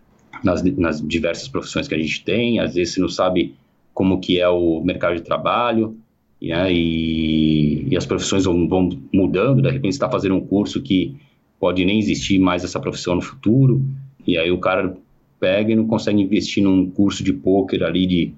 nas, 0.44 0.62
nas 0.62 1.00
diversas 1.00 1.48
profissões 1.48 1.88
que 1.88 1.94
a 1.94 1.98
gente 1.98 2.22
tem. 2.24 2.58
Às 2.58 2.74
vezes 2.74 2.94
você 2.94 3.00
não 3.00 3.08
sabe 3.08 3.54
como 3.94 4.20
que 4.20 4.38
é 4.38 4.48
o 4.48 4.82
mercado 4.82 5.16
de 5.16 5.22
trabalho, 5.22 5.96
né? 6.42 6.70
e, 6.72 7.88
e 7.88 7.96
as 7.96 8.04
profissões 8.04 8.44
vão, 8.44 8.68
vão 8.68 8.90
mudando. 9.12 9.62
De 9.62 9.70
repente 9.70 9.94
você 9.94 9.96
está 9.96 10.10
fazendo 10.10 10.34
um 10.34 10.40
curso 10.40 10.82
que 10.82 11.16
pode 11.58 11.84
nem 11.84 11.98
existir 11.98 12.38
mais 12.38 12.64
essa 12.64 12.80
profissão 12.80 13.14
no 13.16 13.22
futuro, 13.22 13.82
e 14.26 14.36
aí 14.38 14.50
o 14.50 14.58
cara 14.58 14.96
pega 15.40 15.72
e 15.72 15.76
não 15.76 15.86
consegue 15.86 16.20
investir 16.20 16.62
num 16.62 16.90
curso 16.90 17.22
de 17.22 17.32
pôquer 17.32 17.82
ali 17.82 18.06
de 18.06 18.32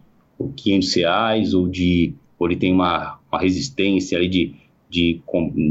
500 0.57 0.95
reais 0.95 1.55
ou 1.55 1.69
de 1.69 2.15
ou 2.39 2.47
ele 2.47 2.57
tem 2.57 2.73
uma, 2.73 3.19
uma 3.31 3.39
resistência 3.39 4.17
ali 4.17 4.27
de, 4.27 4.55
de, 4.89 5.21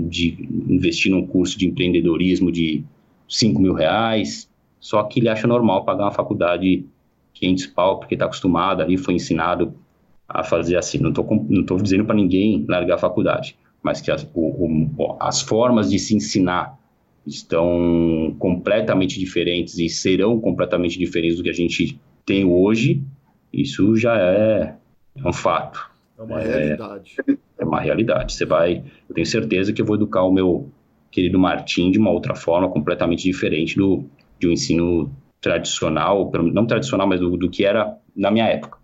de 0.07 0.47
investir 0.69 1.11
num 1.11 1.25
curso 1.25 1.57
de 1.57 1.67
empreendedorismo 1.67 2.51
de 2.51 2.83
5 3.27 3.59
mil 3.59 3.73
reais, 3.73 4.47
só 4.79 5.01
que 5.03 5.19
ele 5.19 5.29
acha 5.29 5.47
normal 5.47 5.83
pagar 5.83 6.05
uma 6.05 6.11
faculdade 6.11 6.85
500 7.33 7.65
pau, 7.67 7.99
porque 7.99 8.13
está 8.13 8.25
acostumado 8.25 8.81
ali, 8.81 8.97
foi 8.97 9.15
ensinado 9.15 9.73
a 10.27 10.43
fazer 10.43 10.77
assim. 10.77 10.99
Não 10.99 11.09
estou 11.09 11.45
não 11.49 11.63
tô 11.65 11.77
dizendo 11.77 12.05
para 12.05 12.15
ninguém 12.15 12.65
largar 12.67 12.95
a 12.95 12.99
faculdade, 12.99 13.57
mas 13.81 13.99
que 13.99 14.11
as, 14.11 14.29
o, 14.33 14.89
o, 14.97 15.17
as 15.19 15.41
formas 15.41 15.89
de 15.89 15.97
se 15.97 16.15
ensinar 16.15 16.78
estão 17.29 18.35
completamente 18.39 19.19
diferentes 19.19 19.77
e 19.77 19.87
serão 19.87 20.39
completamente 20.39 20.97
diferentes 20.97 21.37
do 21.37 21.43
que 21.43 21.49
a 21.49 21.53
gente 21.53 21.99
tem 22.25 22.45
hoje, 22.45 23.01
isso 23.51 23.95
já 23.95 24.17
é, 24.17 24.75
é 25.15 25.27
um 25.27 25.33
fato. 25.33 25.89
É 26.17 26.21
uma 26.21 26.41
é, 26.41 26.47
realidade. 26.47 27.15
É 27.57 27.65
uma 27.65 27.79
realidade. 27.79 28.33
Você 28.33 28.45
vai, 28.45 28.83
eu 29.07 29.15
tenho 29.15 29.25
certeza 29.25 29.73
que 29.73 29.81
eu 29.81 29.85
vou 29.85 29.95
educar 29.95 30.23
o 30.23 30.31
meu 30.31 30.69
querido 31.11 31.39
Martim 31.39 31.91
de 31.91 31.97
uma 31.97 32.11
outra 32.11 32.35
forma 32.35 32.69
completamente 32.69 33.23
diferente 33.23 33.75
do 33.75 34.05
de 34.39 34.47
um 34.47 34.51
ensino 34.51 35.11
tradicional, 35.41 36.31
não 36.53 36.65
tradicional, 36.65 37.05
mas 37.05 37.19
do, 37.19 37.35
do 37.35 37.49
que 37.49 37.65
era 37.65 37.97
na 38.15 38.31
minha 38.31 38.45
época. 38.45 38.77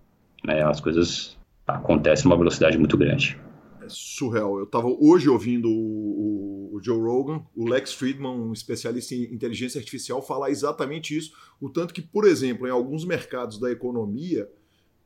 Né? 0.45 0.61
As 0.63 0.81
coisas 0.81 1.37
acontecem 1.65 2.25
numa 2.25 2.37
velocidade 2.37 2.77
muito 2.77 2.97
grande. 2.97 3.37
É 3.81 3.85
surreal. 3.87 4.57
Eu 4.57 4.65
estava 4.65 4.87
hoje 4.87 5.29
ouvindo 5.29 5.69
o, 5.69 6.34
o, 6.75 6.83
Joe 6.83 6.99
Rogan, 6.99 7.41
o 7.55 7.67
Lex 7.67 7.93
Friedman, 7.93 8.31
um 8.31 8.53
especialista 8.53 9.15
em 9.15 9.33
inteligência 9.33 9.79
artificial, 9.79 10.21
falar 10.21 10.49
exatamente 10.49 11.15
isso. 11.15 11.31
O 11.59 11.69
tanto 11.69 11.93
que, 11.93 12.01
por 12.01 12.25
exemplo, 12.25 12.67
em 12.67 12.71
alguns 12.71 13.05
mercados 13.05 13.59
da 13.59 13.71
economia, 13.71 14.49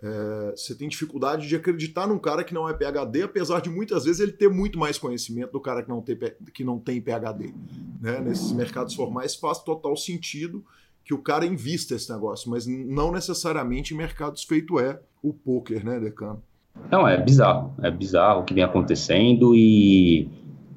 é, 0.01 0.53
você 0.55 0.73
tem 0.73 0.87
dificuldade 0.87 1.47
de 1.47 1.55
acreditar 1.55 2.07
num 2.07 2.17
cara 2.17 2.43
que 2.43 2.53
não 2.53 2.67
é 2.67 2.73
PhD, 2.73 3.23
apesar 3.23 3.61
de 3.61 3.69
muitas 3.69 4.05
vezes 4.05 4.21
ele 4.21 4.31
ter 4.31 4.49
muito 4.49 4.79
mais 4.79 4.97
conhecimento 4.97 5.51
do 5.51 5.59
cara 5.59 5.83
que 5.83 5.89
não 5.89 6.01
tem, 6.01 6.17
que 6.53 6.63
não 6.63 6.79
tem 6.79 7.01
PhD. 7.01 7.53
Né? 8.01 8.19
Nesses 8.21 8.51
mercados 8.51 8.95
formais 8.95 9.35
faz 9.35 9.59
total 9.59 9.95
sentido 9.97 10.63
que 11.03 11.13
o 11.13 11.21
cara 11.21 11.45
invista 11.45 11.95
esse 11.95 12.11
negócio, 12.11 12.49
mas 12.49 12.67
não 12.67 13.11
necessariamente 13.11 13.93
em 13.93 13.97
mercados 13.97 14.43
feito 14.43 14.79
é 14.79 15.01
o 15.23 15.33
poker, 15.33 15.83
né, 15.83 15.99
Decano? 15.99 16.41
Não, 16.89 17.07
é 17.07 17.21
bizarro. 17.21 17.73
É 17.81 17.91
bizarro 17.91 18.41
o 18.41 18.43
que 18.45 18.53
vem 18.53 18.63
acontecendo 18.63 19.55
e, 19.55 20.29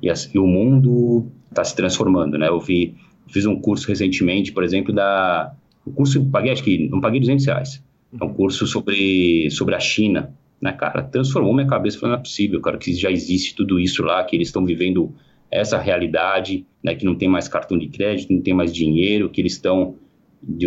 e, 0.03 0.09
e 0.35 0.39
o 0.39 0.47
mundo 0.47 1.27
está 1.49 1.63
se 1.63 1.77
transformando, 1.77 2.37
né? 2.37 2.49
Eu 2.49 2.61
vi, 2.61 2.95
fiz 3.29 3.47
um 3.47 3.57
curso 3.59 3.89
recentemente, 3.89 4.53
por 4.53 4.65
exemplo, 4.65 4.93
da... 4.93 5.55
O 5.85 5.93
curso, 5.93 6.25
paguei, 6.27 6.53
acho 6.53 6.63
que 6.63 6.89
não 6.89 7.01
paguei 7.01 7.21
200 7.21 7.47
reais. 7.47 7.85
É 8.19 8.25
um 8.25 8.33
curso 8.33 8.67
sobre, 8.67 9.51
sobre 9.51 9.75
a 9.75 9.81
China, 9.81 10.35
né, 10.61 10.73
cara? 10.73 11.03
Transformou 11.03 11.55
minha 11.55 11.67
cabeça, 11.67 11.99
falando, 11.99 12.15
não 12.15 12.21
é 12.21 12.23
possível, 12.23 12.61
cara, 12.61 12.77
que 12.77 12.93
já 12.95 13.11
existe 13.11 13.55
tudo 13.55 13.81
isso 13.81 14.03
lá, 14.03 14.23
que 14.25 14.37
eles 14.37 14.49
estão 14.49 14.65
vivendo 14.65 15.13
essa 15.51 15.79
realidade, 15.79 16.67
né, 16.83 16.95
que 16.95 17.05
não 17.05 17.15
tem 17.15 17.29
mais 17.29 17.47
cartão 17.47 17.79
de 17.79 17.89
crédito, 17.89 18.33
não 18.33 18.41
tem 18.41 18.55
mais 18.55 18.73
dinheiro, 18.73 19.29
que 19.29 19.41
eles 19.41 19.53
estão 19.53 19.97
de, 20.43 20.67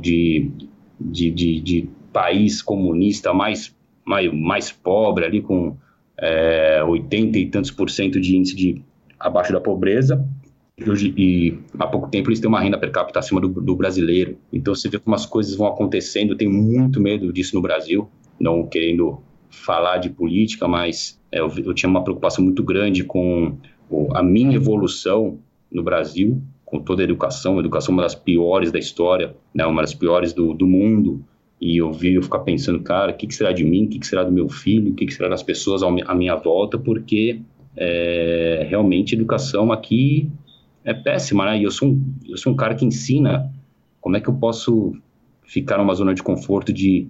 de, 0.00 0.50
de, 1.00 1.30
de, 1.30 1.60
de 1.60 1.88
país 2.12 2.62
comunista 2.62 3.32
mais 3.32 3.74
mais, 4.04 4.32
mais 4.32 4.72
pobre, 4.72 5.24
ali 5.24 5.40
com 5.40 5.76
é, 6.22 6.82
80 6.84 7.38
e 7.38 7.46
tantos 7.46 7.72
por 7.72 7.90
cento 7.90 8.20
de 8.20 8.36
índice 8.36 8.54
de 8.54 8.82
abaixo 9.18 9.52
da 9.52 9.60
pobreza, 9.60 10.24
hoje, 10.86 11.12
e 11.16 11.58
há 11.78 11.86
pouco 11.86 12.08
tempo 12.08 12.30
eles 12.30 12.40
têm 12.40 12.48
uma 12.48 12.60
renda 12.60 12.78
per 12.78 12.92
capita 12.92 13.18
acima 13.18 13.40
do, 13.40 13.48
do, 13.48 13.74
brasileiro. 13.74 14.38
Então 14.52 14.74
você 14.74 14.88
vê 14.88 14.98
como 14.98 15.14
as 15.16 15.26
coisas 15.26 15.54
vão 15.56 15.66
acontecendo, 15.66 16.30
eu 16.30 16.36
tenho 16.36 16.52
muito 16.52 17.00
medo 17.00 17.32
disso 17.32 17.56
no 17.56 17.60
Brasil, 17.60 18.08
não 18.40 18.66
querendo 18.66 19.20
falar 19.50 19.98
de 19.98 20.10
política, 20.10 20.66
mas 20.68 21.20
é, 21.30 21.40
eu, 21.40 21.52
eu, 21.58 21.74
tinha 21.74 21.90
uma 21.90 22.02
preocupação 22.02 22.44
muito 22.44 22.62
grande 22.62 23.04
com 23.04 23.56
a 24.14 24.22
minha 24.22 24.54
evolução 24.54 25.38
no 25.70 25.82
Brasil, 25.82 26.40
com 26.64 26.80
toda 26.80 27.02
a 27.02 27.04
educação, 27.04 27.56
a 27.56 27.60
educação 27.60 27.92
é 27.92 27.96
uma 27.96 28.02
das 28.04 28.14
piores 28.14 28.72
da 28.72 28.78
história, 28.78 29.36
né, 29.54 29.66
uma 29.66 29.82
das 29.82 29.92
piores 29.92 30.32
do, 30.32 30.54
do 30.54 30.66
mundo, 30.66 31.22
e 31.62 31.76
eu 31.76 31.92
vi 31.92 32.14
eu 32.14 32.22
ficar 32.24 32.40
pensando, 32.40 32.80
cara, 32.80 33.12
o 33.12 33.14
que, 33.14 33.24
que 33.24 33.34
será 33.36 33.52
de 33.52 33.62
mim, 33.62 33.84
o 33.84 33.88
que, 33.88 34.00
que 34.00 34.06
será 34.08 34.24
do 34.24 34.32
meu 34.32 34.48
filho, 34.48 34.90
o 34.90 34.94
que, 34.96 35.06
que 35.06 35.14
será 35.14 35.28
das 35.28 35.44
pessoas 35.44 35.80
à 35.84 36.12
minha 36.12 36.34
volta, 36.34 36.76
porque 36.76 37.40
é, 37.76 38.66
realmente 38.68 39.14
educação 39.14 39.70
aqui 39.70 40.28
é 40.84 40.92
péssima, 40.92 41.44
né? 41.44 41.60
E 41.60 41.62
eu 41.62 41.70
sou, 41.70 41.90
um, 41.90 42.14
eu 42.28 42.36
sou 42.36 42.52
um 42.52 42.56
cara 42.56 42.74
que 42.74 42.84
ensina 42.84 43.48
como 44.00 44.16
é 44.16 44.20
que 44.20 44.28
eu 44.28 44.34
posso 44.34 44.92
ficar 45.44 45.78
numa 45.78 45.94
zona 45.94 46.12
de 46.12 46.20
conforto 46.20 46.72
de, 46.72 47.06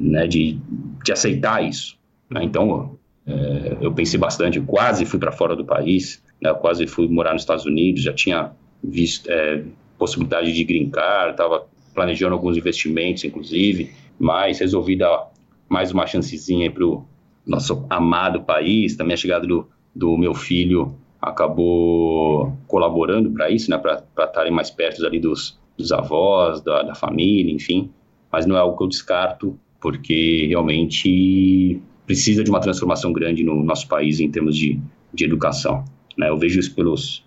né, 0.00 0.26
de, 0.26 0.58
de 1.04 1.12
aceitar 1.12 1.64
isso. 1.64 1.96
Né? 2.28 2.42
Então, 2.42 2.98
é, 3.24 3.76
eu 3.80 3.92
pensei 3.92 4.18
bastante, 4.18 4.60
quase 4.60 5.04
fui 5.04 5.20
para 5.20 5.30
fora 5.30 5.54
do 5.54 5.64
país, 5.64 6.20
né? 6.42 6.52
quase 6.52 6.88
fui 6.88 7.06
morar 7.06 7.32
nos 7.32 7.42
Estados 7.42 7.64
Unidos, 7.64 8.02
já 8.02 8.12
tinha 8.12 8.50
visto 8.82 9.30
é, 9.30 9.62
possibilidade 9.96 10.52
de 10.52 10.64
green 10.64 10.90
card, 10.90 11.30
estava 11.30 11.64
planejando 11.94 12.34
alguns 12.34 12.56
investimentos, 12.56 13.24
inclusive, 13.24 13.92
mas 14.18 14.58
resolvi 14.58 14.96
dar 14.96 15.30
mais 15.68 15.92
uma 15.92 16.06
chancezinha 16.06 16.70
para 16.70 16.84
o 16.84 17.04
nosso 17.46 17.86
amado 17.88 18.42
país. 18.42 18.96
Também 18.96 19.14
a 19.14 19.16
chegada 19.16 19.46
do, 19.46 19.66
do 19.94 20.16
meu 20.16 20.34
filho 20.34 20.94
acabou 21.20 22.52
colaborando 22.66 23.30
para 23.30 23.50
isso, 23.50 23.70
né, 23.70 23.78
para 23.78 24.04
estarem 24.18 24.52
mais 24.52 24.70
perto 24.70 25.04
ali 25.06 25.18
dos, 25.18 25.58
dos 25.76 25.90
avós, 25.92 26.60
da, 26.60 26.82
da, 26.82 26.94
família, 26.94 27.52
enfim. 27.52 27.90
Mas 28.30 28.46
não 28.46 28.56
é 28.56 28.58
algo 28.58 28.76
que 28.76 28.82
eu 28.82 28.88
descarto, 28.88 29.58
porque 29.80 30.46
realmente 30.48 31.80
precisa 32.06 32.44
de 32.44 32.50
uma 32.50 32.60
transformação 32.60 33.12
grande 33.12 33.42
no 33.42 33.62
nosso 33.62 33.88
país 33.88 34.20
em 34.20 34.30
termos 34.30 34.56
de, 34.56 34.78
de 35.12 35.24
educação. 35.24 35.84
Né? 36.18 36.28
Eu 36.28 36.38
vejo 36.38 36.60
isso 36.60 36.74
pelos, 36.74 37.24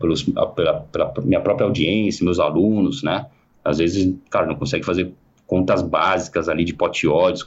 pelos, 0.00 0.22
pela, 0.22 0.80
pela 0.80 1.14
minha 1.24 1.40
própria 1.40 1.66
audiência, 1.66 2.24
meus 2.24 2.40
alunos, 2.40 3.02
né? 3.02 3.26
Às 3.64 3.78
vezes, 3.78 4.14
cara, 4.30 4.46
não 4.46 4.56
consegue 4.56 4.84
fazer 4.84 5.12
contas 5.46 5.82
básicas 5.82 6.48
ali 6.48 6.64
de 6.64 6.74
potióides, 6.74 7.44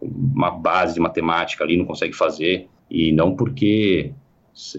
uma 0.00 0.50
base 0.50 0.94
de 0.94 1.00
matemática 1.00 1.64
ali, 1.64 1.76
não 1.76 1.86
consegue 1.86 2.14
fazer. 2.14 2.68
E 2.90 3.12
não 3.12 3.34
porque 3.34 4.12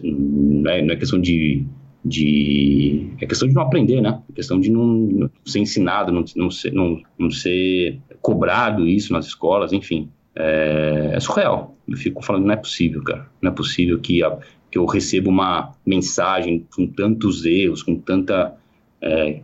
não 0.03 0.71
é, 0.71 0.81
não 0.81 0.93
é 0.93 0.95
questão 0.95 1.19
de, 1.19 1.65
de. 2.03 3.09
É 3.19 3.25
questão 3.25 3.47
de 3.47 3.53
não 3.53 3.61
aprender, 3.61 4.01
né? 4.01 4.21
É 4.29 4.33
questão 4.33 4.59
de 4.59 4.71
não, 4.71 4.85
não 4.85 5.31
ser 5.45 5.59
ensinado, 5.59 6.11
não, 6.11 6.23
não, 6.35 6.49
ser, 6.49 6.71
não, 6.71 7.01
não 7.17 7.29
ser 7.29 7.99
cobrado 8.21 8.87
isso 8.87 9.13
nas 9.13 9.25
escolas, 9.25 9.73
enfim. 9.73 10.09
É, 10.35 11.11
é, 11.13 11.19
surreal. 11.19 11.75
Eu 11.87 11.97
fico 11.97 12.23
falando, 12.23 12.45
não 12.45 12.53
é 12.53 12.57
possível, 12.57 13.03
cara. 13.03 13.27
Não 13.41 13.51
é 13.51 13.53
possível 13.53 13.99
que, 13.99 14.23
a, 14.23 14.37
que 14.69 14.77
eu 14.77 14.85
receba 14.85 15.29
uma 15.29 15.73
mensagem 15.85 16.65
com 16.75 16.87
tantos 16.87 17.45
erros, 17.45 17.81
com 17.81 17.95
tanta 17.95 18.55
é, 19.01 19.39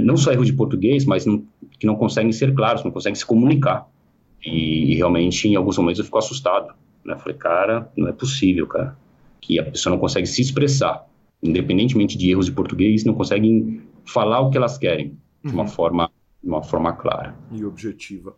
não 0.00 0.16
só 0.16 0.32
erros 0.32 0.46
de 0.46 0.52
português, 0.52 1.04
mas 1.04 1.26
não, 1.26 1.44
que 1.78 1.86
não 1.86 1.96
conseguem 1.96 2.32
ser 2.32 2.54
claros, 2.54 2.84
não 2.84 2.90
conseguem 2.90 3.14
se 3.14 3.26
comunicar. 3.26 3.88
E, 4.44 4.92
e, 4.92 4.94
realmente, 4.96 5.48
em 5.48 5.56
alguns 5.56 5.78
momentos, 5.78 5.98
eu 5.98 6.04
fico 6.04 6.18
assustado. 6.18 6.74
Né? 7.04 7.16
Falei, 7.18 7.36
cara, 7.36 7.90
não 7.96 8.08
é 8.08 8.12
possível, 8.12 8.66
cara, 8.66 8.96
que 9.40 9.58
a 9.58 9.64
pessoa 9.64 9.92
não 9.94 10.00
consegue 10.00 10.26
se 10.26 10.40
expressar, 10.40 11.06
independentemente 11.42 12.16
de 12.16 12.30
erros 12.30 12.46
de 12.46 12.52
português, 12.52 13.04
não 13.04 13.14
conseguem 13.14 13.82
falar 14.04 14.40
o 14.40 14.50
que 14.50 14.56
elas 14.56 14.78
querem 14.78 15.16
de 15.44 15.52
uma 15.52 15.62
uhum. 15.62 15.68
forma 15.68 16.10
de 16.42 16.48
uma 16.48 16.62
forma 16.62 16.92
clara. 16.92 17.36
E 17.52 17.64
objetiva. 17.64 18.34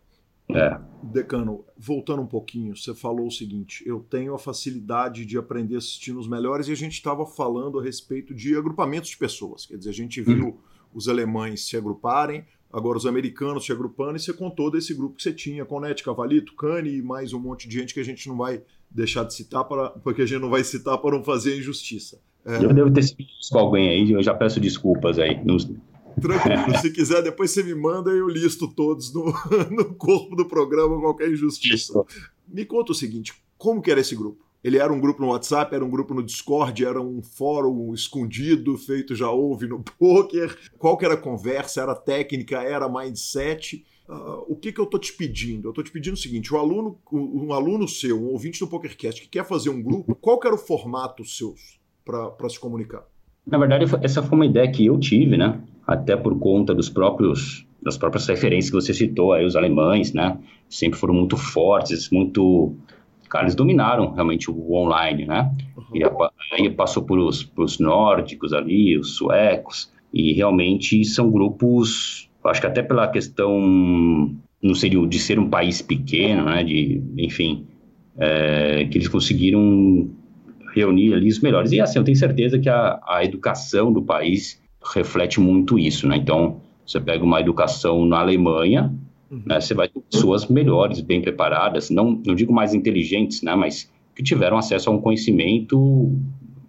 É. 0.48 0.78
Decano, 1.02 1.64
voltando 1.76 2.22
um 2.22 2.26
pouquinho, 2.26 2.76
você 2.76 2.94
falou 2.94 3.26
o 3.26 3.30
seguinte: 3.30 3.82
eu 3.86 4.00
tenho 4.00 4.34
a 4.34 4.38
facilidade 4.38 5.24
de 5.24 5.38
aprender 5.38 5.76
assistindo 5.76 6.18
os 6.18 6.28
melhores, 6.28 6.68
e 6.68 6.72
a 6.72 6.76
gente 6.76 6.92
estava 6.92 7.24
falando 7.24 7.78
a 7.78 7.82
respeito 7.82 8.34
de 8.34 8.56
agrupamentos 8.56 9.10
de 9.10 9.16
pessoas. 9.16 9.66
Quer 9.66 9.78
dizer, 9.78 9.90
a 9.90 9.94
gente 9.94 10.20
viu 10.20 10.46
uhum. 10.46 10.56
os 10.92 11.08
alemães 11.08 11.66
se 11.66 11.76
agruparem, 11.76 12.44
agora 12.72 12.98
os 12.98 13.06
americanos 13.06 13.64
se 13.64 13.72
agrupando, 13.72 14.16
e 14.16 14.20
você 14.20 14.32
contou 14.32 14.70
desse 14.70 14.92
grupo 14.92 15.16
que 15.16 15.22
você 15.22 15.32
tinha, 15.32 15.64
Conete, 15.64 16.04
Cavalito, 16.04 16.54
Cane 16.54 16.98
e 16.98 17.02
mais 17.02 17.32
um 17.32 17.40
monte 17.40 17.66
de 17.66 17.78
gente 17.78 17.94
que 17.94 18.00
a 18.00 18.04
gente 18.04 18.28
não 18.28 18.36
vai 18.36 18.62
deixar 18.90 19.24
de 19.24 19.34
citar, 19.34 19.64
para, 19.64 19.90
porque 19.90 20.22
a 20.22 20.26
gente 20.26 20.40
não 20.40 20.50
vai 20.50 20.62
citar 20.62 20.98
para 20.98 21.16
não 21.16 21.24
fazer 21.24 21.58
injustiça. 21.58 22.20
É... 22.44 22.62
Eu 22.62 22.74
devo 22.74 22.92
ter 22.92 23.02
sido 23.02 23.24
com 23.50 23.58
alguém 23.58 23.88
aí, 23.88 24.12
eu 24.12 24.22
já 24.22 24.34
peço 24.34 24.60
desculpas 24.60 25.18
aí. 25.18 25.42
Tranquilo, 26.20 26.78
se 26.80 26.90
quiser, 26.90 27.22
depois 27.22 27.50
você 27.50 27.62
me 27.62 27.74
manda 27.74 28.10
e 28.12 28.18
eu 28.18 28.28
listo 28.28 28.68
todos 28.68 29.12
no, 29.12 29.26
no 29.70 29.94
corpo 29.94 30.34
do 30.36 30.46
programa, 30.46 31.00
qualquer 31.00 31.30
injustiça. 31.30 32.04
Me 32.46 32.64
conta 32.64 32.92
o 32.92 32.94
seguinte: 32.94 33.32
como 33.56 33.82
que 33.82 33.90
era 33.90 34.00
esse 34.00 34.14
grupo? 34.14 34.44
Ele 34.62 34.78
era 34.78 34.90
um 34.90 34.98
grupo 34.98 35.20
no 35.20 35.28
WhatsApp, 35.28 35.74
era 35.74 35.84
um 35.84 35.90
grupo 35.90 36.14
no 36.14 36.22
Discord, 36.22 36.82
era 36.82 36.98
um 36.98 37.22
fórum 37.22 37.92
escondido, 37.92 38.78
feito 38.78 39.14
já 39.14 39.30
houve 39.30 39.66
no 39.66 39.82
poker. 39.98 40.56
Qual 40.78 40.96
que 40.96 41.04
era 41.04 41.14
a 41.14 41.18
conversa? 41.18 41.82
Era 41.82 41.94
técnica? 41.94 42.62
Era 42.62 42.88
mindset? 42.88 43.84
Uh, 44.08 44.44
o 44.48 44.56
que, 44.56 44.72
que 44.72 44.80
eu 44.80 44.84
estou 44.84 44.98
te 44.98 45.12
pedindo? 45.12 45.68
Eu 45.68 45.70
estou 45.70 45.84
te 45.84 45.90
pedindo 45.90 46.14
o 46.14 46.18
seguinte: 46.18 46.52
o 46.52 46.56
aluno, 46.56 46.98
um 47.12 47.52
aluno 47.52 47.86
seu, 47.86 48.18
um 48.18 48.28
ouvinte 48.28 48.60
do 48.60 48.66
PokerCast 48.66 49.20
que 49.20 49.28
quer 49.28 49.46
fazer 49.46 49.68
um 49.68 49.82
grupo, 49.82 50.14
qual 50.14 50.40
que 50.40 50.46
era 50.46 50.56
o 50.56 50.58
formato 50.58 51.24
seus 51.24 51.78
para 52.04 52.48
se 52.48 52.58
comunicar? 52.58 53.04
Na 53.46 53.58
verdade, 53.58 53.84
essa 54.02 54.22
foi 54.22 54.36
uma 54.36 54.46
ideia 54.46 54.70
que 54.70 54.86
eu 54.86 54.98
tive, 54.98 55.36
né? 55.36 55.60
Até 55.86 56.16
por 56.16 56.38
conta 56.38 56.74
dos 56.74 56.88
próprios 56.88 57.66
das 57.82 57.98
próprias 57.98 58.26
referências 58.26 58.70
que 58.70 58.76
você 58.76 58.94
citou, 58.94 59.34
aí 59.34 59.44
os 59.44 59.54
alemães, 59.54 60.14
né? 60.14 60.38
Sempre 60.70 60.98
foram 60.98 61.12
muito 61.12 61.36
fortes, 61.36 62.08
muito 62.10 62.74
cara, 63.28 63.44
eles 63.44 63.54
dominaram 63.54 64.12
realmente 64.12 64.50
o 64.50 64.74
online, 64.74 65.26
né? 65.26 65.52
E 65.92 66.02
aí 66.52 66.70
passou 66.70 67.02
por 67.02 67.18
os, 67.18 67.42
por 67.42 67.64
os 67.64 67.78
nórdicos 67.78 68.52
ali, 68.52 68.96
os 68.96 69.16
suecos, 69.16 69.92
e 70.12 70.32
realmente 70.32 71.04
são 71.04 71.30
grupos, 71.30 72.30
acho 72.44 72.60
que 72.60 72.66
até 72.66 72.82
pela 72.82 73.08
questão, 73.08 73.60
não 74.62 74.74
seria 74.74 75.04
de 75.06 75.18
ser 75.18 75.38
um 75.38 75.50
país 75.50 75.82
pequeno, 75.82 76.44
né? 76.44 76.64
De, 76.64 77.02
enfim, 77.18 77.66
é, 78.16 78.84
que 78.84 78.96
eles 78.96 79.08
conseguiram 79.08 80.08
reunir 80.74 81.14
ali 81.14 81.28
os 81.28 81.40
melhores. 81.40 81.72
E 81.72 81.80
assim, 81.80 81.98
eu 81.98 82.04
tenho 82.04 82.16
certeza 82.16 82.58
que 82.58 82.68
a, 82.68 83.00
a 83.06 83.24
educação 83.24 83.92
do 83.92 84.00
país 84.02 84.62
reflete 84.92 85.40
muito 85.40 85.78
isso, 85.78 86.06
né? 86.06 86.16
Então, 86.16 86.60
você 86.86 87.00
pega 87.00 87.24
uma 87.24 87.40
educação 87.40 88.04
na 88.04 88.20
Alemanha, 88.20 88.92
uhum. 89.30 89.42
né, 89.46 89.60
você 89.60 89.74
vai 89.74 89.88
ter 89.88 90.00
pessoas 90.00 90.46
melhores, 90.46 91.00
bem 91.00 91.22
preparadas, 91.22 91.90
não, 91.90 92.20
não 92.24 92.34
digo 92.34 92.52
mais 92.52 92.74
inteligentes, 92.74 93.42
né, 93.42 93.54
mas 93.54 93.90
que 94.14 94.22
tiveram 94.22 94.58
acesso 94.58 94.90
a 94.90 94.92
um 94.92 95.00
conhecimento 95.00 96.12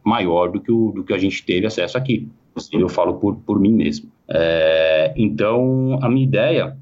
maior 0.04 0.52
do 0.52 0.60
que, 0.60 0.72
o, 0.72 0.92
do 0.92 1.04
que 1.04 1.14
a 1.14 1.18
gente 1.18 1.44
teve 1.46 1.66
acesso 1.66 1.98
aqui. 1.98 2.28
Eu 2.72 2.88
falo 2.88 3.16
por, 3.16 3.36
por 3.36 3.60
mim 3.60 3.74
mesmo. 3.74 4.10
É, 4.30 5.14
então, 5.18 6.00
a 6.02 6.08
minha 6.08 6.26
ideia 6.26 6.78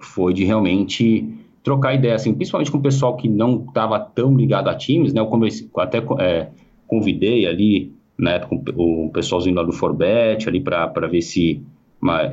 foi 0.00 0.32
de 0.32 0.44
realmente 0.44 1.26
trocar 1.62 1.94
ideia, 1.94 2.14
assim, 2.14 2.32
principalmente 2.32 2.70
com 2.70 2.78
o 2.78 2.82
pessoal 2.82 3.16
que 3.16 3.28
não 3.28 3.64
estava 3.66 3.98
tão 3.98 4.36
ligado 4.36 4.68
a 4.68 4.74
times, 4.74 5.12
né? 5.12 5.20
Eu 5.20 5.26
conversei, 5.26 5.68
até 5.78 5.98
é, 6.20 6.48
convidei 6.86 7.44
ali, 7.46 7.92
né, 8.18 8.38
com 8.40 8.62
o 8.76 9.10
pessoalzinho 9.12 9.56
lá 9.56 9.62
do 9.62 9.72
Forbet 9.72 10.48
ali 10.48 10.60
para 10.60 11.06
ver 11.06 11.22
se 11.22 11.62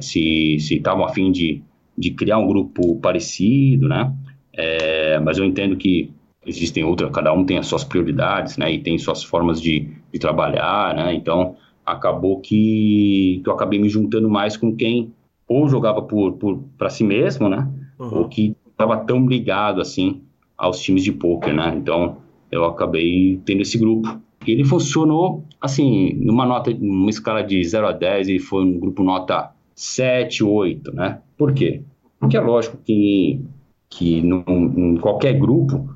se 0.01 0.57
estavam 0.57 1.05
afim 1.05 1.31
de, 1.31 1.61
de 1.97 2.11
criar 2.11 2.38
um 2.38 2.47
grupo 2.47 2.97
parecido, 2.97 3.88
né? 3.88 4.13
É, 4.53 5.19
mas 5.19 5.38
eu 5.38 5.45
entendo 5.45 5.75
que 5.75 6.11
existem 6.45 6.84
outras, 6.84 7.09
cada 7.11 7.34
um 7.34 7.45
tem 7.45 7.57
as 7.57 7.67
suas 7.67 7.84
prioridades, 7.84 8.57
né? 8.57 8.71
E 8.71 8.79
tem 8.79 8.97
suas 8.97 9.23
formas 9.23 9.61
de, 9.61 9.89
de 10.11 10.19
trabalhar, 10.19 10.93
né? 10.95 11.13
Então 11.13 11.55
acabou 11.86 12.39
que, 12.39 13.41
que 13.43 13.49
eu 13.49 13.53
acabei 13.53 13.79
me 13.79 13.89
juntando 13.89 14.29
mais 14.29 14.55
com 14.55 14.75
quem 14.75 15.13
ou 15.47 15.67
jogava 15.67 16.01
por, 16.01 16.34
por 16.34 16.63
para 16.77 16.89
si 16.89 17.03
mesmo, 17.03 17.49
né? 17.49 17.67
Uhum. 17.99 18.19
Ou 18.19 18.27
que 18.27 18.55
estava 18.69 18.97
tão 18.97 19.25
ligado 19.27 19.81
assim 19.81 20.21
aos 20.57 20.79
times 20.79 21.03
de 21.03 21.11
poker, 21.11 21.53
né? 21.53 21.73
Então 21.75 22.17
eu 22.51 22.65
acabei 22.65 23.41
tendo 23.45 23.61
esse 23.61 23.77
grupo 23.77 24.21
ele 24.51 24.65
funcionou, 24.65 25.43
assim, 25.59 26.13
numa 26.15 26.45
nota, 26.45 26.71
numa 26.71 27.09
escala 27.09 27.43
de 27.43 27.63
0 27.63 27.87
a 27.87 27.91
10, 27.91 28.29
e 28.29 28.39
foi 28.39 28.63
um 28.63 28.79
grupo 28.79 29.03
nota 29.03 29.51
7, 29.75 30.43
8, 30.43 30.93
né? 30.93 31.19
Por 31.37 31.53
quê? 31.53 31.81
Porque 32.19 32.37
é 32.37 32.41
lógico 32.41 32.77
que, 32.85 33.41
que 33.89 34.21
num, 34.21 34.43
em 34.77 34.97
qualquer 34.97 35.33
grupo 35.37 35.89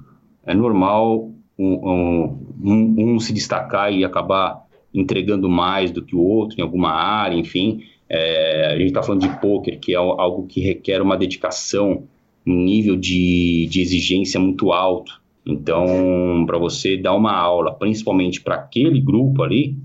é 0.45 0.53
normal 0.53 1.29
um, 1.57 2.37
um, 2.61 2.95
um, 3.15 3.19
se 3.19 3.33
destacar 3.33 3.91
e 3.93 4.03
acabar 4.03 4.65
entregando 4.93 5.49
mais 5.49 5.91
do 5.91 6.01
que 6.01 6.15
o 6.15 6.21
outro 6.21 6.59
em 6.59 6.61
alguma 6.61 6.91
área, 6.91 7.37
enfim. 7.37 7.81
É, 8.09 8.67
a 8.67 8.77
gente 8.77 8.87
está 8.87 9.03
falando 9.03 9.21
de 9.21 9.39
poker, 9.39 9.79
que 9.79 9.93
é 9.93 9.97
algo 9.97 10.47
que 10.47 10.61
requer 10.61 11.01
uma 11.01 11.17
dedicação, 11.17 12.03
um 12.45 12.55
nível 12.55 12.95
de, 12.95 13.67
de 13.69 13.81
exigência 13.81 14.39
muito 14.39 14.71
alto. 14.71 15.21
Então, 15.47 16.43
para 16.45 16.57
você 16.57 16.97
dar 16.97 17.15
uma 17.15 17.31
aula, 17.31 17.73
principalmente 17.73 18.41
para 18.41 18.55
aquele 18.55 18.99
grupo 18.99 19.43
ali, 19.43 19.77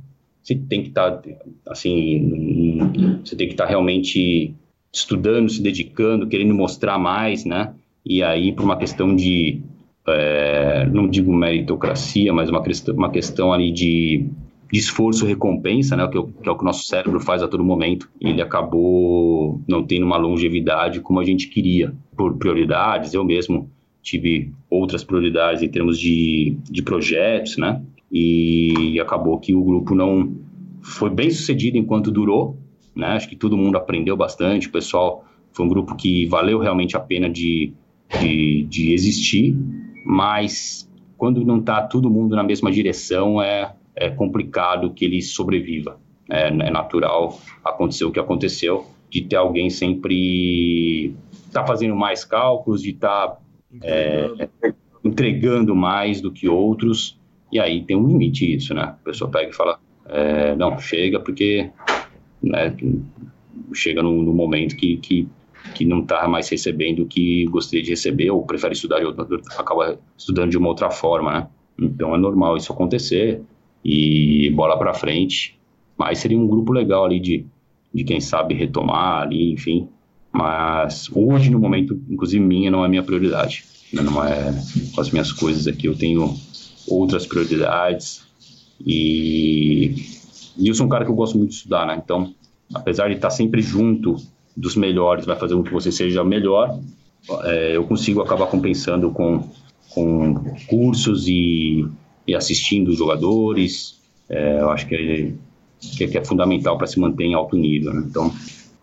você 0.42 0.56
tem 0.56 0.82
que 0.82 0.88
estar, 0.88 1.12
tá, 1.12 1.30
assim, 1.68 2.78
você 3.24 3.36
tem 3.36 3.46
que 3.46 3.54
estar 3.54 3.64
tá 3.64 3.70
realmente 3.70 4.52
estudando, 4.92 5.48
se 5.48 5.62
dedicando, 5.62 6.26
querendo 6.26 6.52
mostrar 6.52 6.98
mais, 6.98 7.44
né? 7.44 7.74
E 8.04 8.24
aí, 8.24 8.52
por 8.52 8.64
uma 8.64 8.76
questão 8.76 9.14
de, 9.14 9.60
é, 10.08 10.84
não 10.86 11.06
digo 11.06 11.32
meritocracia, 11.32 12.32
mas 12.32 12.50
uma 12.50 12.60
questão, 12.60 12.94
uma 12.96 13.10
questão 13.10 13.52
ali 13.52 13.70
de, 13.70 14.26
de 14.70 14.78
esforço 14.80 15.24
recompensa, 15.24 15.96
né? 15.96 16.08
Que, 16.08 16.18
é 16.18 16.22
que 16.42 16.48
é 16.48 16.50
o 16.50 16.56
que 16.56 16.62
o 16.62 16.66
nosso 16.66 16.88
cérebro 16.88 17.20
faz 17.20 17.40
a 17.40 17.46
todo 17.46 17.62
momento. 17.62 18.10
Ele 18.20 18.42
acabou 18.42 19.62
não 19.68 19.84
tendo 19.84 20.04
uma 20.04 20.16
longevidade 20.16 20.98
como 20.98 21.20
a 21.20 21.24
gente 21.24 21.46
queria, 21.46 21.94
por 22.16 22.36
prioridades. 22.36 23.14
Eu 23.14 23.24
mesmo 23.24 23.70
tive 24.02 24.52
outras 24.68 25.04
prioridades 25.04 25.62
em 25.62 25.68
termos 25.68 25.98
de, 25.98 26.56
de 26.70 26.82
projetos, 26.82 27.56
né? 27.56 27.82
E 28.10 28.98
acabou 29.00 29.38
que 29.38 29.54
o 29.54 29.62
grupo 29.62 29.94
não 29.94 30.36
foi 30.82 31.08
bem 31.08 31.30
sucedido 31.30 31.78
enquanto 31.78 32.10
durou, 32.10 32.58
né? 32.94 33.06
Acho 33.08 33.28
que 33.28 33.36
todo 33.36 33.56
mundo 33.56 33.76
aprendeu 33.76 34.16
bastante, 34.16 34.68
o 34.68 34.72
pessoal 34.72 35.24
foi 35.52 35.64
um 35.64 35.68
grupo 35.68 35.94
que 35.94 36.26
valeu 36.26 36.58
realmente 36.58 36.96
a 36.96 37.00
pena 37.00 37.30
de, 37.30 37.72
de, 38.20 38.64
de 38.64 38.92
existir, 38.92 39.56
mas 40.04 40.90
quando 41.16 41.44
não 41.44 41.58
está 41.58 41.82
todo 41.82 42.10
mundo 42.10 42.34
na 42.34 42.42
mesma 42.42 42.70
direção, 42.70 43.40
é, 43.40 43.74
é 43.94 44.10
complicado 44.10 44.92
que 44.92 45.04
ele 45.04 45.22
sobreviva. 45.22 46.00
É, 46.28 46.48
é 46.48 46.70
natural 46.70 47.38
acontecer 47.64 48.04
o 48.04 48.10
que 48.10 48.18
aconteceu, 48.18 48.86
de 49.08 49.22
ter 49.22 49.36
alguém 49.36 49.68
sempre 49.70 51.14
tá 51.52 51.66
fazendo 51.66 51.94
mais 51.94 52.24
cálculos, 52.24 52.82
de 52.82 52.90
estar 52.90 53.28
tá 53.28 53.38
entregando. 53.72 54.42
É, 54.42 54.74
entregando 55.04 55.74
mais 55.74 56.20
do 56.20 56.30
que 56.30 56.48
outros, 56.48 57.18
e 57.50 57.58
aí 57.58 57.82
tem 57.82 57.96
um 57.96 58.06
limite 58.06 58.54
isso, 58.54 58.72
né? 58.74 58.82
A 58.82 58.86
pessoa 59.04 59.30
pega 59.30 59.50
e 59.50 59.52
fala, 59.52 59.78
é, 60.06 60.54
não, 60.54 60.78
chega 60.78 61.20
porque 61.20 61.70
né, 62.42 62.74
chega 63.74 64.02
no, 64.02 64.22
no, 64.22 64.32
momento 64.32 64.76
que, 64.76 64.96
que, 64.98 65.28
que 65.74 65.84
não 65.84 66.00
está 66.00 66.26
mais 66.28 66.48
recebendo 66.48 67.02
o 67.02 67.06
que 67.06 67.44
gostaria 67.46 67.82
de 67.82 67.90
receber, 67.90 68.30
ou 68.30 68.44
prefere 68.44 68.74
estudar 68.74 69.00
de 69.00 69.06
outra, 69.06 69.26
acaba 69.58 69.98
estudando 70.16 70.50
de 70.50 70.58
uma 70.58 70.68
outra 70.68 70.90
forma, 70.90 71.32
né? 71.32 71.48
Então 71.78 72.14
é 72.14 72.18
normal 72.18 72.56
isso 72.56 72.72
acontecer, 72.72 73.42
e 73.84 74.50
bola 74.50 74.78
para 74.78 74.94
frente, 74.94 75.58
mas 75.96 76.18
seria 76.18 76.38
um 76.38 76.46
grupo 76.46 76.72
legal 76.72 77.04
ali 77.04 77.18
de, 77.18 77.44
de 77.92 78.04
quem 78.04 78.20
sabe 78.20 78.54
retomar 78.54 79.22
ali, 79.22 79.52
enfim, 79.52 79.88
mas 80.32 81.10
hoje, 81.12 81.50
no 81.50 81.58
momento, 81.58 82.00
inclusive 82.08 82.42
minha, 82.42 82.70
não 82.70 82.84
é 82.84 82.88
minha 82.88 83.02
prioridade. 83.02 83.64
Né? 83.92 84.02
Não 84.02 84.24
é 84.24 84.54
com 84.94 85.00
as 85.00 85.10
minhas 85.10 85.30
coisas 85.30 85.66
aqui. 85.66 85.86
Eu 85.86 85.96
tenho 85.96 86.34
outras 86.88 87.26
prioridades. 87.26 88.22
E, 88.84 89.94
e 90.56 90.68
eu 90.68 90.74
sou 90.74 90.86
um 90.86 90.88
cara 90.88 91.04
que 91.04 91.10
eu 91.10 91.14
gosto 91.14 91.36
muito 91.36 91.50
de 91.50 91.56
estudar, 91.56 91.86
né? 91.86 92.00
Então, 92.02 92.34
apesar 92.74 93.08
de 93.08 93.14
estar 93.14 93.30
sempre 93.30 93.60
junto 93.60 94.16
dos 94.56 94.74
melhores, 94.74 95.26
vai 95.26 95.36
fazer 95.36 95.54
com 95.54 95.62
que 95.62 95.72
você 95.72 95.92
seja 95.92 96.24
melhor, 96.24 96.78
é, 97.44 97.76
eu 97.76 97.84
consigo 97.84 98.20
acabar 98.20 98.46
compensando 98.46 99.10
com, 99.10 99.48
com 99.90 100.34
cursos 100.66 101.28
e, 101.28 101.86
e 102.26 102.34
assistindo 102.34 102.88
os 102.88 102.98
jogadores. 102.98 104.00
É, 104.28 104.60
eu 104.60 104.70
acho 104.70 104.86
que 104.86 104.94
é, 104.94 106.06
que 106.06 106.18
é 106.18 106.24
fundamental 106.24 106.78
para 106.78 106.86
se 106.86 106.98
manter 106.98 107.24
em 107.24 107.34
alto 107.34 107.56
nível. 107.56 107.92
Né? 107.92 108.06
Então, 108.08 108.32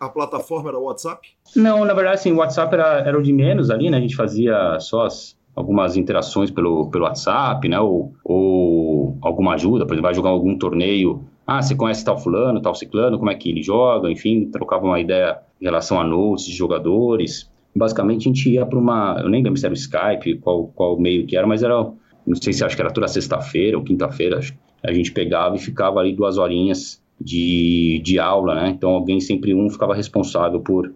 a 0.00 0.08
plataforma 0.08 0.70
era 0.70 0.78
o 0.78 0.84
WhatsApp? 0.84 1.28
Não, 1.54 1.84
na 1.84 1.92
verdade, 1.92 2.22
sim, 2.22 2.32
o 2.32 2.36
WhatsApp 2.36 2.72
era, 2.74 3.00
era 3.00 3.18
o 3.18 3.22
de 3.22 3.32
menos 3.34 3.70
ali, 3.70 3.90
né? 3.90 3.98
A 3.98 4.00
gente 4.00 4.16
fazia 4.16 4.80
só 4.80 5.04
as, 5.04 5.36
algumas 5.54 5.94
interações 5.94 6.50
pelo, 6.50 6.90
pelo 6.90 7.04
WhatsApp, 7.04 7.68
né? 7.68 7.78
Ou, 7.78 8.14
ou 8.24 9.18
alguma 9.20 9.54
ajuda, 9.54 9.84
por 9.84 9.92
exemplo, 9.92 10.08
vai 10.08 10.14
jogar 10.14 10.30
algum 10.30 10.56
torneio. 10.56 11.22
Ah, 11.46 11.60
você 11.60 11.74
conhece 11.74 12.02
tal 12.02 12.16
fulano, 12.16 12.62
tal 12.62 12.74
ciclano, 12.74 13.18
como 13.18 13.30
é 13.30 13.34
que 13.34 13.50
ele 13.50 13.62
joga? 13.62 14.10
Enfim, 14.10 14.50
trocava 14.50 14.86
uma 14.86 14.98
ideia 14.98 15.38
em 15.60 15.64
relação 15.66 16.00
a 16.00 16.04
notes 16.04 16.46
de 16.46 16.52
jogadores. 16.52 17.50
Basicamente, 17.76 18.22
a 18.22 18.32
gente 18.32 18.48
ia 18.48 18.64
para 18.64 18.78
uma. 18.78 19.20
Eu 19.20 19.28
nem 19.28 19.42
lembro 19.42 19.58
se 19.58 19.66
era 19.66 19.74
o 19.74 19.76
Skype, 19.76 20.38
qual, 20.38 20.68
qual 20.68 20.98
meio 20.98 21.26
que 21.26 21.36
era, 21.36 21.46
mas 21.46 21.62
era. 21.62 21.74
Não 22.26 22.36
sei 22.36 22.52
se 22.52 22.64
acho 22.64 22.74
que 22.74 22.82
era 22.82 22.92
toda 22.92 23.06
sexta-feira 23.06 23.76
ou 23.76 23.84
quinta-feira. 23.84 24.40
A 24.82 24.92
gente 24.92 25.12
pegava 25.12 25.56
e 25.56 25.58
ficava 25.58 26.00
ali 26.00 26.14
duas 26.14 26.38
horinhas 26.38 27.02
de, 27.20 28.00
de 28.02 28.18
aula, 28.18 28.54
né? 28.54 28.70
Então, 28.70 28.90
alguém, 28.90 29.20
sempre 29.20 29.54
um, 29.54 29.68
ficava 29.68 29.94
responsável 29.94 30.60
por, 30.60 30.92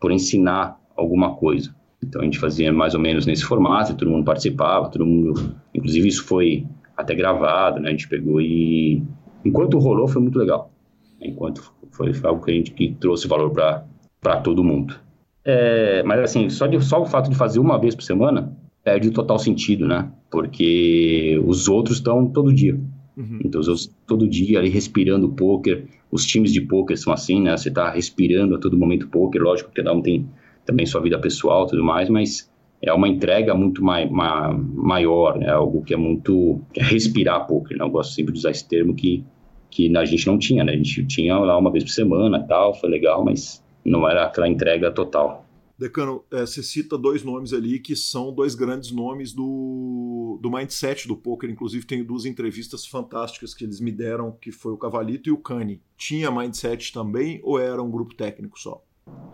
por 0.00 0.10
ensinar 0.10 0.80
alguma 0.96 1.34
coisa. 1.34 1.74
Então, 2.02 2.22
a 2.22 2.24
gente 2.24 2.38
fazia 2.38 2.72
mais 2.72 2.94
ou 2.94 3.00
menos 3.00 3.26
nesse 3.26 3.44
formato, 3.44 3.94
todo 3.94 4.10
mundo 4.10 4.24
participava, 4.24 4.88
todo 4.88 5.04
mundo. 5.04 5.54
Inclusive, 5.74 6.08
isso 6.08 6.24
foi 6.24 6.66
até 6.96 7.14
gravado, 7.14 7.80
né? 7.80 7.88
A 7.88 7.90
gente 7.90 8.08
pegou 8.08 8.40
e. 8.40 9.02
Enquanto 9.44 9.78
rolou, 9.78 10.08
foi 10.08 10.22
muito 10.22 10.38
legal. 10.38 10.70
Enquanto 11.20 11.72
foi, 11.90 12.12
foi 12.12 12.30
algo 12.30 12.44
que 12.44 12.50
a 12.50 12.54
gente 12.54 12.70
que 12.72 12.94
trouxe 12.98 13.28
valor 13.28 13.50
para 13.50 14.36
todo 14.40 14.64
mundo. 14.64 14.94
É, 15.44 16.02
mas 16.02 16.20
assim, 16.20 16.50
só, 16.50 16.66
de, 16.66 16.82
só 16.84 17.00
o 17.00 17.06
fato 17.06 17.30
de 17.30 17.36
fazer 17.36 17.60
uma 17.60 17.78
vez 17.78 17.94
por 17.94 18.02
semana 18.02 18.52
perde 18.82 19.08
o 19.08 19.12
total 19.12 19.38
sentido, 19.38 19.86
né? 19.86 20.10
Porque 20.30 21.40
os 21.46 21.68
outros 21.68 21.98
estão 21.98 22.26
todo 22.26 22.52
dia. 22.52 22.78
Uhum. 23.16 23.38
Então, 23.44 23.60
outros 23.60 23.94
todo 24.06 24.28
dia 24.28 24.58
ali 24.58 24.68
respirando 24.68 25.28
poker. 25.30 25.84
Os 26.10 26.24
times 26.24 26.52
de 26.52 26.60
poker 26.60 26.98
são 26.98 27.12
assim, 27.12 27.40
né? 27.40 27.56
Você 27.56 27.68
está 27.68 27.90
respirando 27.90 28.54
a 28.54 28.58
todo 28.58 28.76
momento 28.76 29.08
poker. 29.08 29.42
Lógico 29.42 29.70
que 29.70 29.76
cada 29.76 29.92
um 29.92 30.02
tem 30.02 30.28
também 30.64 30.84
sua 30.84 31.00
vida 31.00 31.18
pessoal 31.18 31.66
tudo 31.66 31.82
mais, 31.82 32.08
mas 32.08 32.50
é 32.82 32.92
uma 32.92 33.08
entrega 33.08 33.54
muito 33.54 33.82
mai, 33.82 34.08
ma, 34.08 34.52
maior, 34.52 35.38
né? 35.38 35.48
Algo 35.48 35.82
que 35.82 35.94
é 35.94 35.96
muito... 35.96 36.60
Que 36.72 36.80
é 36.80 36.84
respirar 36.84 37.46
poker, 37.46 37.78
né? 37.78 37.84
Eu 37.84 37.90
gosto 37.90 38.14
sempre 38.14 38.32
de 38.32 38.38
usar 38.38 38.50
esse 38.50 38.68
termo 38.68 38.94
que, 38.94 39.24
que 39.70 39.96
a 39.96 40.04
gente 40.04 40.26
não 40.26 40.38
tinha, 40.38 40.62
né? 40.62 40.72
A 40.72 40.76
gente 40.76 41.04
tinha 41.06 41.38
lá 41.38 41.56
uma 41.56 41.70
vez 41.70 41.84
por 41.84 41.90
semana 41.90 42.42
tal, 42.46 42.74
foi 42.74 42.90
legal, 42.90 43.24
mas 43.24 43.64
não 43.84 44.08
era 44.08 44.26
aquela 44.26 44.48
entrega 44.48 44.90
total. 44.90 45.45
Decano, 45.78 46.24
é, 46.32 46.40
você 46.40 46.62
cita 46.62 46.96
dois 46.96 47.22
nomes 47.22 47.52
ali 47.52 47.78
que 47.78 47.94
são 47.94 48.32
dois 48.32 48.54
grandes 48.54 48.90
nomes 48.90 49.32
do, 49.32 50.38
do 50.40 50.50
mindset 50.50 51.06
do 51.06 51.16
poker. 51.16 51.50
Inclusive, 51.50 51.84
tenho 51.84 52.04
duas 52.04 52.24
entrevistas 52.24 52.86
fantásticas 52.86 53.52
que 53.52 53.64
eles 53.64 53.80
me 53.80 53.92
deram, 53.92 54.32
que 54.40 54.50
foi 54.50 54.72
o 54.72 54.78
Cavalito 54.78 55.28
e 55.28 55.32
o 55.32 55.36
Cani. 55.36 55.80
Tinha 55.96 56.30
mindset 56.30 56.92
também 56.92 57.40
ou 57.42 57.58
era 57.58 57.82
um 57.82 57.90
grupo 57.90 58.14
técnico 58.14 58.58
só? 58.58 58.82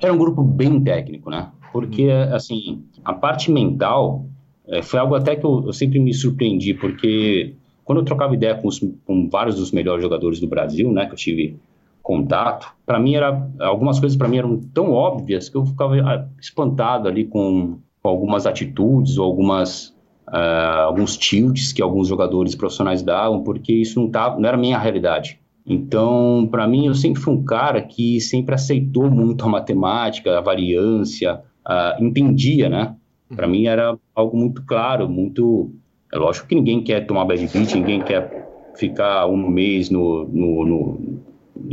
Era 0.01 0.13
um 0.13 0.19
grupo 0.19 0.43
bem 0.43 0.83
técnico, 0.83 1.31
né? 1.31 1.53
Porque, 1.73 2.09
hum. 2.09 2.35
assim, 2.35 2.85
a 3.05 3.13
parte 3.13 3.51
mental 3.51 4.27
é, 4.67 4.83
foi 4.83 4.99
algo 4.99 5.15
até 5.15 5.37
que 5.37 5.45
eu, 5.45 5.65
eu, 5.67 5.73
sempre 5.73 5.99
me 5.99 6.13
surpreendi, 6.13 6.75
porque 6.75 7.55
quando 7.85 7.99
eu 7.99 8.05
trocava 8.05 8.35
ideia 8.35 8.55
com, 8.55 8.69
os, 8.69 8.81
com 9.05 9.29
vários 9.29 9.57
dos 9.57 9.71
melhores 9.71 10.03
jogadores 10.03 10.41
do 10.41 10.47
Brasil, 10.47 10.91
né, 10.93 11.07
que 11.07 11.13
eu 11.13 11.17
tive 11.17 11.57
contato, 12.03 12.75
para 12.85 12.99
mim 12.99 13.15
era 13.15 13.49
algumas 13.61 14.01
coisas 14.01 14.19
para 14.19 14.29
mim 14.29 14.39
eram 14.39 14.61
tão 14.75 14.91
óbvias 14.93 15.49
que 15.49 15.57
eu 15.57 15.65
ficava 15.65 15.95
ah, 16.01 16.27
espantado 16.41 17.09
ali 17.09 17.25
com, 17.25 17.79
com 18.03 18.09
algumas 18.09 18.45
atitudes 18.47 19.19
ou 19.19 19.25
algumas 19.25 19.95
uh, 20.29 20.87
alguns 20.87 21.17
tilts 21.17 21.73
que 21.73 21.83
alguns 21.83 22.09
jogadores 22.09 22.55
profissionais 22.55 23.03
davam, 23.03 23.43
porque 23.43 23.73
isso 23.73 24.01
não 24.01 24.11
tava, 24.11 24.39
não 24.39 24.49
era 24.49 24.57
minha 24.57 24.79
realidade. 24.79 25.39
Então, 25.65 26.49
para 26.51 26.67
mim, 26.67 26.87
eu 26.87 26.95
sempre 26.95 27.23
fui 27.23 27.33
um 27.33 27.45
cara 27.45 27.81
que 27.81 28.21
sempre 28.21 28.55
aceitou 28.55 29.09
muito 29.09 29.45
a 29.45 29.49
matemática, 29.49 30.39
a 30.39 30.41
variância, 30.41 31.41
uh, 31.67 32.03
entendia, 32.03 32.69
né? 32.69 32.97
Para 33.35 33.47
mim 33.47 33.67
era 33.67 33.97
algo 34.15 34.37
muito 34.37 34.63
claro, 34.65 35.09
muito. 35.09 35.71
É 36.13 36.19
lógico 36.19 36.49
que 36.49 36.55
ninguém 36.55 36.83
quer 36.83 37.07
tomar 37.07 37.25
bad 37.25 37.47
beat, 37.47 37.75
ninguém 37.75 38.03
quer 38.03 38.51
ficar 38.75 39.27
um 39.27 39.49
mês 39.49 39.89
no, 39.89 40.29
no, 40.29 40.67
no 40.67 41.21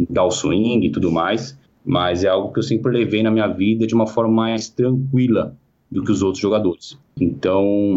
dar 0.09 0.25
o 0.25 0.31
swing 0.31 0.85
e 0.85 0.91
tudo 0.91 1.11
mais, 1.11 1.57
mas 1.85 2.23
é 2.23 2.27
algo 2.27 2.51
que 2.53 2.59
eu 2.59 2.63
sempre 2.63 2.91
levei 2.91 3.23
na 3.23 3.31
minha 3.31 3.47
vida 3.47 3.87
de 3.87 3.93
uma 3.95 4.07
forma 4.07 4.33
mais 4.33 4.69
tranquila 4.69 5.55
do 5.89 6.03
que 6.03 6.11
os 6.11 6.21
outros 6.21 6.41
jogadores. 6.41 6.97
Então, 7.19 7.95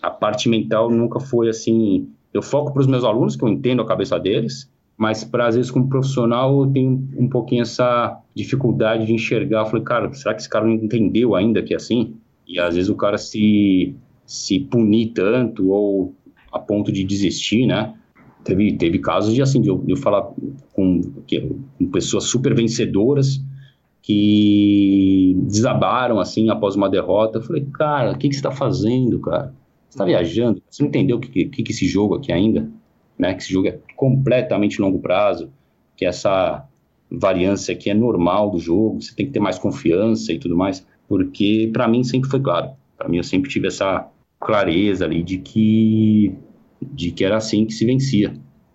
a 0.00 0.10
parte 0.10 0.48
mental 0.48 0.90
nunca 0.90 1.20
foi 1.20 1.48
assim. 1.48 2.08
Eu 2.32 2.42
foco 2.42 2.72
para 2.72 2.80
os 2.80 2.86
meus 2.86 3.04
alunos, 3.04 3.36
que 3.36 3.44
eu 3.44 3.48
entendo 3.48 3.82
a 3.82 3.86
cabeça 3.86 4.18
deles, 4.18 4.70
mas 4.96 5.22
para 5.24 5.46
às 5.46 5.54
vezes 5.54 5.70
como 5.70 5.88
profissional 5.88 6.62
eu 6.62 6.70
tenho 6.70 7.08
um 7.16 7.28
pouquinho 7.28 7.62
essa 7.62 8.18
dificuldade 8.34 9.06
de 9.06 9.12
enxergar. 9.12 9.60
Eu 9.60 9.66
falei, 9.66 9.84
cara, 9.84 10.12
será 10.12 10.34
que 10.34 10.40
esse 10.40 10.48
cara 10.48 10.64
não 10.64 10.74
entendeu 10.74 11.34
ainda 11.34 11.62
que 11.62 11.74
é 11.74 11.76
assim? 11.76 12.14
E 12.46 12.58
às 12.58 12.74
vezes 12.74 12.88
o 12.88 12.94
cara 12.94 13.18
se, 13.18 13.94
se 14.24 14.60
punir 14.60 15.12
tanto 15.12 15.68
ou 15.70 16.14
a 16.52 16.58
ponto 16.58 16.90
de 16.90 17.04
desistir, 17.04 17.66
né? 17.66 17.94
Teve, 18.46 18.76
teve 18.76 19.00
casos 19.00 19.34
de, 19.34 19.42
assim, 19.42 19.60
de 19.60 19.68
eu, 19.68 19.78
de 19.78 19.90
eu 19.90 19.96
falar 19.96 20.22
com, 20.72 21.00
com 21.80 21.90
pessoas 21.90 22.24
super 22.24 22.54
vencedoras 22.54 23.42
que 24.00 25.36
desabaram, 25.48 26.20
assim, 26.20 26.48
após 26.48 26.76
uma 26.76 26.88
derrota. 26.88 27.38
Eu 27.38 27.42
falei, 27.42 27.66
cara, 27.74 28.12
o 28.12 28.16
que, 28.16 28.28
que 28.28 28.34
você 28.34 28.38
está 28.38 28.52
fazendo, 28.52 29.18
cara? 29.18 29.52
Você 29.88 29.96
está 29.96 30.04
viajando? 30.04 30.62
Você 30.70 30.80
não 30.80 30.88
entendeu 30.88 31.16
o 31.16 31.20
que, 31.20 31.46
que, 31.46 31.62
que 31.64 31.72
esse 31.72 31.88
jogo 31.88 32.14
aqui 32.14 32.30
ainda? 32.30 32.70
Né? 33.18 33.34
Que 33.34 33.42
esse 33.42 33.52
jogo 33.52 33.66
é 33.66 33.80
completamente 33.96 34.80
longo 34.80 35.00
prazo, 35.00 35.50
que 35.96 36.06
essa 36.06 36.64
variância 37.10 37.74
aqui 37.74 37.90
é 37.90 37.94
normal 37.94 38.50
do 38.50 38.60
jogo, 38.60 39.02
você 39.02 39.12
tem 39.12 39.26
que 39.26 39.32
ter 39.32 39.40
mais 39.40 39.58
confiança 39.58 40.32
e 40.32 40.38
tudo 40.38 40.56
mais, 40.56 40.86
porque 41.08 41.68
para 41.72 41.88
mim 41.88 42.04
sempre 42.04 42.30
foi 42.30 42.40
claro. 42.40 42.70
Para 42.96 43.08
mim 43.08 43.16
eu 43.16 43.24
sempre 43.24 43.50
tive 43.50 43.66
essa 43.66 44.08
clareza 44.38 45.04
ali 45.04 45.24
de 45.24 45.38
que 45.38 46.32
de 46.80 47.10
que 47.10 47.24
era 47.24 47.36
assim 47.36 47.64
que 47.64 47.72
se 47.72 47.84
vencia. 47.84 48.34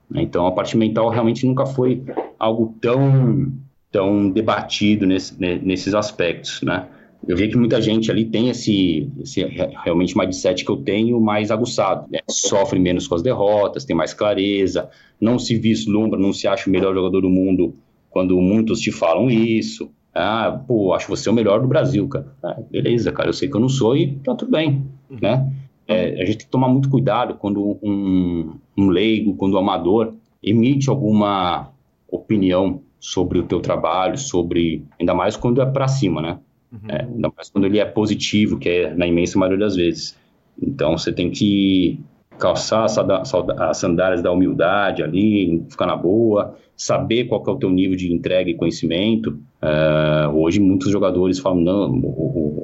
Né? 0.09 0.21
Então, 0.21 0.45
a 0.45 0.51
parte 0.51 0.77
mental 0.77 1.09
realmente 1.09 1.45
nunca 1.45 1.65
foi 1.65 2.03
algo 2.37 2.75
tão, 2.81 3.51
tão 3.91 4.29
debatido 4.29 5.05
nesse, 5.05 5.39
nesses 5.39 5.93
aspectos, 5.93 6.61
né? 6.61 6.87
Eu 7.27 7.37
vi 7.37 7.47
que 7.49 7.57
muita 7.57 7.79
gente 7.79 8.09
ali 8.09 8.25
tem 8.25 8.49
esse, 8.49 9.07
esse 9.19 9.43
realmente 9.83 10.17
mindset 10.17 10.65
que 10.65 10.71
eu 10.71 10.77
tenho 10.77 11.21
mais 11.21 11.51
aguçado. 11.51 12.07
Né? 12.09 12.19
Sofre 12.27 12.79
menos 12.79 13.07
com 13.07 13.13
as 13.13 13.21
derrotas, 13.21 13.85
tem 13.85 13.95
mais 13.95 14.11
clareza, 14.11 14.89
não 15.19 15.37
se 15.37 15.55
vislumbra, 15.55 16.19
não 16.19 16.33
se 16.33 16.47
acha 16.47 16.67
o 16.67 16.73
melhor 16.73 16.95
jogador 16.95 17.21
do 17.21 17.29
mundo 17.29 17.75
quando 18.09 18.39
muitos 18.41 18.79
te 18.79 18.91
falam 18.91 19.29
isso. 19.29 19.91
Ah, 20.13 20.63
pô, 20.67 20.93
acho 20.93 21.07
você 21.07 21.29
o 21.29 21.33
melhor 21.33 21.61
do 21.61 21.67
Brasil, 21.67 22.07
cara. 22.07 22.35
Ah, 22.43 22.59
beleza, 22.69 23.11
cara, 23.11 23.29
eu 23.29 23.33
sei 23.33 23.47
que 23.47 23.55
eu 23.55 23.61
não 23.61 23.69
sou 23.69 23.95
e 23.95 24.15
tá 24.15 24.33
tudo 24.33 24.51
bem, 24.51 24.83
né? 25.09 25.47
É, 25.91 26.21
a 26.21 26.25
gente 26.25 26.37
tem 26.37 26.45
que 26.45 26.51
tomar 26.51 26.67
muito 26.67 26.89
cuidado 26.89 27.35
quando 27.35 27.77
um, 27.81 28.53
um 28.77 28.87
leigo, 28.87 29.35
quando 29.35 29.55
um 29.55 29.59
amador 29.59 30.13
emite 30.43 30.89
alguma 30.89 31.69
opinião 32.09 32.81
sobre 32.99 33.39
o 33.39 33.43
teu 33.43 33.59
trabalho, 33.59 34.17
sobre 34.17 34.83
ainda 34.99 35.13
mais 35.13 35.35
quando 35.35 35.61
é 35.61 35.65
para 35.65 35.87
cima, 35.87 36.21
né? 36.21 36.39
Uhum. 36.71 36.89
É, 36.89 37.01
ainda 37.03 37.31
mais 37.35 37.49
quando 37.49 37.65
ele 37.65 37.79
é 37.79 37.85
positivo, 37.85 38.57
que 38.57 38.69
é 38.69 38.93
na 38.93 39.07
imensa 39.07 39.37
maioria 39.37 39.65
das 39.65 39.75
vezes. 39.75 40.17
Então 40.61 40.97
você 40.97 41.11
tem 41.11 41.29
que 41.29 41.99
calçar 42.37 42.85
as 42.85 43.77
sandálias 43.77 44.21
da 44.21 44.31
humildade 44.31 45.03
ali, 45.03 45.63
ficar 45.69 45.85
na 45.85 45.95
boa, 45.95 46.55
saber 46.75 47.25
qual 47.25 47.43
é 47.45 47.51
o 47.51 47.55
teu 47.55 47.69
nível 47.69 47.95
de 47.95 48.11
entrega 48.11 48.49
e 48.49 48.55
conhecimento. 48.55 49.39
Uh, 49.61 50.35
hoje 50.35 50.59
muitos 50.59 50.91
jogadores 50.91 51.37
falam 51.37 51.61
não, 51.61 51.89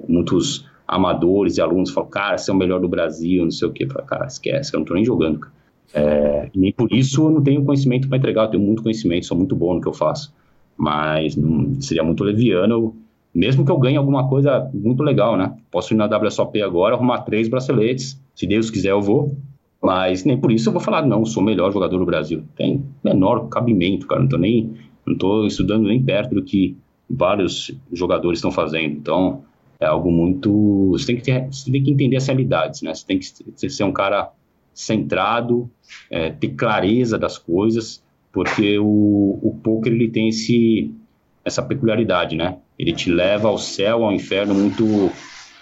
muitos 0.07 0.65
amadores 0.88 1.57
e 1.57 1.61
alunos 1.61 1.91
falam, 1.91 2.09
cara, 2.09 2.38
você 2.38 2.49
é 2.49 2.53
o 2.53 2.57
melhor 2.57 2.79
do 2.79 2.88
Brasil, 2.88 3.43
não 3.43 3.51
sei 3.51 3.67
o 3.67 3.71
quê. 3.71 3.88
Falo, 3.88 4.05
cara, 4.05 4.25
esquece, 4.25 4.73
eu 4.73 4.79
não 4.79 4.85
tô 4.85 4.93
nem 4.93 5.03
jogando. 5.03 5.45
É, 5.93 6.49
e 6.53 6.59
nem 6.59 6.71
por 6.71 6.91
isso 6.91 7.25
eu 7.25 7.31
não 7.31 7.41
tenho 7.41 7.63
conhecimento 7.63 8.07
para 8.07 8.17
entregar, 8.17 8.43
eu 8.43 8.51
tenho 8.51 8.63
muito 8.63 8.83
conhecimento, 8.83 9.25
sou 9.25 9.38
muito 9.38 9.55
bom 9.55 9.75
no 9.75 9.81
que 9.81 9.88
eu 9.88 9.93
faço. 9.93 10.33
Mas 10.77 11.35
não, 11.35 11.79
seria 11.81 12.03
muito 12.03 12.23
leviano, 12.23 12.95
mesmo 13.34 13.65
que 13.65 13.72
eu 13.72 13.77
ganhe 13.77 13.97
alguma 13.97 14.27
coisa 14.27 14.69
muito 14.73 15.03
legal, 15.03 15.38
né? 15.38 15.55
Posso 15.72 15.93
ir 15.93 15.97
na 15.97 16.05
WSOP 16.05 16.61
agora, 16.61 16.95
arrumar 16.95 17.22
três 17.22 17.47
braceletes, 17.47 18.22
se 18.35 18.47
Deus 18.47 18.69
quiser 18.69 18.91
eu 18.91 19.01
vou, 19.01 19.35
mas 19.81 20.23
nem 20.23 20.38
por 20.38 20.51
isso 20.51 20.69
eu 20.69 20.73
vou 20.73 20.81
falar, 20.81 21.05
não, 21.05 21.26
sou 21.26 21.41
o 21.41 21.45
melhor 21.45 21.72
jogador 21.72 21.97
do 21.97 22.05
Brasil. 22.05 22.43
Tem 22.55 22.84
menor 23.03 23.47
cabimento, 23.49 24.07
cara, 24.07 24.22
não 24.22 24.30
tô 24.30 24.38
nem, 24.38 24.73
não 25.05 25.15
tô 25.15 25.45
estudando 25.45 25.88
nem 25.88 26.01
perto 26.01 26.35
do 26.35 26.43
que 26.43 26.76
vários 27.09 27.72
jogadores 27.91 28.39
estão 28.39 28.51
fazendo. 28.51 28.95
Então, 28.95 29.43
é 29.80 29.86
algo 29.86 30.12
muito. 30.12 30.90
Você 30.91 31.08
tem 31.08 31.16
que, 31.18 31.24
ter, 31.24 31.48
você 31.52 31.72
tem 31.72 31.84
que 31.84 31.91
entender 31.91 32.18
as 32.18 32.28
realidades, 32.28 32.82
né? 32.82 32.94
Você 32.94 33.06
tem 33.06 33.20
que 33.20 33.70
ser 33.70 33.84
um 33.84 33.91
cara 33.91 34.32
centrado, 34.74 35.70
é, 36.10 36.30
ter 36.30 36.49
clareza 36.49 37.18
das 37.18 37.38
coisas, 37.38 38.04
porque 38.32 38.78
o, 38.78 39.40
o 39.41 39.60
poker 39.64 39.91
ele 39.91 40.10
tem 40.10 40.30
esse, 40.30 40.94
essa 41.44 41.64
peculiaridade, 41.64 42.36
né? 42.36 42.58
Ele 42.78 42.94
te 42.94 43.12
leva 43.12 43.48
ao 43.48 43.58
céu, 43.58 44.06
ao 44.06 44.12
inferno 44.12 44.54
muito, 44.54 45.12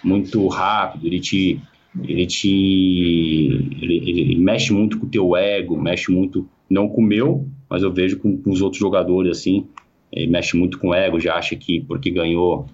muito 0.04 0.46
rápido. 0.48 1.06
Ele 1.06 1.20
te, 1.20 1.60
ele 2.04 2.26
te, 2.26 3.68
ele, 3.80 4.10
ele 4.10 4.36
mexe 4.36 4.72
muito 4.72 4.98
com 4.98 5.06
o 5.06 5.10
teu 5.10 5.34
ego, 5.34 5.80
mexe 5.80 6.12
muito, 6.12 6.46
não 6.68 6.88
com 6.88 7.00
o 7.00 7.04
meu, 7.04 7.48
mas 7.70 7.82
eu 7.82 7.92
vejo 7.92 8.18
com, 8.18 8.36
com 8.36 8.50
os 8.50 8.60
outros 8.60 8.80
jogadores 8.80 9.38
assim. 9.38 9.66
Ele 10.12 10.30
mexe 10.30 10.56
muito 10.56 10.78
com 10.78 10.88
o 10.88 10.94
ego, 10.94 11.18
já 11.18 11.36
acha 11.36 11.56
que 11.56 11.80
porque 11.80 12.10
ganhou 12.10 12.66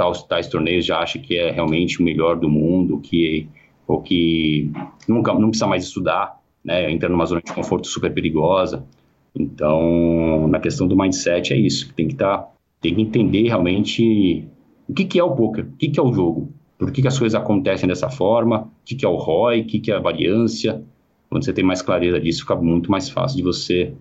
tais, 0.00 0.22
tais 0.22 0.48
torneios 0.48 0.86
já 0.86 0.98
acha 0.98 1.18
que 1.18 1.36
é 1.36 1.50
realmente 1.50 2.00
o 2.00 2.04
melhor 2.04 2.38
do 2.38 2.48
mundo, 2.48 2.98
que 3.00 3.46
ou 3.86 4.00
que 4.00 4.70
nunca 5.08 5.34
não 5.34 5.48
precisa 5.48 5.66
mais 5.66 5.84
estudar, 5.84 6.40
né? 6.64 6.90
Entra 6.90 7.08
numa 7.08 7.26
zona 7.26 7.42
de 7.42 7.52
conforto 7.52 7.88
super 7.88 8.12
perigosa. 8.12 8.86
Então, 9.34 10.46
na 10.48 10.60
questão 10.60 10.86
do 10.86 10.96
mindset 10.96 11.52
é 11.52 11.56
isso, 11.56 11.92
tem 11.94 12.06
que 12.06 12.14
estar 12.14 12.38
tá 12.38 12.48
Tem 12.80 12.94
que 12.94 13.02
entender 13.02 13.48
realmente 13.48 14.48
o 14.88 14.94
que, 14.94 15.04
que 15.04 15.18
é 15.18 15.24
o 15.24 15.34
poker, 15.34 15.66
o 15.66 15.76
que, 15.76 15.88
que 15.88 16.00
é 16.00 16.02
o 16.02 16.12
jogo, 16.12 16.52
por 16.78 16.90
que, 16.90 17.02
que 17.02 17.08
as 17.08 17.18
coisas 17.18 17.38
acontecem 17.38 17.88
dessa 17.88 18.08
forma, 18.08 18.62
o 18.62 18.68
que, 18.84 18.94
que 18.94 19.04
é 19.04 19.08
o 19.08 19.16
ROI, 19.16 19.60
o 19.60 19.66
que, 19.66 19.80
que 19.80 19.92
é 19.92 19.96
a 19.96 20.00
variância. 20.00 20.82
Quando 21.28 21.44
você 21.44 21.52
tem 21.52 21.64
mais 21.64 21.82
clareza 21.82 22.18
disso, 22.18 22.40
fica 22.40 22.56
muito 22.56 22.90
mais 22.90 23.08
fácil 23.08 23.36
de 23.36 23.42
você 23.42 23.92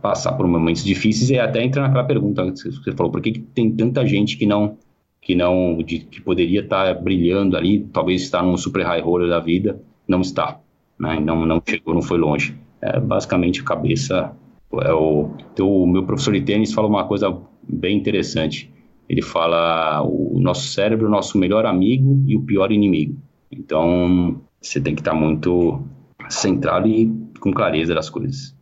passar 0.00 0.32
por 0.32 0.46
momentos 0.48 0.82
difíceis 0.84 1.30
e 1.30 1.38
até 1.38 1.62
entrar 1.62 1.82
naquela 1.82 2.04
pergunta 2.04 2.44
que 2.50 2.70
você 2.70 2.92
falou, 2.92 3.12
por 3.12 3.20
que, 3.20 3.32
que 3.32 3.40
tem 3.40 3.70
tanta 3.70 4.04
gente 4.06 4.36
que 4.36 4.46
não 4.46 4.76
que 5.22 5.34
não 5.34 5.78
de, 5.78 6.00
que 6.00 6.20
poderia 6.20 6.60
estar 6.60 6.92
brilhando 7.00 7.56
ali, 7.56 7.88
talvez 7.92 8.22
estar 8.22 8.42
num 8.42 8.56
super 8.56 8.84
high 8.84 9.00
roller 9.00 9.28
da 9.28 9.40
vida, 9.40 9.80
não 10.06 10.20
está, 10.20 10.60
né? 10.98 11.18
Não 11.20 11.46
não 11.46 11.62
chegou, 11.66 11.94
não 11.94 12.02
foi 12.02 12.18
longe. 12.18 12.58
É 12.82 12.98
basicamente 13.00 13.60
a 13.60 13.64
cabeça 13.64 14.36
é 14.80 14.92
o, 14.92 15.30
então, 15.52 15.68
o 15.68 15.86
meu 15.86 16.04
professor 16.04 16.32
de 16.32 16.40
tênis 16.42 16.72
fala 16.72 16.88
uma 16.88 17.06
coisa 17.06 17.38
bem 17.62 17.96
interessante. 17.96 18.72
Ele 19.08 19.20
fala 19.20 20.02
o 20.02 20.38
nosso 20.40 20.68
cérebro, 20.68 21.06
é 21.06 21.08
o 21.08 21.12
nosso 21.12 21.36
melhor 21.36 21.66
amigo 21.66 22.22
e 22.26 22.36
o 22.36 22.42
pior 22.42 22.72
inimigo. 22.72 23.20
Então, 23.50 24.40
você 24.60 24.80
tem 24.80 24.94
que 24.94 25.02
estar 25.02 25.14
muito 25.14 25.82
centrado 26.30 26.88
e 26.88 27.12
com 27.38 27.52
clareza 27.52 27.94
das 27.94 28.08
coisas. 28.08 28.56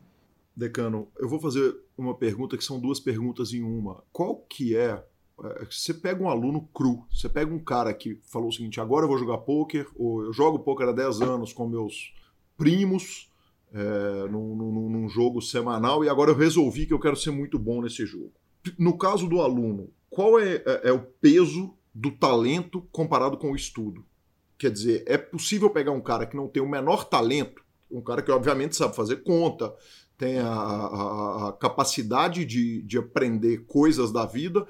Decano, 0.56 1.08
eu 1.18 1.28
vou 1.28 1.38
fazer 1.38 1.72
uma 1.96 2.14
pergunta 2.14 2.56
que 2.56 2.64
são 2.64 2.80
duas 2.80 2.98
perguntas 2.98 3.52
em 3.52 3.62
uma. 3.62 4.02
Qual 4.12 4.36
que 4.48 4.74
é 4.74 5.02
você 5.70 5.94
pega 5.94 6.22
um 6.22 6.28
aluno 6.28 6.68
cru, 6.74 7.04
você 7.10 7.28
pega 7.28 7.52
um 7.52 7.58
cara 7.58 7.94
que 7.94 8.18
falou 8.26 8.48
o 8.48 8.52
seguinte, 8.52 8.80
agora 8.80 9.04
eu 9.04 9.08
vou 9.08 9.18
jogar 9.18 9.38
pôquer, 9.38 9.86
ou 9.96 10.24
eu 10.24 10.32
jogo 10.32 10.58
pôquer 10.58 10.88
há 10.88 10.92
10 10.92 11.22
anos 11.22 11.52
com 11.52 11.66
meus 11.66 12.14
primos, 12.56 13.30
é, 13.72 14.28
num, 14.28 14.54
num, 14.54 14.90
num, 14.90 15.08
jogo 15.08 15.40
semanal 15.40 16.04
e 16.04 16.08
agora 16.08 16.32
eu 16.32 16.36
resolvi 16.36 16.86
que 16.86 16.92
eu 16.92 16.98
quero 16.98 17.16
ser 17.16 17.30
muito 17.30 17.58
bom 17.58 17.80
nesse 17.80 18.04
jogo. 18.04 18.32
No 18.78 18.98
caso 18.98 19.28
do 19.28 19.40
aluno, 19.40 19.90
qual 20.10 20.38
é, 20.38 20.56
é, 20.56 20.80
é 20.84 20.92
o 20.92 21.00
peso 21.00 21.72
do 21.94 22.10
talento 22.10 22.82
comparado 22.92 23.38
com 23.38 23.52
o 23.52 23.56
estudo? 23.56 24.04
Quer 24.58 24.70
dizer, 24.70 25.04
é 25.06 25.16
possível 25.16 25.70
pegar 25.70 25.92
um 25.92 26.00
cara 26.00 26.26
que 26.26 26.36
não 26.36 26.48
tem 26.48 26.62
o 26.62 26.68
menor 26.68 27.04
talento, 27.04 27.62
um 27.90 28.02
cara 28.02 28.20
que 28.20 28.30
obviamente 28.30 28.76
sabe 28.76 28.94
fazer 28.94 29.22
conta, 29.22 29.72
tem 30.18 30.38
a, 30.38 30.52
a, 30.52 31.48
a 31.48 31.52
capacidade 31.52 32.44
de, 32.44 32.82
de 32.82 32.98
aprender 32.98 33.64
coisas 33.66 34.12
da 34.12 34.26
vida, 34.26 34.66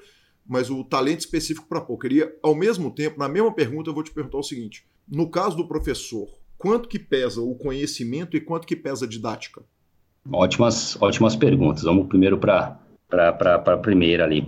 mas 0.51 0.69
o 0.69 0.83
talento 0.83 1.21
específico 1.21 1.65
para 1.65 1.79
poker. 1.79 2.11
E, 2.11 2.29
ao 2.43 2.53
mesmo 2.53 2.91
tempo, 2.91 3.17
na 3.17 3.29
mesma 3.29 3.53
pergunta, 3.53 3.89
eu 3.89 3.93
vou 3.93 4.03
te 4.03 4.11
perguntar 4.11 4.37
o 4.37 4.43
seguinte: 4.43 4.83
no 5.09 5.29
caso 5.29 5.55
do 5.55 5.65
professor, 5.65 6.27
quanto 6.57 6.89
que 6.89 6.99
pesa 6.99 7.39
o 7.39 7.55
conhecimento 7.55 8.35
e 8.35 8.41
quanto 8.41 8.67
que 8.67 8.75
pesa 8.75 9.05
a 9.05 9.07
didática? 9.07 9.61
Ótimas, 10.29 11.01
ótimas 11.01 11.37
perguntas. 11.37 11.83
Vamos 11.83 12.07
primeiro 12.07 12.37
para 12.37 12.77
a 13.09 13.77
primeira 13.77 14.25
ali. 14.25 14.45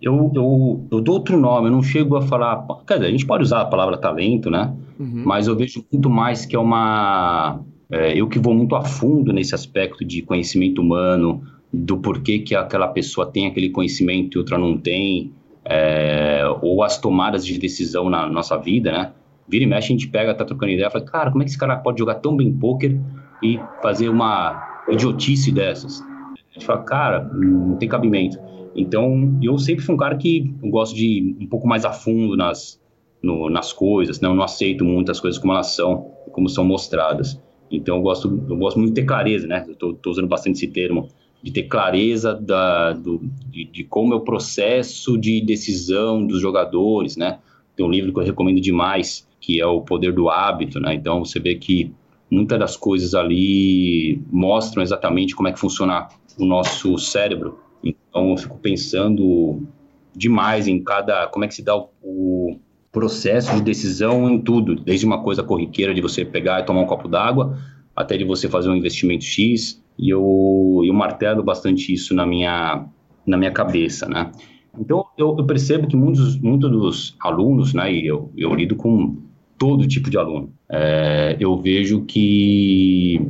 Eu, 0.00 0.32
eu, 0.34 0.88
eu 0.90 1.00
dou 1.02 1.16
outro 1.16 1.36
nome, 1.36 1.68
eu 1.68 1.72
não 1.72 1.82
chego 1.82 2.16
a 2.16 2.22
falar. 2.22 2.66
Quer 2.86 2.94
dizer, 2.94 3.06
a 3.08 3.10
gente 3.10 3.26
pode 3.26 3.42
usar 3.42 3.60
a 3.60 3.66
palavra 3.66 3.98
talento, 3.98 4.50
né? 4.50 4.74
Uhum. 4.98 5.22
Mas 5.26 5.48
eu 5.48 5.54
vejo 5.54 5.84
muito 5.92 6.08
mais 6.08 6.46
que 6.46 6.56
é 6.56 6.58
uma. 6.58 7.60
É, 7.90 8.18
eu 8.18 8.26
que 8.26 8.38
vou 8.38 8.54
muito 8.54 8.74
a 8.74 8.80
fundo 8.80 9.34
nesse 9.34 9.54
aspecto 9.54 10.02
de 10.02 10.22
conhecimento 10.22 10.80
humano, 10.80 11.42
do 11.70 11.98
porquê 11.98 12.38
que 12.38 12.54
aquela 12.54 12.88
pessoa 12.88 13.30
tem 13.30 13.46
aquele 13.46 13.68
conhecimento 13.68 14.36
e 14.36 14.38
outra 14.38 14.56
não 14.56 14.78
tem, 14.78 15.30
é, 15.64 16.42
ou 16.60 16.82
as 16.82 16.98
tomadas 16.98 17.44
de 17.44 17.58
decisão 17.58 18.10
na 18.10 18.28
nossa 18.28 18.56
vida, 18.56 18.92
né? 18.92 19.12
Vira 19.48 19.64
e 19.64 19.66
mexe, 19.66 19.88
a 19.88 19.96
gente 19.96 20.08
pega, 20.08 20.34
tá 20.34 20.44
trocando 20.44 20.72
ideia, 20.72 20.90
fala, 20.90 21.04
cara, 21.04 21.30
como 21.30 21.42
é 21.42 21.44
que 21.44 21.50
esse 21.50 21.58
cara 21.58 21.76
pode 21.76 21.98
jogar 21.98 22.16
tão 22.16 22.36
bem 22.36 22.52
pôquer 22.52 22.98
e 23.42 23.60
fazer 23.82 24.08
uma 24.08 24.82
idiotice 24.88 25.52
dessas? 25.52 26.00
A 26.00 26.54
gente 26.54 26.66
fala, 26.66 26.82
cara, 26.82 27.24
não 27.32 27.76
tem 27.76 27.88
cabimento. 27.88 28.38
Então, 28.74 29.38
eu 29.42 29.58
sempre 29.58 29.84
fui 29.84 29.94
um 29.94 29.98
cara 29.98 30.16
que 30.16 30.54
gosto 30.62 30.94
de 30.94 31.06
ir 31.06 31.36
um 31.40 31.46
pouco 31.46 31.66
mais 31.66 31.84
a 31.84 31.92
fundo 31.92 32.36
nas, 32.36 32.80
no, 33.22 33.50
nas 33.50 33.72
coisas, 33.72 34.20
né? 34.20 34.28
eu 34.28 34.34
não 34.34 34.42
aceito 34.42 34.84
muitas 34.84 35.20
coisas 35.20 35.38
como 35.38 35.52
elas 35.52 35.74
são, 35.74 36.10
como 36.30 36.48
são 36.48 36.64
mostradas. 36.64 37.40
Então, 37.70 37.96
eu 37.96 38.02
gosto, 38.02 38.28
eu 38.48 38.56
gosto 38.56 38.78
muito 38.78 38.94
de 38.94 39.00
ter 39.00 39.06
clareza, 39.06 39.46
né? 39.46 39.64
Eu 39.66 39.92
estou 39.92 40.12
usando 40.12 40.28
bastante 40.28 40.56
esse 40.56 40.68
termo, 40.68 41.08
de 41.42 41.50
ter 41.50 41.64
clareza 41.64 42.34
da, 42.34 42.92
do, 42.92 43.20
de, 43.50 43.64
de, 43.64 43.84
como 43.84 44.14
é 44.14 44.16
o 44.16 44.20
processo 44.20 45.18
de 45.18 45.40
decisão 45.40 46.24
dos 46.24 46.40
jogadores, 46.40 47.16
né? 47.16 47.38
Tem 47.76 47.84
um 47.84 47.90
livro 47.90 48.12
que 48.12 48.20
eu 48.20 48.24
recomendo 48.24 48.60
demais, 48.60 49.26
que 49.40 49.60
é 49.60 49.66
o 49.66 49.80
Poder 49.80 50.12
do 50.12 50.28
Hábito, 50.28 50.78
né? 50.78 50.94
Então 50.94 51.24
você 51.24 51.40
vê 51.40 51.56
que 51.56 51.92
muitas 52.30 52.58
das 52.58 52.76
coisas 52.76 53.14
ali 53.14 54.22
mostram 54.30 54.82
exatamente 54.82 55.34
como 55.34 55.48
é 55.48 55.52
que 55.52 55.58
funciona 55.58 56.08
o 56.38 56.44
nosso 56.44 56.96
cérebro. 56.96 57.58
Então 57.82 58.30
eu 58.30 58.36
fico 58.36 58.56
pensando 58.58 59.66
demais 60.14 60.68
em 60.68 60.82
cada 60.82 61.26
como 61.26 61.44
é 61.44 61.48
que 61.48 61.54
se 61.54 61.62
dá 61.62 61.76
o, 61.76 61.88
o 62.02 62.60
processo 62.92 63.54
de 63.56 63.62
decisão 63.62 64.30
em 64.30 64.40
tudo, 64.40 64.76
desde 64.76 65.04
uma 65.04 65.22
coisa 65.22 65.42
corriqueira 65.42 65.92
de 65.92 66.00
você 66.00 66.24
pegar 66.24 66.60
e 66.60 66.64
tomar 66.64 66.82
um 66.82 66.86
copo 66.86 67.08
d'água, 67.08 67.58
até 67.96 68.16
de 68.16 68.24
você 68.24 68.48
fazer 68.48 68.68
um 68.68 68.76
investimento 68.76 69.24
X, 69.24 69.81
e 69.98 70.10
eu, 70.10 70.82
eu 70.84 70.94
martelo 70.94 71.42
bastante 71.42 71.92
isso 71.92 72.14
na 72.14 72.26
minha, 72.26 72.86
na 73.26 73.36
minha 73.36 73.50
cabeça, 73.50 74.08
né? 74.08 74.32
Então, 74.78 75.04
eu, 75.18 75.36
eu 75.38 75.44
percebo 75.44 75.86
que 75.86 75.96
muitos, 75.96 76.38
muitos 76.38 76.70
dos 76.70 77.16
alunos, 77.20 77.74
né, 77.74 77.92
e 77.92 78.06
eu, 78.06 78.32
eu 78.36 78.54
lido 78.54 78.74
com 78.74 79.18
todo 79.58 79.86
tipo 79.86 80.08
de 80.08 80.16
aluno. 80.16 80.52
É, 80.68 81.36
eu 81.38 81.56
vejo 81.56 82.04
que, 82.04 83.20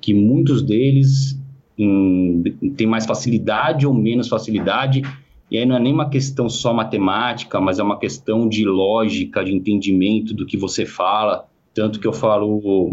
que 0.00 0.12
muitos 0.12 0.62
deles 0.62 1.40
têm 2.76 2.86
mais 2.86 3.06
facilidade 3.06 3.86
ou 3.86 3.94
menos 3.94 4.28
facilidade, 4.28 5.02
e 5.50 5.58
aí 5.58 5.66
não 5.66 5.76
é 5.76 5.80
nem 5.80 5.92
uma 5.92 6.08
questão 6.08 6.48
só 6.48 6.72
matemática, 6.72 7.60
mas 7.60 7.78
é 7.78 7.82
uma 7.82 7.98
questão 7.98 8.48
de 8.48 8.64
lógica, 8.64 9.44
de 9.44 9.52
entendimento 9.52 10.34
do 10.34 10.46
que 10.46 10.56
você 10.56 10.86
fala. 10.86 11.46
Tanto 11.74 11.98
que 11.98 12.06
eu 12.06 12.12
falo 12.12 12.90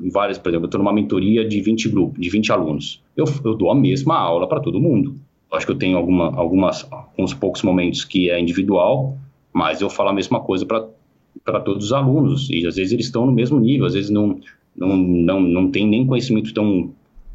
em 0.00 0.10
várias, 0.10 0.38
por 0.38 0.48
exemplo, 0.48 0.64
eu 0.64 0.68
estou 0.68 0.78
numa 0.78 0.92
mentoria 0.92 1.46
de 1.46 1.60
20 1.60 1.88
grupos, 1.88 2.20
de 2.20 2.28
20 2.28 2.52
alunos. 2.52 3.02
Eu, 3.16 3.24
eu 3.44 3.54
dou 3.54 3.70
a 3.70 3.74
mesma 3.74 4.18
aula 4.18 4.48
para 4.48 4.60
todo 4.60 4.80
mundo. 4.80 5.16
Acho 5.52 5.66
que 5.66 5.72
eu 5.72 5.78
tenho 5.78 5.96
alguma, 5.96 6.34
algumas, 6.36 6.88
uns 7.16 7.32
poucos 7.32 7.62
momentos 7.62 8.04
que 8.04 8.28
é 8.28 8.38
individual, 8.38 9.16
mas 9.52 9.80
eu 9.80 9.88
falo 9.88 10.10
a 10.10 10.12
mesma 10.12 10.40
coisa 10.40 10.66
para 10.66 10.86
para 11.44 11.60
todos 11.60 11.86
os 11.86 11.92
alunos, 11.92 12.50
e 12.50 12.66
às 12.66 12.76
vezes 12.76 12.92
eles 12.92 13.06
estão 13.06 13.24
no 13.24 13.32
mesmo 13.32 13.58
nível, 13.58 13.86
às 13.86 13.94
vezes 13.94 14.10
não, 14.10 14.38
não, 14.76 14.96
não, 14.96 15.40
não 15.40 15.70
tem 15.70 15.86
nem 15.86 16.06
conhecimento 16.06 16.52
tão 16.52 16.92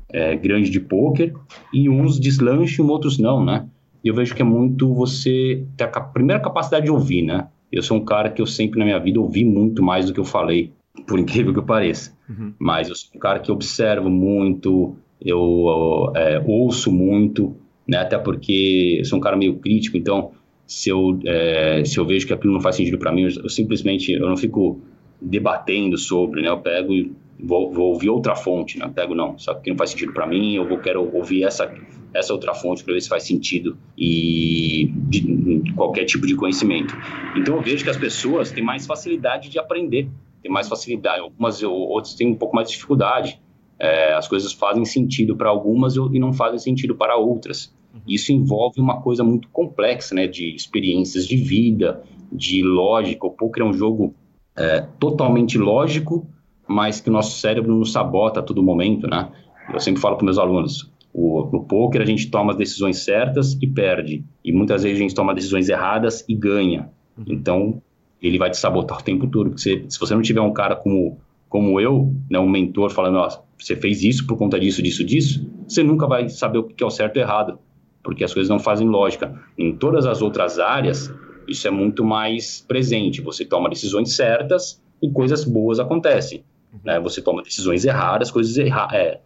é, 0.10 0.36
grande 0.36 0.70
de 0.70 0.80
poker, 0.80 1.34
e 1.74 1.90
uns 1.90 2.20
deslancham, 2.20 2.88
outros 2.88 3.18
não, 3.18 3.44
né? 3.44 3.68
E 4.04 4.10
eu 4.10 4.14
vejo 4.14 4.36
que 4.36 4.42
é 4.42 4.46
muito 4.46 4.94
você 4.94 5.66
ter 5.78 5.86
a 5.86 6.02
primeira 6.02 6.42
capacidade 6.42 6.86
de 6.86 6.92
ouvir, 6.92 7.24
né? 7.24 7.48
Eu 7.74 7.82
sou 7.82 7.98
um 7.98 8.06
cara 8.06 8.30
que 8.30 8.42
eu 8.42 8.46
sempre 8.46 8.80
na 8.80 8.86
minha 8.86 9.00
vida 9.00 9.20
ouvi 9.20 9.44
muito 9.44 9.82
mais 9.82 10.06
do 10.06 10.14
que 10.14 10.20
eu 10.20 10.26
falei, 10.26 10.72
por 11.08 11.20
incrível 11.20 11.54
que 11.54 11.62
pareça. 11.62 12.16
Uhum. 12.30 12.54
Mas 12.60 12.88
eu 12.88 12.96
sou 12.96 13.10
um 13.16 13.20
cara 13.20 13.40
que 13.40 13.52
observo 13.52 14.10
muito, 14.10 14.96
eu 15.20 16.12
é, 16.16 16.42
ouço 16.46 16.92
muito, 16.92 17.56
né? 17.88 17.98
Até 17.98 18.18
porque 18.18 18.98
eu 19.00 19.06
sou 19.06 19.18
um 19.18 19.22
cara 19.22 19.36
meio 19.36 19.56
crítico, 19.56 19.98
então 19.98 20.32
se 20.66 20.90
eu, 20.90 21.20
é, 21.26 21.84
se 21.84 21.98
eu 21.98 22.06
vejo 22.06 22.28
que 22.28 22.34
aquilo 22.34 22.54
não 22.54 22.62
faz 22.62 22.76
sentido 22.76 22.98
para 22.98 23.12
mim, 23.12 23.24
eu, 23.24 23.44
eu, 23.44 23.50
simplesmente 23.50 24.12
eu 24.12 24.28
não 24.28 24.38
fico 24.38 24.80
debatendo 25.22 25.98
sobre, 25.98 26.42
né? 26.42 26.50
Eu 26.50 26.60
pego 26.60 26.94
e 26.94 27.12
vou, 27.44 27.72
vou 27.72 27.94
ouvir 27.94 28.10
outra 28.10 28.36
fonte, 28.36 28.80
né? 28.80 28.90
Pego, 28.94 29.14
não, 29.14 29.38
só 29.38 29.54
que 29.54 29.70
não 29.70 29.78
faz 29.78 29.92
sentido 29.92 30.14
para 30.14 30.26
mim, 30.26 30.56
eu 30.56 30.68
vou, 30.68 30.78
quero 30.80 31.14
ouvir 31.16 31.44
essa, 31.44 31.74
essa 32.14 32.34
outra 32.34 32.54
fonte 32.54 32.84
para 32.84 32.94
ver 32.94 33.02
se 33.02 33.10
faz 33.10 33.24
sentido 33.24 33.78
e 33.98 34.90
de, 35.10 35.20
de, 35.60 35.74
qualquer 35.74 36.06
tipo 36.06 36.26
de 36.26 36.36
conhecimento. 36.36 36.96
Então 37.36 37.56
eu 37.56 37.62
vejo 37.62 37.84
que 37.84 37.90
as 37.90 37.98
pessoas 37.98 38.52
têm 38.52 38.64
mais 38.64 38.86
facilidade 38.86 39.50
de 39.50 39.60
aprender, 39.60 40.08
têm 40.42 40.52
mais 40.52 40.68
facilidade, 40.68 41.20
algumas 41.20 41.62
outras 41.62 42.16
têm 42.16 42.28
um 42.28 42.36
pouco 42.36 42.56
mais 42.56 42.70
de 42.70 42.76
dificuldade. 42.76 43.40
É, 43.78 44.14
as 44.14 44.28
coisas 44.28 44.54
fazem 44.54 44.86
sentido 44.86 45.36
para 45.36 45.50
algumas 45.50 45.96
e 45.96 46.20
não 46.20 46.32
fazem 46.32 46.60
sentido 46.60 46.96
para 46.96 47.18
outras. 47.18 47.74
Isso 48.08 48.32
envolve 48.32 48.82
uma 48.82 49.02
coisa 49.02 49.24
muito 49.24 49.48
complexa, 49.50 50.16
né, 50.16 50.26
de 50.26 50.56
experiências 50.56 51.28
de 51.28 51.36
vida, 51.36 52.02
de 52.32 52.64
lógica. 52.64 53.28
O 53.28 53.32
poker 53.32 53.64
é 53.64 53.66
um 53.66 53.74
jogo 53.74 54.16
é, 54.56 54.82
totalmente 55.00 55.58
lógico, 55.58 56.28
mas 56.68 57.02
que 57.02 57.10
o 57.10 57.14
nosso 57.14 57.40
cérebro 57.40 57.76
nos 57.76 57.92
sabota 57.92 58.40
a 58.40 58.44
todo 58.44 58.62
momento, 58.64 59.08
né? 59.08 59.30
Eu 59.72 59.80
sempre 59.80 60.02
falo 60.02 60.16
para 60.16 60.26
meus 60.26 60.38
alunos, 60.38 60.92
o, 61.14 61.50
no 61.52 61.64
poker 61.64 62.02
a 62.02 62.06
gente 62.06 62.30
toma 62.30 62.52
as 62.52 62.58
decisões 62.58 62.98
certas 62.98 63.58
e 63.62 63.68
perde, 63.68 64.24
e 64.44 64.52
muitas 64.52 64.84
vezes 64.84 64.98
a 64.98 65.02
gente 65.02 65.16
toma 65.16 65.34
decisões 65.34 65.70
erradas 65.70 66.26
e 66.28 66.36
ganha. 66.36 66.90
Uhum. 67.18 67.26
Então, 67.28 67.82
ele 68.22 68.38
vai 68.38 68.50
te 68.50 68.58
sabotar 68.58 69.00
o 69.00 69.04
tempo 69.04 69.28
todo, 69.28 69.52
porque 69.52 69.86
se 69.88 70.00
você 70.00 70.14
não 70.16 70.22
tiver 70.22 70.42
um 70.42 70.54
cara 70.54 70.76
como 70.76 71.18
como 71.50 71.80
eu, 71.80 72.12
né, 72.32 72.40
um 72.40 72.50
mentor 72.50 72.90
falando, 72.90 73.20
ó, 73.20 73.30
você 73.60 73.76
fez 73.76 74.04
isso 74.04 74.26
por 74.26 74.36
conta 74.36 74.60
disso, 74.60 74.82
disso, 74.82 75.04
disso, 75.04 75.48
você 75.68 75.84
nunca 75.84 76.08
vai 76.08 76.28
saber 76.28 76.58
o 76.58 76.64
que 76.64 76.84
é 76.84 76.88
o 76.88 76.90
certo 76.90 77.18
e 77.18 77.20
o 77.20 77.22
errado 77.22 77.60
porque 78.04 78.24
as 78.24 78.34
coisas 78.34 78.50
não 78.50 78.60
fazem 78.60 78.88
lógica. 78.88 79.34
Em 79.58 79.76
todas 79.76 80.06
as 80.06 80.22
outras 80.22 80.60
áreas, 80.60 81.12
isso 81.48 81.68
é 81.68 81.72
muito 81.72 82.04
mais 82.04 82.64
presente. 82.68 83.22
Você 83.22 83.46
toma 83.46 83.70
decisões 83.70 84.14
certas 84.14 84.84
e 85.02 85.10
coisas 85.10 85.46
boas 85.46 85.80
acontecem. 85.80 86.44
Né? 86.84 87.00
Você 87.00 87.22
toma 87.22 87.44
decisões 87.44 87.86
erradas, 87.86 88.32
coisas 88.32 88.58
erradas. 88.58 88.94
É, 88.94 89.20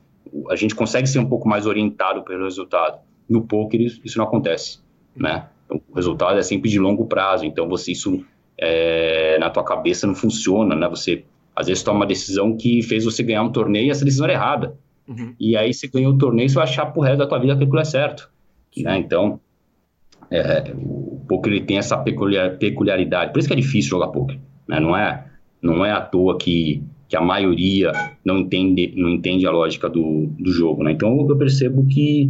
a 0.49 0.55
gente 0.55 0.75
consegue 0.75 1.07
ser 1.07 1.19
um 1.19 1.25
pouco 1.25 1.47
mais 1.47 1.65
orientado 1.65 2.23
pelo 2.23 2.43
resultado. 2.43 2.99
No 3.29 3.41
poker 3.41 3.81
isso 3.81 4.17
não 4.17 4.25
acontece, 4.25 4.79
né? 5.15 5.47
O 5.69 5.81
resultado 5.95 6.39
é 6.39 6.41
sempre 6.41 6.69
de 6.69 6.79
longo 6.79 7.05
prazo, 7.05 7.45
então 7.45 7.67
você 7.67 7.91
isso 7.91 8.23
é, 8.57 9.37
na 9.37 9.49
tua 9.49 9.63
cabeça 9.63 10.07
não 10.07 10.15
funciona, 10.15 10.75
né? 10.75 10.87
Você 10.87 11.25
às 11.55 11.67
vezes 11.67 11.83
toma 11.83 11.99
uma 11.99 12.05
decisão 12.05 12.55
que 12.55 12.81
fez 12.83 13.03
você 13.03 13.23
ganhar 13.23 13.43
um 13.43 13.51
torneio 13.51 13.87
e 13.87 13.89
essa 13.89 14.05
decisão 14.05 14.25
era 14.25 14.33
errada. 14.33 14.77
Uhum. 15.07 15.33
E 15.39 15.57
aí 15.57 15.73
você 15.73 15.87
ganhou 15.87 16.13
o 16.13 16.17
torneio, 16.17 16.47
você 16.47 16.55
vai 16.55 16.63
achar 16.65 16.85
pro 16.85 17.01
resto 17.01 17.19
da 17.19 17.27
tua 17.27 17.39
vida 17.39 17.55
que 17.57 17.63
aquilo 17.63 17.79
é 17.79 17.85
certo. 17.85 18.29
Né? 18.77 18.97
Então, 18.97 19.39
é, 20.29 20.71
o 20.75 21.21
poker 21.27 21.51
ele 21.51 21.65
tem 21.65 21.77
essa 21.77 21.97
peculiar, 21.97 22.57
peculiaridade. 22.57 23.31
Por 23.31 23.39
isso 23.39 23.47
que 23.47 23.53
é 23.53 23.57
difícil 23.57 23.89
jogar 23.91 24.07
poker. 24.09 24.37
Né? 24.67 24.79
Não, 24.79 24.95
é, 24.95 25.25
não 25.61 25.85
é 25.85 25.91
à 25.91 26.01
toa 26.01 26.37
que, 26.37 26.83
que 27.07 27.15
a 27.15 27.21
maioria 27.21 27.91
não 28.23 28.39
entende, 28.39 28.93
não 28.95 29.09
entende 29.09 29.45
a 29.47 29.51
lógica 29.51 29.89
do, 29.89 30.27
do 30.39 30.51
jogo. 30.51 30.83
Né? 30.83 30.91
Então, 30.91 31.25
eu 31.27 31.37
percebo 31.37 31.85
que 31.85 32.29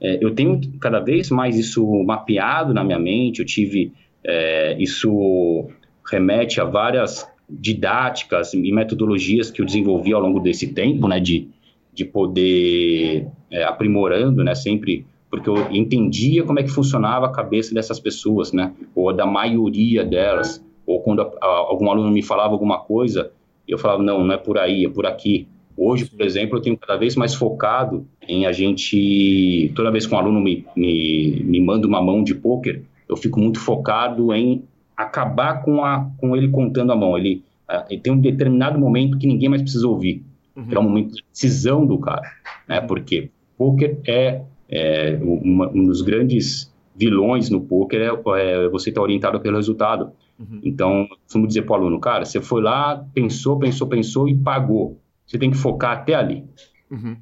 é, 0.00 0.22
eu 0.22 0.34
tenho 0.34 0.60
cada 0.80 1.00
vez 1.00 1.30
mais 1.30 1.58
isso 1.58 1.86
mapeado 2.04 2.74
na 2.74 2.84
minha 2.84 2.98
mente. 2.98 3.40
Eu 3.40 3.46
tive 3.46 3.92
é, 4.24 4.76
isso 4.78 5.68
remete 6.10 6.60
a 6.60 6.64
várias 6.64 7.26
didáticas 7.48 8.52
e 8.52 8.72
metodologias 8.72 9.50
que 9.50 9.62
eu 9.62 9.66
desenvolvi 9.66 10.12
ao 10.12 10.20
longo 10.20 10.40
desse 10.40 10.72
tempo, 10.74 11.08
né, 11.08 11.18
de, 11.18 11.48
de 11.92 12.04
poder 12.04 13.26
é, 13.50 13.64
aprimorando, 13.64 14.44
né, 14.44 14.54
sempre 14.54 15.06
porque 15.30 15.48
eu 15.48 15.70
entendia 15.70 16.42
como 16.42 16.58
é 16.58 16.62
que 16.62 16.70
funcionava 16.70 17.26
a 17.26 17.32
cabeça 17.32 17.74
dessas 17.74 18.00
pessoas, 18.00 18.52
né, 18.52 18.72
ou 18.94 19.12
da 19.12 19.26
maioria 19.26 20.04
delas, 20.04 20.64
ou 20.86 21.00
quando 21.00 21.20
a, 21.22 21.30
a, 21.40 21.46
algum 21.46 21.90
aluno 21.90 22.10
me 22.10 22.22
falava 22.22 22.52
alguma 22.52 22.78
coisa, 22.78 23.30
eu 23.68 23.78
falava, 23.78 24.02
não, 24.02 24.24
não 24.24 24.34
é 24.34 24.38
por 24.38 24.58
aí, 24.58 24.84
é 24.84 24.88
por 24.88 25.06
aqui. 25.06 25.46
Hoje, 25.76 26.06
por 26.06 26.20
exemplo, 26.22 26.56
eu 26.58 26.62
tenho 26.62 26.76
cada 26.76 26.96
vez 26.98 27.14
mais 27.14 27.34
focado 27.34 28.06
em 28.26 28.46
a 28.46 28.52
gente, 28.52 29.70
toda 29.76 29.92
vez 29.92 30.06
que 30.06 30.14
um 30.14 30.18
aluno 30.18 30.40
me, 30.40 30.66
me, 30.74 31.42
me 31.44 31.60
manda 31.60 31.86
uma 31.86 32.02
mão 32.02 32.24
de 32.24 32.34
pôquer, 32.34 32.82
eu 33.08 33.16
fico 33.16 33.38
muito 33.38 33.60
focado 33.60 34.32
em 34.32 34.64
acabar 34.96 35.62
com, 35.62 35.84
a, 35.84 36.10
com 36.18 36.36
ele 36.36 36.48
contando 36.48 36.90
a 36.90 36.96
mão. 36.96 37.16
Ele, 37.16 37.44
ele 37.88 38.00
tem 38.00 38.12
um 38.12 38.20
determinado 38.20 38.78
momento 38.78 39.18
que 39.18 39.26
ninguém 39.26 39.48
mais 39.48 39.62
precisa 39.62 39.86
ouvir. 39.86 40.24
Uhum. 40.56 40.66
é 40.72 40.78
um 40.78 40.82
momento 40.82 41.14
de 41.14 41.22
decisão 41.32 41.86
do 41.86 41.98
cara. 41.98 42.22
Né? 42.66 42.80
Porque 42.80 43.30
poker 43.56 43.98
é, 44.04 44.42
é 44.68 45.18
uma, 45.22 45.68
um 45.68 45.84
dos 45.84 46.02
grandes 46.02 46.72
vilões 46.96 47.48
no 47.48 47.60
poker 47.60 48.00
é, 48.00 48.06
é 48.06 48.68
você 48.68 48.90
estar 48.90 49.00
tá 49.00 49.04
orientado 49.04 49.40
pelo 49.40 49.56
resultado. 49.56 50.10
Uhum. 50.38 50.60
Então, 50.62 51.06
costumo 51.24 51.46
dizer 51.46 51.62
para 51.62 51.72
o 51.72 51.74
aluno, 51.76 52.00
cara, 52.00 52.24
você 52.24 52.40
foi 52.40 52.62
lá, 52.62 53.04
pensou, 53.12 53.58
pensou, 53.58 53.86
pensou 53.88 54.28
e 54.28 54.36
pagou. 54.36 54.98
Você 55.26 55.38
tem 55.38 55.50
que 55.50 55.56
focar 55.56 55.92
até 55.92 56.14
ali. 56.14 56.44
Uhum. 56.90 57.16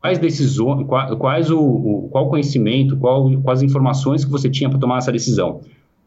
Quais 0.00 0.18
decisões, 0.18 0.86
quais 1.18 1.50
o, 1.50 1.58
o, 1.60 2.08
qual 2.10 2.28
conhecimento, 2.28 2.96
qual, 2.96 3.28
quais 3.42 3.62
informações 3.62 4.24
que 4.24 4.30
você 4.30 4.48
tinha 4.48 4.70
para 4.70 4.78
tomar 4.78 4.98
essa 4.98 5.10
decisão? 5.10 5.60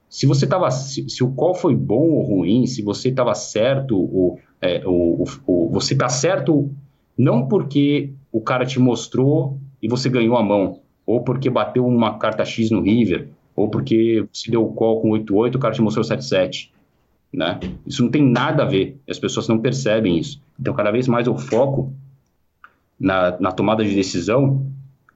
Se 0.07 0.25
você 0.25 0.45
estava, 0.45 0.69
se, 0.71 1.09
se, 1.09 1.23
o 1.23 1.31
qual 1.31 1.53
foi 1.53 1.75
bom 1.75 2.09
ou 2.09 2.21
ruim, 2.21 2.65
se 2.65 2.81
você 2.81 3.09
estava 3.09 3.33
certo 3.33 3.97
ou 3.97 4.39
é, 4.61 4.81
o, 4.85 5.23
o, 5.45 5.69
você 5.69 5.93
está 5.93 6.07
certo 6.07 6.69
não 7.17 7.47
porque 7.47 8.13
o 8.31 8.41
cara 8.41 8.65
te 8.65 8.79
mostrou 8.79 9.57
e 9.81 9.87
você 9.87 10.09
ganhou 10.09 10.37
a 10.37 10.43
mão, 10.43 10.79
ou 11.05 11.21
porque 11.21 11.49
bateu 11.49 11.85
uma 11.85 12.17
carta 12.17 12.45
X 12.45 12.71
no 12.71 12.81
River, 12.81 13.29
ou 13.61 13.69
porque 13.69 14.25
você 14.31 14.49
deu 14.49 14.63
o 14.65 14.73
call 14.73 15.01
com 15.01 15.09
8-8 15.11 15.55
o 15.55 15.59
cara 15.59 15.73
te 15.73 15.81
mostrou 15.81 16.05
7-7. 16.05 16.69
Né? 17.33 17.59
Isso 17.85 18.03
não 18.03 18.11
tem 18.11 18.23
nada 18.23 18.63
a 18.63 18.65
ver, 18.65 18.99
as 19.09 19.17
pessoas 19.17 19.47
não 19.47 19.59
percebem 19.59 20.17
isso. 20.17 20.41
Então, 20.59 20.73
cada 20.73 20.91
vez 20.91 21.07
mais 21.07 21.27
eu 21.27 21.37
foco 21.37 21.93
na, 22.99 23.39
na 23.39 23.51
tomada 23.51 23.83
de 23.83 23.95
decisão 23.95 24.65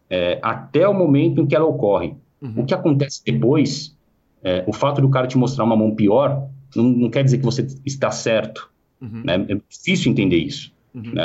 é, 0.10 0.40
até 0.42 0.88
o 0.88 0.94
momento 0.94 1.42
em 1.42 1.46
que 1.46 1.56
ela 1.56 1.66
ocorre. 1.66 2.16
Uhum. 2.42 2.62
O 2.62 2.66
que 2.66 2.74
acontece 2.74 3.22
depois, 3.26 3.96
é, 4.44 4.64
o 4.66 4.72
fato 4.74 5.02
do 5.02 5.10
cara 5.10 5.28
te 5.28 5.38
mostrar 5.38 5.66
uma 5.66 5.76
mão 5.76 5.94
pior, 5.94 6.48
não, 6.76 6.84
não 6.84 7.10
quer 7.10 7.24
dizer 7.24 7.40
que 7.40 7.46
você 7.46 7.68
está 7.86 8.12
certo. 8.12 8.70
Uhum. 9.02 9.22
Né? 9.26 9.46
É 9.50 9.58
difícil 9.70 10.12
entender 10.12 10.38
isso. 10.38 10.72
Uhum. 10.94 11.14
Né? 11.14 11.24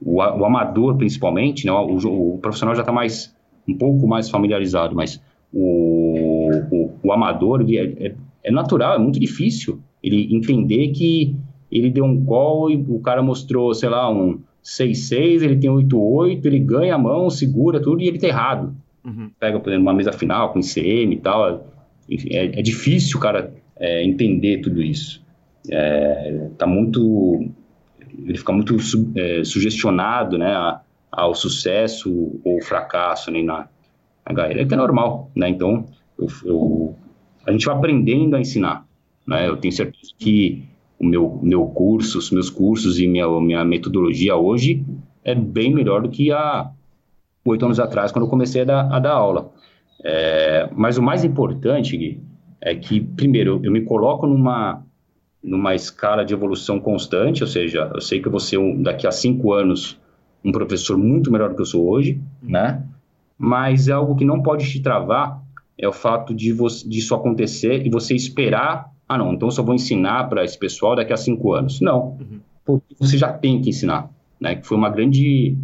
O, 0.00 0.16
o, 0.16 0.44
amador, 0.44 0.96
principalmente, 0.96 1.66
né? 1.66 1.72
o, 1.72 2.34
o 2.34 2.38
profissional 2.38 2.74
já 2.74 2.82
está 2.82 2.92
mais 2.92 3.34
um 3.68 3.76
pouco 3.76 4.06
mais 4.06 4.30
familiarizado, 4.30 4.96
mas 4.96 5.20
o, 5.52 6.29
o, 7.02 7.12
amador 7.12 7.64
é, 7.68 8.06
é, 8.06 8.14
é, 8.44 8.50
natural, 8.50 8.94
é 8.94 8.98
muito 8.98 9.18
difícil 9.18 9.80
ele 10.02 10.34
entender 10.34 10.88
que 10.88 11.34
ele 11.70 11.90
deu 11.90 12.04
um 12.04 12.24
call 12.24 12.70
e 12.70 12.76
o 12.76 12.98
cara 13.00 13.22
mostrou, 13.22 13.72
sei 13.74 13.88
lá, 13.88 14.10
um 14.10 14.40
6-6, 14.64 15.42
ele 15.42 15.56
tem 15.56 15.70
8-8, 15.70 16.44
ele 16.44 16.58
ganha 16.58 16.94
a 16.94 16.98
mão, 16.98 17.30
segura 17.30 17.80
tudo 17.80 18.02
e 18.02 18.08
ele 18.08 18.18
tá 18.18 18.26
errado. 18.26 18.74
Uhum. 19.04 19.30
Pega, 19.38 19.58
por 19.60 19.70
exemplo, 19.70 19.86
uma 19.86 19.94
mesa 19.94 20.12
final 20.12 20.52
com 20.52 20.58
ICM 20.58 21.14
e 21.14 21.18
tal. 21.18 21.66
Enfim, 22.08 22.28
é, 22.32 22.46
é 22.46 22.62
difícil 22.62 23.18
o 23.18 23.20
cara 23.20 23.52
é, 23.78 24.04
entender 24.04 24.58
tudo 24.58 24.82
isso 24.82 25.22
é, 25.68 26.48
tá 26.56 26.66
muito 26.66 27.50
ele 28.24 28.38
fica 28.38 28.52
muito 28.52 28.78
su, 28.78 29.12
é, 29.14 29.44
sugestionado 29.44 30.38
né, 30.38 30.52
a, 30.52 30.80
ao 31.10 31.34
sucesso 31.34 32.40
ou 32.44 32.62
fracasso 32.62 33.30
né, 33.30 33.42
na, 33.42 33.68
na 34.26 34.34
carreira, 34.34 34.66
que 34.66 34.74
é 34.74 34.76
normal, 34.76 35.30
né? 35.34 35.48
Então, 35.48 35.86
eu, 36.20 36.28
eu, 36.44 36.96
a 37.46 37.52
gente 37.52 37.66
vai 37.66 37.74
aprendendo 37.74 38.36
a 38.36 38.40
ensinar, 38.40 38.86
né? 39.26 39.48
Eu 39.48 39.56
tenho 39.56 39.72
certeza 39.72 40.12
que 40.18 40.64
o 40.98 41.06
meu, 41.06 41.38
meu 41.42 41.66
curso, 41.66 42.18
os 42.18 42.30
meus 42.30 42.50
cursos 42.50 42.98
e 42.98 43.06
minha, 43.06 43.28
minha 43.40 43.64
metodologia 43.64 44.36
hoje 44.36 44.84
é 45.24 45.34
bem 45.34 45.74
melhor 45.74 46.02
do 46.02 46.10
que 46.10 46.30
há 46.30 46.70
oito 47.44 47.64
anos 47.64 47.80
atrás, 47.80 48.12
quando 48.12 48.26
eu 48.26 48.30
comecei 48.30 48.62
a 48.62 48.64
dar, 48.64 48.92
a 48.92 48.98
dar 48.98 49.12
aula. 49.12 49.50
É, 50.04 50.68
mas 50.74 50.98
o 50.98 51.02
mais 51.02 51.24
importante, 51.24 51.96
Gui, 51.96 52.20
é 52.60 52.74
que, 52.74 53.00
primeiro, 53.00 53.60
eu 53.62 53.72
me 53.72 53.82
coloco 53.82 54.26
numa 54.26 54.84
numa 55.42 55.74
escala 55.74 56.22
de 56.22 56.34
evolução 56.34 56.78
constante, 56.78 57.42
ou 57.42 57.48
seja, 57.48 57.90
eu 57.94 58.00
sei 58.02 58.20
que 58.20 58.28
eu 58.28 58.30
vou 58.30 58.40
ser 58.40 58.58
um, 58.58 58.82
daqui 58.82 59.06
a 59.06 59.10
cinco 59.10 59.54
anos 59.54 59.98
um 60.44 60.52
professor 60.52 60.98
muito 60.98 61.30
melhor 61.30 61.48
do 61.48 61.54
que 61.54 61.62
eu 61.62 61.66
sou 61.66 61.88
hoje, 61.88 62.20
né? 62.42 62.82
Mas 63.38 63.88
é 63.88 63.92
algo 63.92 64.16
que 64.16 64.24
não 64.24 64.42
pode 64.42 64.70
te 64.70 64.80
travar 64.80 65.42
é 65.80 65.88
o 65.88 65.92
fato 65.92 66.34
de 66.34 66.52
você, 66.52 66.86
disso 66.88 67.14
acontecer 67.14 67.86
e 67.86 67.90
você 67.90 68.14
esperar, 68.14 68.90
ah 69.08 69.18
não, 69.18 69.32
então 69.32 69.48
eu 69.48 69.52
só 69.52 69.62
vou 69.62 69.74
ensinar 69.74 70.28
para 70.28 70.44
esse 70.44 70.58
pessoal 70.58 70.94
daqui 70.94 71.12
a 71.12 71.16
cinco 71.16 71.52
anos. 71.52 71.80
Não, 71.80 72.18
uhum. 72.20 72.40
porque 72.64 72.94
você 72.98 73.16
já 73.16 73.32
tem 73.32 73.60
que 73.60 73.70
ensinar, 73.70 74.10
né? 74.38 74.56
Que 74.56 74.66
foi 74.66 74.76
uma 74.76 74.90
grande 74.90 75.56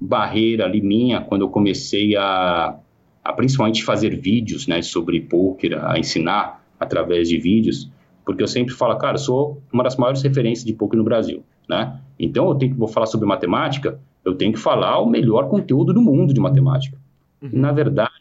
barreira 0.00 0.64
ali 0.64 0.80
minha 0.80 1.20
quando 1.20 1.42
eu 1.42 1.48
comecei 1.48 2.16
a, 2.16 2.76
a 3.24 3.32
principalmente 3.32 3.82
fazer 3.82 4.16
vídeos, 4.16 4.66
né, 4.66 4.82
sobre 4.82 5.20
poker, 5.20 5.84
a 5.84 5.98
ensinar 5.98 6.62
através 6.78 7.28
de 7.28 7.38
vídeos 7.38 7.90
porque 8.24 8.42
eu 8.42 8.48
sempre 8.48 8.72
falo, 8.72 8.96
cara, 8.96 9.18
sou 9.18 9.60
uma 9.72 9.82
das 9.82 9.96
maiores 9.96 10.22
referências 10.22 10.64
de 10.64 10.72
poker 10.72 10.96
no 10.96 11.04
Brasil, 11.04 11.42
né? 11.68 12.00
Então, 12.18 12.48
eu 12.48 12.54
tenho 12.54 12.72
que 12.72 12.78
vou 12.78 12.88
falar 12.88 13.06
sobre 13.06 13.26
matemática, 13.26 13.98
eu 14.24 14.34
tenho 14.34 14.52
que 14.52 14.58
falar 14.58 14.98
o 15.00 15.06
melhor 15.06 15.48
conteúdo 15.48 15.92
do 15.92 16.00
mundo 16.00 16.32
de 16.32 16.40
matemática. 16.40 16.96
Uhum. 17.40 17.50
Na 17.52 17.72
verdade, 17.72 18.11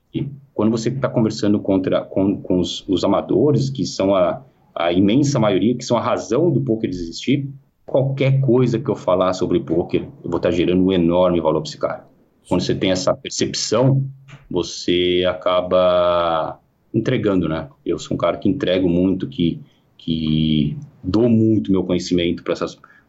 quando 0.54 0.72
você 0.72 0.90
está 0.90 1.10
conversando 1.10 1.60
contra, 1.60 2.02
com, 2.02 2.42
com 2.42 2.60
os, 2.60 2.88
os, 2.88 3.04
amadores, 3.04 3.70
que 3.70 3.86
são 3.86 4.14
a, 4.14 4.44
a 4.76 4.92
imensa 4.92 5.40
maioria, 5.40 5.76
que 5.76 5.86
são 5.86 5.98
a 5.98 6.02
razão 6.02 6.52
do 6.52 6.62
poker 6.62 6.90
existir, 6.90 7.50
qualquer 7.86 8.42
coisa 8.42 8.80
que 8.80 8.90
eu 8.90 8.96
falar 8.96 9.34
sobre 9.34 9.60
poker, 9.60 10.04
eu 10.24 10.30
vou 10.30 10.38
estar 10.38 10.50
tá 10.50 10.56
gerando 10.56 10.84
um 10.84 10.92
enorme 10.92 11.40
valor 11.40 11.62
para 11.62 11.70
esse 11.70 11.78
cara. 11.78 12.08
Quando 12.48 12.62
você 12.62 12.76
tem 12.76 12.92
essa 12.92 13.14
percepção, 13.16 14.06
você 14.50 15.24
acaba 15.28 16.60
entregando, 16.94 17.48
né? 17.48 17.70
Eu 17.86 17.98
sou 17.98 18.16
um 18.16 18.18
cara 18.18 18.38
que 18.38 18.50
entrego 18.50 18.90
muito, 18.90 19.28
que 19.28 19.62
que 20.02 20.76
dou 21.04 21.30
muito 21.30 21.72
meu 21.72 21.84
conhecimento 21.84 22.44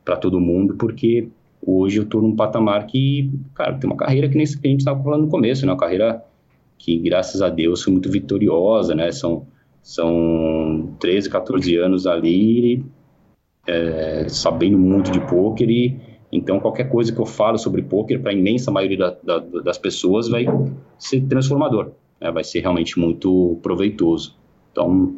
para 0.05 0.17
todo 0.17 0.39
mundo, 0.39 0.75
porque 0.77 1.29
hoje 1.67 1.99
eu 1.99 2.03
estou 2.03 2.21
num 2.21 2.37
patamar 2.37 2.87
que, 2.87 3.31
cara, 3.55 3.73
tem 3.79 3.89
uma 3.89 3.97
carreira 3.97 4.29
que 4.29 4.37
nem 4.37 4.45
a 4.45 4.69
gente 4.69 4.81
estava 4.81 5.03
falando 5.03 5.23
no 5.23 5.29
começo, 5.29 5.65
né? 5.65 5.73
Uma 5.73 5.79
carreira 5.79 6.23
que, 6.83 6.99
graças 6.99 7.41
a 7.41 7.49
Deus, 7.49 7.85
foi 7.85 7.93
muito 7.93 8.11
vitoriosa, 8.11 8.93
né? 8.93 9.13
São, 9.13 9.47
são 9.81 10.97
13, 10.99 11.31
14 11.31 11.77
anos 11.77 12.09
ali, 12.09 12.85
é, 13.69 14.27
sabendo 14.29 14.77
muito 14.77 15.13
de 15.13 15.21
pôquer 15.21 15.71
e 15.71 16.13
então 16.33 16.59
qualquer 16.59 16.89
coisa 16.89 17.13
que 17.13 17.21
eu 17.21 17.27
falo 17.27 17.59
sobre 17.59 17.83
pôquer 17.83 18.21
para 18.21 18.31
a 18.31 18.35
imensa 18.35 18.71
maioria 18.71 18.97
da, 18.97 19.11
da, 19.23 19.39
das 19.61 19.79
pessoas 19.79 20.29
vai 20.29 20.47
ser 20.99 21.21
transformador, 21.27 21.93
né? 22.21 22.33
vai 22.33 22.43
ser 22.43 22.61
realmente 22.61 22.99
muito 22.99 23.61
proveitoso. 23.63 24.35
Então 24.73 25.15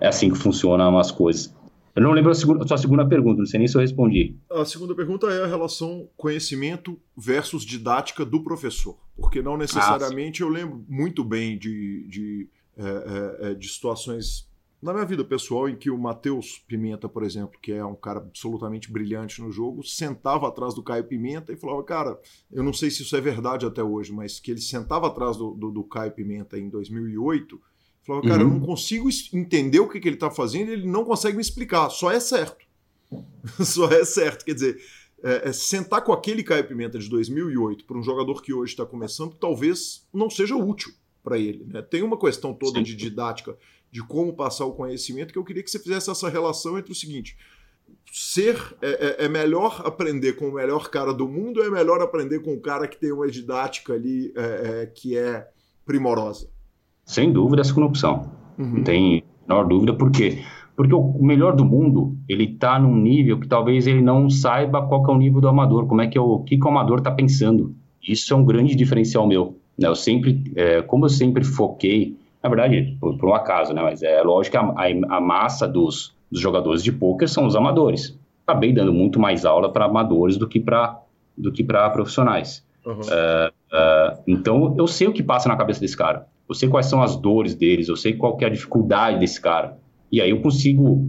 é 0.00 0.08
assim 0.08 0.30
que 0.30 0.36
funcionam 0.36 0.98
as 0.98 1.12
coisas. 1.12 1.54
Eu 1.94 2.02
não 2.02 2.10
lembro 2.10 2.32
a, 2.32 2.34
segunda, 2.34 2.64
a 2.64 2.66
sua 2.66 2.76
segunda 2.76 3.06
pergunta, 3.06 3.38
não 3.38 3.46
sei 3.46 3.58
nem 3.58 3.68
se 3.68 3.76
eu 3.76 3.80
respondi. 3.80 4.36
A 4.50 4.64
segunda 4.64 4.94
pergunta 4.94 5.28
é 5.28 5.44
a 5.44 5.46
relação 5.46 6.08
conhecimento 6.16 7.00
versus 7.16 7.64
didática 7.64 8.24
do 8.24 8.42
professor. 8.42 8.98
Porque 9.16 9.40
não 9.40 9.56
necessariamente 9.56 10.42
ah, 10.42 10.46
eu 10.46 10.50
lembro 10.50 10.84
muito 10.88 11.22
bem 11.22 11.56
de, 11.56 12.04
de, 12.08 12.48
é, 12.76 12.82
é, 12.82 13.50
é, 13.50 13.54
de 13.54 13.68
situações 13.68 14.48
na 14.82 14.92
minha 14.92 15.06
vida 15.06 15.24
pessoal 15.24 15.66
em 15.66 15.76
que 15.76 15.88
o 15.88 15.96
Matheus 15.96 16.62
Pimenta, 16.68 17.08
por 17.08 17.22
exemplo, 17.22 17.58
que 17.58 17.72
é 17.72 17.82
um 17.82 17.94
cara 17.94 18.18
absolutamente 18.18 18.92
brilhante 18.92 19.40
no 19.40 19.50
jogo, 19.50 19.82
sentava 19.82 20.46
atrás 20.46 20.74
do 20.74 20.82
Caio 20.82 21.04
Pimenta 21.04 21.52
e 21.52 21.56
falava, 21.56 21.82
cara, 21.82 22.20
eu 22.52 22.62
não 22.62 22.72
sei 22.72 22.90
se 22.90 23.02
isso 23.02 23.16
é 23.16 23.20
verdade 23.20 23.64
até 23.64 23.82
hoje, 23.82 24.12
mas 24.12 24.38
que 24.38 24.50
ele 24.50 24.60
sentava 24.60 25.06
atrás 25.06 25.38
do, 25.38 25.54
do, 25.54 25.70
do 25.70 25.84
Caio 25.84 26.12
Pimenta 26.12 26.58
em 26.58 26.68
2008 26.68 27.58
Falava, 28.06 28.28
cara, 28.28 28.44
uhum. 28.44 28.54
eu 28.54 28.60
não 28.60 28.66
consigo 28.66 29.08
entender 29.32 29.80
o 29.80 29.88
que, 29.88 29.98
que 29.98 30.08
ele 30.08 30.16
está 30.16 30.30
fazendo, 30.30 30.70
ele 30.70 30.86
não 30.86 31.04
consegue 31.04 31.36
me 31.36 31.42
explicar, 31.42 31.88
só 31.88 32.10
é 32.10 32.20
certo. 32.20 32.64
só 33.64 33.90
é 33.90 34.04
certo. 34.04 34.44
Quer 34.44 34.54
dizer, 34.54 34.82
é, 35.22 35.48
é, 35.48 35.52
sentar 35.52 36.04
com 36.04 36.12
aquele 36.12 36.42
Caio 36.42 36.66
Pimenta 36.68 36.98
de 36.98 37.08
2008 37.08 37.86
para 37.86 37.96
um 37.96 38.02
jogador 38.02 38.42
que 38.42 38.52
hoje 38.52 38.72
está 38.72 38.84
começando, 38.84 39.34
talvez 39.34 40.06
não 40.12 40.28
seja 40.28 40.54
útil 40.54 40.92
para 41.22 41.38
ele. 41.38 41.64
Né? 41.64 41.80
Tem 41.80 42.02
uma 42.02 42.18
questão 42.18 42.52
toda 42.52 42.78
Sim. 42.78 42.84
de 42.84 42.94
didática, 42.94 43.56
de 43.90 44.02
como 44.02 44.34
passar 44.34 44.66
o 44.66 44.74
conhecimento, 44.74 45.32
que 45.32 45.38
eu 45.38 45.44
queria 45.44 45.62
que 45.62 45.70
você 45.70 45.78
fizesse 45.78 46.10
essa 46.10 46.28
relação 46.28 46.78
entre 46.78 46.92
o 46.92 46.94
seguinte: 46.94 47.38
ser 48.12 48.76
é, 48.82 48.90
é, 48.90 49.24
é, 49.24 49.28
melhor 49.28 49.80
aprender 49.82 50.34
com 50.34 50.48
o 50.48 50.52
melhor 50.52 50.90
cara 50.90 51.14
do 51.14 51.26
mundo 51.26 51.60
ou 51.60 51.66
é 51.66 51.70
melhor 51.70 52.02
aprender 52.02 52.40
com 52.40 52.52
o 52.52 52.60
cara 52.60 52.86
que 52.86 52.98
tem 52.98 53.10
uma 53.10 53.26
didática 53.26 53.94
ali 53.94 54.30
é, 54.36 54.82
é 54.82 54.86
que 54.86 55.16
é 55.16 55.48
primorosa? 55.86 56.50
Sem 57.04 57.32
dúvida, 57.32 57.62
a 57.62 57.64
segunda 57.64 57.86
opção. 57.86 58.30
Uhum. 58.58 58.76
Não 58.76 58.84
tem 58.84 59.22
menor 59.46 59.64
dúvida, 59.64 59.92
por 59.92 60.10
quê? 60.10 60.42
Porque 60.76 60.94
o 60.94 61.22
melhor 61.22 61.54
do 61.54 61.64
mundo, 61.64 62.16
ele 62.28 62.44
está 62.44 62.78
num 62.78 62.96
nível 62.96 63.38
que 63.38 63.46
talvez 63.46 63.86
ele 63.86 64.02
não 64.02 64.28
saiba 64.28 64.82
qual 64.86 65.04
é 65.08 65.12
o 65.12 65.18
nível 65.18 65.40
do 65.40 65.48
amador, 65.48 65.86
como 65.86 66.00
é 66.00 66.08
que 66.08 66.18
é 66.18 66.20
o, 66.20 66.40
que, 66.40 66.56
que 66.56 66.64
o 66.64 66.68
amador 66.68 66.98
está 66.98 67.10
pensando. 67.10 67.74
Isso 68.02 68.34
é 68.34 68.36
um 68.36 68.44
grande 68.44 68.74
diferencial 68.74 69.26
meu. 69.26 69.56
Né? 69.78 69.86
Eu 69.86 69.94
sempre, 69.94 70.42
é, 70.56 70.82
como 70.82 71.04
eu 71.04 71.08
sempre 71.08 71.44
foquei, 71.44 72.16
na 72.42 72.48
verdade, 72.48 72.96
por, 73.00 73.16
por 73.16 73.28
um 73.28 73.34
acaso, 73.34 73.72
né? 73.72 73.82
Mas 73.82 74.02
é 74.02 74.20
lógico 74.22 74.52
que 74.52 74.56
a, 74.56 74.62
a, 74.62 75.16
a 75.16 75.20
massa 75.20 75.68
dos, 75.68 76.14
dos 76.30 76.40
jogadores 76.40 76.82
de 76.82 76.90
pôquer 76.90 77.28
são 77.28 77.46
os 77.46 77.54
amadores. 77.54 78.18
Acabei 78.46 78.72
dando 78.72 78.92
muito 78.92 79.20
mais 79.20 79.44
aula 79.44 79.72
para 79.72 79.84
amadores 79.84 80.36
do 80.36 80.48
que 80.48 80.60
para 80.60 81.00
do 81.36 81.50
que 81.50 81.64
para 81.64 81.88
profissionais. 81.90 82.64
Uhum. 82.86 82.94
Uh, 82.94 83.48
uh, 83.72 84.22
então 84.26 84.74
eu 84.78 84.86
sei 84.86 85.08
o 85.08 85.12
que 85.12 85.22
passa 85.22 85.48
na 85.48 85.56
cabeça 85.56 85.80
desse 85.80 85.96
cara. 85.96 86.26
Eu 86.48 86.54
sei 86.54 86.68
quais 86.68 86.86
são 86.86 87.02
as 87.02 87.16
dores 87.16 87.54
deles. 87.54 87.88
Eu 87.88 87.96
sei 87.96 88.14
qual 88.14 88.36
é 88.40 88.44
a 88.46 88.50
dificuldade 88.50 89.18
desse 89.18 89.40
cara. 89.40 89.78
E 90.10 90.20
aí 90.20 90.30
eu 90.30 90.40
consigo 90.40 91.08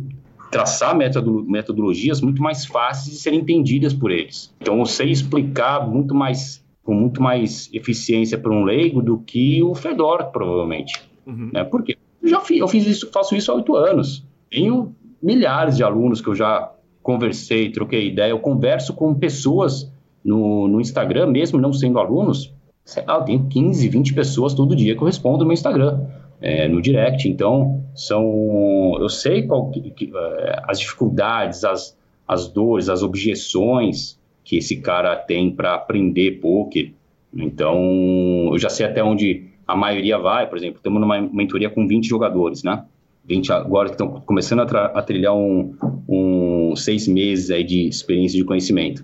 traçar 0.51 0.95
metodologias 0.95 2.21
muito 2.21 2.41
mais 2.41 2.65
fáceis 2.65 3.15
de 3.15 3.21
serem 3.21 3.39
entendidas 3.39 3.93
por 3.93 4.11
eles. 4.11 4.53
Então 4.61 4.79
eu 4.79 4.85
sei 4.85 5.11
explicar 5.11 5.87
muito 5.87 6.15
mais 6.15 6.63
com 6.85 6.93
muito 6.93 7.21
mais 7.21 7.67
eficiência 7.73 8.37
para 8.37 8.51
um 8.51 8.63
leigo 8.63 9.01
do 9.01 9.17
que 9.17 9.61
o 9.63 9.73
Fedor, 9.73 10.25
provavelmente. 10.31 11.01
Uhum. 11.25 11.49
Né? 11.51 11.63
Por 11.63 11.83
quê? 11.83 11.97
Eu 12.21 12.29
já 12.29 12.39
fiz, 12.39 12.59
eu 12.59 12.67
fiz 12.67 12.85
isso, 12.85 13.09
faço 13.11 13.35
isso 13.35 13.51
há 13.51 13.55
oito 13.55 13.75
anos. 13.75 14.23
Tenho 14.51 14.95
milhares 15.21 15.77
de 15.77 15.83
alunos 15.83 16.21
que 16.21 16.27
eu 16.27 16.35
já 16.35 16.71
conversei, 17.01 17.71
troquei 17.71 18.07
ideia. 18.07 18.29
Eu 18.29 18.39
converso 18.39 18.93
com 18.93 19.15
pessoas 19.15 19.91
no, 20.23 20.67
no 20.67 20.79
Instagram, 20.79 21.27
mesmo 21.27 21.59
não 21.59 21.73
sendo 21.73 21.97
alunos. 21.97 22.53
Sei 22.85 23.03
lá, 23.03 23.15
eu 23.15 23.23
tenho 23.23 23.47
15, 23.47 23.89
20 23.89 24.13
pessoas 24.13 24.53
todo 24.53 24.75
dia 24.75 24.95
que 24.95 25.01
eu 25.01 25.07
respondo 25.07 25.39
no 25.39 25.45
meu 25.45 25.53
Instagram, 25.53 26.05
é, 26.39 26.67
no 26.67 26.79
direct. 26.81 27.27
Então, 27.27 27.83
são. 27.95 28.95
Eu 28.99 29.09
sei 29.09 29.43
qual, 29.43 29.71
que, 29.71 29.89
que, 29.89 30.11
é, 30.15 30.61
as 30.67 30.79
dificuldades, 30.79 31.63
as, 31.63 31.97
as 32.27 32.47
dores, 32.47 32.87
as 32.87 33.01
objeções 33.01 34.19
que 34.43 34.57
esse 34.57 34.77
cara 34.77 35.15
tem 35.15 35.49
para 35.49 35.73
aprender 35.73 36.39
poker. 36.39 36.93
Então, 37.33 38.49
eu 38.51 38.59
já 38.59 38.69
sei 38.69 38.85
até 38.85 39.03
onde 39.03 39.47
a 39.67 39.75
maioria 39.75 40.19
vai, 40.19 40.47
por 40.47 40.57
exemplo, 40.57 40.77
estamos 40.77 41.01
numa 41.01 41.19
mentoria 41.19 41.69
com 41.69 41.87
20 41.87 42.07
jogadores, 42.07 42.63
né? 42.63 42.85
20 43.27 43.51
agora 43.51 43.89
que 43.89 43.95
estão 43.95 44.21
começando 44.21 44.59
a, 44.59 44.85
a 44.85 45.01
trilhar 45.01 45.35
um, 45.35 45.75
um, 46.07 46.75
seis 46.75 47.07
meses 47.07 47.49
aí 47.49 47.63
de 47.63 47.87
experiência 47.87 48.37
de 48.37 48.45
conhecimento. 48.45 49.03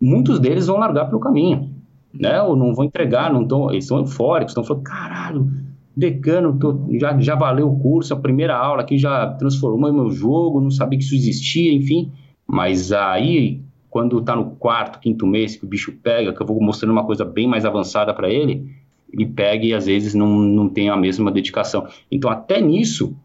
Muitos 0.00 0.40
deles 0.40 0.66
vão 0.66 0.78
largar 0.78 1.04
pelo 1.06 1.20
caminho, 1.20 1.70
né? 2.12 2.40
Ou 2.42 2.56
não 2.56 2.74
vão 2.74 2.84
entregar, 2.84 3.32
não 3.32 3.46
tão, 3.46 3.70
eles 3.70 3.84
estão 3.84 3.98
eufóricos, 3.98 4.52
estão 4.52 4.64
falando, 4.64 4.82
caralho, 4.82 5.50
decano, 5.96 6.58
tô, 6.58 6.86
já, 6.98 7.18
já 7.18 7.34
valeu 7.34 7.70
o 7.70 7.78
curso, 7.78 8.14
a 8.14 8.16
primeira 8.16 8.56
aula 8.56 8.82
aqui 8.82 8.98
já 8.98 9.26
transformou 9.32 9.92
meu 9.92 10.10
jogo, 10.10 10.60
não 10.60 10.70
sabia 10.70 10.98
que 10.98 11.04
isso 11.04 11.14
existia, 11.14 11.72
enfim. 11.72 12.12
Mas 12.46 12.92
aí 12.92 13.60
quando 13.90 14.18
está 14.18 14.36
no 14.36 14.50
quarto, 14.56 15.00
quinto 15.00 15.26
mês 15.26 15.56
que 15.56 15.64
o 15.64 15.68
bicho 15.68 15.92
pega, 16.02 16.32
que 16.32 16.40
eu 16.40 16.46
vou 16.46 16.60
mostrando 16.60 16.92
uma 16.92 17.04
coisa 17.04 17.24
bem 17.24 17.46
mais 17.46 17.64
avançada 17.64 18.12
para 18.12 18.30
ele, 18.30 18.70
ele 19.12 19.26
pega 19.26 19.64
e 19.64 19.74
às 19.74 19.86
vezes 19.86 20.14
não, 20.14 20.38
não 20.38 20.68
tem 20.68 20.90
a 20.90 20.96
mesma 20.96 21.32
dedicação. 21.32 21.86
Então, 22.10 22.30
até 22.30 22.60
nisso, 22.60 23.16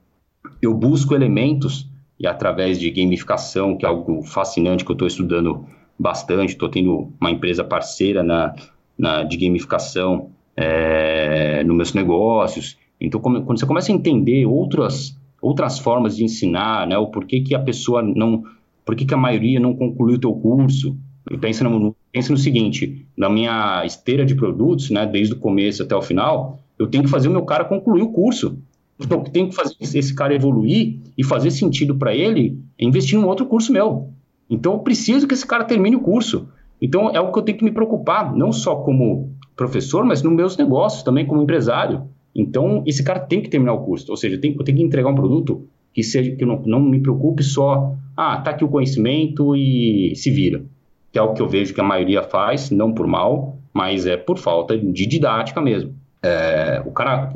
eu 0.62 0.74
busco 0.74 1.14
elementos 1.14 1.90
e 2.20 2.26
através 2.26 2.80
de 2.80 2.90
gamificação, 2.90 3.78
que 3.78 3.86
é 3.86 3.90
algo 3.90 4.24
fascinante 4.24 4.86
que 4.86 4.92
eu 4.92 4.96
estou 4.96 5.08
estudando 5.08 5.66
bastante, 6.00 6.52
estou 6.52 6.70
tendo 6.70 7.12
uma 7.20 7.32
empresa 7.32 7.64
parceira 7.64 8.24
na, 8.24 8.56
na 8.98 9.24
de 9.24 9.38
gamificação 9.38 10.30
é, 10.56 11.64
nos 11.64 11.76
meus 11.76 11.94
negócios. 11.94 12.78
Então, 13.00 13.20
quando 13.20 13.60
você 13.60 13.66
começa 13.66 13.92
a 13.92 13.96
entender 13.96 14.46
outras, 14.46 15.18
outras 15.42 15.80
formas 15.80 16.16
de 16.16 16.24
ensinar, 16.24 16.88
né, 16.88 16.98
o 16.98 17.08
porquê 17.08 17.42
que 17.42 17.54
a 17.54 17.60
pessoa 17.60 18.02
não 18.02 18.44
por 18.86 18.96
que, 18.96 19.12
a 19.14 19.18
maioria 19.18 19.60
não 19.60 19.74
concluiu 19.74 20.18
o 20.18 20.20
teu 20.20 20.34
curso? 20.34 20.98
Pensa 21.40 21.64
no, 21.64 21.96
pensa 22.12 22.32
no 22.32 22.38
seguinte, 22.38 23.06
na 23.16 23.30
minha 23.30 23.84
esteira 23.86 24.26
de 24.26 24.36
produtos, 24.36 24.90
né, 24.90 25.06
desde 25.06 25.34
o 25.34 25.38
começo 25.38 25.82
até 25.82 25.96
o 25.96 26.02
final, 26.02 26.60
eu 26.78 26.88
tenho 26.88 27.04
que 27.04 27.10
fazer 27.10 27.30
o 27.30 27.32
meu 27.32 27.44
cara 27.44 27.64
concluir 27.64 28.02
o 28.02 28.12
curso. 28.12 28.58
Então, 29.00 29.20
eu 29.20 29.32
tenho 29.32 29.50
que 29.50 29.56
fazer 29.56 29.76
esse 29.80 30.14
cara 30.14 30.36
evoluir 30.36 31.00
e 31.18 31.24
fazer 31.24 31.50
sentido 31.52 31.96
para 31.96 32.14
ele 32.14 32.60
investir 32.78 33.18
em 33.18 33.22
um 33.22 33.28
outro 33.28 33.46
curso 33.46 33.72
meu. 33.72 34.10
Então, 34.50 34.74
eu 34.74 34.80
preciso 34.80 35.28
que 35.28 35.34
esse 35.34 35.48
cara 35.48 35.64
termine 35.64 35.96
o 35.96 36.02
curso. 36.02 36.50
Então, 36.84 37.10
é 37.12 37.20
o 37.22 37.32
que 37.32 37.40
eu 37.40 37.44
tenho 37.44 37.58
que 37.58 37.64
me 37.64 37.72
preocupar, 37.72 38.36
não 38.36 38.52
só 38.52 38.76
como 38.76 39.32
professor, 39.56 40.04
mas 40.04 40.22
nos 40.22 40.34
meus 40.34 40.58
negócios 40.58 41.02
também 41.02 41.26
como 41.26 41.42
empresário. 41.42 42.10
Então, 42.36 42.84
esse 42.86 43.02
cara 43.02 43.22
tem 43.22 43.42
que 43.42 43.50
terminar 43.50 43.72
o 43.72 43.86
curso. 43.86 44.12
Ou 44.12 44.18
seja, 44.18 44.38
tenho, 44.38 44.58
eu 44.60 44.66
tenho 44.66 44.78
que 44.78 44.84
entregar 44.84 45.10
um 45.10 45.16
produto 45.16 45.66
que 45.94 46.04
seja 46.04 46.36
que 46.36 46.46
não, 46.46 46.62
não 46.66 46.82
me 46.82 47.00
preocupe 47.00 47.42
só 47.42 47.96
ah, 48.18 48.36
tá 48.38 48.52
aqui 48.52 48.66
o 48.66 48.68
conhecimento 48.68 49.56
e 49.56 50.14
se 50.18 50.30
vira. 50.30 50.62
Que 51.10 51.18
é 51.18 51.22
o 51.22 51.34
que 51.34 51.42
eu 51.42 51.48
vejo 51.48 51.74
que 51.74 51.80
a 51.80 51.86
maioria 51.86 52.22
faz, 52.22 52.70
não 52.70 52.92
por 52.92 53.08
mal, 53.08 53.58
mas 53.74 54.06
é 54.06 54.18
por 54.18 54.38
falta 54.38 54.78
de 54.78 55.06
didática 55.06 55.62
mesmo. 55.62 55.96
É, 56.22 56.84
o 56.86 56.92
cara, 56.92 57.32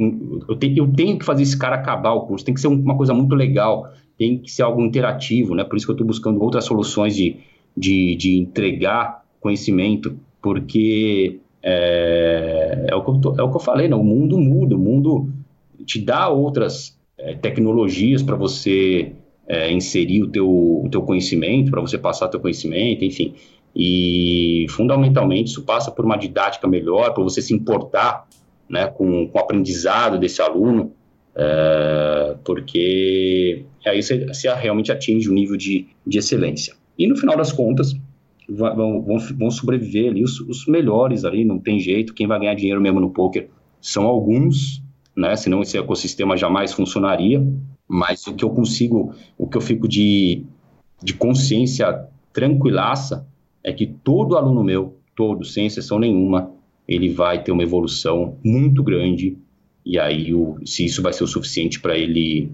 eu, 0.49 0.57
te, 0.57 0.77
eu 0.77 0.91
tenho 0.91 1.17
que 1.17 1.23
fazer 1.23 1.43
esse 1.43 1.57
cara 1.57 1.77
acabar 1.77 2.11
o 2.11 2.25
curso, 2.25 2.43
tem 2.43 2.53
que 2.53 2.59
ser 2.59 2.67
uma 2.67 2.97
coisa 2.97 3.13
muito 3.13 3.33
legal, 3.33 3.87
tem 4.17 4.39
que 4.39 4.51
ser 4.51 4.63
algo 4.63 4.81
interativo, 4.81 5.55
né? 5.55 5.63
Por 5.63 5.77
isso 5.77 5.85
que 5.85 5.91
eu 5.91 5.95
estou 5.95 6.07
buscando 6.07 6.41
outras 6.41 6.65
soluções 6.65 7.15
de, 7.15 7.37
de, 7.77 8.15
de 8.15 8.37
entregar 8.37 9.25
conhecimento, 9.39 10.17
porque 10.41 11.39
é, 11.61 12.85
é, 12.89 12.95
o 12.95 13.03
que 13.03 13.09
eu 13.09 13.17
tô, 13.19 13.35
é 13.37 13.43
o 13.43 13.49
que 13.49 13.57
eu 13.57 13.61
falei, 13.61 13.87
né? 13.87 13.95
o 13.95 14.03
mundo 14.03 14.37
muda, 14.37 14.75
o 14.75 14.79
mundo 14.79 15.29
te 15.85 15.99
dá 15.99 16.29
outras 16.29 16.97
é, 17.17 17.33
tecnologias 17.35 18.21
para 18.23 18.35
você 18.35 19.13
é, 19.47 19.71
inserir 19.71 20.23
o 20.23 20.27
teu, 20.29 20.49
o 20.49 20.87
teu 20.91 21.01
conhecimento, 21.01 21.71
para 21.71 21.81
você 21.81 21.97
passar 21.97 22.27
o 22.27 22.29
teu 22.29 22.39
conhecimento, 22.39 23.03
enfim. 23.03 23.33
E, 23.75 24.65
fundamentalmente, 24.69 25.51
isso 25.51 25.63
passa 25.63 25.91
por 25.91 26.03
uma 26.03 26.17
didática 26.17 26.67
melhor, 26.67 27.13
para 27.13 27.23
você 27.23 27.41
se 27.41 27.53
importar 27.53 28.27
né, 28.69 28.87
com, 28.87 29.27
com 29.27 29.37
o 29.37 29.41
aprendizado 29.41 30.17
desse 30.17 30.41
aluno, 30.41 30.91
é, 31.35 32.35
porque 32.43 33.65
aí 33.85 34.01
você, 34.01 34.25
você, 34.25 34.51
realmente 34.53 34.91
atinge 34.91 35.29
um 35.29 35.33
nível 35.33 35.55
de, 35.55 35.87
de 36.05 36.17
excelência. 36.17 36.75
E, 36.97 37.07
no 37.07 37.15
final 37.15 37.37
das 37.37 37.51
contas, 37.51 37.95
vão, 38.47 39.01
vão, 39.01 39.17
vão 39.19 39.51
sobreviver 39.51 40.11
ali 40.11 40.23
os, 40.23 40.39
os 40.41 40.65
melhores 40.67 41.25
ali, 41.25 41.43
não 41.43 41.59
tem 41.59 41.79
jeito, 41.79 42.13
quem 42.13 42.27
vai 42.27 42.39
ganhar 42.39 42.55
dinheiro 42.55 42.81
mesmo 42.81 42.99
no 42.99 43.09
poker 43.09 43.49
são 43.81 44.05
alguns, 44.05 44.81
né? 45.15 45.35
Senão 45.35 45.61
esse 45.61 45.77
ecossistema 45.77 46.37
jamais 46.37 46.73
funcionaria. 46.73 47.45
Mas 47.87 48.27
o 48.27 48.33
que 48.33 48.43
eu 48.43 48.49
consigo, 48.49 49.13
o 49.37 49.47
que 49.47 49.57
eu 49.57 49.61
fico 49.61 49.87
de, 49.87 50.43
de 51.01 51.13
consciência 51.13 52.07
tranquilaça 52.33 53.25
é 53.63 53.71
que 53.71 53.87
todo 53.87 54.35
aluno 54.35 54.63
meu, 54.63 54.97
todo, 55.15 55.45
sem 55.45 55.65
exceção 55.65 55.97
nenhuma, 55.97 56.51
ele 56.87 57.09
vai 57.09 57.41
ter 57.41 57.51
uma 57.51 57.63
evolução 57.63 58.37
muito 58.43 58.83
grande. 58.83 59.37
E 59.85 59.97
aí, 59.97 60.33
o, 60.33 60.57
se 60.65 60.85
isso 60.85 61.01
vai 61.01 61.13
ser 61.13 61.23
o 61.23 61.27
suficiente 61.27 61.79
para 61.79 61.97
ele 61.97 62.51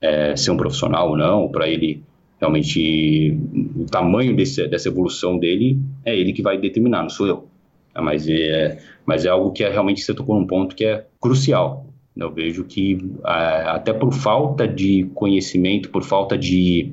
é, 0.00 0.34
ser 0.34 0.50
um 0.50 0.56
profissional 0.56 1.10
ou 1.10 1.16
não, 1.16 1.48
para 1.48 1.68
ele 1.68 2.02
realmente 2.40 3.36
o 3.76 3.84
tamanho 3.84 4.34
desse, 4.34 4.66
dessa 4.66 4.88
evolução 4.88 5.38
dele 5.38 5.78
é 6.04 6.18
ele 6.18 6.32
que 6.32 6.42
vai 6.42 6.58
determinar, 6.58 7.02
não 7.02 7.10
sou 7.10 7.26
eu. 7.26 7.46
Mas 7.94 8.26
é, 8.28 8.78
mas 9.04 9.24
é 9.24 9.28
algo 9.28 9.52
que 9.52 9.62
é 9.62 9.70
realmente 9.70 10.00
você 10.00 10.14
tocou 10.14 10.38
num 10.38 10.46
ponto 10.46 10.74
que 10.74 10.84
é 10.84 11.06
crucial. 11.20 11.86
Eu 12.16 12.32
vejo 12.32 12.64
que, 12.64 12.98
até 13.24 13.92
por 13.92 14.12
falta 14.12 14.66
de 14.66 15.04
conhecimento, 15.14 15.90
por 15.90 16.02
falta 16.02 16.36
de, 16.36 16.92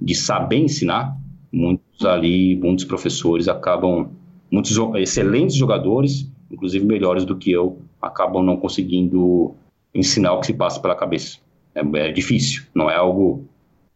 de 0.00 0.14
saber 0.14 0.58
ensinar, 0.58 1.16
muitos 1.52 2.04
ali, 2.04 2.56
muitos 2.56 2.84
professores 2.84 3.48
acabam, 3.48 4.10
muitos 4.50 4.76
excelentes 4.96 5.56
jogadores, 5.56 6.30
inclusive 6.50 6.84
melhores 6.84 7.24
do 7.24 7.36
que 7.36 7.50
eu, 7.50 7.78
acabam 8.00 8.42
não 8.42 8.56
conseguindo 8.56 9.54
ensinar 9.94 10.32
o 10.32 10.40
que 10.40 10.46
se 10.46 10.54
passa 10.54 10.80
pela 10.80 10.94
cabeça. 10.94 11.38
É, 11.74 12.08
é 12.08 12.12
difícil, 12.12 12.64
não 12.74 12.90
é 12.90 12.96
algo 12.96 13.46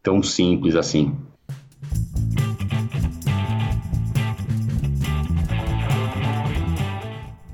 tão 0.08 0.22
simples 0.22 0.74
assim. 0.74 1.14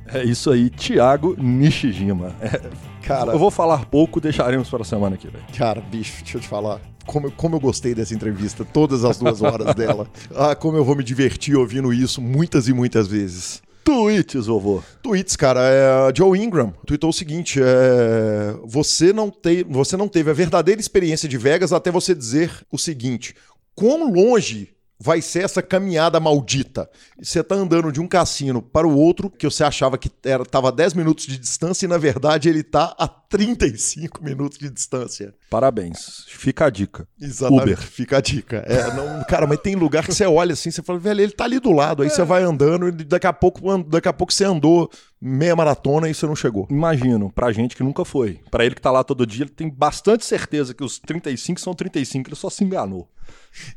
É 0.07 0.23
isso 0.23 0.51
aí, 0.51 0.71
Thiago 0.71 1.35
Nishijima. 1.39 2.35
É 2.41 2.71
Cara, 3.03 3.33
Eu 3.33 3.39
vou 3.39 3.51
falar 3.51 3.85
pouco, 3.87 4.19
deixaremos 4.21 4.71
para 4.71 4.81
a 4.81 4.85
semana 4.85 5.17
que 5.17 5.29
vem. 5.29 5.43
Cara, 5.59 5.81
bicho, 5.81 6.23
deixa 6.23 6.39
eu 6.39 6.41
te 6.41 6.49
falar. 6.49 6.81
Como, 7.05 7.27
eu- 7.27 7.33
como 7.33 7.57
eu 7.57 7.61
gostei 7.61 7.95
dessa 7.95 8.15
entrevista, 8.15 8.65
todas 8.65 9.05
as 9.05 9.19
duas 9.19 9.43
horas 9.43 9.75
dela. 9.75 10.07
Ah, 10.35 10.55
como 10.55 10.79
eu 10.79 10.85
vou 10.85 10.97
me 10.97 11.05
divertir 11.05 11.55
ouvindo 11.55 11.93
isso 11.93 12.23
muitas 12.23 12.67
e 12.67 12.73
muitas 12.73 13.07
vezes. 13.07 13.63
Tweets, 13.85 14.47
vovô. 14.47 14.83
Tweets, 15.03 15.37
cara, 15.37 15.61
é, 15.63 16.13
Joe 16.17 16.39
Ingram 16.39 16.73
tweetou 16.87 17.11
o 17.11 17.13
seguinte: 17.13 17.61
é, 17.63 18.57
você, 18.65 19.13
não 19.13 19.31
te, 19.31 19.63
você 19.65 19.95
não 19.95 20.09
teve 20.09 20.31
a 20.31 20.35
verdadeira 20.35 20.81
experiência 20.81 21.29
de 21.29 21.37
Vegas 21.37 21.71
até 21.71 21.91
você 21.91 22.15
dizer 22.15 22.51
o 22.73 22.79
seguinte: 22.79 23.37
quão 23.75 24.11
longe 24.11 24.71
vai 24.99 25.21
ser 25.21 25.45
essa 25.45 25.61
caminhada 25.61 26.19
maldita? 26.19 26.89
Você 27.21 27.45
tá 27.45 27.55
andando 27.55 27.93
de 27.93 28.01
um 28.01 28.09
cassino 28.09 28.63
para 28.63 28.89
o 28.89 28.97
outro, 28.97 29.29
que 29.29 29.45
você 29.45 29.63
achava 29.63 29.99
que 29.99 30.11
era, 30.25 30.47
tava 30.47 30.69
a 30.69 30.73
10 30.73 30.95
minutos 30.95 31.27
de 31.27 31.37
distância, 31.37 31.85
e 31.85 31.89
na 31.89 31.99
verdade 31.99 32.49
ele 32.49 32.63
tá 32.63 32.95
a 32.99 33.07
35 33.35 34.23
minutos 34.23 34.59
de 34.59 34.71
distância. 34.71 35.35
Parabéns. 35.51 36.25
Fica 36.29 36.67
a 36.67 36.71
dica. 36.71 37.09
Exatamente. 37.21 37.63
Uber. 37.63 37.79
Fica 37.79 38.19
a 38.19 38.21
dica. 38.21 38.59
É, 38.59 38.95
não- 38.95 39.25
cara, 39.25 39.45
mas 39.45 39.59
tem 39.59 39.75
lugar 39.75 40.05
que 40.07 40.15
você 40.15 40.25
olha 40.25 40.53
assim, 40.53 40.71
você 40.71 40.83
fala, 40.83 41.01
velho, 41.01 41.21
ele 41.21 41.33
tá 41.33 41.43
ali 41.45 41.59
do 41.59 41.73
lado. 41.73 42.05
Aí 42.05 42.11
você 42.11 42.23
vai 42.23 42.45
andando 42.45 42.89
e 42.89 42.93
daqui 42.93 43.27
a 43.27 43.33
pouco, 43.33 43.83
daqui 43.83 44.09
a 44.09 44.13
pouco 44.13 44.33
você 44.33 44.45
andou 44.45 44.89
meia 45.21 45.57
maratona 45.57 46.09
e 46.09 46.15
você 46.15 46.27
não 46.27 46.37
chegou. 46.37 46.69
Imagino, 46.71 47.33
pra 47.33 47.51
gente 47.51 47.75
que 47.75 47.83
nunca 47.83 48.05
foi. 48.05 48.41
Pra 48.53 48.65
ele 48.65 48.77
que 48.77 48.81
tá 48.81 48.93
lá 48.93 49.03
todo 49.03 49.27
dia, 49.27 49.43
ele 49.43 49.51
tem 49.51 49.69
bastante 49.69 50.25
certeza 50.25 50.73
que 50.73 50.85
os 50.85 51.01
35 51.01 51.61
são 51.61 51.75
35, 51.75 52.29
ele 52.29 52.37
só 52.37 52.49
se 52.49 52.63
enganou. 52.63 53.09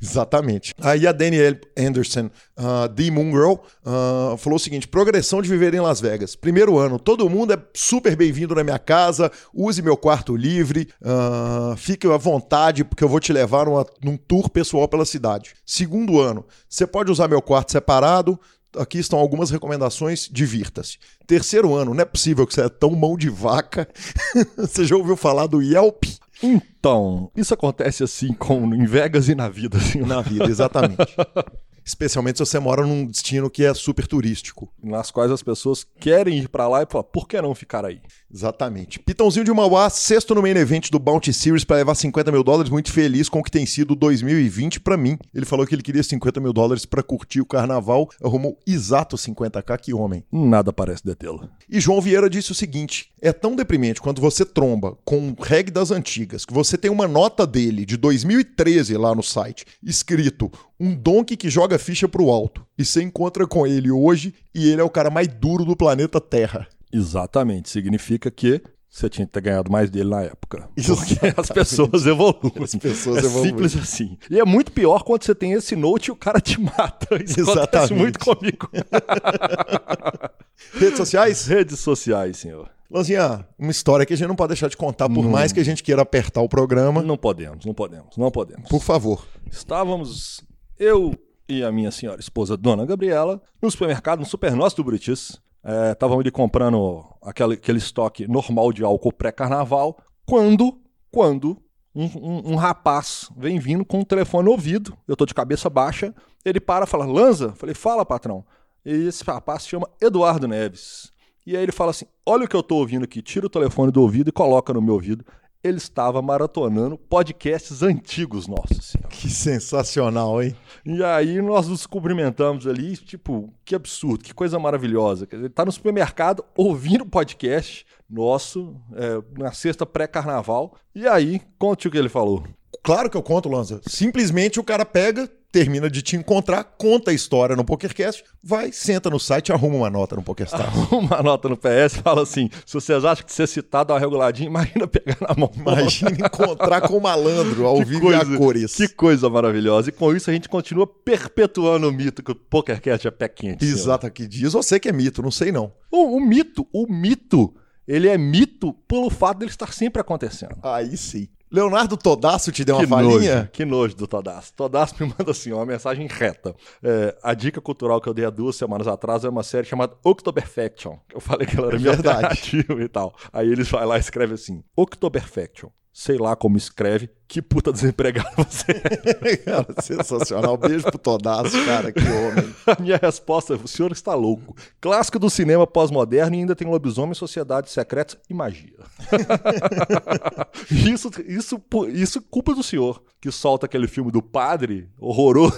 Exatamente. 0.01 0.73
Aí 0.81 1.07
a 1.07 1.11
Danielle 1.11 1.59
Anderson, 1.77 2.29
uh, 2.57 2.89
The 2.93 3.09
Moon 3.11 3.31
Girl, 3.31 3.53
ah, 3.85 4.35
falou 4.37 4.57
o 4.57 4.59
seguinte: 4.59 4.87
progressão 4.87 5.41
de 5.41 5.49
viver 5.49 5.73
em 5.73 5.79
Las 5.79 6.01
Vegas. 6.01 6.35
Primeiro 6.35 6.77
ano, 6.77 6.99
todo 6.99 7.29
mundo 7.29 7.53
é 7.53 7.57
super 7.73 8.15
bem-vindo 8.15 8.53
na 8.55 8.63
minha 8.63 8.79
casa, 8.79 9.31
use 9.53 9.81
meu 9.81 9.95
quarto 9.97 10.35
livre, 10.35 10.87
ah, 11.03 11.73
fique 11.77 12.07
à 12.07 12.17
vontade, 12.17 12.83
porque 12.83 13.03
eu 13.03 13.09
vou 13.09 13.19
te 13.19 13.31
levar 13.33 13.65
numa- 13.65 13.85
num 14.03 14.17
tour 14.17 14.49
pessoal 14.49 14.87
pela 14.87 15.05
cidade. 15.05 15.53
Segundo 15.65 16.19
ano, 16.19 16.45
você 16.69 16.85
pode 16.87 17.11
usar 17.11 17.27
meu 17.27 17.41
quarto 17.41 17.71
separado. 17.71 18.39
Aqui 18.77 18.99
estão 18.99 19.17
algumas 19.17 19.49
recomendações, 19.49 20.29
divirta-se. 20.31 20.97
Terceiro 21.25 21.73
ano, 21.73 21.93
não 21.93 22.01
é 22.01 22.05
possível 22.05 22.45
que 22.45 22.53
você 22.53 22.61
é 22.61 22.69
tão 22.69 22.91
mão 22.91 23.17
de 23.17 23.29
vaca. 23.29 23.87
você 24.57 24.85
já 24.85 24.95
ouviu 24.95 25.15
falar 25.17 25.47
do 25.47 25.61
Yelp? 25.61 26.03
Então, 26.43 27.31
isso 27.35 27.53
acontece 27.53 28.03
assim 28.03 28.33
com 28.33 28.73
em 28.75 28.85
Vegas 28.85 29.27
e 29.29 29.33
na 29.35 29.49
vida, 29.49 29.77
assim, 29.77 30.01
Na 30.01 30.21
vida, 30.21 30.45
exatamente. 30.45 30.97
Especialmente 31.87 32.37
se 32.37 32.45
você 32.45 32.59
mora 32.59 32.85
num 32.85 33.05
destino 33.05 33.49
que 33.49 33.63
é 33.63 33.73
super 33.73 34.05
turístico. 34.05 34.69
nas 34.83 35.09
quais 35.09 35.31
as 35.31 35.41
pessoas 35.41 35.87
querem 35.97 36.37
ir 36.37 36.49
pra 36.49 36.67
lá 36.67 36.83
e 36.83 36.85
falam, 36.85 37.07
por 37.13 37.29
que 37.29 37.41
não 37.41 37.55
ficar 37.55 37.85
aí? 37.85 38.01
Exatamente. 38.29 38.99
Pitãozinho 38.99 39.45
de 39.45 39.53
Mauá, 39.53 39.89
sexto 39.89 40.35
no 40.35 40.41
main 40.41 40.57
event 40.57 40.89
do 40.91 40.99
Bounty 40.99 41.31
Series 41.31 41.63
para 41.63 41.77
levar 41.77 41.95
50 41.95 42.29
mil 42.29 42.43
dólares. 42.43 42.69
Muito 42.69 42.91
feliz 42.91 43.29
com 43.29 43.39
o 43.39 43.43
que 43.43 43.49
tem 43.49 43.65
sido 43.65 43.95
2020 43.95 44.81
para 44.81 44.97
mim. 44.97 45.17
Ele 45.33 45.45
falou 45.45 45.65
que 45.65 45.73
ele 45.73 45.81
queria 45.81 46.03
50 46.03 46.41
mil 46.41 46.51
dólares 46.51 46.85
para 46.85 47.01
curtir 47.01 47.39
o 47.39 47.45
carnaval. 47.45 48.09
Arrumou 48.21 48.59
exato 48.67 49.15
50k, 49.15 49.79
que 49.79 49.93
homem. 49.93 50.25
Nada 50.29 50.73
parece 50.73 51.05
detê-lo. 51.05 51.49
E 51.69 51.79
João 51.79 52.01
Vieira 52.01 52.29
disse 52.29 52.51
o 52.51 52.55
seguinte: 52.55 53.13
é 53.21 53.31
tão 53.31 53.55
deprimente 53.55 54.01
quando 54.01 54.21
você 54.21 54.43
tromba 54.43 54.97
com 55.05 55.17
um 55.19 55.35
reggae 55.39 55.71
das 55.71 55.89
antigas, 55.89 56.43
que 56.43 56.53
você 56.53 56.77
tem 56.77 56.91
uma 56.91 57.07
nota 57.07 57.47
dele 57.47 57.85
de 57.85 57.95
2013 57.95 58.97
lá 58.97 59.15
no 59.15 59.23
site, 59.23 59.65
escrito 59.81 60.51
um 60.79 60.93
donkey 60.93 61.35
que 61.35 61.49
joga 61.49 61.79
ficha 61.79 62.07
pro 62.07 62.29
alto. 62.29 62.65
E 62.77 62.85
você 62.85 63.01
encontra 63.01 63.47
com 63.47 63.65
ele 63.65 63.91
hoje 63.91 64.33
e 64.53 64.69
ele 64.69 64.81
é 64.81 64.83
o 64.83 64.89
cara 64.89 65.09
mais 65.09 65.27
duro 65.27 65.65
do 65.65 65.75
planeta 65.75 66.21
Terra. 66.21 66.67
Exatamente. 66.91 67.69
Significa 67.69 68.31
que 68.31 68.61
você 68.89 69.09
tinha 69.09 69.27
que 69.27 69.33
ter 69.33 69.41
ganhado 69.41 69.71
mais 69.71 69.89
dele 69.89 70.09
na 70.09 70.23
época. 70.23 70.69
Porque 70.75 71.17
as 71.37 71.49
pessoas 71.49 72.05
evoluem. 72.05 72.53
As 72.63 72.75
pessoas 72.75 73.23
é 73.23 73.27
evoluem. 73.27 73.49
simples 73.49 73.75
assim. 73.75 74.17
E 74.29 74.39
é 74.39 74.45
muito 74.45 74.71
pior 74.71 75.03
quando 75.03 75.23
você 75.23 75.35
tem 75.35 75.53
esse 75.53 75.75
note 75.75 76.07
e 76.07 76.11
o 76.11 76.15
cara 76.15 76.39
te 76.39 76.59
mata. 76.59 77.15
Isso 77.23 77.41
acontece 77.41 77.41
Exatamente. 77.41 77.93
muito 77.93 78.19
comigo. 78.19 78.69
Redes 80.73 80.97
sociais? 80.97 81.45
Redes 81.45 81.79
sociais, 81.79 82.37
senhor. 82.37 82.69
Lanzinha, 82.89 83.45
uma 83.59 83.71
história 83.71 84.05
que 84.05 84.13
a 84.13 84.17
gente 84.17 84.29
não 84.29 84.35
pode 84.35 84.49
deixar 84.49 84.69
de 84.69 84.77
contar, 84.77 85.09
por 85.09 85.25
mais 85.25 85.51
que 85.51 85.59
a 85.59 85.65
gente 85.65 85.83
queira 85.83 86.01
apertar 86.01 86.41
o 86.41 86.47
programa. 86.47 87.01
Não 87.01 87.17
podemos, 87.17 87.65
não 87.65 87.73
podemos, 87.73 88.15
não 88.15 88.31
podemos. 88.31 88.69
Por 88.69 88.81
favor. 88.81 89.25
Estávamos 89.51 90.41
eu 90.79 91.13
e 91.49 91.63
a 91.63 91.71
minha 91.71 91.91
senhora 91.91 92.19
esposa, 92.19 92.57
Dona 92.57 92.85
Gabriela, 92.85 93.41
no 93.61 93.71
supermercado, 93.71 94.19
no 94.19 94.25
Supernosso 94.25 94.75
do 94.75 94.83
Britis. 94.83 95.39
É, 95.63 95.91
Estávamos 95.91 96.21
ali 96.21 96.31
comprando 96.31 97.03
aquele, 97.21 97.53
aquele 97.53 97.77
estoque 97.77 98.27
normal 98.27 98.71
de 98.73 98.83
álcool 98.83 99.11
pré-carnaval. 99.13 99.97
Quando, 100.25 100.79
quando 101.11 101.57
um, 101.95 102.05
um- 102.05 102.51
um 102.53 102.55
rapaz 102.55 103.29
vem 103.35 103.59
vindo 103.59 103.83
com 103.85 104.01
o 104.01 104.05
telefone 104.05 104.45
no 104.45 104.51
ouvido, 104.51 104.97
eu 105.07 105.15
tô 105.15 105.25
de 105.25 105.33
cabeça 105.33 105.69
baixa, 105.69 106.13
ele 106.45 106.59
para 106.59 106.85
e 106.85 106.87
fala, 106.87 107.05
Lanza? 107.05 107.53
Falei, 107.53 107.73
fala, 107.75 108.05
patrão. 108.05 108.45
E 108.85 108.91
esse 109.07 109.23
rapaz 109.23 109.63
se 109.63 109.69
chama 109.69 109.89
Eduardo 110.01 110.47
Neves. 110.47 111.11
E 111.45 111.55
aí 111.55 111.63
ele 111.63 111.71
fala 111.71 111.91
assim: 111.91 112.05
olha 112.25 112.43
o 112.45 112.47
que 112.47 112.55
eu 112.55 112.63
tô 112.63 112.75
ouvindo 112.75 113.03
aqui, 113.03 113.21
tira 113.21 113.45
o 113.45 113.49
telefone 113.49 113.91
do 113.91 114.01
ouvido 114.01 114.29
e 114.29 114.33
coloca 114.33 114.73
no 114.73 114.81
meu 114.81 114.93
ouvido. 114.95 115.25
Ele 115.67 115.77
estava 115.77 116.21
maratonando 116.21 116.97
podcasts 116.97 117.83
antigos 117.83 118.47
nossos. 118.47 118.85
senhor. 118.85 119.07
Que 119.09 119.29
sensacional, 119.29 120.41
hein? 120.41 120.55
E 120.85 121.03
aí 121.03 121.41
nós 121.41 121.67
nos 121.67 121.85
cumprimentamos 121.85 122.65
ali, 122.65 122.95
tipo, 122.97 123.53
que 123.65 123.75
absurdo, 123.75 124.23
que 124.23 124.33
coisa 124.33 124.57
maravilhosa. 124.57 125.25
Quer 125.25 125.35
dizer, 125.37 125.47
Ele 125.47 125.53
tá 125.53 125.65
no 125.65 125.71
supermercado 125.71 126.43
ouvindo 126.55 127.05
podcast 127.05 127.85
nosso, 128.09 128.75
é, 128.95 129.21
na 129.39 129.51
sexta 129.51 129.85
pré-carnaval. 129.85 130.75
E 130.95 131.07
aí, 131.07 131.41
conte 131.59 131.87
o 131.87 131.91
que 131.91 131.97
ele 131.97 132.09
falou. 132.09 132.43
Claro 132.83 133.09
que 133.09 133.17
eu 133.17 133.23
conto, 133.23 133.49
Lanza. 133.49 133.81
Simplesmente 133.85 134.59
o 134.59 134.63
cara 134.63 134.85
pega, 134.85 135.29
termina 135.51 135.89
de 135.89 136.01
te 136.01 136.15
encontrar, 136.15 136.63
conta 136.63 137.11
a 137.11 137.13
história 137.13 137.55
no 137.55 137.65
PokerCast, 137.65 138.23
vai, 138.43 138.71
senta 138.71 139.09
no 139.09 139.19
site 139.19 139.49
e 139.49 139.51
arruma 139.51 139.75
uma 139.75 139.89
nota 139.89 140.15
no 140.15 140.23
PokerStar. 140.23 140.71
Uma 140.93 141.21
nota 141.21 141.49
no 141.49 141.57
PS 141.57 141.97
fala 142.03 142.21
assim: 142.23 142.49
se 142.65 142.73
vocês 142.73 143.03
acham 143.03 143.25
que 143.25 143.33
ser 143.33 143.47
citado 143.47 143.91
é 143.91 143.95
uma 143.95 143.99
reguladinha, 143.99 144.47
imagina 144.47 144.87
pegar 144.87 145.17
na 145.19 145.35
mão. 145.35 145.51
Imagina 145.55 146.11
encontrar 146.25 146.81
com 146.81 146.97
o 146.97 147.01
malandro 147.01 147.65
ao 147.65 147.77
Que 147.77 147.85
vivo 147.85 148.11
e 148.11 148.15
a 148.15 148.25
cores. 148.37 148.75
Que 148.75 148.87
coisa 148.87 149.29
maravilhosa. 149.29 149.89
E 149.89 149.91
com 149.91 150.15
isso 150.15 150.29
a 150.29 150.33
gente 150.33 150.47
continua 150.47 150.87
perpetuando 150.87 151.89
o 151.89 151.91
mito 151.91 152.23
que 152.23 152.31
o 152.31 152.35
PokerCast 152.35 153.07
é 153.07 153.11
pé 153.11 153.27
quente. 153.27 153.65
senhor. 153.65 153.77
Exato, 153.77 154.11
que 154.11 154.27
diz 154.27 154.53
você 154.53 154.79
que 154.79 154.89
é 154.89 154.93
mito, 154.93 155.21
não 155.21 155.31
sei 155.31 155.51
não. 155.51 155.73
O, 155.91 156.17
o 156.17 156.21
mito, 156.21 156.67
o 156.71 156.87
mito, 156.87 157.53
ele 157.87 158.07
é 158.07 158.17
mito 158.17 158.73
pelo 158.87 159.09
fato 159.09 159.39
dele 159.39 159.51
estar 159.51 159.73
sempre 159.73 160.01
acontecendo. 160.01 160.57
Aí 160.61 160.95
sim. 160.95 161.27
Leonardo 161.49 161.95
Todasso 161.95 162.51
te 162.51 162.65
deu 162.65 162.75
uma 162.75 162.83
que 162.83 162.87
falinha? 162.87 163.35
nojo, 163.35 163.49
que 163.51 163.65
nojo 163.65 163.95
do 163.95 164.07
Todaço. 164.07 164.53
Todaço 164.53 164.95
me 164.99 165.07
manda 165.17 165.31
assim, 165.31 165.51
uma 165.53 165.65
mensagem 165.65 166.07
reta. 166.07 166.55
É, 166.83 167.15
a 167.23 167.33
dica 167.33 167.61
cultural 167.61 168.01
que 168.01 168.09
eu 168.09 168.13
dei 168.13 168.25
há 168.25 168.29
duas 168.29 168.55
semanas 168.55 168.87
atrás 168.87 169.23
é 169.23 169.29
uma 169.29 169.43
série 169.43 169.65
chamada 169.65 169.95
Oktoberfection. 170.03 170.97
que 171.07 171.15
Eu 171.15 171.21
falei 171.21 171.47
que 171.47 171.57
ela 171.57 171.67
era 171.67 171.75
É 171.77 171.79
minha 171.79 171.91
alternativa 171.91 172.81
e 172.81 172.87
tal. 172.87 173.15
Aí 173.31 173.49
eles 173.49 173.69
vai 173.69 173.85
lá 173.85 173.97
e 173.97 173.99
escreve 173.99 174.33
assim, 174.33 174.63
Oktoberfection. 174.75 175.69
Sei 175.99 176.15
lá 176.15 176.35
como 176.35 176.57
escreve, 176.57 177.09
que 177.27 177.41
puta 177.41 177.71
desempregado 177.73 178.29
você 178.37 178.67
é. 178.69 179.35
cara, 179.41 179.65
sensacional. 179.81 180.55
Beijo 180.55 180.83
pro 180.83 180.99
Todasso, 180.99 181.57
cara, 181.65 181.91
que 181.91 181.99
homem. 181.99 182.53
A 182.67 182.79
minha 182.79 182.99
resposta 183.01 183.55
é: 183.55 183.57
o 183.57 183.67
senhor 183.67 183.91
está 183.91 184.13
louco. 184.13 184.55
Clássico 184.79 185.17
do 185.17 185.27
cinema 185.27 185.65
pós-moderno 185.65 186.35
e 186.35 186.37
ainda 186.37 186.55
tem 186.55 186.67
lobisomem, 186.67 187.15
sociedades 187.15 187.71
secretas 187.71 188.15
e 188.29 188.33
magia. 188.35 188.77
isso, 190.69 191.09
isso, 191.25 191.59
isso 191.91 192.21
culpa 192.21 192.53
do 192.53 192.61
senhor, 192.61 193.01
que 193.19 193.31
solta 193.31 193.65
aquele 193.65 193.87
filme 193.87 194.11
do 194.11 194.21
padre 194.21 194.87
horroroso. 194.99 195.57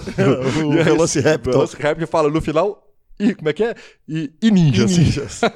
O 0.64 0.72
E 0.72 0.78
aí, 0.78 0.84
Velociraptor. 0.84 1.50
O 1.50 1.56
Velociraptor 1.58 2.08
fala 2.08 2.30
no 2.30 2.40
final. 2.40 2.89
E 3.20 3.34
como 3.34 3.50
é 3.50 3.52
que 3.52 3.62
é? 3.62 3.74
E, 4.08 4.32
e 4.40 4.50
ninja, 4.50 4.86
assim. 4.86 5.02
Ninjas. 5.02 5.42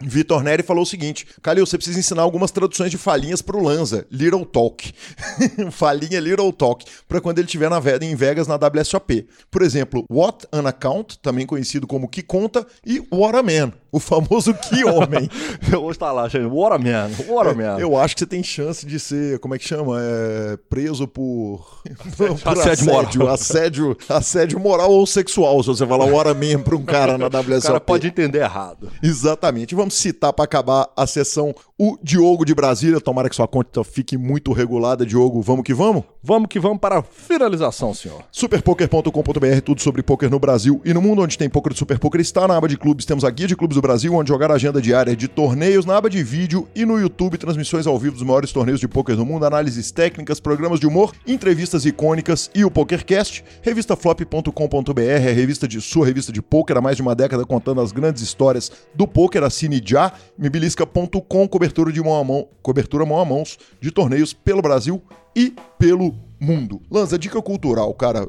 Vitor 0.00 0.42
Neri 0.42 0.62
falou 0.62 0.82
o 0.82 0.86
seguinte: 0.86 1.26
Calil, 1.42 1.66
você 1.66 1.76
precisa 1.76 1.98
ensinar 1.98 2.22
algumas 2.22 2.50
traduções 2.50 2.90
de 2.90 2.96
falinhas 2.96 3.42
pro 3.42 3.62
Lanza. 3.62 4.06
Little 4.10 4.46
Talk. 4.46 4.94
Falinha 5.70 6.18
Little 6.20 6.52
Talk. 6.54 6.86
Pra 7.06 7.20
quando 7.20 7.38
ele 7.38 7.46
estiver 7.46 7.68
na 7.68 7.82
em 8.00 8.14
Vegas 8.14 8.48
na 8.48 8.56
WSOP. 8.56 9.28
Por 9.50 9.60
exemplo, 9.60 10.06
What 10.10 10.46
an 10.50 10.66
Account, 10.66 11.18
também 11.18 11.44
conhecido 11.44 11.86
como 11.86 12.08
Que 12.08 12.22
Conta, 12.22 12.66
e 12.84 13.06
What 13.12 13.36
a 13.36 13.42
Man, 13.42 13.72
o 13.92 14.00
famoso 14.00 14.54
Que 14.54 14.84
Homem. 14.84 15.28
Eu 15.70 15.82
vou 15.82 15.90
estar 15.90 16.10
lá, 16.12 16.26
gente. 16.28 16.46
What 16.46 16.74
a 16.74 16.78
man, 16.78 17.10
what 17.28 17.50
a 17.50 17.54
man. 17.54 17.78
Eu 17.78 17.96
acho 17.96 18.14
que 18.14 18.20
você 18.20 18.26
tem 18.26 18.42
chance 18.42 18.86
de 18.86 18.98
ser, 18.98 19.38
como 19.38 19.54
é 19.54 19.58
que 19.58 19.68
chama? 19.68 19.98
É, 20.00 20.56
preso 20.70 21.06
por, 21.06 21.82
por 22.16 22.32
Assédio 22.48 22.86
moral. 22.86 23.34
assédio, 23.34 23.96
assédio 24.08 24.58
moral 24.58 24.90
ou 24.90 25.06
sexual, 25.06 25.62
se 25.62 25.68
você 25.68 25.86
falar 25.86 26.06
What 26.06 26.30
a 26.30 26.34
Man 26.34 26.62
pra 26.62 26.74
um 26.74 26.82
cara 26.84 27.18
na 27.18 27.26
WSOP. 27.26 27.52
O 27.62 27.74
cara 27.74 27.80
pode 27.80 28.06
entender 28.06 28.40
errado. 28.40 28.90
Exatamente. 29.02 29.74
Vamos 29.74 29.94
citar 29.94 30.32
para 30.32 30.44
acabar 30.44 30.88
a 30.96 31.06
sessão 31.06 31.54
o 31.78 31.98
Diogo 32.02 32.44
de 32.44 32.54
Brasília. 32.54 33.00
Tomara 33.00 33.28
que 33.28 33.36
sua 33.36 33.46
conta 33.46 33.84
fique 33.84 34.16
muito 34.16 34.52
regulada, 34.52 35.04
Diogo. 35.04 35.42
Vamos 35.42 35.64
que 35.64 35.74
vamos? 35.74 36.04
Vamos 36.22 36.48
que 36.48 36.58
vamos 36.58 36.78
para 36.78 36.98
a 36.98 37.02
finalização, 37.02 37.92
senhor. 37.92 38.22
Superpoker.com.br, 38.30 39.60
tudo 39.64 39.80
sobre 39.82 40.02
poker 40.02 40.30
no 40.30 40.38
Brasil 40.38 40.80
e 40.84 40.94
no 40.94 41.02
mundo 41.02 41.22
onde 41.22 41.36
tem 41.36 41.48
poker 41.50 41.72
do 41.72 41.78
Super 41.78 41.98
Poker 41.98 42.20
está 42.20 42.46
na 42.48 42.56
aba 42.56 42.68
de 42.68 42.76
clubes. 42.76 43.04
Temos 43.04 43.24
a 43.24 43.30
guia 43.30 43.46
de 43.46 43.56
clubes 43.56 43.74
do 43.76 43.81
Brasil, 43.82 44.14
onde 44.14 44.28
jogar 44.28 44.52
agenda 44.52 44.80
diária 44.80 45.16
de 45.16 45.26
torneios 45.26 45.84
na 45.84 45.96
aba 45.96 46.08
de 46.08 46.22
vídeo 46.22 46.68
e 46.72 46.86
no 46.86 47.00
YouTube 47.00 47.36
transmissões 47.36 47.84
ao 47.84 47.98
vivo 47.98 48.14
dos 48.14 48.24
maiores 48.24 48.52
torneios 48.52 48.78
de 48.78 48.86
pôquer 48.86 49.16
do 49.16 49.26
mundo, 49.26 49.44
análises 49.44 49.90
técnicas, 49.90 50.38
programas 50.38 50.78
de 50.78 50.86
humor, 50.86 51.12
entrevistas 51.26 51.84
icônicas 51.84 52.48
e 52.54 52.64
o 52.64 52.70
PokerCast. 52.70 53.44
Revistaflop.com.br, 53.60 55.00
a 55.00 55.32
revista 55.32 55.66
de 55.66 55.80
sua 55.80 56.06
revista 56.06 56.30
de 56.30 56.40
pôquer 56.40 56.76
há 56.76 56.80
mais 56.80 56.96
de 56.96 57.02
uma 57.02 57.14
década 57.14 57.44
contando 57.44 57.80
as 57.80 57.90
grandes 57.90 58.22
histórias 58.22 58.70
do 58.94 59.06
pôquer. 59.06 59.42
Assine 59.42 59.82
já. 59.84 60.12
Mibilisca.com, 60.38 61.48
cobertura 61.48 61.92
de 61.92 62.00
mão 62.00 62.14
a 62.14 62.22
mão, 62.22 62.48
cobertura 62.62 63.04
mão 63.04 63.18
a 63.18 63.24
mãos 63.24 63.58
de 63.80 63.90
torneios 63.90 64.32
pelo 64.32 64.62
Brasil 64.62 65.02
e 65.34 65.52
pelo 65.76 66.14
mundo. 66.40 66.80
Lanza, 66.88 67.18
dica 67.18 67.42
cultural, 67.42 67.92
cara 67.94 68.28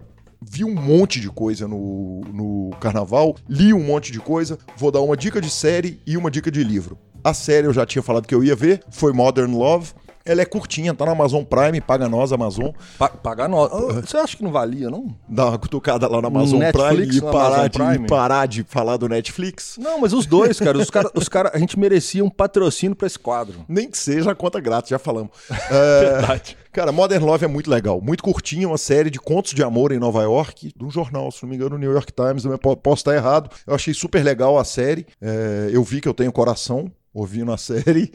vi 0.50 0.64
um 0.64 0.74
monte 0.74 1.20
de 1.20 1.30
coisa 1.30 1.68
no, 1.68 2.22
no 2.34 2.72
carnaval, 2.80 3.36
li 3.48 3.74
um 3.74 3.84
monte 3.84 4.12
de 4.12 4.20
coisa. 4.20 4.58
Vou 4.78 4.92
dar 4.92 5.02
uma 5.02 5.18
dica 5.18 5.42
de 5.42 5.50
série 5.50 6.00
e 6.06 6.18
uma 6.18 6.32
dica 6.32 6.52
de 6.52 6.64
livro. 6.64 6.98
A 7.24 7.34
série 7.34 7.68
eu 7.68 7.74
já 7.74 7.86
tinha 7.86 8.02
falado 8.04 8.28
que 8.28 8.36
eu 8.36 8.44
ia 8.44 8.56
ver, 8.56 8.84
foi 8.92 9.14
Modern 9.14 9.54
Love. 9.56 9.94
Ela 10.26 10.42
é 10.42 10.46
curtinha, 10.46 10.94
tá 10.94 11.06
na 11.06 11.12
Amazon 11.12 11.44
Prime, 11.44 11.82
paga 11.82 12.08
nós, 12.08 12.32
Amazon. 12.32 12.70
Pa 12.98 13.10
paga 13.10 13.48
nós. 13.48 13.70
Você 13.96 14.16
acha 14.16 14.38
que 14.38 14.44
não 14.44 14.52
valia, 14.52 14.90
não? 14.90 15.14
Dá 15.28 15.48
uma 15.48 15.60
cutucada 15.60 16.08
lá 16.08 16.22
na 16.22 16.30
Amazon 16.30 16.60
Netflix, 16.60 17.18
Prime 17.18 17.18
e 17.18 17.22
parar, 17.32 17.68
de, 17.68 17.78
Prime. 17.78 18.08
parar 18.08 18.46
de 18.48 18.64
falar 18.64 18.96
do 18.98 19.10
Netflix. 19.10 19.78
Não, 19.78 20.00
mas 20.00 20.14
os 20.14 20.26
dois, 20.26 20.60
cara. 20.60 20.78
Os 20.78 20.90
caras, 20.90 21.12
os 21.14 21.28
cara, 21.28 21.52
a 21.54 21.58
gente 21.58 21.78
merecia 21.78 22.24
um 22.24 22.30
patrocínio 22.30 22.96
pra 22.96 23.06
esse 23.06 23.20
quadro. 23.20 23.66
Nem 23.68 23.90
que 23.90 23.98
seja 23.98 24.32
a 24.32 24.36
conta 24.36 24.60
grátis, 24.62 24.90
já 24.90 25.00
falamos. 25.00 25.32
É, 25.74 26.00
Verdade. 26.00 26.58
Cara, 26.72 26.92
Modern 26.92 27.24
Love 27.24 27.46
é 27.46 27.48
muito 27.48 27.70
legal. 27.70 28.02
Muito 28.02 28.24
curtinho, 28.24 28.70
uma 28.70 28.78
série 28.78 29.10
de 29.10 29.20
contos 29.20 29.54
de 29.54 29.64
amor 29.64 29.92
em 29.92 30.00
Nova 30.00 30.22
York, 30.24 30.74
de 30.76 30.86
um 30.86 30.90
jornal, 30.90 31.32
se 31.32 31.42
não 31.44 31.50
me 31.50 31.56
engano, 31.56 31.78
New 31.78 31.92
York 31.92 32.12
Times. 32.12 32.46
Eu 32.46 32.58
posso 32.58 33.02
estar 33.02 33.16
errado. 33.16 33.50
Eu 33.66 33.76
achei 33.76 33.94
super 33.94 34.24
legal 34.24 34.58
a 34.58 34.64
série. 34.64 35.06
É, 35.22 35.70
eu 35.72 35.84
vi 35.84 36.02
que 36.02 36.08
eu 36.08 36.14
tenho 36.14 36.32
coração 36.32 36.92
ouvindo 37.14 37.52
a 37.52 37.58
série. 37.58 38.12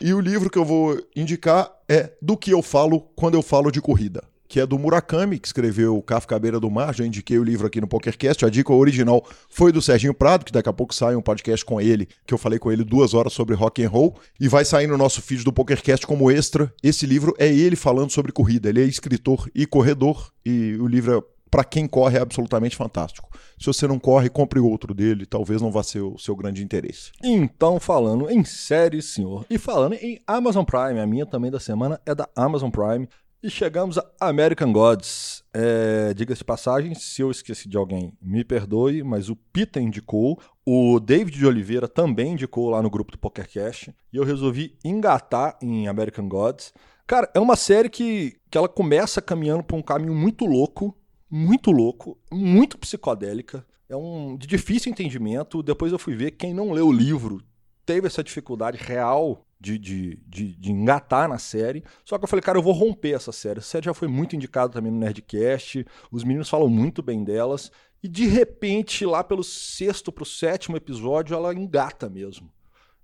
E... 0.00 0.06
e 0.08 0.14
o 0.14 0.20
livro 0.20 0.48
que 0.48 0.58
eu 0.58 0.64
vou 0.64 1.00
indicar 1.16 1.70
é 1.88 2.12
Do 2.20 2.36
que 2.36 2.50
eu 2.50 2.62
falo 2.62 3.00
quando 3.16 3.34
eu 3.34 3.42
falo 3.42 3.70
de 3.70 3.80
corrida 3.80 4.22
que 4.48 4.58
é 4.58 4.66
do 4.66 4.78
Murakami, 4.78 5.38
que 5.38 5.46
escreveu 5.46 6.00
Kafka 6.00 6.34
à 6.34 6.38
beira 6.38 6.58
do 6.58 6.70
mar. 6.70 6.94
Já 6.94 7.04
indiquei 7.04 7.38
o 7.38 7.44
livro 7.44 7.66
aqui 7.66 7.80
no 7.80 7.86
PokerCast. 7.86 8.46
A 8.46 8.48
dica 8.48 8.72
original 8.72 9.24
foi 9.50 9.70
do 9.70 9.82
Serginho 9.82 10.14
Prado, 10.14 10.44
que 10.44 10.52
daqui 10.52 10.68
a 10.68 10.72
pouco 10.72 10.94
sai 10.94 11.14
um 11.14 11.20
podcast 11.20 11.64
com 11.64 11.78
ele, 11.78 12.08
que 12.26 12.32
eu 12.32 12.38
falei 12.38 12.58
com 12.58 12.72
ele 12.72 12.82
duas 12.82 13.12
horas 13.12 13.34
sobre 13.34 13.54
rock 13.54 13.84
and 13.84 13.90
roll. 13.90 14.18
E 14.40 14.48
vai 14.48 14.64
sair 14.64 14.86
no 14.86 14.96
nosso 14.96 15.20
feed 15.20 15.44
do 15.44 15.52
PokerCast 15.52 16.06
como 16.06 16.30
extra. 16.30 16.72
Esse 16.82 17.04
livro 17.04 17.34
é 17.38 17.46
ele 17.46 17.76
falando 17.76 18.10
sobre 18.10 18.32
corrida. 18.32 18.70
Ele 18.70 18.80
é 18.80 18.84
escritor 18.84 19.50
e 19.54 19.66
corredor. 19.66 20.32
E 20.44 20.76
o 20.80 20.86
livro 20.86 21.18
é 21.18 21.22
para 21.50 21.64
quem 21.64 21.86
corre 21.86 22.18
é 22.18 22.20
absolutamente 22.20 22.76
fantástico. 22.76 23.28
Se 23.58 23.66
você 23.66 23.86
não 23.86 23.98
corre, 23.98 24.28
compre 24.28 24.60
outro 24.60 24.94
dele, 24.94 25.26
talvez 25.26 25.60
não 25.60 25.70
vá 25.70 25.82
ser 25.82 26.00
o 26.00 26.18
seu 26.18 26.36
grande 26.36 26.62
interesse. 26.62 27.10
Então, 27.22 27.80
falando 27.80 28.30
em 28.30 28.44
série, 28.44 29.02
senhor, 29.02 29.44
e 29.50 29.58
falando 29.58 29.94
em 29.94 30.20
Amazon 30.26 30.64
Prime, 30.64 31.00
a 31.00 31.06
minha 31.06 31.26
também 31.26 31.50
da 31.50 31.60
semana 31.60 32.00
é 32.06 32.14
da 32.14 32.28
Amazon 32.36 32.70
Prime. 32.70 33.08
E 33.40 33.48
chegamos 33.48 33.96
a 33.96 34.04
American 34.20 34.72
Gods. 34.72 35.44
É, 35.54 36.12
Diga-se 36.12 36.42
passagem, 36.42 36.92
se 36.96 37.22
eu 37.22 37.30
esqueci 37.30 37.68
de 37.68 37.76
alguém, 37.76 38.12
me 38.20 38.42
perdoe, 38.42 39.04
mas 39.04 39.28
o 39.28 39.36
Pita 39.36 39.80
indicou, 39.80 40.40
o 40.66 40.98
David 40.98 41.38
de 41.38 41.46
Oliveira 41.46 41.86
também 41.86 42.32
indicou 42.32 42.68
lá 42.70 42.82
no 42.82 42.90
grupo 42.90 43.12
do 43.12 43.18
PokerCast, 43.18 43.94
e 44.12 44.16
eu 44.16 44.24
resolvi 44.24 44.76
engatar 44.84 45.56
em 45.62 45.86
American 45.86 46.28
Gods. 46.28 46.74
Cara, 47.06 47.30
é 47.32 47.38
uma 47.38 47.54
série 47.54 47.88
que, 47.88 48.36
que 48.50 48.58
ela 48.58 48.68
começa 48.68 49.22
caminhando 49.22 49.62
por 49.62 49.76
um 49.76 49.82
caminho 49.82 50.16
muito 50.16 50.44
louco, 50.44 50.97
muito 51.30 51.70
louco, 51.70 52.18
muito 52.30 52.78
psicodélica, 52.78 53.66
é 53.88 53.96
um 53.96 54.36
de 54.36 54.46
difícil 54.46 54.90
entendimento. 54.90 55.62
Depois 55.62 55.92
eu 55.92 55.98
fui 55.98 56.14
ver, 56.14 56.32
quem 56.32 56.52
não 56.52 56.72
leu 56.72 56.88
o 56.88 56.92
livro 56.92 57.42
teve 57.84 58.06
essa 58.06 58.22
dificuldade 58.22 58.76
real 58.76 59.46
de, 59.58 59.78
de, 59.78 60.16
de, 60.26 60.54
de, 60.54 60.70
engatar 60.70 61.28
na 61.28 61.38
série. 61.38 61.82
Só 62.04 62.18
que 62.18 62.24
eu 62.24 62.28
falei, 62.28 62.42
cara, 62.42 62.58
eu 62.58 62.62
vou 62.62 62.72
romper 62.72 63.14
essa 63.14 63.32
série. 63.32 63.58
Essa 63.58 63.68
série 63.68 63.86
já 63.86 63.94
foi 63.94 64.08
muito 64.08 64.36
indicada 64.36 64.72
também 64.72 64.92
no 64.92 64.98
Nerdcast, 64.98 65.86
os 66.10 66.22
meninos 66.22 66.48
falam 66.48 66.68
muito 66.68 67.02
bem 67.02 67.24
delas. 67.24 67.72
E 68.02 68.08
de 68.08 68.26
repente, 68.26 69.04
lá 69.04 69.24
pelo 69.24 69.42
sexto 69.42 70.12
pro 70.12 70.24
sétimo 70.24 70.76
episódio, 70.76 71.34
ela 71.34 71.52
engata 71.52 72.08
mesmo. 72.08 72.52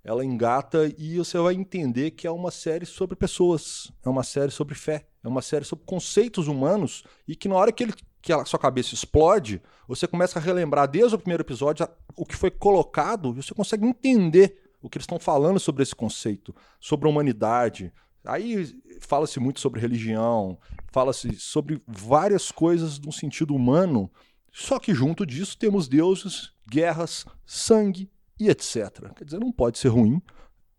Ela 0.03 0.23
engata 0.23 0.93
e 0.99 1.17
você 1.17 1.37
vai 1.39 1.55
entender 1.55 2.11
que 2.11 2.27
é 2.27 2.31
uma 2.31 2.51
série 2.51 2.85
sobre 2.85 3.15
pessoas, 3.15 3.91
é 4.05 4.07
uma 4.07 4.21
série 4.21 4.51
sobre 4.51 4.75
fé, 4.75 5.07
é 5.23 5.27
uma 5.27 5.41
série 5.41 5.65
sobre 5.65 5.83
conceitos 5.83 6.47
humanos 6.47 7.03
e 7.27 7.35
que 7.35 7.47
na 7.47 7.55
hora 7.55 7.71
que, 7.71 7.83
ele, 7.83 7.93
que 8.25 8.33
a 8.33 8.43
sua 8.43 8.57
cabeça 8.57 8.95
explode, 8.95 9.61
você 9.87 10.07
começa 10.07 10.39
a 10.39 10.41
relembrar 10.41 10.87
desde 10.87 11.13
o 11.13 11.19
primeiro 11.19 11.43
episódio 11.43 11.87
o 12.15 12.25
que 12.25 12.35
foi 12.35 12.49
colocado 12.49 13.29
e 13.29 13.43
você 13.43 13.53
consegue 13.53 13.85
entender 13.85 14.63
o 14.81 14.89
que 14.89 14.97
eles 14.97 15.03
estão 15.03 15.19
falando 15.19 15.59
sobre 15.59 15.83
esse 15.83 15.93
conceito, 15.93 16.53
sobre 16.79 17.07
a 17.07 17.11
humanidade. 17.11 17.93
Aí 18.25 18.81
fala-se 18.99 19.39
muito 19.39 19.59
sobre 19.59 19.79
religião, 19.79 20.57
fala-se 20.91 21.35
sobre 21.35 21.79
várias 21.87 22.51
coisas 22.51 22.97
no 22.99 23.11
sentido 23.11 23.53
humano, 23.53 24.09
só 24.51 24.79
que 24.79 24.91
junto 24.91 25.23
disso 25.23 25.55
temos 25.55 25.87
deuses, 25.87 26.51
guerras, 26.67 27.27
sangue 27.45 28.09
e 28.39 28.49
etc. 28.49 29.13
Quer 29.15 29.23
dizer, 29.23 29.39
não 29.39 29.51
pode 29.51 29.77
ser 29.77 29.89
ruim. 29.89 30.19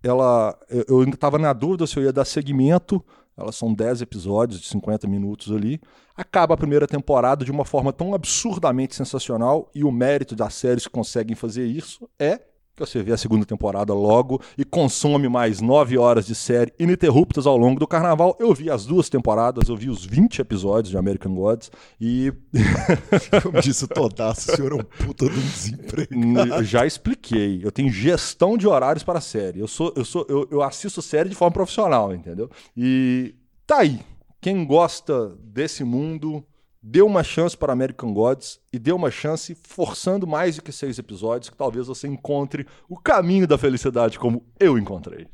Ela, 0.03 0.59
eu 0.89 0.99
ainda 0.99 1.15
estava 1.15 1.39
na 1.39 1.53
dúvida 1.53 1.87
se 1.87 1.97
eu 1.97 2.03
ia 2.03 2.13
dar 2.13 2.25
segmento. 2.25 3.05
Elas 3.37 3.57
são 3.57 3.73
10 3.73 4.03
episódios 4.03 4.61
de 4.61 4.67
50 4.69 5.07
minutos 5.07 5.53
ali. 5.53 5.81
Acaba 6.17 6.55
a 6.55 6.57
primeira 6.57 6.87
temporada 6.87 7.45
de 7.45 7.51
uma 7.51 7.65
forma 7.65 7.93
tão 7.93 8.15
absurdamente 8.15 8.95
sensacional 8.95 9.71
e 9.75 9.85
o 9.85 9.93
mérito 9.93 10.35
das 10.35 10.55
séries 10.55 10.85
que 10.85 10.93
conseguem 10.93 11.37
fazer 11.37 11.67
isso 11.67 12.09
é 12.19 12.41
que 12.77 12.85
você 12.85 13.03
vê 13.03 13.13
a 13.13 13.17
segunda 13.17 13.47
temporada 13.47 13.95
logo 13.95 14.41
e 14.57 14.65
consome 14.65 15.29
mais 15.29 15.63
nove 15.63 15.97
horas 15.97 16.27
de 16.27 16.35
série 16.35 16.73
ininterruptas 16.79 17.47
ao 17.47 17.57
longo 17.57 17.81
do 17.81 17.87
carnaval. 17.87 18.37
Eu 18.39 18.53
vi 18.53 18.71
as 18.71 18.85
duas 18.85 19.09
temporadas, 19.09 19.69
eu 19.69 19.77
vi 19.77 19.89
os 19.89 20.05
20 20.05 20.41
episódios 20.41 20.91
de 20.91 20.99
American 20.99 21.35
Gods 21.35 21.71
e. 21.99 22.33
Como 23.43 23.61
disse 23.63 23.85
o 23.85 23.89
Todaço, 23.89 24.53
o 24.53 24.57
senhor 24.57 24.73
é 24.73 24.75
um 24.75 24.85
puta 24.85 25.25
do 25.25 25.41
desemprego. 25.41 26.15
Já 26.63 26.85
expliquei. 26.85 27.61
Eu 27.65 27.73
tenho 27.73 27.91
gestão 27.91 28.59
de 28.59 28.69
horários 28.69 29.03
para 29.03 29.19
a 29.19 29.23
série. 29.23 29.61
Eu, 29.61 29.69
sou, 29.69 29.93
eu, 29.97 30.05
sou, 30.05 30.27
eu, 30.29 30.47
eu 30.51 30.63
assisto 30.63 31.01
série 31.01 31.31
de 31.31 31.35
forma 31.35 31.53
profissional, 31.53 32.15
entendeu? 32.15 32.51
E 32.77 33.35
tá 33.67 33.79
aí. 33.79 34.01
Quem 34.41 34.67
gosta 34.67 35.35
desse 35.43 35.83
mundo 35.83 36.45
dê 36.89 37.03
uma 37.03 37.25
chance 37.25 37.57
para 37.57 37.73
American 37.73 38.15
Gods 38.15 38.61
e 38.73 38.79
dê 38.79 38.93
uma 38.93 39.11
chance 39.11 39.57
forçando 39.65 40.25
mais 40.25 40.55
do 40.55 40.63
que 40.63 40.71
seis 40.71 41.01
episódios, 41.01 41.51
que 41.51 41.57
talvez 41.57 41.89
você 41.89 42.07
encontre 42.07 42.65
o 42.89 42.97
caminho 42.97 43.45
da 43.45 43.59
felicidade 43.59 44.21
como 44.21 44.47
eu 44.61 44.79
encontrei. 44.79 45.27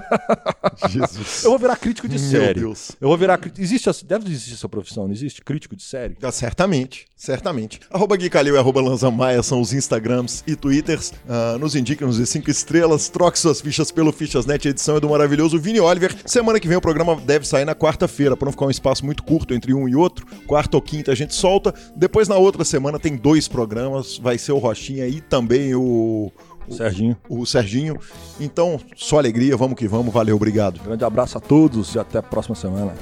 Jesus. 0.88 1.44
Eu 1.44 1.50
vou 1.50 1.58
virar 1.58 1.76
crítico 1.76 2.08
de 2.08 2.18
Meu 2.18 2.30
série. 2.30 2.60
Deus. 2.60 2.92
Eu 3.00 3.08
vou 3.08 3.16
virar. 3.16 3.38
Existe, 3.58 3.88
deve 4.04 4.28
existir 4.28 4.54
essa 4.54 4.68
profissão, 4.68 5.04
não 5.04 5.12
existe? 5.12 5.42
Crítico 5.42 5.76
de 5.76 5.82
série? 5.82 6.16
Ah, 6.22 6.32
certamente, 6.32 7.06
certamente. 7.16 7.80
Arroba 7.90 8.16
Gui 8.16 8.30
Calil 8.30 8.54
e 8.54 8.58
arroba 8.58 8.80
Lanzamaia 8.80 9.42
são 9.42 9.60
os 9.60 9.72
Instagrams 9.72 10.42
e 10.46 10.56
Twitters. 10.56 11.10
Uh, 11.10 11.58
nos 11.58 11.74
indiquem 11.74 12.06
nos 12.06 12.16
cinco 12.28 12.50
estrelas. 12.50 13.08
Troque 13.08 13.38
suas 13.38 13.60
fichas 13.60 13.90
pelo 13.90 14.12
Fichasnet. 14.12 14.66
A 14.66 14.70
edição 14.70 14.96
é 14.96 15.00
do 15.00 15.08
maravilhoso 15.08 15.58
Vini 15.58 15.80
Oliver. 15.80 16.14
Semana 16.26 16.58
que 16.58 16.68
vem 16.68 16.76
o 16.76 16.80
programa 16.80 17.16
deve 17.16 17.46
sair 17.46 17.64
na 17.64 17.74
quarta-feira, 17.74 18.36
para 18.36 18.46
não 18.46 18.52
ficar 18.52 18.66
um 18.66 18.70
espaço 18.70 19.04
muito 19.04 19.22
curto 19.22 19.54
entre 19.54 19.74
um 19.74 19.88
e 19.88 19.94
outro. 19.94 20.26
Quarta 20.46 20.76
ou 20.76 20.82
quinta 20.82 21.12
a 21.12 21.14
gente 21.14 21.34
solta. 21.34 21.74
Depois, 21.96 22.28
na 22.28 22.36
outra 22.36 22.64
semana, 22.64 22.98
tem 22.98 23.16
dois 23.16 23.48
programas. 23.48 24.18
Vai 24.18 24.38
ser 24.38 24.52
o 24.52 24.58
Rochinha 24.58 25.06
e 25.06 25.20
também 25.20 25.74
o 25.74 26.32
Serginho. 26.70 27.16
O, 27.28 27.40
o 27.40 27.46
Serginho. 27.46 27.98
Então, 28.40 28.80
só 28.96 29.18
alegria, 29.18 29.56
vamos 29.56 29.78
que 29.78 29.88
vamos. 29.88 30.12
Valeu, 30.12 30.36
obrigado. 30.36 30.80
Grande 30.82 31.04
abraço 31.04 31.38
a 31.38 31.40
todos 31.40 31.94
e 31.94 31.98
até 31.98 32.18
a 32.18 32.22
próxima 32.22 32.54
semana. 32.54 32.94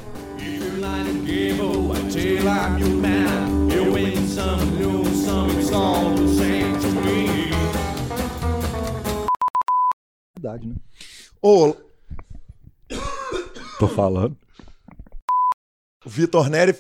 Verdade, 10.37 10.67
né? 10.67 10.75
Ô. 11.43 11.75
Tô 13.79 13.89
falando. 13.89 14.37
Vitor 16.07 16.49
Neri 16.49 16.75